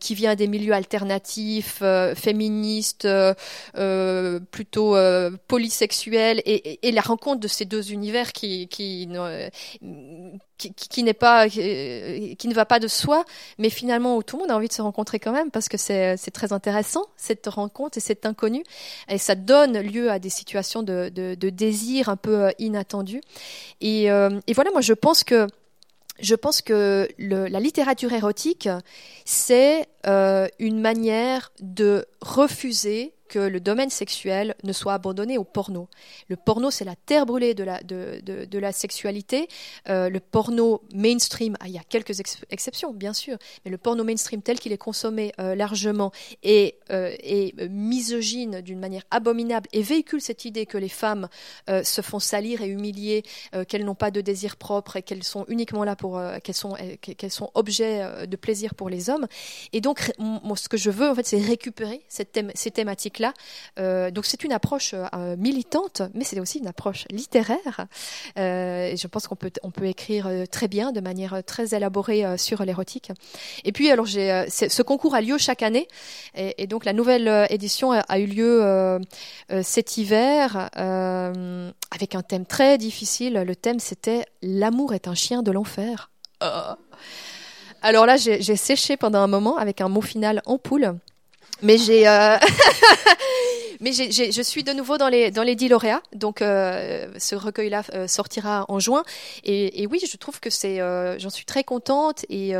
qui 0.00 0.14
vient 0.14 0.34
des 0.34 0.48
milieux 0.48 0.74
alternatifs, 0.74 1.82
féministes, 2.14 3.06
plutôt 4.50 4.96
euh, 4.96 5.30
polysexuel 5.48 6.42
et, 6.44 6.92
la 6.92 7.00
rencontre 7.00 7.40
de 7.40 7.48
ces 7.48 7.64
deux 7.64 7.92
univers 7.92 8.32
qui 8.32 8.68
qui, 8.68 9.08
qui, 10.58 11.02
n'est 11.02 11.14
pas 11.14 11.48
qui, 11.48 12.48
ne 12.48 12.54
va 12.54 12.66
pas 12.66 12.78
de 12.78 12.88
soi, 12.88 13.24
mais 13.58 13.70
finalement 13.70 14.16
où 14.16 14.22
tout 14.22 14.36
le 14.36 14.42
monde 14.42 14.50
a 14.50 14.56
envie 14.56 14.68
de 14.68 14.72
se 14.72 14.82
rencontrer 14.82 15.18
quand 15.18 15.32
même 15.32 15.50
parce 15.50 15.68
que 15.68 15.76
c'est 15.76 16.16
c'est 16.16 16.30
très 16.30 16.52
intéressant 16.52 17.06
cette 17.16 17.46
rencontre 17.46 17.98
et 17.98 18.00
cet 18.00 18.26
inconnu. 18.26 18.62
Et 19.08 19.18
ça 19.18 19.34
donne 19.34 19.78
lieu 19.80 20.10
à 20.10 20.18
des 20.18 20.30
situations 20.30 20.82
de 20.82 21.08
de, 21.08 21.50
désir 21.50 22.08
un 22.08 22.16
peu 22.16 22.44
euh, 22.44 22.50
inattendus 22.58 23.22
et 23.80 24.04
et 24.04 24.52
voilà 24.54 24.70
moi 24.72 24.80
je 24.80 24.92
pense 24.92 25.24
que 25.24 25.46
je 26.22 26.34
pense 26.34 26.62
que 26.62 27.08
la 27.18 27.60
littérature 27.60 28.12
érotique, 28.12 28.68
c'est 29.24 29.86
euh, 30.06 30.46
une 30.58 30.80
manière 30.80 31.52
de 31.60 32.06
refuser 32.20 33.12
que 33.32 33.38
le 33.38 33.60
domaine 33.60 33.88
sexuel 33.88 34.54
ne 34.62 34.74
soit 34.74 34.92
abandonné 34.92 35.38
au 35.38 35.44
porno. 35.44 35.88
Le 36.28 36.36
porno, 36.36 36.70
c'est 36.70 36.84
la 36.84 36.96
terre 36.96 37.24
brûlée 37.24 37.54
de 37.54 37.64
la, 37.64 37.82
de, 37.82 38.20
de, 38.22 38.58
la 38.58 38.72
sexualité. 38.72 39.48
Euh, 39.88 40.10
le 40.10 40.20
porno 40.20 40.82
mainstream, 40.94 41.56
ah, 41.60 41.66
il 41.66 41.72
y 41.72 41.78
a 41.78 41.82
quelques 41.82 42.20
exceptions, 42.50 42.92
bien 42.92 43.14
sûr, 43.14 43.38
mais 43.64 43.70
le 43.70 43.78
porno 43.78 44.04
mainstream 44.04 44.42
tel 44.42 44.60
qu'il 44.60 44.70
est 44.72 44.76
consommé 44.76 45.32
euh, 45.40 45.54
largement 45.54 46.12
est, 46.42 46.76
euh, 46.90 47.16
misogyne 47.70 48.60
d'une 48.60 48.78
manière 48.78 49.04
abominable 49.10 49.66
et 49.72 49.80
véhicule 49.80 50.20
cette 50.20 50.44
idée 50.44 50.66
que 50.66 50.76
les 50.76 50.90
femmes 50.90 51.28
se 51.68 52.02
font 52.02 52.18
salir 52.18 52.60
et 52.60 52.66
humilier, 52.66 53.22
qu'elles 53.68 53.84
n'ont 53.84 53.94
pas 53.94 54.10
de 54.10 54.20
désir 54.20 54.56
propre 54.56 54.96
et 54.96 55.02
qu'elles 55.02 55.22
sont 55.22 55.46
uniquement 55.48 55.84
là 55.84 55.96
pour 55.96 56.20
qu'elles 56.42 56.54
sont 56.54 56.76
qu'elles 57.00 57.30
sont 57.30 57.50
objets 57.54 58.26
de 58.26 58.36
plaisir 58.36 58.74
pour 58.74 58.90
les 58.90 59.08
hommes. 59.08 59.26
Et 59.72 59.80
donc, 59.80 60.12
moi, 60.18 60.56
ce 60.56 60.68
que 60.68 60.76
je 60.76 60.90
veux, 60.90 61.08
en 61.08 61.14
fait, 61.14 61.26
c'est 61.26 61.40
récupérer 61.40 62.02
cette 62.08 62.38
ces 62.54 62.70
thématiques 62.70 63.21
époque-là. 63.22 64.10
donc 64.10 64.26
c'est 64.26 64.44
une 64.44 64.52
approche 64.52 64.94
militante, 65.38 66.02
mais 66.14 66.24
c'est 66.24 66.38
aussi 66.40 66.58
une 66.58 66.66
approche 66.66 67.04
littéraire. 67.10 67.86
et 68.36 68.96
je 68.96 69.06
pense 69.06 69.26
qu'on 69.26 69.36
peut, 69.36 69.50
on 69.62 69.70
peut 69.70 69.86
écrire 69.86 70.28
très 70.50 70.68
bien, 70.68 70.92
de 70.92 71.00
manière 71.00 71.42
très 71.44 71.74
élaborée 71.74 72.38
sur 72.38 72.64
l'érotique. 72.64 73.10
Et 73.64 73.72
puis 73.72 73.90
alors 73.90 74.08
ce 74.08 74.82
concours 74.82 75.14
a 75.14 75.20
lieu 75.20 75.38
chaque 75.38 75.62
année, 75.62 75.88
et, 76.34 76.66
donc 76.66 76.84
la 76.84 76.92
nouvelle 76.92 77.46
édition 77.50 77.92
a, 77.92 78.18
eu 78.18 78.26
lieu 78.26 78.98
cet 79.62 79.96
hiver 79.96 80.70
avec 80.74 82.14
un 82.14 82.22
thème 82.22 82.46
très 82.46 82.78
difficile. 82.78 83.34
Le 83.34 83.56
thème 83.56 83.78
c'était 83.78 84.24
l'amour 84.42 84.94
est 84.94 85.08
un 85.08 85.14
chien 85.14 85.42
de 85.42 85.50
l'enfer. 85.50 86.10
Oh. 86.42 86.74
Alors 87.84 88.06
là, 88.06 88.16
j'ai 88.16 88.56
séché 88.56 88.96
pendant 88.96 89.18
un 89.18 89.26
moment 89.26 89.56
avec 89.56 89.80
un 89.80 89.88
mot 89.88 90.00
final 90.00 90.40
en 90.46 90.56
poule. 90.56 90.94
Mais 91.60 91.78
j'ai 91.78 92.08
euh, 92.08 92.38
Mais 93.82 93.92
je 93.92 94.42
suis 94.42 94.62
de 94.62 94.72
nouveau 94.72 94.96
dans 94.96 95.08
les, 95.08 95.32
dans 95.32 95.42
les 95.42 95.56
10 95.56 95.70
lauréats, 95.70 96.02
donc 96.14 96.40
euh, 96.40 97.08
ce 97.18 97.34
recueil-là 97.34 97.82
euh, 97.94 98.06
sortira 98.06 98.64
en 98.68 98.78
juin. 98.78 99.02
Et, 99.42 99.88
oui, 99.90 100.00
je 100.08 100.16
trouve 100.16 100.38
que 100.38 100.50
c'est, 100.50 100.80
euh, 100.80 101.18
j'en 101.18 101.30
suis 101.30 101.44
très 101.44 101.64
contente. 101.64 102.24
Et 102.28 102.54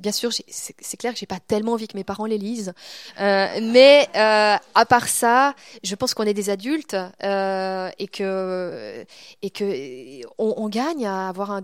bien 0.00 0.12
sûr, 0.12 0.32
c'est 0.32 0.96
clair 0.96 1.12
que 1.12 1.18
j'ai 1.18 1.26
pas 1.26 1.40
tellement 1.40 1.72
envie 1.72 1.88
que 1.88 1.96
mes 1.96 2.04
parents 2.04 2.24
les 2.24 2.38
lisent, 2.38 2.72
mais 3.18 4.08
à 4.14 4.86
part 4.88 5.08
ça, 5.08 5.54
je 5.82 5.94
pense 5.94 6.14
qu'on 6.14 6.24
est 6.24 6.34
des 6.34 6.48
adultes 6.48 6.96
et 7.22 8.08
que 8.08 9.04
et 9.42 9.50
que 9.50 10.20
on, 10.38 10.68
gagne 10.70 11.06
à 11.06 11.28
avoir 11.28 11.50
un, 11.50 11.62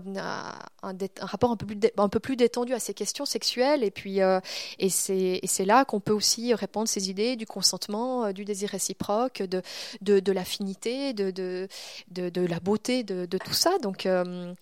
un, 0.83 0.93
rapport 1.19 1.51
un 1.51 1.55
peu 1.55 1.65
plus 1.65 1.79
un 1.97 2.09
peu 2.09 2.19
plus 2.19 2.35
détendu 2.35 2.73
à 2.73 2.79
ces 2.79 2.93
questions 2.93 3.25
sexuelles. 3.25 3.83
Et 3.83 3.91
puis 3.91 4.19
et 4.19 4.89
c'est 4.89 5.65
là 5.65 5.83
qu'on 5.83 5.99
peut 5.99 6.13
aussi 6.13 6.53
répondre 6.53 6.87
ces 6.87 7.09
idées 7.09 7.35
du 7.35 7.47
consentement 7.47 8.31
du 8.35 8.45
désir 8.45 8.69
réciproque, 8.69 9.41
de, 9.41 9.63
de, 10.01 10.31
l'affinité, 10.31 11.13
de, 11.13 11.31
de, 11.31 11.67
de, 12.11 12.45
la 12.45 12.59
beauté 12.59 13.03
de, 13.03 13.25
tout 13.37 13.53
ça. 13.53 13.79
Donc, 13.81 14.05
euh, 14.05 14.53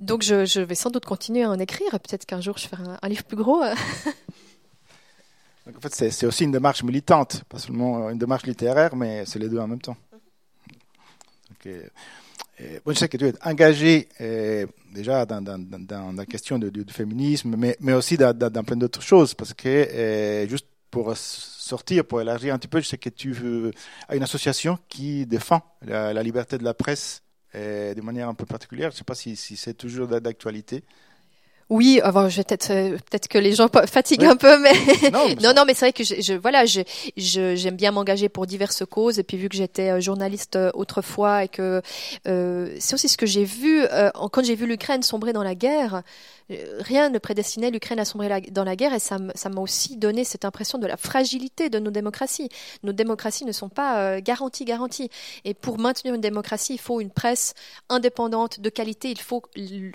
donc 0.00 0.22
je, 0.22 0.60
vais 0.60 0.74
sans 0.74 0.90
doute 0.90 1.04
continuer 1.04 1.42
à 1.42 1.50
en 1.50 1.58
écrire. 1.58 1.90
Peut-être 1.90 2.24
qu'un 2.24 2.40
jour 2.40 2.56
je 2.56 2.68
ferai 2.68 2.84
un, 3.02 3.08
livre 3.08 3.24
plus 3.24 3.36
gros. 3.36 3.62
donc 5.66 5.76
en 5.76 5.80
fait, 5.80 6.10
c'est 6.10 6.26
aussi 6.26 6.44
une 6.44 6.52
démarche 6.52 6.82
militante, 6.82 7.44
pas 7.48 7.58
seulement 7.58 8.08
une 8.08 8.18
démarche 8.18 8.46
littéraire, 8.46 8.96
mais 8.96 9.26
c'est 9.26 9.38
les 9.38 9.50
deux 9.50 9.58
en 9.58 9.68
même 9.68 9.80
temps. 9.80 9.96
je 11.64 11.80
sais 12.94 13.08
que 13.08 13.16
tu 13.16 13.26
es 13.26 13.34
engagé 13.44 14.08
déjà 14.94 15.26
dans, 15.26 15.42
dans, 15.42 15.58
dans, 15.58 16.12
la 16.12 16.24
question 16.24 16.58
du, 16.58 16.84
féminisme, 16.88 17.54
mais, 17.56 17.76
mais 17.80 17.92
aussi 17.92 18.16
dans, 18.16 18.36
dans 18.36 18.64
plein 18.64 18.76
d'autres 18.76 19.02
choses, 19.02 19.34
parce 19.34 19.52
que 19.52 20.46
juste 20.48 20.66
pour 20.90 21.14
sortir, 21.66 22.04
pour 22.04 22.20
élargir 22.20 22.54
un 22.54 22.58
petit 22.58 22.68
peu, 22.68 22.80
je 22.80 22.86
sais 22.86 22.98
que 22.98 23.10
tu 23.10 23.34
as 24.08 24.16
une 24.16 24.22
association 24.22 24.78
qui 24.88 25.26
défend 25.26 25.62
la, 25.82 26.22
liberté 26.22 26.58
de 26.58 26.64
la 26.64 26.74
presse 26.74 27.22
de 27.54 28.00
manière 28.02 28.28
un 28.28 28.34
peu 28.34 28.46
particulière. 28.46 28.90
Je 28.90 28.96
ne 28.96 28.98
sais 28.98 29.04
pas 29.04 29.14
si, 29.14 29.36
si 29.36 29.56
c'est 29.56 29.74
toujours 29.74 30.08
d'actualité. 30.08 30.84
Oui, 31.68 32.00
avant, 32.02 32.28
je 32.28 32.42
peut-être 32.42 32.70
euh, 32.70 32.90
peut-être 32.90 33.26
que 33.26 33.38
les 33.38 33.52
gens 33.52 33.68
fatiguent 33.86 34.24
un 34.24 34.36
peu, 34.36 34.56
mais 34.58 34.72
non, 35.10 35.52
non, 35.56 35.64
mais 35.66 35.74
c'est 35.74 35.86
vrai 35.86 35.92
que 35.92 36.04
je, 36.04 36.20
je 36.20 36.34
voilà, 36.34 36.64
je 36.64 36.82
j'aime 37.16 37.76
bien 37.76 37.90
m'engager 37.90 38.28
pour 38.28 38.46
diverses 38.46 38.84
causes. 38.86 39.18
Et 39.18 39.24
puis 39.24 39.36
vu 39.36 39.48
que 39.48 39.56
j'étais 39.56 39.90
euh, 39.90 40.00
journaliste 40.00 40.56
autrefois 40.74 41.44
et 41.44 41.48
que 41.48 41.82
c'est 42.24 42.94
aussi 42.94 43.08
ce 43.08 43.16
que 43.16 43.26
j'ai 43.26 43.44
vu 43.44 43.84
quand 44.32 44.44
j'ai 44.44 44.54
vu 44.54 44.66
l'Ukraine 44.66 45.02
sombrer 45.02 45.32
dans 45.32 45.42
la 45.42 45.54
guerre 45.54 46.02
rien 46.48 47.10
ne 47.10 47.18
prédestinait 47.18 47.70
l'Ukraine 47.70 47.98
à 47.98 48.04
sombrer 48.04 48.40
dans 48.50 48.64
la 48.64 48.76
guerre 48.76 48.94
et 48.94 48.98
ça 48.98 49.18
m'a 49.18 49.60
aussi 49.60 49.96
donné 49.96 50.24
cette 50.24 50.44
impression 50.44 50.78
de 50.78 50.86
la 50.86 50.96
fragilité 50.96 51.70
de 51.70 51.78
nos 51.78 51.90
démocraties. 51.90 52.48
Nos 52.82 52.92
démocraties 52.92 53.44
ne 53.44 53.52
sont 53.52 53.68
pas 53.68 53.98
euh, 53.98 54.20
garanties, 54.22 54.64
garanties. 54.64 55.10
Et 55.44 55.54
pour 55.54 55.78
maintenir 55.78 56.14
une 56.14 56.20
démocratie, 56.20 56.74
il 56.74 56.80
faut 56.80 57.00
une 57.00 57.10
presse 57.10 57.54
indépendante, 57.88 58.60
de 58.60 58.68
qualité. 58.68 59.10
Il 59.10 59.20
faut 59.20 59.42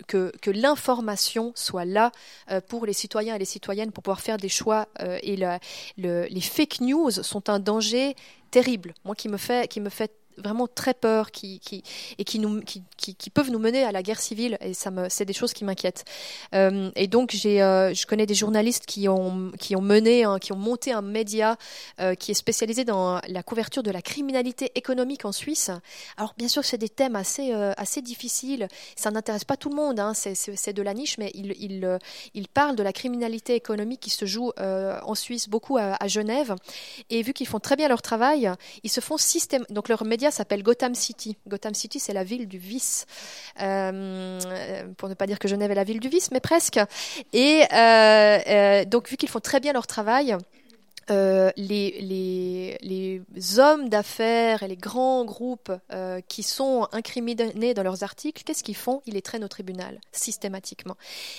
que, 0.07 0.31
que 0.41 0.51
l'information 0.51 1.53
soit 1.61 1.85
là 1.85 2.11
euh, 2.49 2.61
pour 2.61 2.85
les 2.85 2.93
citoyens 2.93 3.35
et 3.35 3.39
les 3.39 3.45
citoyennes 3.45 3.91
pour 3.91 4.03
pouvoir 4.03 4.21
faire 4.21 4.37
des 4.37 4.49
choix. 4.49 4.87
Euh, 5.01 5.17
et 5.23 5.37
le, 5.37 6.25
les 6.27 6.41
fake 6.41 6.81
news 6.81 7.11
sont 7.11 7.49
un 7.49 7.59
danger 7.59 8.15
terrible. 8.51 8.93
Moi, 9.05 9.15
qui 9.15 9.29
me 9.29 9.37
fait, 9.37 9.69
qui 9.69 9.79
me 9.79 9.89
fait 9.89 10.11
vraiment 10.37 10.67
très 10.67 10.93
peur, 10.93 11.31
qui, 11.31 11.61
et 12.17 12.23
qui 12.23 13.29
peuvent 13.29 13.51
nous 13.51 13.59
mener 13.59 13.83
à 13.83 13.91
la 13.91 14.03
guerre 14.03 14.19
civile. 14.19 14.57
Et 14.61 14.73
ça 14.73 14.91
me, 14.91 15.09
c'est 15.09 15.25
des 15.25 15.33
choses 15.33 15.53
qui 15.53 15.65
m'inquiètent. 15.65 16.05
Euh, 16.53 16.91
et 16.95 17.07
donc 17.07 17.31
j'ai, 17.31 17.61
euh, 17.61 17.93
je 17.93 18.05
connais 18.05 18.25
des 18.25 18.33
journalistes 18.33 18.85
qui 18.85 19.07
ont, 19.07 19.51
qui 19.59 19.75
ont 19.75 19.81
mené, 19.81 20.25
qui 20.39 20.53
ont 20.53 20.57
monté 20.57 20.91
un 20.91 21.01
média 21.01 21.57
euh, 21.99 22.15
qui 22.15 22.31
est 22.31 22.35
spécialisé 22.35 22.83
dans 22.85 23.19
la 23.27 23.43
couverture 23.43 23.83
de 23.83 23.91
la 23.91 24.01
criminalité 24.01 24.71
économique 24.75 25.25
en 25.25 25.31
Suisse. 25.31 25.71
Alors 26.17 26.33
bien 26.37 26.47
sûr, 26.47 26.63
c'est 26.63 26.77
des 26.77 26.89
thèmes 26.89 27.15
assez, 27.15 27.51
assez 27.53 28.01
difficiles. 28.01 28.67
Ça 28.95 29.11
n'intéresse 29.11 29.43
pas 29.43 29.57
tout 29.57 29.69
le 29.69 29.75
monde. 29.75 29.99
Hein. 29.99 30.13
C'est, 30.13 30.35
c'est, 30.35 30.73
de 30.73 30.81
la 30.81 30.93
niche, 30.93 31.17
mais 31.17 31.31
il, 31.33 31.53
il, 31.59 31.99
il 32.33 32.47
parle 32.47 32.75
de 32.75 32.83
la 32.83 32.93
criminalité 32.93 33.55
économique 33.55 33.99
qui 33.99 34.09
se 34.09 34.25
joue 34.25 34.51
en 34.57 35.15
Suisse 35.15 35.49
beaucoup 35.49 35.77
à, 35.77 35.97
à 35.99 36.07
Genève. 36.07 36.55
Et 37.09 37.21
vu 37.21 37.33
qu'ils 37.33 37.47
font 37.47 37.59
très 37.59 37.75
bien 37.75 37.87
leur 37.87 38.01
travail, 38.01 38.51
ils 38.83 38.89
se 38.89 39.01
font 39.01 39.17
système. 39.17 39.65
Donc 39.69 39.89
leur 39.89 40.03
média 40.05 40.20
s'appelle 40.29 40.61
Gotham 40.61 40.93
City. 40.93 41.37
Gotham 41.47 41.73
City, 41.73 41.99
c'est 41.99 42.13
la 42.13 42.23
ville 42.23 42.47
du 42.47 42.59
vice. 42.59 43.07
Euh, 43.61 44.39
pour 44.97 45.09
ne 45.09 45.13
pas 45.13 45.25
dire 45.25 45.39
que 45.39 45.47
Genève 45.47 45.71
est 45.71 45.75
la 45.75 45.83
ville 45.83 45.99
du 45.99 46.09
vice, 46.09 46.29
mais 46.31 46.39
presque. 46.39 46.79
Et 47.33 47.63
euh, 47.73 48.39
euh, 48.47 48.85
donc, 48.85 49.09
vu 49.09 49.17
qu'ils 49.17 49.29
font 49.29 49.39
très 49.39 49.59
bien 49.59 49.73
leur 49.73 49.87
travail, 49.87 50.37
les, 51.09 52.77
hommes 53.57 53.89
d'affaires 53.89 54.63
et 54.63 54.67
les 54.69 54.77
grands 54.77 55.25
groupes 55.25 55.73
qui 56.29 56.43
sont 56.43 56.87
incriminés 56.93 57.73
dans 57.73 57.83
leurs 57.83 58.03
articles, 58.03 58.43
qu'est-ce 58.43 58.63
qu'ils 58.63 58.77
font? 58.77 59.01
Ils 59.05 59.15
les 59.15 59.21
traînent 59.21 59.43
au 59.43 59.49
tribunal, 59.49 59.99
systématiquement. 60.13 60.95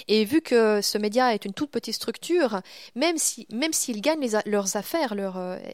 Et 0.09 0.27
vu 0.27 0.43
que 0.43 0.83
ce 0.83 0.99
média 0.99 1.33
est 1.33 1.47
une 1.47 1.55
toute 1.55 1.71
petite 1.71 1.95
structure, 1.95 2.61
même 2.97 3.17
s'ils 3.17 3.47
si, 3.47 3.55
même 3.55 3.71
gagnent 4.03 4.29
leurs 4.45 4.77
affaires 4.77 5.15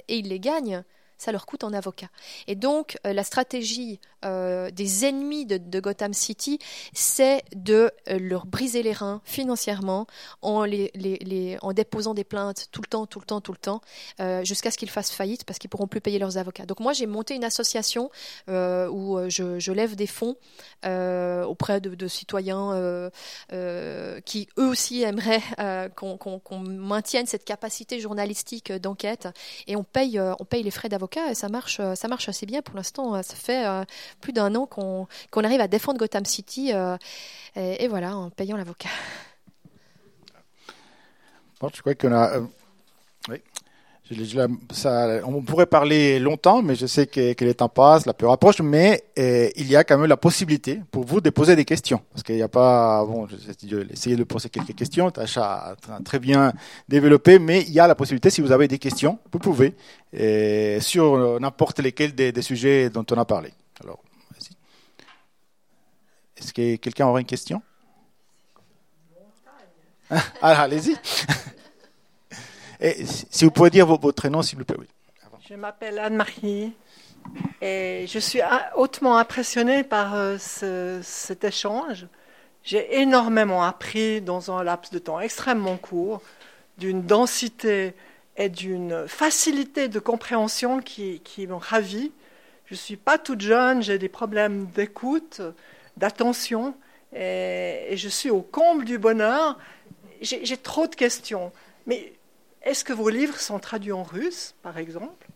et 0.06 0.16
ils 0.16 0.28
les 0.28 0.38
gagnent, 0.38 0.84
ça 1.18 1.32
leur 1.32 1.46
coûte 1.46 1.64
en 1.64 1.72
avocat. 1.72 2.08
Et 2.46 2.54
donc, 2.54 2.96
euh, 3.06 3.12
la 3.12 3.24
stratégie 3.24 4.00
euh, 4.24 4.70
des 4.70 5.04
ennemis 5.04 5.46
de, 5.46 5.80
Gotham 5.80 6.12
City, 6.12 6.58
c'est 6.92 7.42
de 7.54 7.90
euh, 8.08 8.18
leur 8.18 8.46
briser 8.46 8.82
les 8.82 8.92
reins 8.92 9.20
financièrement 9.24 10.06
en, 10.42 10.66
déposant 11.72 12.14
des 12.14 12.24
plaintes 12.24 12.68
tout 12.72 12.80
le 12.80 12.88
temps, 12.88 13.06
tout 13.06 13.20
le 13.20 13.26
temps, 13.26 13.40
tout 13.40 13.52
le 13.52 13.58
temps, 13.58 13.80
jusqu'à 14.44 14.70
ce 14.70 14.78
qu'ils 14.78 14.90
fassent 14.90 15.10
faillite 15.10 15.44
parce 15.44 15.58
qu'ils 15.58 15.70
pourront 15.70 15.86
plus 15.86 16.00
payer 16.00 16.18
leurs 16.18 16.38
avocats. 16.38 16.66
Donc 16.66 16.80
moi, 16.80 16.92
j'ai 16.92 17.06
monté 17.06 17.34
une 17.34 17.44
association 17.44 18.10
où 18.48 19.18
je, 19.28 19.72
lève 19.72 19.96
des 19.96 20.06
fonds 20.06 20.36
auprès 20.84 21.80
de, 21.80 22.08
citoyens 22.08 23.10
qui, 24.24 24.48
eux 24.58 24.68
aussi, 24.68 25.02
aimeraient 25.02 25.42
qu'on 25.94 26.58
maintienne 26.58 27.26
cette 27.26 27.44
capacité 27.44 28.00
journalistique 28.00 28.72
d'enquête 28.72 29.28
et 29.66 29.76
on 29.76 29.84
paye, 29.84 30.18
les 30.52 30.70
frais 30.70 30.88
d'avocat 30.88 31.30
et 31.30 31.34
ça 31.34 31.48
marche, 31.48 31.80
euh, 31.80 31.94
ça 31.94 32.08
marche 32.08 32.28
assez 32.28 32.46
bien 32.46 32.62
pour 32.62 32.76
l'instant. 32.76 33.14
Euh, 33.14 33.22
ça 33.22 33.34
fait 33.34 33.66
euh, 33.66 33.84
plus 34.20 34.32
d'un 34.32 34.54
an 34.54 34.66
qu'on 34.66 35.06
arrive 35.44 35.60
à 35.60 35.68
défendre 35.68 35.98
Gotham 35.98 36.24
City 36.24 36.72
et, 37.56 37.88
voilà, 37.88 38.16
en 38.16 38.30
payant 38.30 38.56
l'avocat. 38.56 38.88
Bon, 41.60 41.68
je 41.74 41.80
crois 41.80 41.94
qu'on 41.94 42.12
a. 42.12 42.38
oui. 43.28 43.42
Ça, 44.70 45.20
on 45.26 45.42
pourrait 45.42 45.66
parler 45.66 46.18
longtemps, 46.18 46.62
mais 46.62 46.74
je 46.74 46.86
sais 46.86 47.06
que, 47.06 47.34
que 47.34 47.44
le 47.44 47.52
temps 47.52 47.68
passe, 47.68 48.06
la 48.06 48.14
peur 48.14 48.32
approche, 48.32 48.60
mais 48.62 49.04
euh, 49.18 49.50
il 49.54 49.68
y 49.68 49.76
a 49.76 49.84
quand 49.84 49.98
même 49.98 50.08
la 50.08 50.16
possibilité 50.16 50.80
pour 50.90 51.04
vous 51.04 51.20
de 51.20 51.28
poser 51.28 51.56
des 51.56 51.66
questions. 51.66 52.00
Parce 52.12 52.22
qu'il 52.22 52.36
n'y 52.36 52.42
a 52.42 52.48
pas, 52.48 53.04
bon, 53.04 53.28
j'ai 53.28 53.92
essayé 53.92 54.16
de 54.16 54.24
poser 54.24 54.48
quelques 54.48 54.74
questions, 54.74 55.10
Tacha 55.10 55.76
a 55.90 56.00
très 56.02 56.18
bien 56.18 56.54
développé, 56.88 57.38
mais 57.38 57.60
il 57.62 57.72
y 57.72 57.80
a 57.80 57.86
la 57.86 57.94
possibilité, 57.94 58.30
si 58.30 58.40
vous 58.40 58.50
avez 58.50 58.66
des 58.66 58.78
questions, 58.78 59.18
vous 59.30 59.38
pouvez, 59.38 59.74
euh, 60.18 60.80
sur 60.80 61.38
n'importe 61.38 61.80
lesquels 61.80 62.14
des, 62.14 62.32
sujets 62.40 62.88
dont 62.88 63.04
on 63.10 63.18
a 63.18 63.26
parlé. 63.26 63.50
Alors, 63.82 64.02
vas-y. 64.32 64.56
Est-ce 66.36 66.52
que 66.52 66.76
quelqu'un 66.76 67.06
aura 67.06 67.20
une 67.20 67.26
question? 67.26 67.62
Ah, 70.10 70.62
Allez-y. 70.62 70.96
Et 72.80 73.04
si 73.06 73.44
vous 73.44 73.50
pouvez 73.50 73.70
dire 73.70 73.86
votre 73.86 74.28
nom, 74.28 74.42
s'il 74.42 74.58
vous 74.58 74.64
plaît. 74.64 74.76
Je 75.48 75.54
m'appelle 75.54 75.98
Anne-Marie 75.98 76.72
et 77.60 78.06
je 78.06 78.18
suis 78.18 78.40
hautement 78.76 79.18
impressionnée 79.18 79.82
par 79.82 80.14
euh, 80.14 80.38
cet 81.02 81.44
échange. 81.44 82.06
J'ai 82.62 83.00
énormément 83.00 83.64
appris 83.64 84.20
dans 84.20 84.56
un 84.56 84.62
laps 84.62 84.92
de 84.92 84.98
temps 84.98 85.20
extrêmement 85.20 85.76
court, 85.76 86.22
d'une 86.78 87.02
densité 87.02 87.94
et 88.36 88.48
d'une 88.48 89.08
facilité 89.08 89.88
de 89.88 89.98
compréhension 89.98 90.80
qui, 90.80 91.20
qui 91.24 91.46
m'ont 91.46 91.58
ravi. 91.58 92.12
Je 92.68 92.74
ne 92.74 92.78
suis 92.78 92.96
pas 92.96 93.16
toute 93.16 93.40
jeune, 93.40 93.82
j'ai 93.82 93.96
des 93.98 94.10
problèmes 94.10 94.66
d'écoute, 94.66 95.40
d'attention, 95.96 96.74
et, 97.16 97.94
je 97.94 98.08
suis 98.10 98.28
au 98.28 98.42
comble 98.42 98.84
du 98.84 98.98
bonheur. 98.98 99.58
J'ai 100.20 100.56
trop 100.58 100.86
de 100.86 100.94
questions, 100.94 101.50
mais 101.86 102.12
est-ce 102.62 102.84
que 102.84 102.92
vos 102.92 103.08
livres 103.08 103.38
sont 103.38 103.58
traduits 103.58 103.92
en 103.92 104.02
russe, 104.02 104.54
par 104.62 104.76
exemple? 104.76 105.26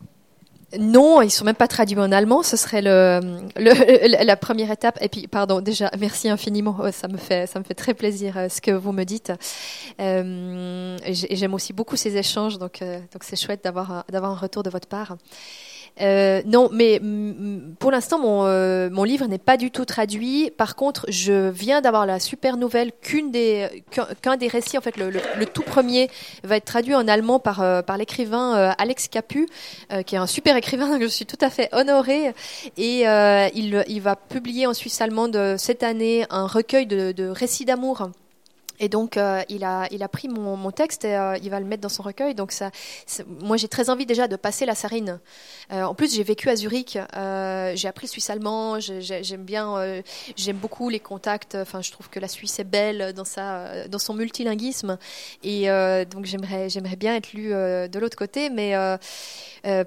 Non, 0.78 1.22
ils 1.22 1.30
sont 1.30 1.44
même 1.44 1.54
pas 1.54 1.68
traduits 1.68 1.98
en 1.98 2.12
allemand. 2.12 2.42
Ce 2.42 2.56
serait 2.56 2.82
le, 2.82 3.20
la 4.24 4.36
première 4.36 4.70
étape. 4.70 4.98
Et 5.00 5.08
puis, 5.08 5.26
pardon, 5.26 5.60
déjà, 5.60 5.90
merci 5.98 6.28
infiniment. 6.28 6.76
Oh, 6.82 6.90
ça 6.90 7.08
me 7.08 7.16
fait, 7.18 7.46
ça 7.46 7.58
me 7.58 7.64
fait 7.64 7.74
très 7.74 7.94
plaisir 7.94 8.36
euh, 8.36 8.48
ce 8.48 8.60
que 8.60 8.70
vous 8.70 8.92
me 8.92 9.04
dites. 9.04 9.32
Euh, 10.00 10.96
j'aime 11.08 11.54
aussi 11.54 11.72
beaucoup 11.72 11.96
ces 11.96 12.16
échanges, 12.16 12.58
donc, 12.58 12.80
euh, 12.80 12.98
donc 13.12 13.22
c'est 13.22 13.36
chouette 13.36 13.62
d'avoir, 13.64 14.04
d'avoir 14.10 14.32
un 14.32 14.36
retour 14.36 14.62
de 14.62 14.70
votre 14.70 14.88
part. 14.88 15.16
Euh, 16.00 16.42
non, 16.46 16.68
mais 16.72 17.00
pour 17.78 17.90
l'instant, 17.90 18.18
mon, 18.18 18.46
euh, 18.46 18.88
mon 18.90 19.04
livre 19.04 19.26
n'est 19.26 19.38
pas 19.38 19.56
du 19.56 19.70
tout 19.70 19.84
traduit. 19.84 20.50
Par 20.56 20.74
contre, 20.74 21.04
je 21.08 21.50
viens 21.50 21.80
d'avoir 21.80 22.06
la 22.06 22.18
super 22.18 22.56
nouvelle 22.56 22.92
qu'une 22.92 23.30
des 23.30 23.84
qu'un 24.22 24.36
des 24.36 24.48
récits, 24.48 24.78
en 24.78 24.80
fait, 24.80 24.96
le, 24.96 25.12
tout 25.46 25.62
premier, 25.62 26.08
va 26.44 26.56
être 26.56 26.64
traduit 26.64 26.94
en 26.94 27.06
allemand 27.08 27.38
par 27.38 27.60
euh, 27.60 27.82
par 27.82 27.98
l'écrivain 27.98 28.74
Alex 28.78 29.08
Capu, 29.08 29.46
qui 30.06 30.14
est 30.14 30.18
un 30.18 30.26
super 30.26 30.56
écrivain. 30.56 30.88
Donc 30.92 31.02
je 31.02 31.06
suis 31.08 31.26
tout 31.26 31.38
à 31.40 31.50
fait 31.50 31.68
honorée. 31.72 32.32
Et 32.76 33.02
il 33.02 33.84
il 33.86 34.00
va 34.00 34.16
publier 34.16 34.66
en 34.66 34.74
Suisse 34.74 35.00
allemande 35.00 35.56
cette 35.58 35.82
année 35.82 36.24
un 36.30 36.46
recueil 36.46 36.86
de, 36.86 37.12
de 37.12 37.26
récits 37.26 37.64
d'amour 37.64 38.10
et 38.78 38.88
donc, 38.88 39.16
euh, 39.16 39.42
il, 39.48 39.64
a, 39.64 39.86
il 39.90 40.02
a 40.02 40.08
pris 40.08 40.28
mon, 40.28 40.56
mon 40.56 40.70
texte 40.70 41.04
et 41.04 41.16
euh, 41.16 41.36
il 41.42 41.50
va 41.50 41.60
le 41.60 41.66
mettre 41.66 41.82
dans 41.82 41.88
son 41.88 42.02
recueil. 42.02 42.34
Donc, 42.34 42.52
ça, 42.52 42.70
moi, 43.40 43.56
j'ai 43.56 43.68
très 43.68 43.90
envie 43.90 44.06
déjà 44.06 44.28
de 44.28 44.36
passer 44.36 44.66
la 44.66 44.74
sarine. 44.74 45.20
Euh, 45.72 45.82
en 45.82 45.94
plus, 45.94 46.14
j'ai 46.14 46.22
vécu 46.22 46.48
à 46.48 46.56
Zurich, 46.56 46.98
j'ai 47.74 47.88
appris 47.88 48.06
le 48.06 48.10
suisse 48.10 48.30
allemand, 48.30 48.80
j'aime 48.80 49.44
bien, 49.44 50.02
j'aime 50.36 50.56
beaucoup 50.56 50.88
les 50.88 51.00
contacts. 51.00 51.54
Enfin, 51.54 51.82
je 51.82 51.92
trouve 51.92 52.08
que 52.08 52.20
la 52.20 52.28
Suisse 52.28 52.58
est 52.58 52.64
belle 52.64 53.12
dans, 53.12 53.24
sa, 53.24 53.88
dans 53.88 53.98
son 53.98 54.14
multilinguisme. 54.14 54.98
Et 55.42 55.66
donc, 56.10 56.24
j'aimerais, 56.24 56.68
bien 56.96 57.16
être 57.16 57.32
lu 57.32 57.50
de 57.50 57.98
l'autre 57.98 58.16
côté. 58.16 58.50
Mais 58.50 58.74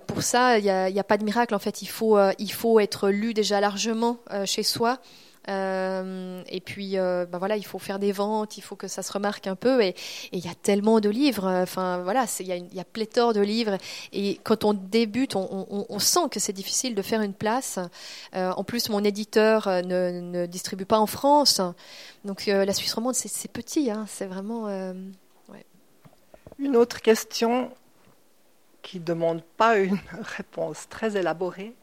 pour 0.08 0.24
ça, 0.24 0.58
il 0.58 0.64
n'y 0.64 0.70
a, 0.70 0.86
a, 0.86 1.04
pas 1.04 1.18
de 1.18 1.24
miracle. 1.24 1.54
En 1.56 1.60
fait, 1.60 1.82
il 1.82 1.88
faut, 1.88 2.18
il 2.40 2.52
faut 2.52 2.80
être 2.80 3.10
lu 3.10 3.34
déjà 3.34 3.60
largement 3.60 4.18
chez 4.46 4.64
soi. 4.64 5.00
Euh, 5.48 6.42
et 6.48 6.62
puis, 6.62 6.98
euh, 6.98 7.26
ben 7.26 7.38
voilà, 7.38 7.58
il 7.58 7.66
faut 7.66 7.80
faire 7.80 8.00
des 8.00 8.12
ventes, 8.12 8.58
il 8.58 8.62
faut 8.62 8.76
que 8.76 8.88
ça 8.88 9.04
se 9.04 9.12
remarque 9.12 9.48
un 9.48 9.56
peu. 9.56 9.82
Et 9.82 9.96
il 10.32 10.44
y 10.44 10.48
a 10.48 10.56
tellement 10.56 11.00
de 11.00 11.10
livres. 11.10 11.48
Enfin, 11.48 12.02
voilà, 12.04 12.26
il 12.40 12.48
y, 12.48 12.80
a 12.80 12.86
pléthore 12.86 13.34
de 13.34 13.42
livres. 13.42 13.78
Et 14.14 14.40
quand 14.44 14.64
on 14.64 14.74
débute, 14.74 15.36
on, 15.36 16.00
sent 16.00 16.30
que 16.32 16.40
c'est 16.40 16.54
difficile 16.54 16.96
de 16.96 17.02
faire 17.02 17.22
une 17.22 17.34
place. 17.34 17.80
Euh, 18.36 18.52
en 18.52 18.64
plus, 18.64 18.90
mon 18.90 19.04
éditeur 19.04 19.68
euh, 19.68 19.82
ne, 19.82 20.46
distribue 20.46 20.86
pas 20.86 21.00
en 21.00 21.08
France. 21.08 21.62
Donc, 22.24 22.48
euh, 22.48 22.66
la 22.66 22.74
Suisse 22.74 22.94
romande, 22.94 23.16
c'est 23.16 23.52
petit. 23.52 23.92
Hein, 23.92 24.06
c'est 24.08 24.26
vraiment. 24.26 24.68
Une 26.58 26.78
autre 26.78 27.02
question 27.02 27.70
qui 28.82 29.00
ne 29.00 29.06
demande 29.06 29.42
pas 29.58 29.78
une 29.78 30.00
réponse 30.38 30.88
très 30.90 31.18
élaborée. 31.18 31.74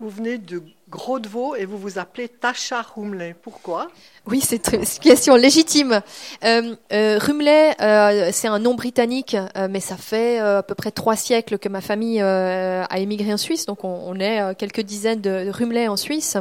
Vous 0.00 0.08
venez 0.08 0.38
de 0.38 0.62
Gros 0.88 1.18
de 1.18 1.28
Vaux 1.28 1.54
et 1.54 1.66
vous 1.66 1.76
vous 1.76 1.98
appelez 1.98 2.26
Tasha 2.26 2.80
Rumley. 2.80 3.34
Pourquoi? 3.42 3.90
Oui, 4.26 4.40
c'est 4.40 4.72
une 4.72 4.86
question 4.86 5.36
légitime. 5.36 6.00
Euh, 6.42 6.74
euh, 6.90 7.18
euh, 7.20 8.30
c'est 8.32 8.48
un 8.48 8.58
nom 8.58 8.74
britannique, 8.74 9.36
euh, 9.58 9.68
mais 9.70 9.80
ça 9.80 9.98
fait 9.98 10.38
à 10.38 10.62
peu 10.62 10.74
près 10.74 10.90
trois 10.90 11.16
siècles 11.16 11.58
que 11.58 11.68
ma 11.68 11.82
famille 11.82 12.18
a 12.22 12.98
émigré 12.98 13.30
en 13.34 13.36
Suisse. 13.36 13.66
Donc 13.66 13.84
on, 13.84 14.18
est 14.18 14.54
quelques 14.56 14.80
dizaines 14.80 15.20
de 15.20 15.50
Rumley 15.50 15.86
en 15.86 15.98
Suisse. 15.98 16.38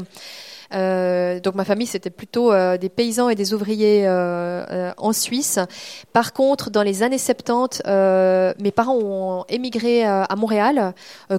Euh, 0.73 1.39
donc 1.39 1.55
ma 1.55 1.65
famille, 1.65 1.87
c'était 1.87 2.09
plutôt 2.09 2.51
euh, 2.51 2.77
des 2.77 2.89
paysans 2.89 3.29
et 3.29 3.35
des 3.35 3.53
ouvriers 3.53 4.03
euh, 4.05 4.91
en 4.97 5.13
Suisse. 5.13 5.59
Par 6.13 6.33
contre, 6.33 6.69
dans 6.69 6.83
les 6.83 7.03
années 7.03 7.17
70, 7.17 7.81
mes 8.59 8.71
parents 8.71 8.97
ont 8.97 9.45
émigré 9.49 10.03
à 10.05 10.35
Montréal, 10.35 10.93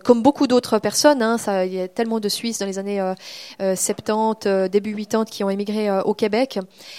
comme 0.05 0.23
beaucoup 0.23 0.47
d'autres 0.47 0.79
personnes. 0.79 1.23
Hein, 1.23 1.39
ça, 1.39 1.65
il 1.67 1.75
y 1.75 1.81
a 1.81 1.89
tellement 1.89 2.21
de 2.21 2.29
Suisses 2.29 2.59
dans 2.59 2.67
les 2.67 2.79
années 2.79 3.03
70, 3.59 4.69
début 4.71 4.95
80 4.95 5.25
qui 5.25 5.45
ont 5.45 5.51
émigré 5.51 5.91
au 6.05 6.15
Québec. 6.15 6.59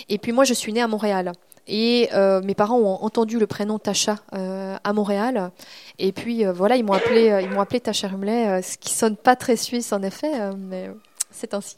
Et 0.09 0.17
puis 0.17 0.31
moi, 0.31 0.43
je 0.43 0.53
suis 0.53 0.73
née 0.73 0.81
à 0.81 0.87
Montréal. 0.87 1.33
Et 1.67 2.09
euh, 2.13 2.41
mes 2.41 2.55
parents 2.55 2.79
ont 2.79 3.03
entendu 3.03 3.39
le 3.39 3.47
prénom 3.47 3.79
Tacha 3.79 4.17
euh, 4.33 4.77
à 4.83 4.93
Montréal. 4.93 5.51
Et 5.99 6.11
puis 6.11 6.45
euh, 6.45 6.51
voilà, 6.51 6.75
ils 6.75 6.83
m'ont 6.83 6.93
appelé, 6.93 7.39
ils 7.43 7.49
m'ont 7.49 7.61
appelé 7.61 7.79
Tacha 7.79 8.07
Rumley, 8.07 8.61
ce 8.61 8.77
qui 8.77 8.93
sonne 8.93 9.15
pas 9.15 9.35
très 9.35 9.55
suisse 9.55 9.93
en 9.93 10.01
effet, 10.01 10.53
mais 10.57 10.89
c'est 11.29 11.53
ainsi. 11.53 11.77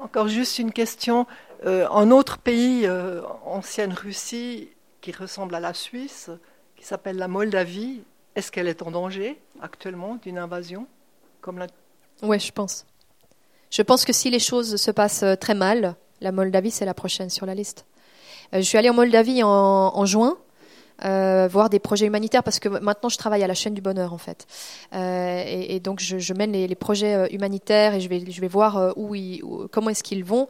Encore 0.00 0.28
juste 0.28 0.58
une 0.58 0.72
question. 0.72 1.26
Euh, 1.66 1.86
un 1.90 2.10
autre 2.10 2.38
pays, 2.38 2.86
euh, 2.86 3.22
ancienne 3.44 3.92
Russie, 3.92 4.70
qui 5.00 5.12
ressemble 5.12 5.54
à 5.54 5.60
la 5.60 5.74
Suisse, 5.74 6.30
qui 6.76 6.84
s'appelle 6.84 7.16
la 7.16 7.28
Moldavie, 7.28 8.02
est-ce 8.34 8.50
qu'elle 8.50 8.68
est 8.68 8.82
en 8.82 8.90
danger 8.90 9.40
actuellement 9.60 10.16
d'une 10.16 10.38
invasion 10.38 10.86
comme 11.40 11.58
la... 11.58 11.66
Oui, 12.22 12.38
je 12.40 12.52
pense. 12.52 12.86
Je 13.70 13.82
pense 13.82 14.04
que 14.04 14.12
si 14.12 14.30
les 14.30 14.38
choses 14.38 14.76
se 14.76 14.90
passent 14.90 15.22
euh, 15.22 15.36
très 15.36 15.54
mal, 15.54 15.96
la 16.20 16.32
Moldavie, 16.32 16.70
c'est 16.70 16.84
la 16.86 16.94
prochaine 16.94 17.30
sur 17.30 17.46
la 17.46 17.54
liste. 17.54 17.86
Je 18.52 18.60
suis 18.60 18.78
allée 18.78 18.90
en 18.90 18.94
Moldavie 18.94 19.42
en 19.44 20.04
juin 20.06 20.36
euh, 21.04 21.48
voir 21.50 21.70
des 21.70 21.78
projets 21.78 22.06
humanitaires 22.06 22.42
parce 22.42 22.58
que 22.60 22.68
maintenant 22.68 23.08
je 23.08 23.16
travaille 23.16 23.42
à 23.42 23.46
la 23.46 23.54
chaîne 23.54 23.74
du 23.74 23.80
bonheur 23.80 24.12
en 24.12 24.18
fait. 24.18 24.46
Euh, 24.94 25.42
et, 25.46 25.80
donc 25.80 26.00
je, 26.00 26.34
mène 26.34 26.52
les, 26.52 26.66
les, 26.66 26.74
projets 26.74 27.14
euh, 27.14 27.26
humanitaires 27.30 27.94
et 27.94 28.00
je 28.00 28.08
vais, 28.08 28.24
je 28.28 28.40
vais 28.40 28.48
voir 28.48 28.76
euh, 28.76 28.92
où 28.96 29.14
ils, 29.14 29.42
où, 29.42 29.68
comment 29.70 29.90
est-ce 29.90 30.02
qu'ils 30.02 30.24
vont. 30.24 30.48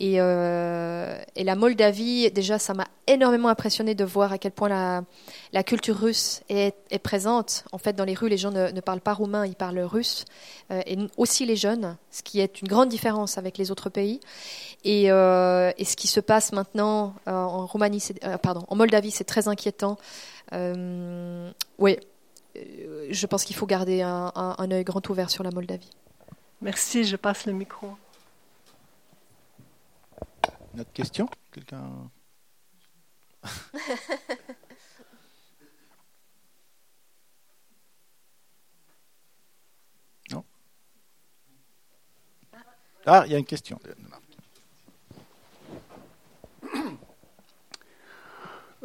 Et, 0.00 0.16
euh, 0.18 1.16
et 1.36 1.44
la 1.44 1.54
Moldavie, 1.54 2.30
déjà, 2.30 2.58
ça 2.58 2.74
m'a 2.74 2.86
énormément 3.06 3.48
impressionné 3.48 3.94
de 3.94 4.04
voir 4.04 4.32
à 4.32 4.38
quel 4.38 4.52
point 4.52 4.68
la, 4.68 5.02
la 5.52 5.62
culture 5.62 5.96
russe 5.98 6.42
est, 6.48 6.74
est, 6.90 6.98
présente. 6.98 7.64
En 7.72 7.78
fait, 7.78 7.94
dans 7.94 8.04
les 8.04 8.14
rues, 8.14 8.28
les 8.28 8.36
gens 8.36 8.50
ne, 8.50 8.70
ne 8.70 8.80
parlent 8.80 9.00
pas 9.00 9.14
roumain, 9.14 9.46
ils 9.46 9.56
parlent 9.56 9.80
russe. 9.80 10.24
Euh, 10.70 10.80
et 10.86 10.96
aussi 11.16 11.44
les 11.46 11.56
jeunes, 11.56 11.96
ce 12.10 12.22
qui 12.22 12.40
est 12.40 12.60
une 12.60 12.68
grande 12.68 12.88
différence 12.88 13.38
avec 13.38 13.58
les 13.58 13.70
autres 13.70 13.90
pays. 13.90 14.20
Et, 14.84 15.04
et 15.04 15.84
ce 15.84 15.96
qui 15.96 16.08
se 16.08 16.20
passe 16.20 16.52
maintenant 16.52 17.14
en 17.26 17.66
Roumanie, 17.66 18.02
pardon, 18.42 18.64
en 18.68 18.76
Moldavie, 18.76 19.10
c'est 19.10 19.24
très 19.24 19.48
inquiétant 19.48 19.96
euh, 20.52 21.50
oui, 21.78 21.98
euh, 22.56 23.06
je 23.10 23.26
pense 23.26 23.44
qu'il 23.44 23.56
faut 23.56 23.66
garder 23.66 24.02
un, 24.02 24.32
un, 24.34 24.54
un 24.58 24.70
œil 24.70 24.84
grand 24.84 25.08
ouvert 25.08 25.30
sur 25.30 25.44
la 25.44 25.50
Moldavie. 25.50 25.90
Merci, 26.60 27.04
je 27.04 27.16
passe 27.16 27.46
le 27.46 27.52
micro. 27.52 27.96
Une 30.74 30.80
autre 30.80 30.92
question? 30.92 31.28
Quelqu'un? 31.52 32.10
Non 40.30 40.44
Ah, 43.04 43.24
il 43.26 43.32
y 43.32 43.34
a 43.34 43.38
une 43.38 43.44
question. 43.44 43.78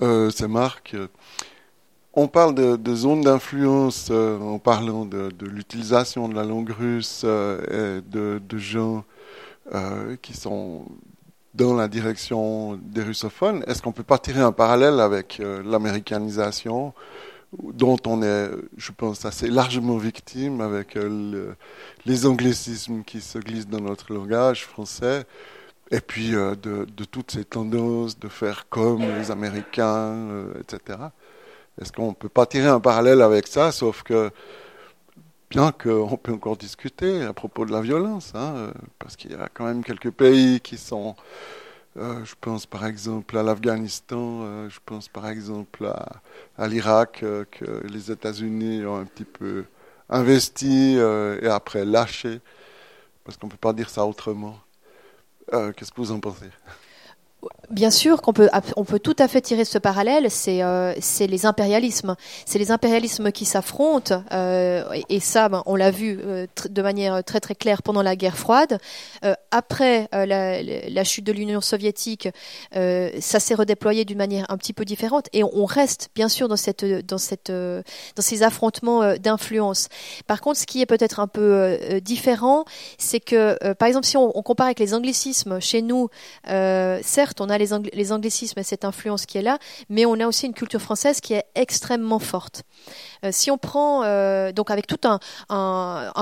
Euh, 0.01 0.29
c'est 0.29 0.47
Marc. 0.47 0.95
On 2.13 2.27
parle 2.27 2.55
de, 2.55 2.95
zones 2.95 3.21
d'influence 3.21 4.07
euh, 4.09 4.39
en 4.39 4.57
parlant 4.59 5.05
de, 5.05 5.29
l'utilisation 5.41 6.27
de 6.27 6.35
la 6.35 6.43
langue 6.43 6.71
russe 6.71 7.21
euh, 7.23 7.99
et 7.99 8.01
de, 8.01 8.57
gens 8.57 9.03
euh, 9.73 10.15
qui 10.21 10.33
sont 10.35 10.85
dans 11.53 11.75
la 11.75 11.87
direction 11.87 12.79
des 12.81 13.03
russophones. 13.03 13.63
Est-ce 13.67 13.81
qu'on 13.81 13.91
peut 13.91 14.03
pas 14.03 14.19
tirer 14.19 14.41
un 14.41 14.51
parallèle 14.51 14.99
avec 14.99 15.39
euh, 15.39 15.61
l'américanisation 15.63 16.93
dont 17.53 17.97
on 18.05 18.21
est, 18.21 18.49
je 18.77 18.91
pense, 18.91 19.25
assez 19.25 19.47
largement 19.47 19.97
victime 19.97 20.61
avec 20.61 20.95
euh, 20.95 21.07
le, 21.09 21.55
les 22.05 22.25
anglicismes 22.25 23.03
qui 23.03 23.21
se 23.21 23.39
glissent 23.39 23.67
dans 23.67 23.81
notre 23.81 24.13
langage 24.13 24.65
français? 24.65 25.25
Et 25.91 26.01
puis 26.01 26.35
euh, 26.35 26.55
de, 26.55 26.85
toutes 27.05 27.31
ces 27.31 27.45
tendances 27.45 28.19
de 28.19 28.27
faire 28.27 28.67
comme 28.69 29.01
les 29.01 29.31
Américains, 29.31 30.13
euh, 30.13 30.53
etc. 30.59 30.99
Est-ce 31.81 31.91
qu'on 31.91 32.09
ne 32.09 32.15
peut 32.15 32.29
pas 32.29 32.45
tirer 32.45 32.67
un 32.67 32.79
parallèle 32.79 33.21
avec 33.21 33.47
ça, 33.47 33.71
sauf 33.71 34.03
que, 34.03 34.31
bien 35.49 35.71
qu'on 35.71 36.17
peut 36.17 36.33
encore 36.33 36.57
discuter 36.57 37.23
à 37.23 37.33
propos 37.33 37.65
de 37.65 37.71
la 37.71 37.81
violence, 37.81 38.33
hein, 38.35 38.53
euh, 38.57 38.71
parce 38.99 39.15
qu'il 39.15 39.31
y 39.31 39.35
a 39.35 39.49
quand 39.53 39.65
même 39.65 39.83
quelques 39.83 40.11
pays 40.11 40.59
qui 40.61 40.77
sont, 40.77 41.15
je 41.95 42.33
pense 42.39 42.67
par 42.67 42.85
exemple 42.85 43.35
à 43.37 43.43
l'Afghanistan, 43.43 44.69
je 44.69 44.77
pense 44.85 45.07
par 45.07 45.27
exemple 45.27 45.91
à 46.57 46.67
l'Irak, 46.67 47.21
que 47.51 47.87
les 47.91 48.11
États-Unis 48.11 48.85
ont 48.85 48.97
un 48.97 49.05
petit 49.05 49.25
peu 49.25 49.65
investi 50.07 50.95
et 51.41 51.47
après 51.47 51.85
lâché, 51.85 52.39
parce 53.23 53.37
qu'on 53.37 53.47
ne 53.47 53.51
peut 53.51 53.57
pas 53.57 53.73
dire 53.73 53.89
ça 53.89 54.05
autrement. 54.05 54.59
Euh, 55.53 55.71
Qu'est-ce 55.73 55.91
que 55.91 55.97
vous 56.01 56.11
en 56.11 56.19
pensez? 56.19 56.49
Bien 57.69 57.91
sûr 57.91 58.21
qu'on 58.21 58.31
peut, 58.31 58.49
on 58.77 58.85
peut 58.85 58.99
tout 58.99 59.15
à 59.19 59.27
fait 59.27 59.41
tirer 59.41 59.65
ce 59.65 59.77
parallèle, 59.77 60.31
c'est 60.31 60.63
euh, 60.63 60.93
les 61.19 61.45
impérialismes. 61.45 62.15
C'est 62.45 62.59
les 62.59 62.71
impérialismes 62.71 63.33
qui 63.33 63.43
s'affrontent, 63.43 64.23
euh, 64.31 64.85
et, 65.09 65.19
ça, 65.19 65.49
ben, 65.49 65.63
on 65.65 65.75
l'a 65.75 65.91
vu 65.91 66.17
euh, 66.23 66.47
de 66.69 66.81
manière 66.81 67.21
très 67.25 67.41
très 67.41 67.55
claire 67.55 67.83
pendant 67.83 68.01
la 68.01 68.15
guerre 68.15 68.37
froide. 68.37 68.79
Euh, 69.25 69.33
après 69.51 70.07
euh, 70.15 70.25
la, 70.25 70.63
la, 70.63 71.03
chute 71.03 71.25
de 71.25 71.33
l'Union 71.33 71.59
soviétique, 71.59 72.29
ça 72.71 73.39
s'est 73.41 73.55
redéployé 73.55 74.05
d'une 74.05 74.17
manière 74.17 74.45
un 74.47 74.57
petit 74.57 74.71
peu 74.71 74.85
différente, 74.85 75.27
et 75.33 75.43
on, 75.43 75.65
reste 75.65 76.07
bien 76.15 76.29
sûr 76.29 76.47
dans, 76.47 76.55
cette, 76.55 76.85
dans, 76.85 77.17
cette, 77.17 77.51
dans 77.51 77.83
ces 78.21 78.43
affrontements 78.43 79.17
d'influence. 79.17 79.89
Par 80.25 80.39
contre, 80.39 80.57
ce 80.57 80.65
qui 80.65 80.81
est 80.81 80.85
peut-être 80.85 81.19
un 81.19 81.27
peu 81.27 81.77
différent, 82.01 82.63
c'est 82.97 83.19
que, 83.19 83.73
par 83.73 83.89
exemple, 83.89 84.05
si 84.05 84.15
on, 84.15 84.37
on, 84.37 84.41
compare 84.41 84.67
avec 84.67 84.79
les 84.79 84.93
anglicismes, 84.93 85.59
chez 85.59 85.81
nous, 85.81 86.09
certes, 86.45 87.41
on 87.41 87.49
a 87.49 87.56
les, 87.57 88.11
anglicismes 88.11 88.59
et 88.59 88.63
cette 88.63 88.85
influence 88.85 89.25
qui 89.25 89.37
est 89.37 89.41
là, 89.41 89.57
mais 89.89 90.05
on 90.05 90.19
a 90.19 90.27
aussi 90.27 90.45
une 90.45 90.53
culture 90.53 90.81
française 90.81 91.21
qui 91.21 91.33
est 91.33 91.45
extrêmement 91.55 92.19
forte. 92.19 92.63
Euh, 93.23 93.29
si 93.31 93.51
on 93.51 93.57
prend 93.57 94.03
euh, 94.03 94.51
donc 94.51 94.71
avec 94.71 94.87
tout 94.87 94.99
un, 95.03 95.19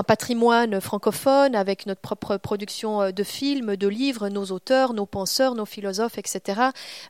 patrimoine 0.06 0.80
francophone, 0.80 1.54
avec 1.54 1.86
notre 1.86 2.00
propre 2.00 2.36
production 2.36 3.02
euh, 3.02 3.10
de 3.10 3.22
films, 3.22 3.76
de 3.76 3.88
livres, 3.88 4.28
nos 4.28 4.46
auteurs, 4.46 4.94
nos 4.94 5.06
penseurs, 5.06 5.54
nos 5.54 5.66
philosophes, 5.66 6.18
etc., 6.18 6.60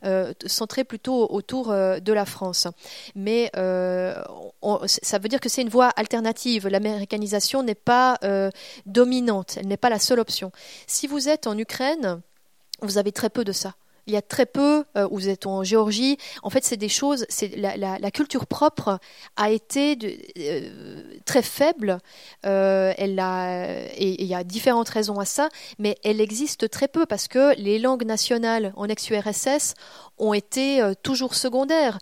euh, 0.04 0.32
centrés 0.46 0.84
plutôt 0.84 1.30
autour 1.30 1.68
de 1.68 2.12
la 2.12 2.24
France. 2.24 2.66
Mais 3.14 3.50
ça 3.54 5.18
veut 5.18 5.28
dire 5.28 5.40
que 5.40 5.48
c'est 5.48 5.62
une 5.62 5.68
voie 5.68 5.88
alternative. 5.88 6.68
L'américanisation 6.68 7.62
n'est 7.62 7.74
pas 7.74 8.18
dominante, 8.86 9.56
elle 9.58 9.68
n'est 9.68 9.76
pas 9.76 9.90
la 9.90 9.98
seule 9.98 10.20
option. 10.20 10.52
Si 10.86 11.06
vous 11.06 11.28
êtes 11.28 11.46
en 11.46 11.56
Ukraine, 11.58 12.20
vous 12.82 12.98
avez 12.98 13.12
très 13.12 13.30
peu 13.30 13.44
de 13.44 13.52
ça 13.52 13.74
il 14.06 14.12
y 14.12 14.16
a 14.16 14.22
très 14.22 14.46
peu, 14.46 14.84
euh, 14.96 15.08
vous 15.10 15.28
êtes 15.28 15.46
en 15.46 15.64
Géorgie, 15.64 16.16
en 16.42 16.50
fait, 16.50 16.64
c'est 16.64 16.76
des 16.76 16.88
choses, 16.88 17.26
c'est 17.28 17.56
la, 17.56 18.10
culture 18.10 18.46
propre 18.46 18.98
a 19.36 19.50
été 19.50 19.98
euh, 20.38 21.02
très 21.24 21.42
faible. 21.42 21.98
Euh, 22.46 22.94
elle 22.96 23.18
a, 23.18 23.66
et 23.96 24.22
il 24.22 24.26
y 24.26 24.34
a 24.34 24.44
différentes 24.44 24.88
raisons 24.88 25.18
à 25.18 25.24
ça, 25.24 25.48
mais 25.78 25.96
elle 26.04 26.20
existe 26.20 26.70
très 26.70 26.88
peu 26.88 27.04
parce 27.04 27.28
que 27.28 27.54
les 27.58 27.78
langues 27.78 28.04
nationales 28.04 28.72
en 28.76 28.88
ex-URSS 28.88 29.74
ont 30.18 30.32
été 30.32 30.80
toujours 31.02 31.34
secondaires. 31.34 31.98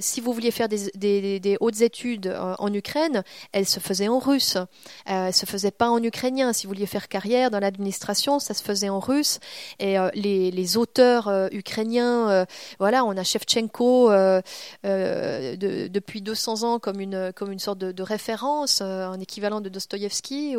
Si 0.00 0.20
vous 0.20 0.32
vouliez 0.32 0.50
faire 0.50 0.68
des, 0.68 1.40
des, 1.40 1.56
hautes 1.60 1.80
études 1.80 2.36
en 2.58 2.72
Ukraine, 2.74 3.22
elles 3.52 3.66
se 3.66 3.80
faisaient 3.80 4.08
en 4.08 4.18
russe. 4.18 4.58
Elles 5.06 5.32
se 5.32 5.46
faisaient 5.46 5.70
pas 5.70 5.88
en 5.88 6.02
ukrainien. 6.02 6.52
Si 6.52 6.66
vous 6.66 6.74
vouliez 6.74 6.86
faire 6.86 7.08
carrière 7.08 7.50
dans 7.50 7.60
l'administration, 7.60 8.40
ça 8.40 8.52
se 8.52 8.62
faisait 8.62 8.90
en 8.90 9.00
russe. 9.00 9.38
Et 9.78 9.96
les, 10.14 10.50
les, 10.50 10.76
auteurs 10.76 11.03
euh, 11.04 11.48
ukrainiens, 11.52 12.46
voilà, 12.78 13.04
on 13.04 13.16
a 13.16 13.22
Shevchenko 13.22 14.10
de, 14.10 15.88
depuis 15.88 16.22
200 16.22 16.62
ans 16.62 16.78
comme 16.78 17.00
une, 17.00 17.32
comme 17.34 17.52
une 17.52 17.58
sorte 17.58 17.78
de, 17.78 18.02
référence, 18.02 18.80
un 18.80 19.18
équivalent 19.20 19.60
de 19.60 19.68
Dostoïevski. 19.68 20.56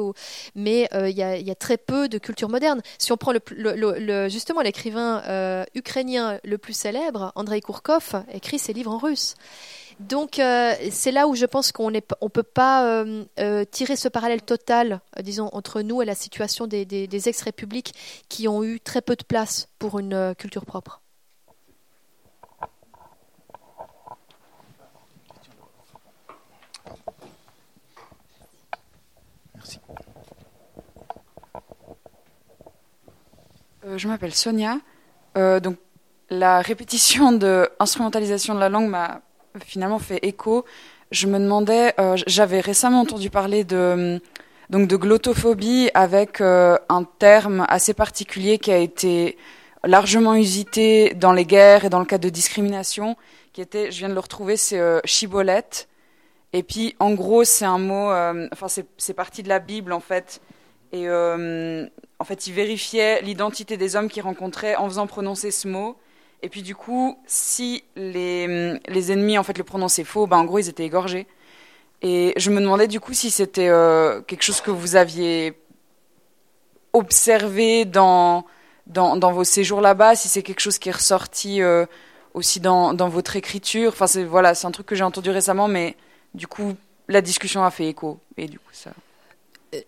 Mais 0.56 0.88
il 0.94 1.10
y 1.10 1.52
a, 1.52 1.56
très 1.56 1.78
peu 1.78 2.08
de 2.10 2.18
culture 2.18 2.50
moderne. 2.50 2.82
Si 2.98 3.12
on 3.12 3.18
prend 3.18 3.34
le, 3.34 4.30
justement 4.30 4.62
l'écrivain 4.62 5.66
ukrainien, 5.74 6.40
le 6.44 6.58
plus 6.58 6.74
célèbre, 6.74 7.32
Andrei 7.36 7.62
Kourkov, 7.62 8.24
écrit 8.32 8.60
ses 8.60 8.74
livres 8.74 8.92
en 8.92 8.98
russe. 8.98 9.36
Donc 10.00 10.40
euh, 10.40 10.74
c'est 10.92 11.12
là 11.12 11.28
où 11.28 11.36
je 11.36 11.46
pense 11.46 11.72
qu'on 11.72 11.90
ne 11.90 12.00
on 12.20 12.30
peut 12.30 12.44
pas 12.44 12.86
euh, 12.86 13.24
euh, 13.40 13.64
tirer 13.64 13.96
ce 13.96 14.10
parallèle 14.10 14.42
total, 14.42 15.00
euh, 15.18 15.22
disons, 15.22 15.50
entre 15.54 15.82
nous 15.82 16.02
et 16.02 16.06
la 16.06 16.16
situation 16.16 16.68
des, 16.68 16.86
des, 16.86 17.08
des 17.08 17.30
ex-républiques 17.30 17.94
qui 18.28 18.48
ont 18.50 18.64
eu 18.64 18.80
très 18.82 19.02
peu 19.02 19.16
de 19.16 19.24
place 19.24 19.70
pour 19.80 20.00
une 20.00 20.14
euh, 20.14 20.34
culture 20.34 20.66
propre. 20.66 21.02
Merci. 29.56 29.80
je 33.96 34.08
m'appelle 34.08 34.34
Sonia. 34.34 34.80
donc 35.36 35.78
la 36.30 36.62
répétition 36.62 37.32
de 37.32 37.70
instrumentalisation 37.80 38.56
de 38.56 38.60
la 38.60 38.68
langue 38.68 38.90
m'a 38.90 39.22
finalement 39.64 40.00
fait 40.00 40.20
écho. 40.24 40.66
Je 41.12 41.28
me 41.28 41.40
demandais, 41.40 41.94
euh, 42.00 42.18
j'avais 42.28 42.60
récemment 42.60 43.02
entendu 43.02 43.30
parler 43.30 43.64
de 43.64 44.20
donc 44.70 44.88
de 44.88 44.96
glottophobie 44.96 45.90
avec 45.94 46.42
euh, 46.42 46.78
un 46.90 47.04
terme 47.04 47.66
assez 47.70 47.94
particulier 47.94 48.58
qui 48.58 48.72
a 48.72 48.78
été 48.78 49.38
largement 49.84 50.36
usité 50.36 51.14
dans 51.14 51.34
les 51.34 51.46
guerres 51.46 51.86
et 51.86 51.90
dans 51.90 52.00
le 52.00 52.06
cas 52.06 52.18
de 52.18 52.30
discrimination, 52.30 53.16
qui 53.54 53.62
était, 53.62 53.92
je 53.92 54.00
viens 54.00 54.10
de 54.10 54.16
le 54.16 54.20
retrouver, 54.20 54.58
c'est 54.58 54.80
euh, 54.80 55.00
chibolette. 55.06 55.88
Et 56.54 56.64
puis, 56.64 56.96
en 57.00 57.14
gros, 57.14 57.44
c'est 57.44 57.66
un 57.66 57.78
mot, 57.78 58.10
euh, 58.12 58.48
enfin, 58.52 58.68
c'est 58.98 59.14
parti 59.14 59.44
de 59.44 59.50
la 59.50 59.60
Bible, 59.60 59.94
en 59.94 60.00
fait. 60.00 60.42
Et 60.94 61.10
en 61.10 62.24
fait, 62.24 62.48
il 62.48 62.54
vérifiait 62.54 63.22
l'identité 63.22 63.76
des 63.76 63.98
hommes 63.98 64.08
qu'il 64.08 64.24
rencontrait 64.24 64.78
en 64.78 64.88
faisant 64.88 65.08
prononcer 65.08 65.52
ce 65.52 65.68
mot. 65.68 65.98
Et 66.46 66.50
puis 66.50 66.62
du 66.62 66.76
coup, 66.76 67.18
si 67.26 67.84
les, 67.96 68.80
les 68.88 69.12
ennemis 69.12 69.40
en 69.40 69.44
fait 69.44 69.58
le 69.58 69.64
prononçaient 69.64 70.04
faux, 70.04 70.28
ben 70.28 70.38
en 70.38 70.46
gros 70.46 70.60
ils 70.60 70.70
étaient 70.70 70.86
égorgés. 70.86 71.26
Et 72.04 72.34
je 72.38 72.52
me 72.52 72.62
demandais 72.62 72.88
du 72.88 73.00
coup 73.00 73.16
si 73.16 73.32
c'était 73.32 73.68
euh, 73.68 74.22
quelque 74.22 74.44
chose 74.44 74.62
que 74.62 74.70
vous 74.70 74.96
aviez 74.96 75.58
observé 76.94 77.86
dans, 77.86 78.46
dans, 78.86 79.18
dans 79.18 79.32
vos 79.32 79.44
séjours 79.44 79.82
là-bas, 79.82 80.14
si 80.14 80.28
c'est 80.28 80.44
quelque 80.44 80.60
chose 80.60 80.78
qui 80.78 80.90
est 80.90 80.92
ressorti 80.92 81.64
euh, 81.64 81.88
aussi 82.36 82.60
dans, 82.60 82.94
dans 82.94 83.10
votre 83.10 83.36
écriture. 83.36 83.90
Enfin, 83.92 84.06
c'est 84.06 84.24
voilà, 84.24 84.54
c'est 84.54 84.68
un 84.68 84.72
truc 84.72 84.86
que 84.86 84.94
j'ai 84.94 85.04
entendu 85.04 85.32
récemment, 85.32 85.68
mais 85.68 85.96
du 86.36 86.46
coup, 86.46 86.76
la 87.08 87.22
discussion 87.22 87.64
a 87.64 87.72
fait 87.72 87.88
écho. 87.88 88.20
Et 88.38 88.46
du 88.46 88.60
coup, 88.60 88.72
ça. 88.72 88.92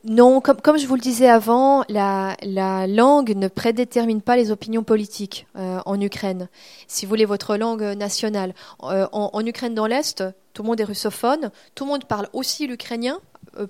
Non, 0.03 0.41
comme, 0.41 0.77
je 0.77 0.87
vous 0.87 0.95
le 0.95 1.01
disais 1.01 1.27
avant, 1.27 1.83
la, 1.89 2.35
la, 2.41 2.87
langue 2.87 3.35
ne 3.35 3.47
prédétermine 3.47 4.21
pas 4.21 4.35
les 4.35 4.51
opinions 4.51 4.83
politiques 4.83 5.47
euh, 5.57 5.79
en 5.85 5.99
Ukraine. 5.99 6.49
Si 6.87 7.05
vous 7.05 7.09
voulez 7.09 7.25
votre 7.25 7.57
langue 7.57 7.83
nationale. 7.83 8.53
Euh, 8.83 9.07
en, 9.11 9.29
en, 9.33 9.45
Ukraine 9.45 9.75
dans 9.75 9.87
l'Est, 9.87 10.23
tout 10.53 10.63
le 10.63 10.67
monde 10.67 10.81
est 10.81 10.85
russophone, 10.85 11.51
tout 11.75 11.85
le 11.85 11.91
monde 11.91 12.05
parle 12.05 12.27
aussi 12.33 12.67
l'ukrainien, 12.67 13.19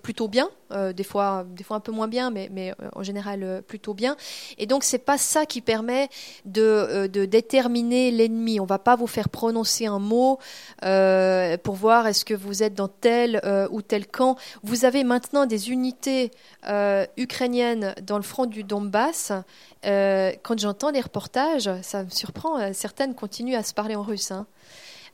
plutôt 0.02 0.28
bien, 0.28 0.50
euh, 0.72 0.94
des 0.94 1.04
fois, 1.04 1.46
des 1.50 1.64
fois 1.64 1.78
un 1.78 1.80
peu 1.80 1.92
moins 1.92 2.08
bien, 2.08 2.30
mais, 2.30 2.50
euh, 2.58 2.90
en 2.94 3.04
général 3.04 3.64
plutôt 3.68 3.94
bien. 3.94 4.16
Et 4.58 4.66
donc 4.66 4.84
c'est 4.84 4.98
pas 4.98 5.18
ça 5.18 5.46
qui 5.46 5.62
permet 5.62 6.10
de, 6.46 7.08
de 7.08 7.26
déterminer 7.26 8.12
l'ennemi. 8.12 8.60
On 8.60 8.66
va 8.66 8.80
pas 8.80 8.96
vous 8.96 9.08
faire 9.08 9.30
prononcer 9.30 9.86
un 9.86 10.00
mot 10.00 10.40
pour 11.64 11.76
voir 11.76 12.08
est-ce 12.08 12.26
que 12.26 12.34
vous 12.34 12.64
êtes 12.64 12.74
dans 12.74 12.88
tel 12.88 13.42
ou 13.72 13.82
tel 13.82 14.08
camp. 14.08 14.38
Vous 14.64 14.86
avez 14.86 15.04
maintenant 15.04 15.46
des 15.46 15.72
unités 15.72 16.32
ukrainiennes 17.18 17.96
dans 18.02 18.18
le 18.18 18.24
front 18.24 18.46
du 18.46 18.64
Donbass. 18.64 19.32
quand 19.84 20.60
j'entends 20.60 20.92
les 20.92 21.02
reportages, 21.02 21.70
ça 21.82 22.04
me 22.04 22.10
surprend. 22.10 22.74
Certaines 22.74 23.16
continuent 23.16 23.56
à 23.56 23.64
se 23.64 23.74
parler 23.74 23.96
en 23.96 24.04
russe. 24.04 24.32
Hein. 24.32 24.48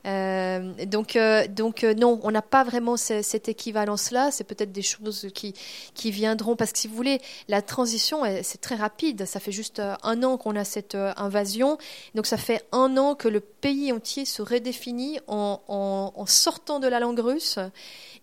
Euh, 0.06 0.72
donc, 0.86 1.16
euh, 1.16 1.46
donc 1.46 1.82
euh, 1.82 1.94
non, 1.94 2.20
on 2.22 2.30
n'a 2.30 2.42
pas 2.42 2.64
vraiment 2.64 2.96
ce, 2.96 3.22
cette 3.22 3.48
équivalence-là. 3.48 4.30
C'est 4.30 4.44
peut-être 4.44 4.72
des 4.72 4.82
choses 4.82 5.28
qui, 5.34 5.54
qui 5.94 6.10
viendront 6.10 6.56
parce 6.56 6.72
que 6.72 6.78
si 6.78 6.88
vous 6.88 6.94
voulez, 6.94 7.20
la 7.48 7.62
transition, 7.62 8.22
c'est 8.42 8.60
très 8.60 8.74
rapide. 8.74 9.24
Ça 9.26 9.40
fait 9.40 9.52
juste 9.52 9.80
un 9.80 10.22
an 10.22 10.36
qu'on 10.36 10.56
a 10.56 10.64
cette 10.64 10.94
invasion. 10.94 11.78
Donc 12.14 12.26
ça 12.26 12.36
fait 12.36 12.64
un 12.72 12.96
an 12.96 13.14
que 13.14 13.28
le 13.28 13.40
pays 13.40 13.92
entier 13.92 14.24
se 14.24 14.42
redéfinit 14.42 15.18
en, 15.26 15.60
en, 15.68 16.26
sortant 16.26 16.80
de 16.80 16.88
la 16.88 17.00
langue 17.00 17.20
russe 17.20 17.58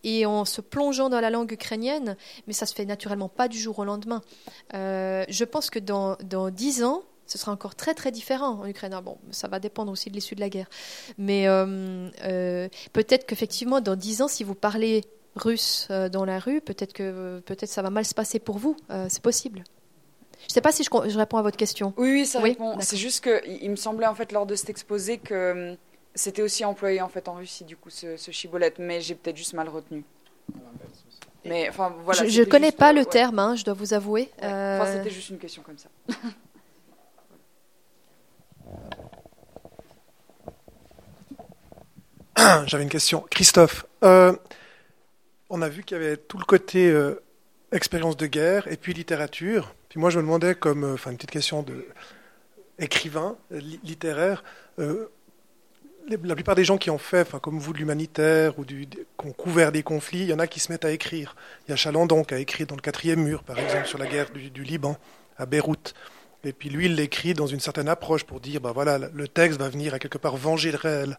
et 0.04 0.26
en 0.26 0.46
se 0.46 0.62
plongeant 0.62 1.10
dans 1.10 1.20
la 1.20 1.30
langue 1.30 1.52
ukrainienne. 1.52 2.16
Mais 2.48 2.54
ça 2.54 2.66
se 2.66 2.74
fait 2.74 2.86
naturellement 2.86 3.30
pas 3.30 3.48
du 3.48 3.60
jour 3.60 3.80
au 3.80 3.86
lendemain. 3.86 4.22
Je 4.74 5.44
pense 5.44 5.70
que 5.70 5.80
dans, 5.80 6.18
10 6.22 6.84
ans, 6.84 7.04
ce 7.32 7.38
sera 7.38 7.54
encore 7.54 7.76
très 7.76 7.94
très 7.94 8.12
différent 8.12 8.60
en 8.60 8.66
Ukraine. 8.66 8.94
Ah 8.94 9.00
bon, 9.00 9.18
ça 9.32 9.48
va 9.48 9.60
dépendre 9.60 9.90
aussi 9.90 10.10
de 10.10 10.16
l'issue 10.16 10.36
de 10.36 10.42
la 10.42 10.50
guerre. 10.50 10.70
Mais 11.18 11.48
euh, 11.48 12.10
euh, 12.26 12.68
peut-être 12.92 13.26
qu'effectivement, 13.26 13.80
dans 13.80 13.96
dix 13.96 14.22
ans, 14.22 14.28
si 14.28 14.44
vous 14.44 14.54
parlez 14.54 15.06
russe 15.38 15.88
euh, 15.92 16.10
dans 16.10 16.26
la 16.26 16.40
rue, 16.40 16.60
peut-être 16.60 16.92
que 16.92 17.40
peut-être 17.46 17.70
ça 17.70 17.82
va 17.82 17.90
mal 17.90 18.04
se 18.04 18.14
passer 18.14 18.40
pour 18.40 18.58
vous. 18.58 18.76
Euh, 18.90 19.06
c'est 19.08 19.22
possible. 19.22 19.64
Je 20.42 20.46
ne 20.48 20.52
sais 20.52 20.62
pas 20.62 20.74
si 20.74 20.84
je, 20.84 20.90
je, 21.10 21.18
réponds 21.18 21.38
à 21.38 21.42
votre 21.42 21.56
question. 21.56 21.94
Oui, 21.96 22.12
oui, 22.12 22.26
ça 22.26 22.42
oui 22.42 22.50
répond. 22.50 22.76
C'est 22.82 22.98
juste 22.98 23.24
que 23.24 23.42
il 23.48 23.70
me 23.70 23.78
semblait 23.78 24.08
en 24.08 24.16
fait 24.16 24.34
lors 24.34 24.46
de 24.46 24.56
cet 24.56 24.70
exposé 24.70 25.18
que 25.18 25.72
hum, 25.72 25.78
c'était 26.14 26.42
aussi 26.42 26.66
employé 26.66 27.02
en 27.02 27.08
fait 27.08 27.30
en 27.30 27.36
Russie 27.36 27.64
du 27.64 27.78
coup 27.78 27.90
ce, 27.90 28.18
ce 28.18 28.32
chibolette, 28.32 28.78
mais 28.78 29.00
j'ai 29.00 29.16
peut-être 29.16 29.38
juste 29.38 29.54
mal 29.54 29.70
retenu. 29.70 30.04
Mais 31.46 31.70
enfin 31.70 31.96
voilà. 32.04 32.28
Je 32.28 32.42
ne 32.42 32.46
connais 32.46 32.74
pas 32.74 32.92
le 32.92 33.00
ouais. 33.00 33.06
terme, 33.06 33.40
hein, 33.40 33.56
je 33.56 33.64
dois 33.64 33.74
vous 33.74 33.94
avouer. 33.94 34.30
Ouais. 34.42 34.48
Enfin, 34.48 34.98
c'était 34.98 35.10
juste 35.10 35.30
une 35.30 35.40
question 35.40 35.62
comme 35.62 35.78
ça. 35.78 35.88
J'avais 42.66 42.84
une 42.84 42.90
question. 42.90 43.26
Christophe, 43.30 43.86
euh, 44.04 44.34
on 45.50 45.62
a 45.62 45.70
vu 45.70 45.84
qu'il 45.84 45.98
y 45.98 46.00
avait 46.00 46.18
tout 46.18 46.38
le 46.38 46.46
côté 46.46 46.90
euh, 46.90 47.22
expérience 47.72 48.18
de 48.18 48.26
guerre 48.28 48.68
et 48.68 48.78
puis 48.78 48.94
littérature. 48.94 49.76
Puis 49.90 50.00
moi, 50.00 50.10
je 50.10 50.18
me 50.18 50.24
demandais, 50.24 50.56
comme, 50.56 50.84
euh, 50.84 50.94
enfin, 50.94 51.12
une 51.12 51.18
petite 51.18 51.32
question 51.32 51.62
de 51.64 51.86
écrivain 52.80 53.38
littéraire, 53.52 54.44
la 56.08 56.36
plupart 56.36 56.56
des 56.56 56.66
gens 56.66 56.78
qui 56.78 56.90
ont 56.90 56.98
fait, 56.98 57.30
comme 57.42 57.60
vous, 57.60 57.74
de 57.74 57.78
l'humanitaire 57.78 58.58
ou 58.58 58.66
du, 58.66 58.88
qui 58.88 59.06
ont 59.24 59.34
couvert 59.34 59.72
des 59.72 59.84
conflits, 59.84 60.22
il 60.22 60.28
y 60.30 60.34
en 60.34 60.40
a 60.40 60.48
qui 60.48 60.60
se 60.60 60.72
mettent 60.72 60.86
à 60.86 60.92
écrire. 60.92 61.36
Il 61.68 61.72
y 61.72 61.74
a 61.74 61.76
Chalandon 61.76 62.24
qui 62.24 62.34
a 62.34 62.40
écrit 62.40 62.66
dans 62.66 62.76
le 62.76 62.82
quatrième 62.82 63.22
mur, 63.22 63.44
par 63.44 63.60
exemple, 63.60 63.86
sur 63.86 63.98
la 63.98 64.08
guerre 64.08 64.32
du, 64.32 64.64
Liban, 64.64 64.98
à 65.38 65.46
Beyrouth. 65.46 65.94
Et 66.44 66.54
puis 66.54 66.70
lui, 66.70 66.86
il 66.86 66.96
l'écrit 66.96 67.34
dans 67.34 67.48
une 67.48 67.60
certaine 67.60 67.88
approche 67.88 68.24
pour 68.24 68.40
dire, 68.40 68.62
bah 68.62 68.72
voilà, 68.74 68.98
le 68.98 69.28
texte 69.28 69.60
va 69.60 69.70
venir 69.70 69.94
à 69.94 70.00
quelque 70.00 70.18
part 70.18 70.38
venger 70.38 70.72
le 70.72 70.78
réel. 70.78 71.18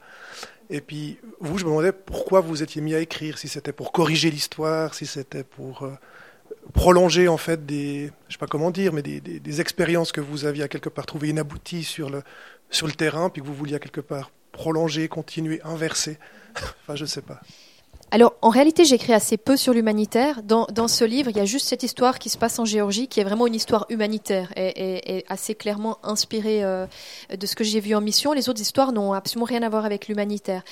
Et 0.71 0.81
puis 0.81 1.19
vous, 1.41 1.59
je 1.59 1.65
me 1.65 1.71
demandais 1.71 1.93
pourquoi 1.93 2.41
vous 2.41 2.63
étiez 2.63 2.81
mis 2.81 2.95
à 2.95 2.99
écrire, 2.99 3.39
si 3.39 3.49
c'était 3.49 3.73
pour 3.73 3.93
corriger 3.93 4.31
l'histoire, 4.31 4.95
si 4.95 5.07
c'était 5.07 5.45
pour 5.45 5.85
euh, 5.85 5.93
prolonger 6.73 7.29
en 7.29 7.37
fait 7.37 7.67
des, 7.67 8.11
je 8.29 8.35
sais 8.35 8.39
pas 8.39 8.47
comment 8.47 8.71
dire, 8.71 8.93
mais 8.93 9.03
des, 9.03 9.21
des, 9.21 9.61
expériences 9.61 10.13
que 10.13 10.21
vous 10.21 10.45
aviez 10.45 10.65
à 10.65 10.69
quelque 10.69 10.89
part 10.89 11.07
trouvées 11.07 11.29
inabouties 11.29 11.85
sur 11.85 12.11
le 12.11 12.23
sur 12.71 12.87
le 12.87 12.95
terrain, 12.95 13.29
puis 13.29 13.43
que 13.43 13.47
vous 13.47 13.55
vouliez 13.55 13.75
à 13.75 13.79
quelque 13.79 14.01
part 14.01 14.31
prolonger, 14.51 15.09
continuer, 15.09 15.61
inverser. 15.63 16.19
enfin, 16.57 16.97
je 16.97 17.03
ne 17.03 17.09
sais 17.09 17.23
pas. 17.23 17.41
Alors, 18.15 18.35
en 18.43 18.51
réalité, 18.51 18.85
j'écris 18.85 19.15
assez 19.15 19.39
peu 19.39 19.57
sur 19.57 19.73
l'humanitaire. 19.73 20.43
Dans, 20.43 20.67
ce 20.87 21.03
livre, 21.03 21.31
il 21.31 21.37
y 21.39 21.41
a 21.41 21.47
juste 21.47 21.67
cette 21.67 21.83
histoire 21.83 22.19
qui 22.19 22.29
se 22.29 22.37
passe 22.37 22.59
en 22.59 22.67
Géorgie, 22.67 23.09
qui 23.09 23.21
est 23.21 23.25
vraiment 23.25 23.47
une 23.47 23.55
histoire 23.55 23.87
humanitaire 23.89 24.53
et, 24.55 25.25
assez 25.31 25.55
clairement 25.55 25.97
inspirée 26.03 26.63
euh, 26.63 26.87
de 27.35 27.47
ce 27.47 27.57
que 27.57 27.65
j'ai 27.65 27.81
vu 27.81 27.95
en 27.95 28.03
mission. 28.03 28.35
Les 28.35 28.51
autres 28.51 28.61
histoires 28.61 28.93
n'ont 28.93 29.15
absolument 29.15 29.47
rien 29.47 29.63
à 29.63 29.71
voir 29.71 29.87
avec 29.87 30.09
l'humanitaire. 30.09 30.63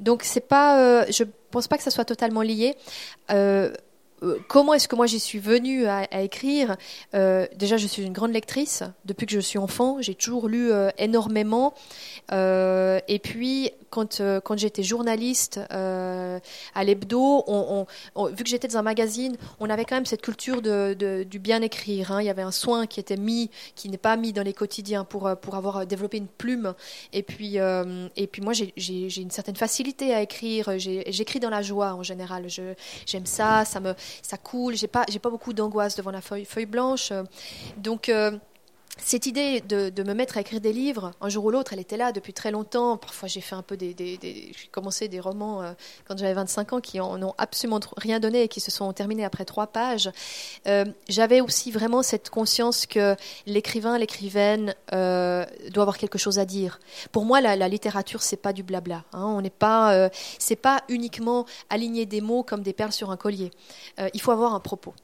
Donc, 0.00 0.24
c'est 0.24 0.48
pas, 0.48 0.80
euh, 0.80 1.04
je 1.08 1.22
pense 1.52 1.68
pas 1.68 1.76
que 1.76 1.84
ça 1.84 1.92
soit 1.92 2.04
totalement 2.04 2.42
lié. 2.42 2.74
Euh, 3.30 3.72
comment 4.48 4.74
est-ce 4.74 4.88
que 4.88 4.96
moi 4.96 5.06
j'y 5.06 5.20
suis 5.20 5.38
venue 5.38 5.86
à, 5.86 6.20
écrire? 6.20 6.76
Déjà, 7.12 7.76
je 7.76 7.86
suis 7.86 8.02
une 8.02 8.12
grande 8.12 8.32
lectrice. 8.32 8.82
Depuis 9.04 9.26
que 9.26 9.32
je 9.32 9.38
suis 9.38 9.60
enfant, 9.60 9.98
j'ai 10.00 10.16
toujours 10.16 10.48
lu 10.48 10.72
énormément. 10.98 11.74
et 12.32 13.20
puis, 13.22 13.70
quand, 13.90 14.22
quand 14.44 14.58
j'étais 14.58 14.82
journaliste 14.82 15.60
à 15.70 16.84
l'hebdo, 16.84 17.44
vu 18.32 18.44
que 18.44 18.50
j'étais 18.50 18.68
dans 18.68 18.78
un 18.78 18.82
magazine, 18.82 19.36
on 19.60 19.70
avait 19.70 19.84
quand 19.84 19.96
même 19.96 20.06
cette 20.06 20.22
culture 20.22 20.62
du 20.62 21.38
bien 21.38 21.62
écrire. 21.62 22.12
Hein. 22.12 22.22
Il 22.22 22.26
y 22.26 22.30
avait 22.30 22.42
un 22.42 22.50
soin 22.50 22.86
qui 22.86 23.00
était 23.00 23.16
mis, 23.16 23.50
qui 23.74 23.88
n'est 23.88 23.98
pas 23.98 24.16
mis 24.16 24.32
dans 24.32 24.42
les 24.42 24.52
quotidiens 24.52 25.04
pour, 25.04 25.30
pour 25.40 25.54
avoir 25.54 25.86
développé 25.86 26.18
une 26.18 26.28
plume. 26.28 26.74
Et 27.12 27.22
puis, 27.22 27.58
moi, 27.58 28.52
j'ai 28.52 29.20
une 29.20 29.30
certaine 29.30 29.56
facilité 29.56 30.14
à 30.14 30.22
écrire. 30.22 30.78
J'écris 30.78 31.40
dans 31.40 31.50
la 31.50 31.62
joie 31.62 31.94
en 31.94 32.02
général. 32.02 32.46
J'aime 33.06 33.26
ça, 33.26 33.64
ça 33.64 33.80
me 33.80 33.94
ça 34.22 34.36
coule, 34.36 34.76
j'ai 34.76 34.88
pas, 34.88 35.04
pas 35.04 35.30
beaucoup 35.30 35.52
d'angoisse 35.52 35.96
devant 35.96 36.10
la 36.10 36.20
feuille, 36.20 36.44
feuille 36.44 36.66
blanche. 36.66 37.12
Donc, 37.76 38.08
euh, 38.08 38.32
cette 39.04 39.26
idée 39.26 39.60
de, 39.60 40.02
me 40.02 40.14
mettre 40.14 40.36
à 40.36 40.40
écrire 40.40 40.60
des 40.60 40.72
livres, 40.72 41.12
un 41.20 41.28
jour 41.28 41.44
ou 41.44 41.50
l'autre, 41.50 41.72
elle 41.72 41.80
était 41.80 41.96
là 41.96 42.12
depuis 42.12 42.32
très 42.32 42.50
longtemps. 42.50 42.96
Parfois, 42.96 43.28
j'ai 43.28 43.40
fait 43.40 43.54
un 43.54 43.62
peu 43.62 43.76
des, 43.76 43.94
j'ai 43.98 44.68
commencé 44.70 45.08
des 45.08 45.20
romans 45.20 45.62
euh, 45.62 45.72
quand 46.06 46.18
j'avais 46.18 46.34
25 46.34 46.72
ans 46.72 46.80
qui 46.80 47.00
en 47.00 47.22
ont 47.22 47.34
absolument 47.38 47.80
rien 47.96 48.20
donné 48.20 48.42
et 48.42 48.48
qui 48.48 48.60
se 48.60 48.70
sont 48.70 48.92
terminés 48.92 49.24
après 49.24 49.44
trois 49.44 49.68
pages. 49.68 50.10
Euh, 50.66 50.84
j'avais 51.08 51.40
aussi 51.40 51.70
vraiment 51.70 52.02
cette 52.02 52.30
conscience 52.30 52.86
que 52.86 53.16
l'écrivain, 53.46 53.98
l'écrivaine 53.98 54.74
euh, 54.92 55.44
doit 55.70 55.82
avoir 55.82 55.98
quelque 55.98 56.18
chose 56.18 56.38
à 56.38 56.44
dire. 56.44 56.80
Pour 57.12 57.24
moi, 57.24 57.40
la, 57.40 57.56
la 57.56 57.68
littérature, 57.68 58.22
c'est 58.22 58.36
pas 58.36 58.52
du 58.52 58.62
blabla. 58.62 59.04
Hein. 59.12 59.24
On 59.24 59.40
n'est 59.40 59.50
pas, 59.50 60.10
c'est 60.38 60.56
pas 60.56 60.82
uniquement 60.88 61.46
aligner 61.70 62.06
des 62.06 62.20
mots 62.20 62.42
comme 62.42 62.62
des 62.62 62.72
perles 62.72 62.92
sur 62.92 63.10
un 63.10 63.16
collier. 63.16 63.50
il 64.12 64.20
faut 64.20 64.32
avoir 64.32 64.54
un 64.54 64.60
propos. 64.60 64.94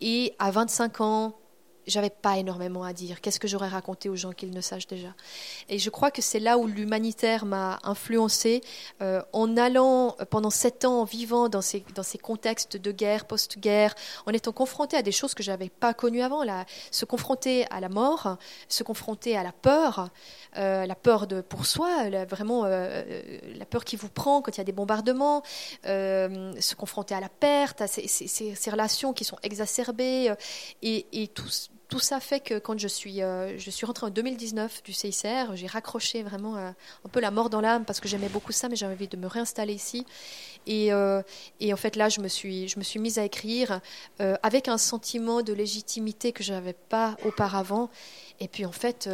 et 0.00 0.34
à 0.38 0.50
25 0.50 1.00
ans, 1.00 1.34
j'avais 1.86 2.10
pas 2.10 2.38
énormément 2.38 2.84
à 2.84 2.92
dire. 2.92 3.20
Qu'est-ce 3.20 3.40
que 3.40 3.48
j'aurais 3.48 3.68
raconté 3.68 4.08
aux 4.08 4.16
gens 4.16 4.32
qu'ils 4.32 4.50
ne 4.50 4.60
sachent 4.60 4.86
déjà? 4.86 5.14
Et 5.68 5.78
je 5.78 5.90
crois 5.90 6.10
que 6.10 6.22
c'est 6.22 6.40
là 6.40 6.58
où 6.58 6.66
l'humanitaire 6.66 7.44
m'a 7.44 7.78
influencé 7.82 8.62
euh, 9.00 9.22
en 9.32 9.56
allant 9.56 10.16
euh, 10.20 10.24
pendant 10.24 10.50
sept 10.50 10.84
ans, 10.84 11.00
en 11.00 11.04
vivant 11.04 11.48
dans 11.48 11.62
ces, 11.62 11.84
dans 11.94 12.02
ces 12.02 12.18
contextes 12.18 12.76
de 12.76 12.92
guerre, 12.92 13.26
post-guerre, 13.26 13.94
en 14.26 14.32
étant 14.32 14.52
confronté 14.52 14.96
à 14.96 15.02
des 15.02 15.12
choses 15.12 15.34
que 15.34 15.42
j'avais 15.42 15.68
pas 15.68 15.94
connues 15.94 16.22
avant, 16.22 16.44
là, 16.44 16.64
se 16.90 17.04
confronter 17.04 17.66
à 17.70 17.80
la 17.80 17.88
mort, 17.88 18.36
se 18.68 18.82
confronter 18.82 19.36
à 19.36 19.42
la 19.42 19.52
peur, 19.52 20.08
euh, 20.56 20.86
la 20.86 20.94
peur 20.94 21.26
de 21.26 21.40
pour 21.40 21.66
soi, 21.66 22.08
vraiment 22.28 22.64
la 22.64 23.66
peur 23.68 23.84
qui 23.84 23.96
vous 23.96 24.08
prend 24.08 24.42
quand 24.42 24.56
il 24.56 24.58
y 24.58 24.60
a 24.60 24.64
des 24.64 24.72
bombardements, 24.72 25.42
se 25.84 26.74
confronter 26.74 27.14
à 27.14 27.20
la 27.20 27.28
perte, 27.28 27.80
à 27.80 27.86
ces, 27.86 28.70
relations 28.70 29.12
qui 29.12 29.24
sont 29.24 29.38
exacerbées 29.42 30.32
et, 30.82 31.28
tout 31.92 32.00
ça 32.00 32.20
fait 32.20 32.40
que 32.40 32.58
quand 32.58 32.78
je 32.78 32.88
suis, 32.88 33.20
euh, 33.20 33.58
je 33.58 33.70
suis 33.70 33.84
rentrée 33.84 34.06
en 34.06 34.08
2019 34.08 34.82
du 34.82 34.94
CICR, 34.94 35.54
j'ai 35.54 35.66
raccroché 35.66 36.22
vraiment 36.22 36.56
euh, 36.56 36.70
un 36.70 37.08
peu 37.10 37.20
la 37.20 37.30
mort 37.30 37.50
dans 37.50 37.60
l'âme 37.60 37.84
parce 37.84 38.00
que 38.00 38.08
j'aimais 38.08 38.30
beaucoup 38.30 38.52
ça, 38.52 38.70
mais 38.70 38.76
j'avais 38.76 38.94
envie 38.94 39.08
de 39.08 39.18
me 39.18 39.26
réinstaller 39.26 39.74
ici. 39.74 40.06
Et, 40.66 40.90
euh, 40.90 41.20
et, 41.60 41.70
en 41.74 41.76
fait, 41.76 41.96
là, 41.96 42.08
je 42.08 42.22
me 42.22 42.28
suis, 42.28 42.66
je 42.66 42.78
me 42.78 42.82
suis 42.82 42.98
mise 42.98 43.18
à 43.18 43.24
écrire 43.24 43.82
avec 44.18 44.68
un 44.68 44.78
sentiment 44.78 45.42
de 45.42 45.52
légitimité 45.52 46.32
que 46.32 46.42
je 46.42 46.54
n'avais 46.54 46.72
pas 46.72 47.14
auparavant. 47.26 47.90
Et 48.40 48.48
puis, 48.48 48.64
en 48.64 48.72
fait, 48.72 49.06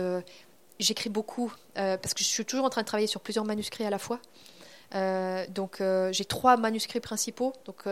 j'écris 0.78 1.10
beaucoup 1.10 1.52
parce 1.74 2.14
que 2.14 2.20
je 2.20 2.28
suis 2.28 2.44
toujours 2.44 2.64
en 2.64 2.70
train 2.70 2.82
de 2.82 2.86
travailler 2.86 3.06
sur 3.06 3.20
plusieurs 3.20 3.44
manuscrits 3.44 3.84
à 3.84 3.90
la 3.90 3.98
fois. 3.98 4.20
donc, 5.50 5.82
j'ai 6.12 6.24
trois 6.24 6.56
manuscrits 6.56 7.00
principaux. 7.00 7.52
Donc, 7.64 7.84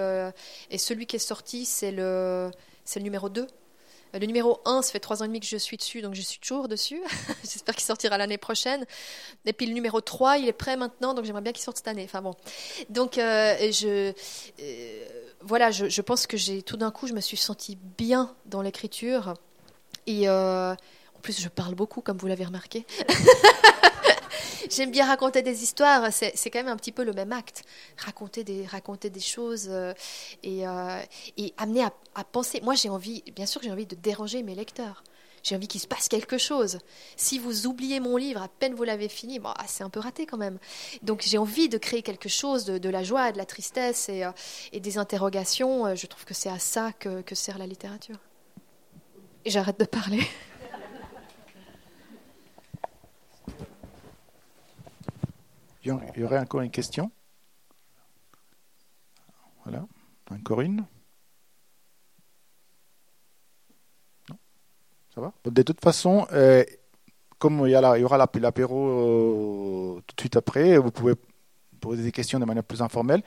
et 0.70 0.78
celui 0.78 1.06
qui 1.06 1.16
est 1.16 1.20
sorti, 1.20 1.64
c'est 1.64 1.92
le, 1.92 2.50
c'est 2.84 3.00
le 3.00 3.04
numéro 3.04 3.28
2 3.28 3.46
euh, 4.14 4.18
le 4.18 4.26
numéro 4.26 4.60
1, 4.64 4.82
ça 4.82 4.92
fait 4.92 5.00
trois 5.00 5.22
ans 5.22 5.24
et 5.24 5.28
demi 5.28 5.40
que 5.40 5.46
je 5.46 5.56
suis 5.56 5.76
dessus, 5.76 6.02
donc 6.02 6.14
je 6.14 6.20
suis 6.20 6.38
toujours 6.38 6.68
dessus. 6.68 7.00
J'espère 7.42 7.74
qu'il 7.74 7.84
sortira 7.84 8.18
l'année 8.18 8.38
prochaine. 8.38 8.84
Et 9.44 9.52
puis 9.52 9.66
le 9.66 9.72
numéro 9.72 10.00
3, 10.00 10.38
il 10.38 10.48
est 10.48 10.52
prêt 10.52 10.76
maintenant, 10.76 11.14
donc 11.14 11.24
j'aimerais 11.24 11.42
bien 11.42 11.52
qu'il 11.52 11.62
sorte 11.62 11.78
cette 11.78 11.88
année. 11.88 12.04
Enfin 12.04 12.22
bon. 12.22 12.34
Donc, 12.90 13.18
euh, 13.18 13.54
je, 13.72 14.12
euh, 14.60 15.04
voilà, 15.42 15.70
je, 15.70 16.00
pense 16.00 16.26
que 16.26 16.36
j'ai 16.36 16.62
tout 16.62 16.76
d'un 16.76 16.90
coup, 16.90 17.06
je 17.06 17.12
me 17.12 17.20
suis 17.20 17.36
sentie 17.36 17.78
bien 17.98 18.34
dans 18.46 18.62
l'écriture. 18.62 19.34
Et 20.06 20.28
plus, 21.26 21.40
je 21.40 21.48
parle 21.48 21.74
beaucoup, 21.74 22.02
comme 22.02 22.18
vous 22.18 22.28
l'avez 22.28 22.44
remarqué. 22.44 22.86
J'aime 24.70 24.92
bien 24.92 25.06
raconter 25.06 25.42
des 25.42 25.64
histoires. 25.64 26.12
C'est 26.12 26.50
quand 26.50 26.60
même 26.60 26.68
un 26.68 26.76
petit 26.76 26.92
peu 26.92 27.02
le 27.02 27.12
même 27.12 27.32
acte. 27.32 27.64
Raconter 27.98 28.44
des, 28.44 28.64
raconter 28.64 29.10
des 29.10 29.20
choses 29.20 29.66
euh, 29.68 29.92
et, 30.44 30.68
euh, 30.68 31.00
et, 31.36 31.52
amener 31.56 31.82
à, 31.82 32.24
penser. 32.24 32.60
Moi, 32.62 32.76
j'ai 32.76 32.88
envie, 32.88 33.24
bien 33.34 33.44
sûr, 33.44 33.60
j'ai 33.60 33.72
envie 33.72 33.86
de 33.86 33.96
déranger 33.96 34.44
mes 34.44 34.54
lecteurs. 34.54 35.02
J'ai 35.42 35.56
envie 35.56 35.66
qu'il 35.66 35.80
se 35.80 35.88
passe 35.88 36.06
quelque 36.06 36.38
chose. 36.38 36.78
Si 37.16 37.40
vous 37.40 37.66
oubliez 37.66 37.98
mon 37.98 38.16
livre, 38.16 38.40
à 38.40 38.46
peine 38.46 38.74
vous 38.74 38.84
l'avez 38.84 39.08
fini, 39.08 39.40
bon, 39.40 39.50
ah, 39.56 39.64
c'est 39.66 39.82
un 39.82 39.90
peu 39.90 39.98
raté 39.98 40.26
quand 40.26 40.38
même. 40.38 40.60
Donc 41.02 41.22
j'ai 41.26 41.38
envie 41.38 41.68
de 41.68 41.78
créer 41.78 42.02
quelque 42.02 42.28
chose 42.28 42.66
de, 42.66 42.88
la 42.88 43.02
joie, 43.02 43.32
de 43.32 43.38
la 43.38 43.46
tristesse 43.46 44.08
et, 44.08 44.22
euh, 44.22 44.30
des 44.72 44.96
interrogations. 44.96 45.92
Je 45.96 46.06
trouve 46.06 46.24
que 46.24 46.34
c'est 46.34 46.50
à 46.50 46.60
ça 46.60 46.92
que, 46.92 47.20
que 47.22 47.34
sert 47.34 47.58
la 47.58 47.66
littérature. 47.66 48.18
Et 49.44 49.50
j'arrête 49.50 49.80
de 49.80 49.84
parler. 49.86 50.22
Il 55.86 56.20
y 56.20 56.24
aurait 56.24 56.38
encore 56.38 56.62
une 56.62 56.70
question? 56.70 57.10
Voilà. 59.62 59.84
Encore 60.30 60.60
une 60.60 60.84
Non 64.28 64.36
Ça 65.14 65.20
va? 65.20 65.32
De 65.44 65.62
toute 65.62 65.80
façon, 65.80 66.26
euh, 66.32 66.64
comme 67.38 67.62
il 67.66 67.70
y, 67.70 67.76
aura 67.76 68.18
l'apéro 68.18 68.88
euh, 68.88 70.00
tout 70.06 70.16
de 70.16 70.20
suite 70.20 70.36
après, 70.36 70.76
vous 70.78 70.90
pouvez 70.90 71.14
poser 71.80 72.02
des 72.02 72.12
questions 72.12 72.40
de 72.40 72.44
manière 72.44 72.64
plus 72.64 72.82
informelle. 72.82 73.22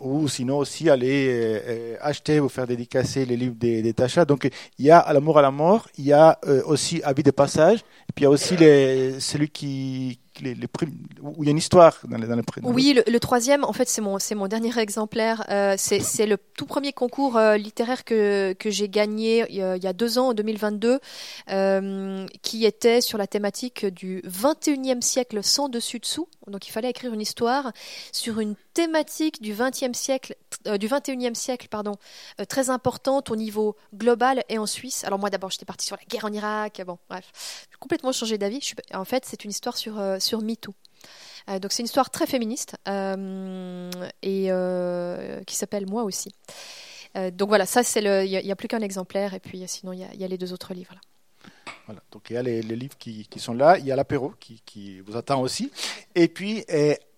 Ou 0.00 0.26
sinon 0.26 0.58
aussi 0.58 0.90
aller 0.90 1.28
euh, 1.30 1.96
acheter 2.00 2.40
ou 2.40 2.48
faire 2.48 2.66
dédicacer 2.66 3.24
les 3.24 3.36
livres 3.36 3.54
des, 3.54 3.82
des. 3.82 3.94
Donc 4.26 4.50
il 4.78 4.84
y 4.84 4.90
a 4.90 4.98
à 4.98 5.12
l'amour 5.12 5.38
à 5.38 5.42
la 5.42 5.52
mort, 5.52 5.86
il 5.96 6.06
y 6.06 6.12
a 6.12 6.40
aussi 6.64 7.00
Avis 7.04 7.22
de 7.22 7.30
passage, 7.30 7.84
puis 8.16 8.22
il 8.22 8.24
y 8.24 8.26
a 8.26 8.30
aussi 8.30 8.56
les, 8.56 9.20
celui 9.20 9.48
qui, 9.50 10.18
où 10.42 11.42
il 11.42 11.46
y 11.46 11.48
a 11.48 11.50
une 11.50 11.58
histoire 11.58 11.98
dans 12.08 12.16
les, 12.16 12.26
dans 12.26 12.40
Oui, 12.62 12.98
le, 13.06 13.20
troisième, 13.20 13.64
en 13.64 13.72
fait, 13.72 13.88
c'est 13.88 14.00
mon, 14.00 14.46
dernier 14.48 14.78
exemplaire. 14.78 15.44
Euh, 15.50 15.74
c'est, 15.76 16.26
le 16.26 16.36
tout 16.56 16.66
premier 16.66 16.92
concours 16.92 17.36
euh, 17.36 17.56
littéraire 17.56 18.04
que, 18.04 18.54
j'ai 18.64 18.88
gagné 18.88 19.42
a, 19.42 19.76
il 19.76 19.82
y, 19.82 19.86
a, 19.86 19.92
deux 19.92 20.18
ans, 20.18 20.28
en 20.28 20.34
2022, 20.34 21.00
euh, 21.50 22.26
qui 22.42 22.64
était 22.64 23.00
sur 23.00 23.18
la 23.18 23.26
thématique 23.26 23.86
du 23.86 24.22
21e 24.22 25.00
siècle 25.00 25.42
sans 25.42 25.68
dessus-dessous. 25.68 26.28
Donc, 26.46 26.66
il 26.68 26.70
fallait 26.70 26.90
écrire 26.90 27.12
une 27.12 27.20
histoire 27.20 27.72
sur 28.12 28.40
une 28.40 28.54
thématique 28.78 29.42
du 29.42 29.54
20e 29.54 29.94
siècle, 29.94 30.36
euh, 30.66 30.78
du 30.78 30.88
21e 30.88 31.34
siècle, 31.34 31.68
pardon, 31.68 31.96
euh, 32.40 32.44
très 32.44 32.70
importante 32.70 33.30
au 33.30 33.36
niveau 33.36 33.76
global 33.94 34.44
et 34.48 34.58
en 34.58 34.66
Suisse. 34.66 35.04
Alors 35.04 35.18
moi, 35.18 35.30
d'abord, 35.30 35.50
j'étais 35.50 35.64
partie 35.64 35.86
sur 35.86 35.96
la 35.96 36.04
guerre 36.04 36.24
en 36.24 36.32
Irak. 36.32 36.80
Bon, 36.86 36.98
bref, 37.08 37.66
j'ai 37.70 37.78
complètement 37.78 38.12
changé 38.12 38.38
d'avis. 38.38 38.74
En 38.94 39.04
fait, 39.04 39.24
c'est 39.26 39.44
une 39.44 39.50
histoire 39.50 39.76
sur 39.76 40.00
sur 40.20 40.42
MeToo. 40.42 40.74
Euh, 41.48 41.58
donc 41.58 41.72
c'est 41.72 41.80
une 41.80 41.86
histoire 41.86 42.10
très 42.10 42.26
féministe 42.26 42.76
euh, 42.88 43.90
et 44.22 44.46
euh, 44.50 45.42
qui 45.44 45.56
s'appelle 45.56 45.86
Moi 45.88 46.02
aussi. 46.02 46.30
donc 47.32 47.48
voilà, 47.48 47.66
ça 47.66 47.82
c'est 47.82 48.00
le. 48.00 48.24
Il 48.24 48.44
n'y 48.44 48.52
a, 48.52 48.56
plus 48.56 48.68
qu'un 48.68 48.80
exemplaire 48.80 49.34
et 49.34 49.40
puis 49.40 49.64
sinon 49.66 49.92
il 49.92 50.00
y, 50.00 50.24
a 50.24 50.28
les 50.28 50.38
deux 50.38 50.52
autres 50.52 50.74
livres. 50.74 50.94
Là. 50.94 51.00
Donc 52.10 52.30
il 52.30 52.34
y 52.34 52.36
a 52.36 52.42
les, 52.42 52.62
livres 52.62 52.96
qui, 52.98 53.26
sont 53.36 53.54
là, 53.54 53.78
il 53.78 53.86
y 53.86 53.92
a 53.92 53.96
l'apéro 53.96 54.34
qui, 54.38 55.00
vous 55.00 55.16
attend 55.16 55.40
aussi. 55.40 55.70
Et 56.14 56.28
puis, 56.28 56.64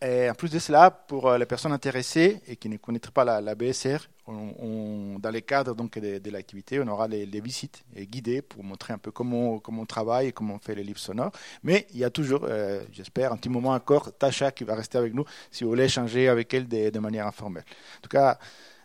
en 0.03 0.35
plus 0.35 0.51
de 0.51 0.59
cela, 0.59 0.91
pour 0.91 1.29
euh, 1.29 1.39
les 1.39 1.47
personnes 1.47 1.73
intéressées 1.73 2.41
et 2.47 2.57
qui 2.57 2.69
ne 2.69 2.77
connaîtraient 2.77 3.13
pas 3.13 3.25
la, 3.25 3.55
BSR, 3.55 3.99
dans 4.27 5.31
les 5.33 5.43
cadres 5.43 5.75
donc, 5.75 5.99
de, 5.99 6.31
l'activité, 6.31 6.81
on 6.81 6.89
aura 6.89 7.09
les, 7.09 7.41
visites 7.41 7.83
guidées 7.97 8.43
pour 8.43 8.63
montrer 8.63 8.93
un 8.93 8.99
peu 8.99 9.11
comment, 9.11 9.59
comment 9.59 9.83
on 9.83 9.87
travaille 9.87 10.29
et 10.29 10.33
comment 10.33 10.55
on 10.55 10.59
fait 10.59 10.75
les 10.75 10.85
livres 10.85 11.01
sonores. 11.01 11.33
Mais 11.63 11.87
il 11.93 11.99
y 11.99 12.05
a 12.05 12.11
toujours, 12.11 12.47
euh, 12.49 12.83
j'espère, 12.93 13.33
un 13.33 13.37
petit 13.37 13.49
moment 13.49 13.71
encore, 13.71 14.13
Tasha 14.17 14.53
qui 14.53 14.65
va 14.65 14.75
rester 14.75 14.99
avec 14.99 15.15
nous 15.15 15.25
si 15.51 15.65
vous 15.65 15.71
voulez 15.71 15.85
échanger 15.85 16.29
avec 16.29 16.53
elle 16.55 16.69
de, 16.69 16.91
de 16.91 16.99
manière 16.99 17.27
informelle. 17.27 17.65
En 17.99 18.03
tout 18.03 18.09
cas, 18.11 18.39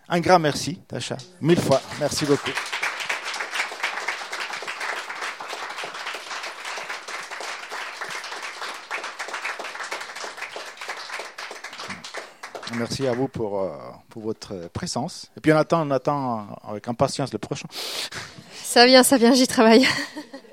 un 0.08 0.20
grand 0.20 0.40
merci, 0.40 0.80
Tasha. 0.88 1.18
Mille 1.42 1.60
fois. 1.60 1.82
Merci 2.00 2.26
beaucoup. 2.26 2.52
Merci 12.74 13.08
à 13.08 13.14
vous 13.14 13.28
pour, 13.28 13.62
euh, 13.62 13.72
pour 14.10 14.24
votre 14.24 14.70
présence. 14.70 15.32
Et 15.38 15.42
puis 15.42 15.54
on 15.54 15.58
attend, 15.58 15.88
on 15.88 15.92
attend 15.92 16.48
avec 16.68 16.88
impatience 16.88 17.32
le 17.32 17.38
prochain. 17.40 17.68
Ça 18.54 18.86
vient, 18.86 19.04
ça 19.04 19.18
vient, 19.18 19.34
j'y 19.34 19.48
travaille. 19.48 19.88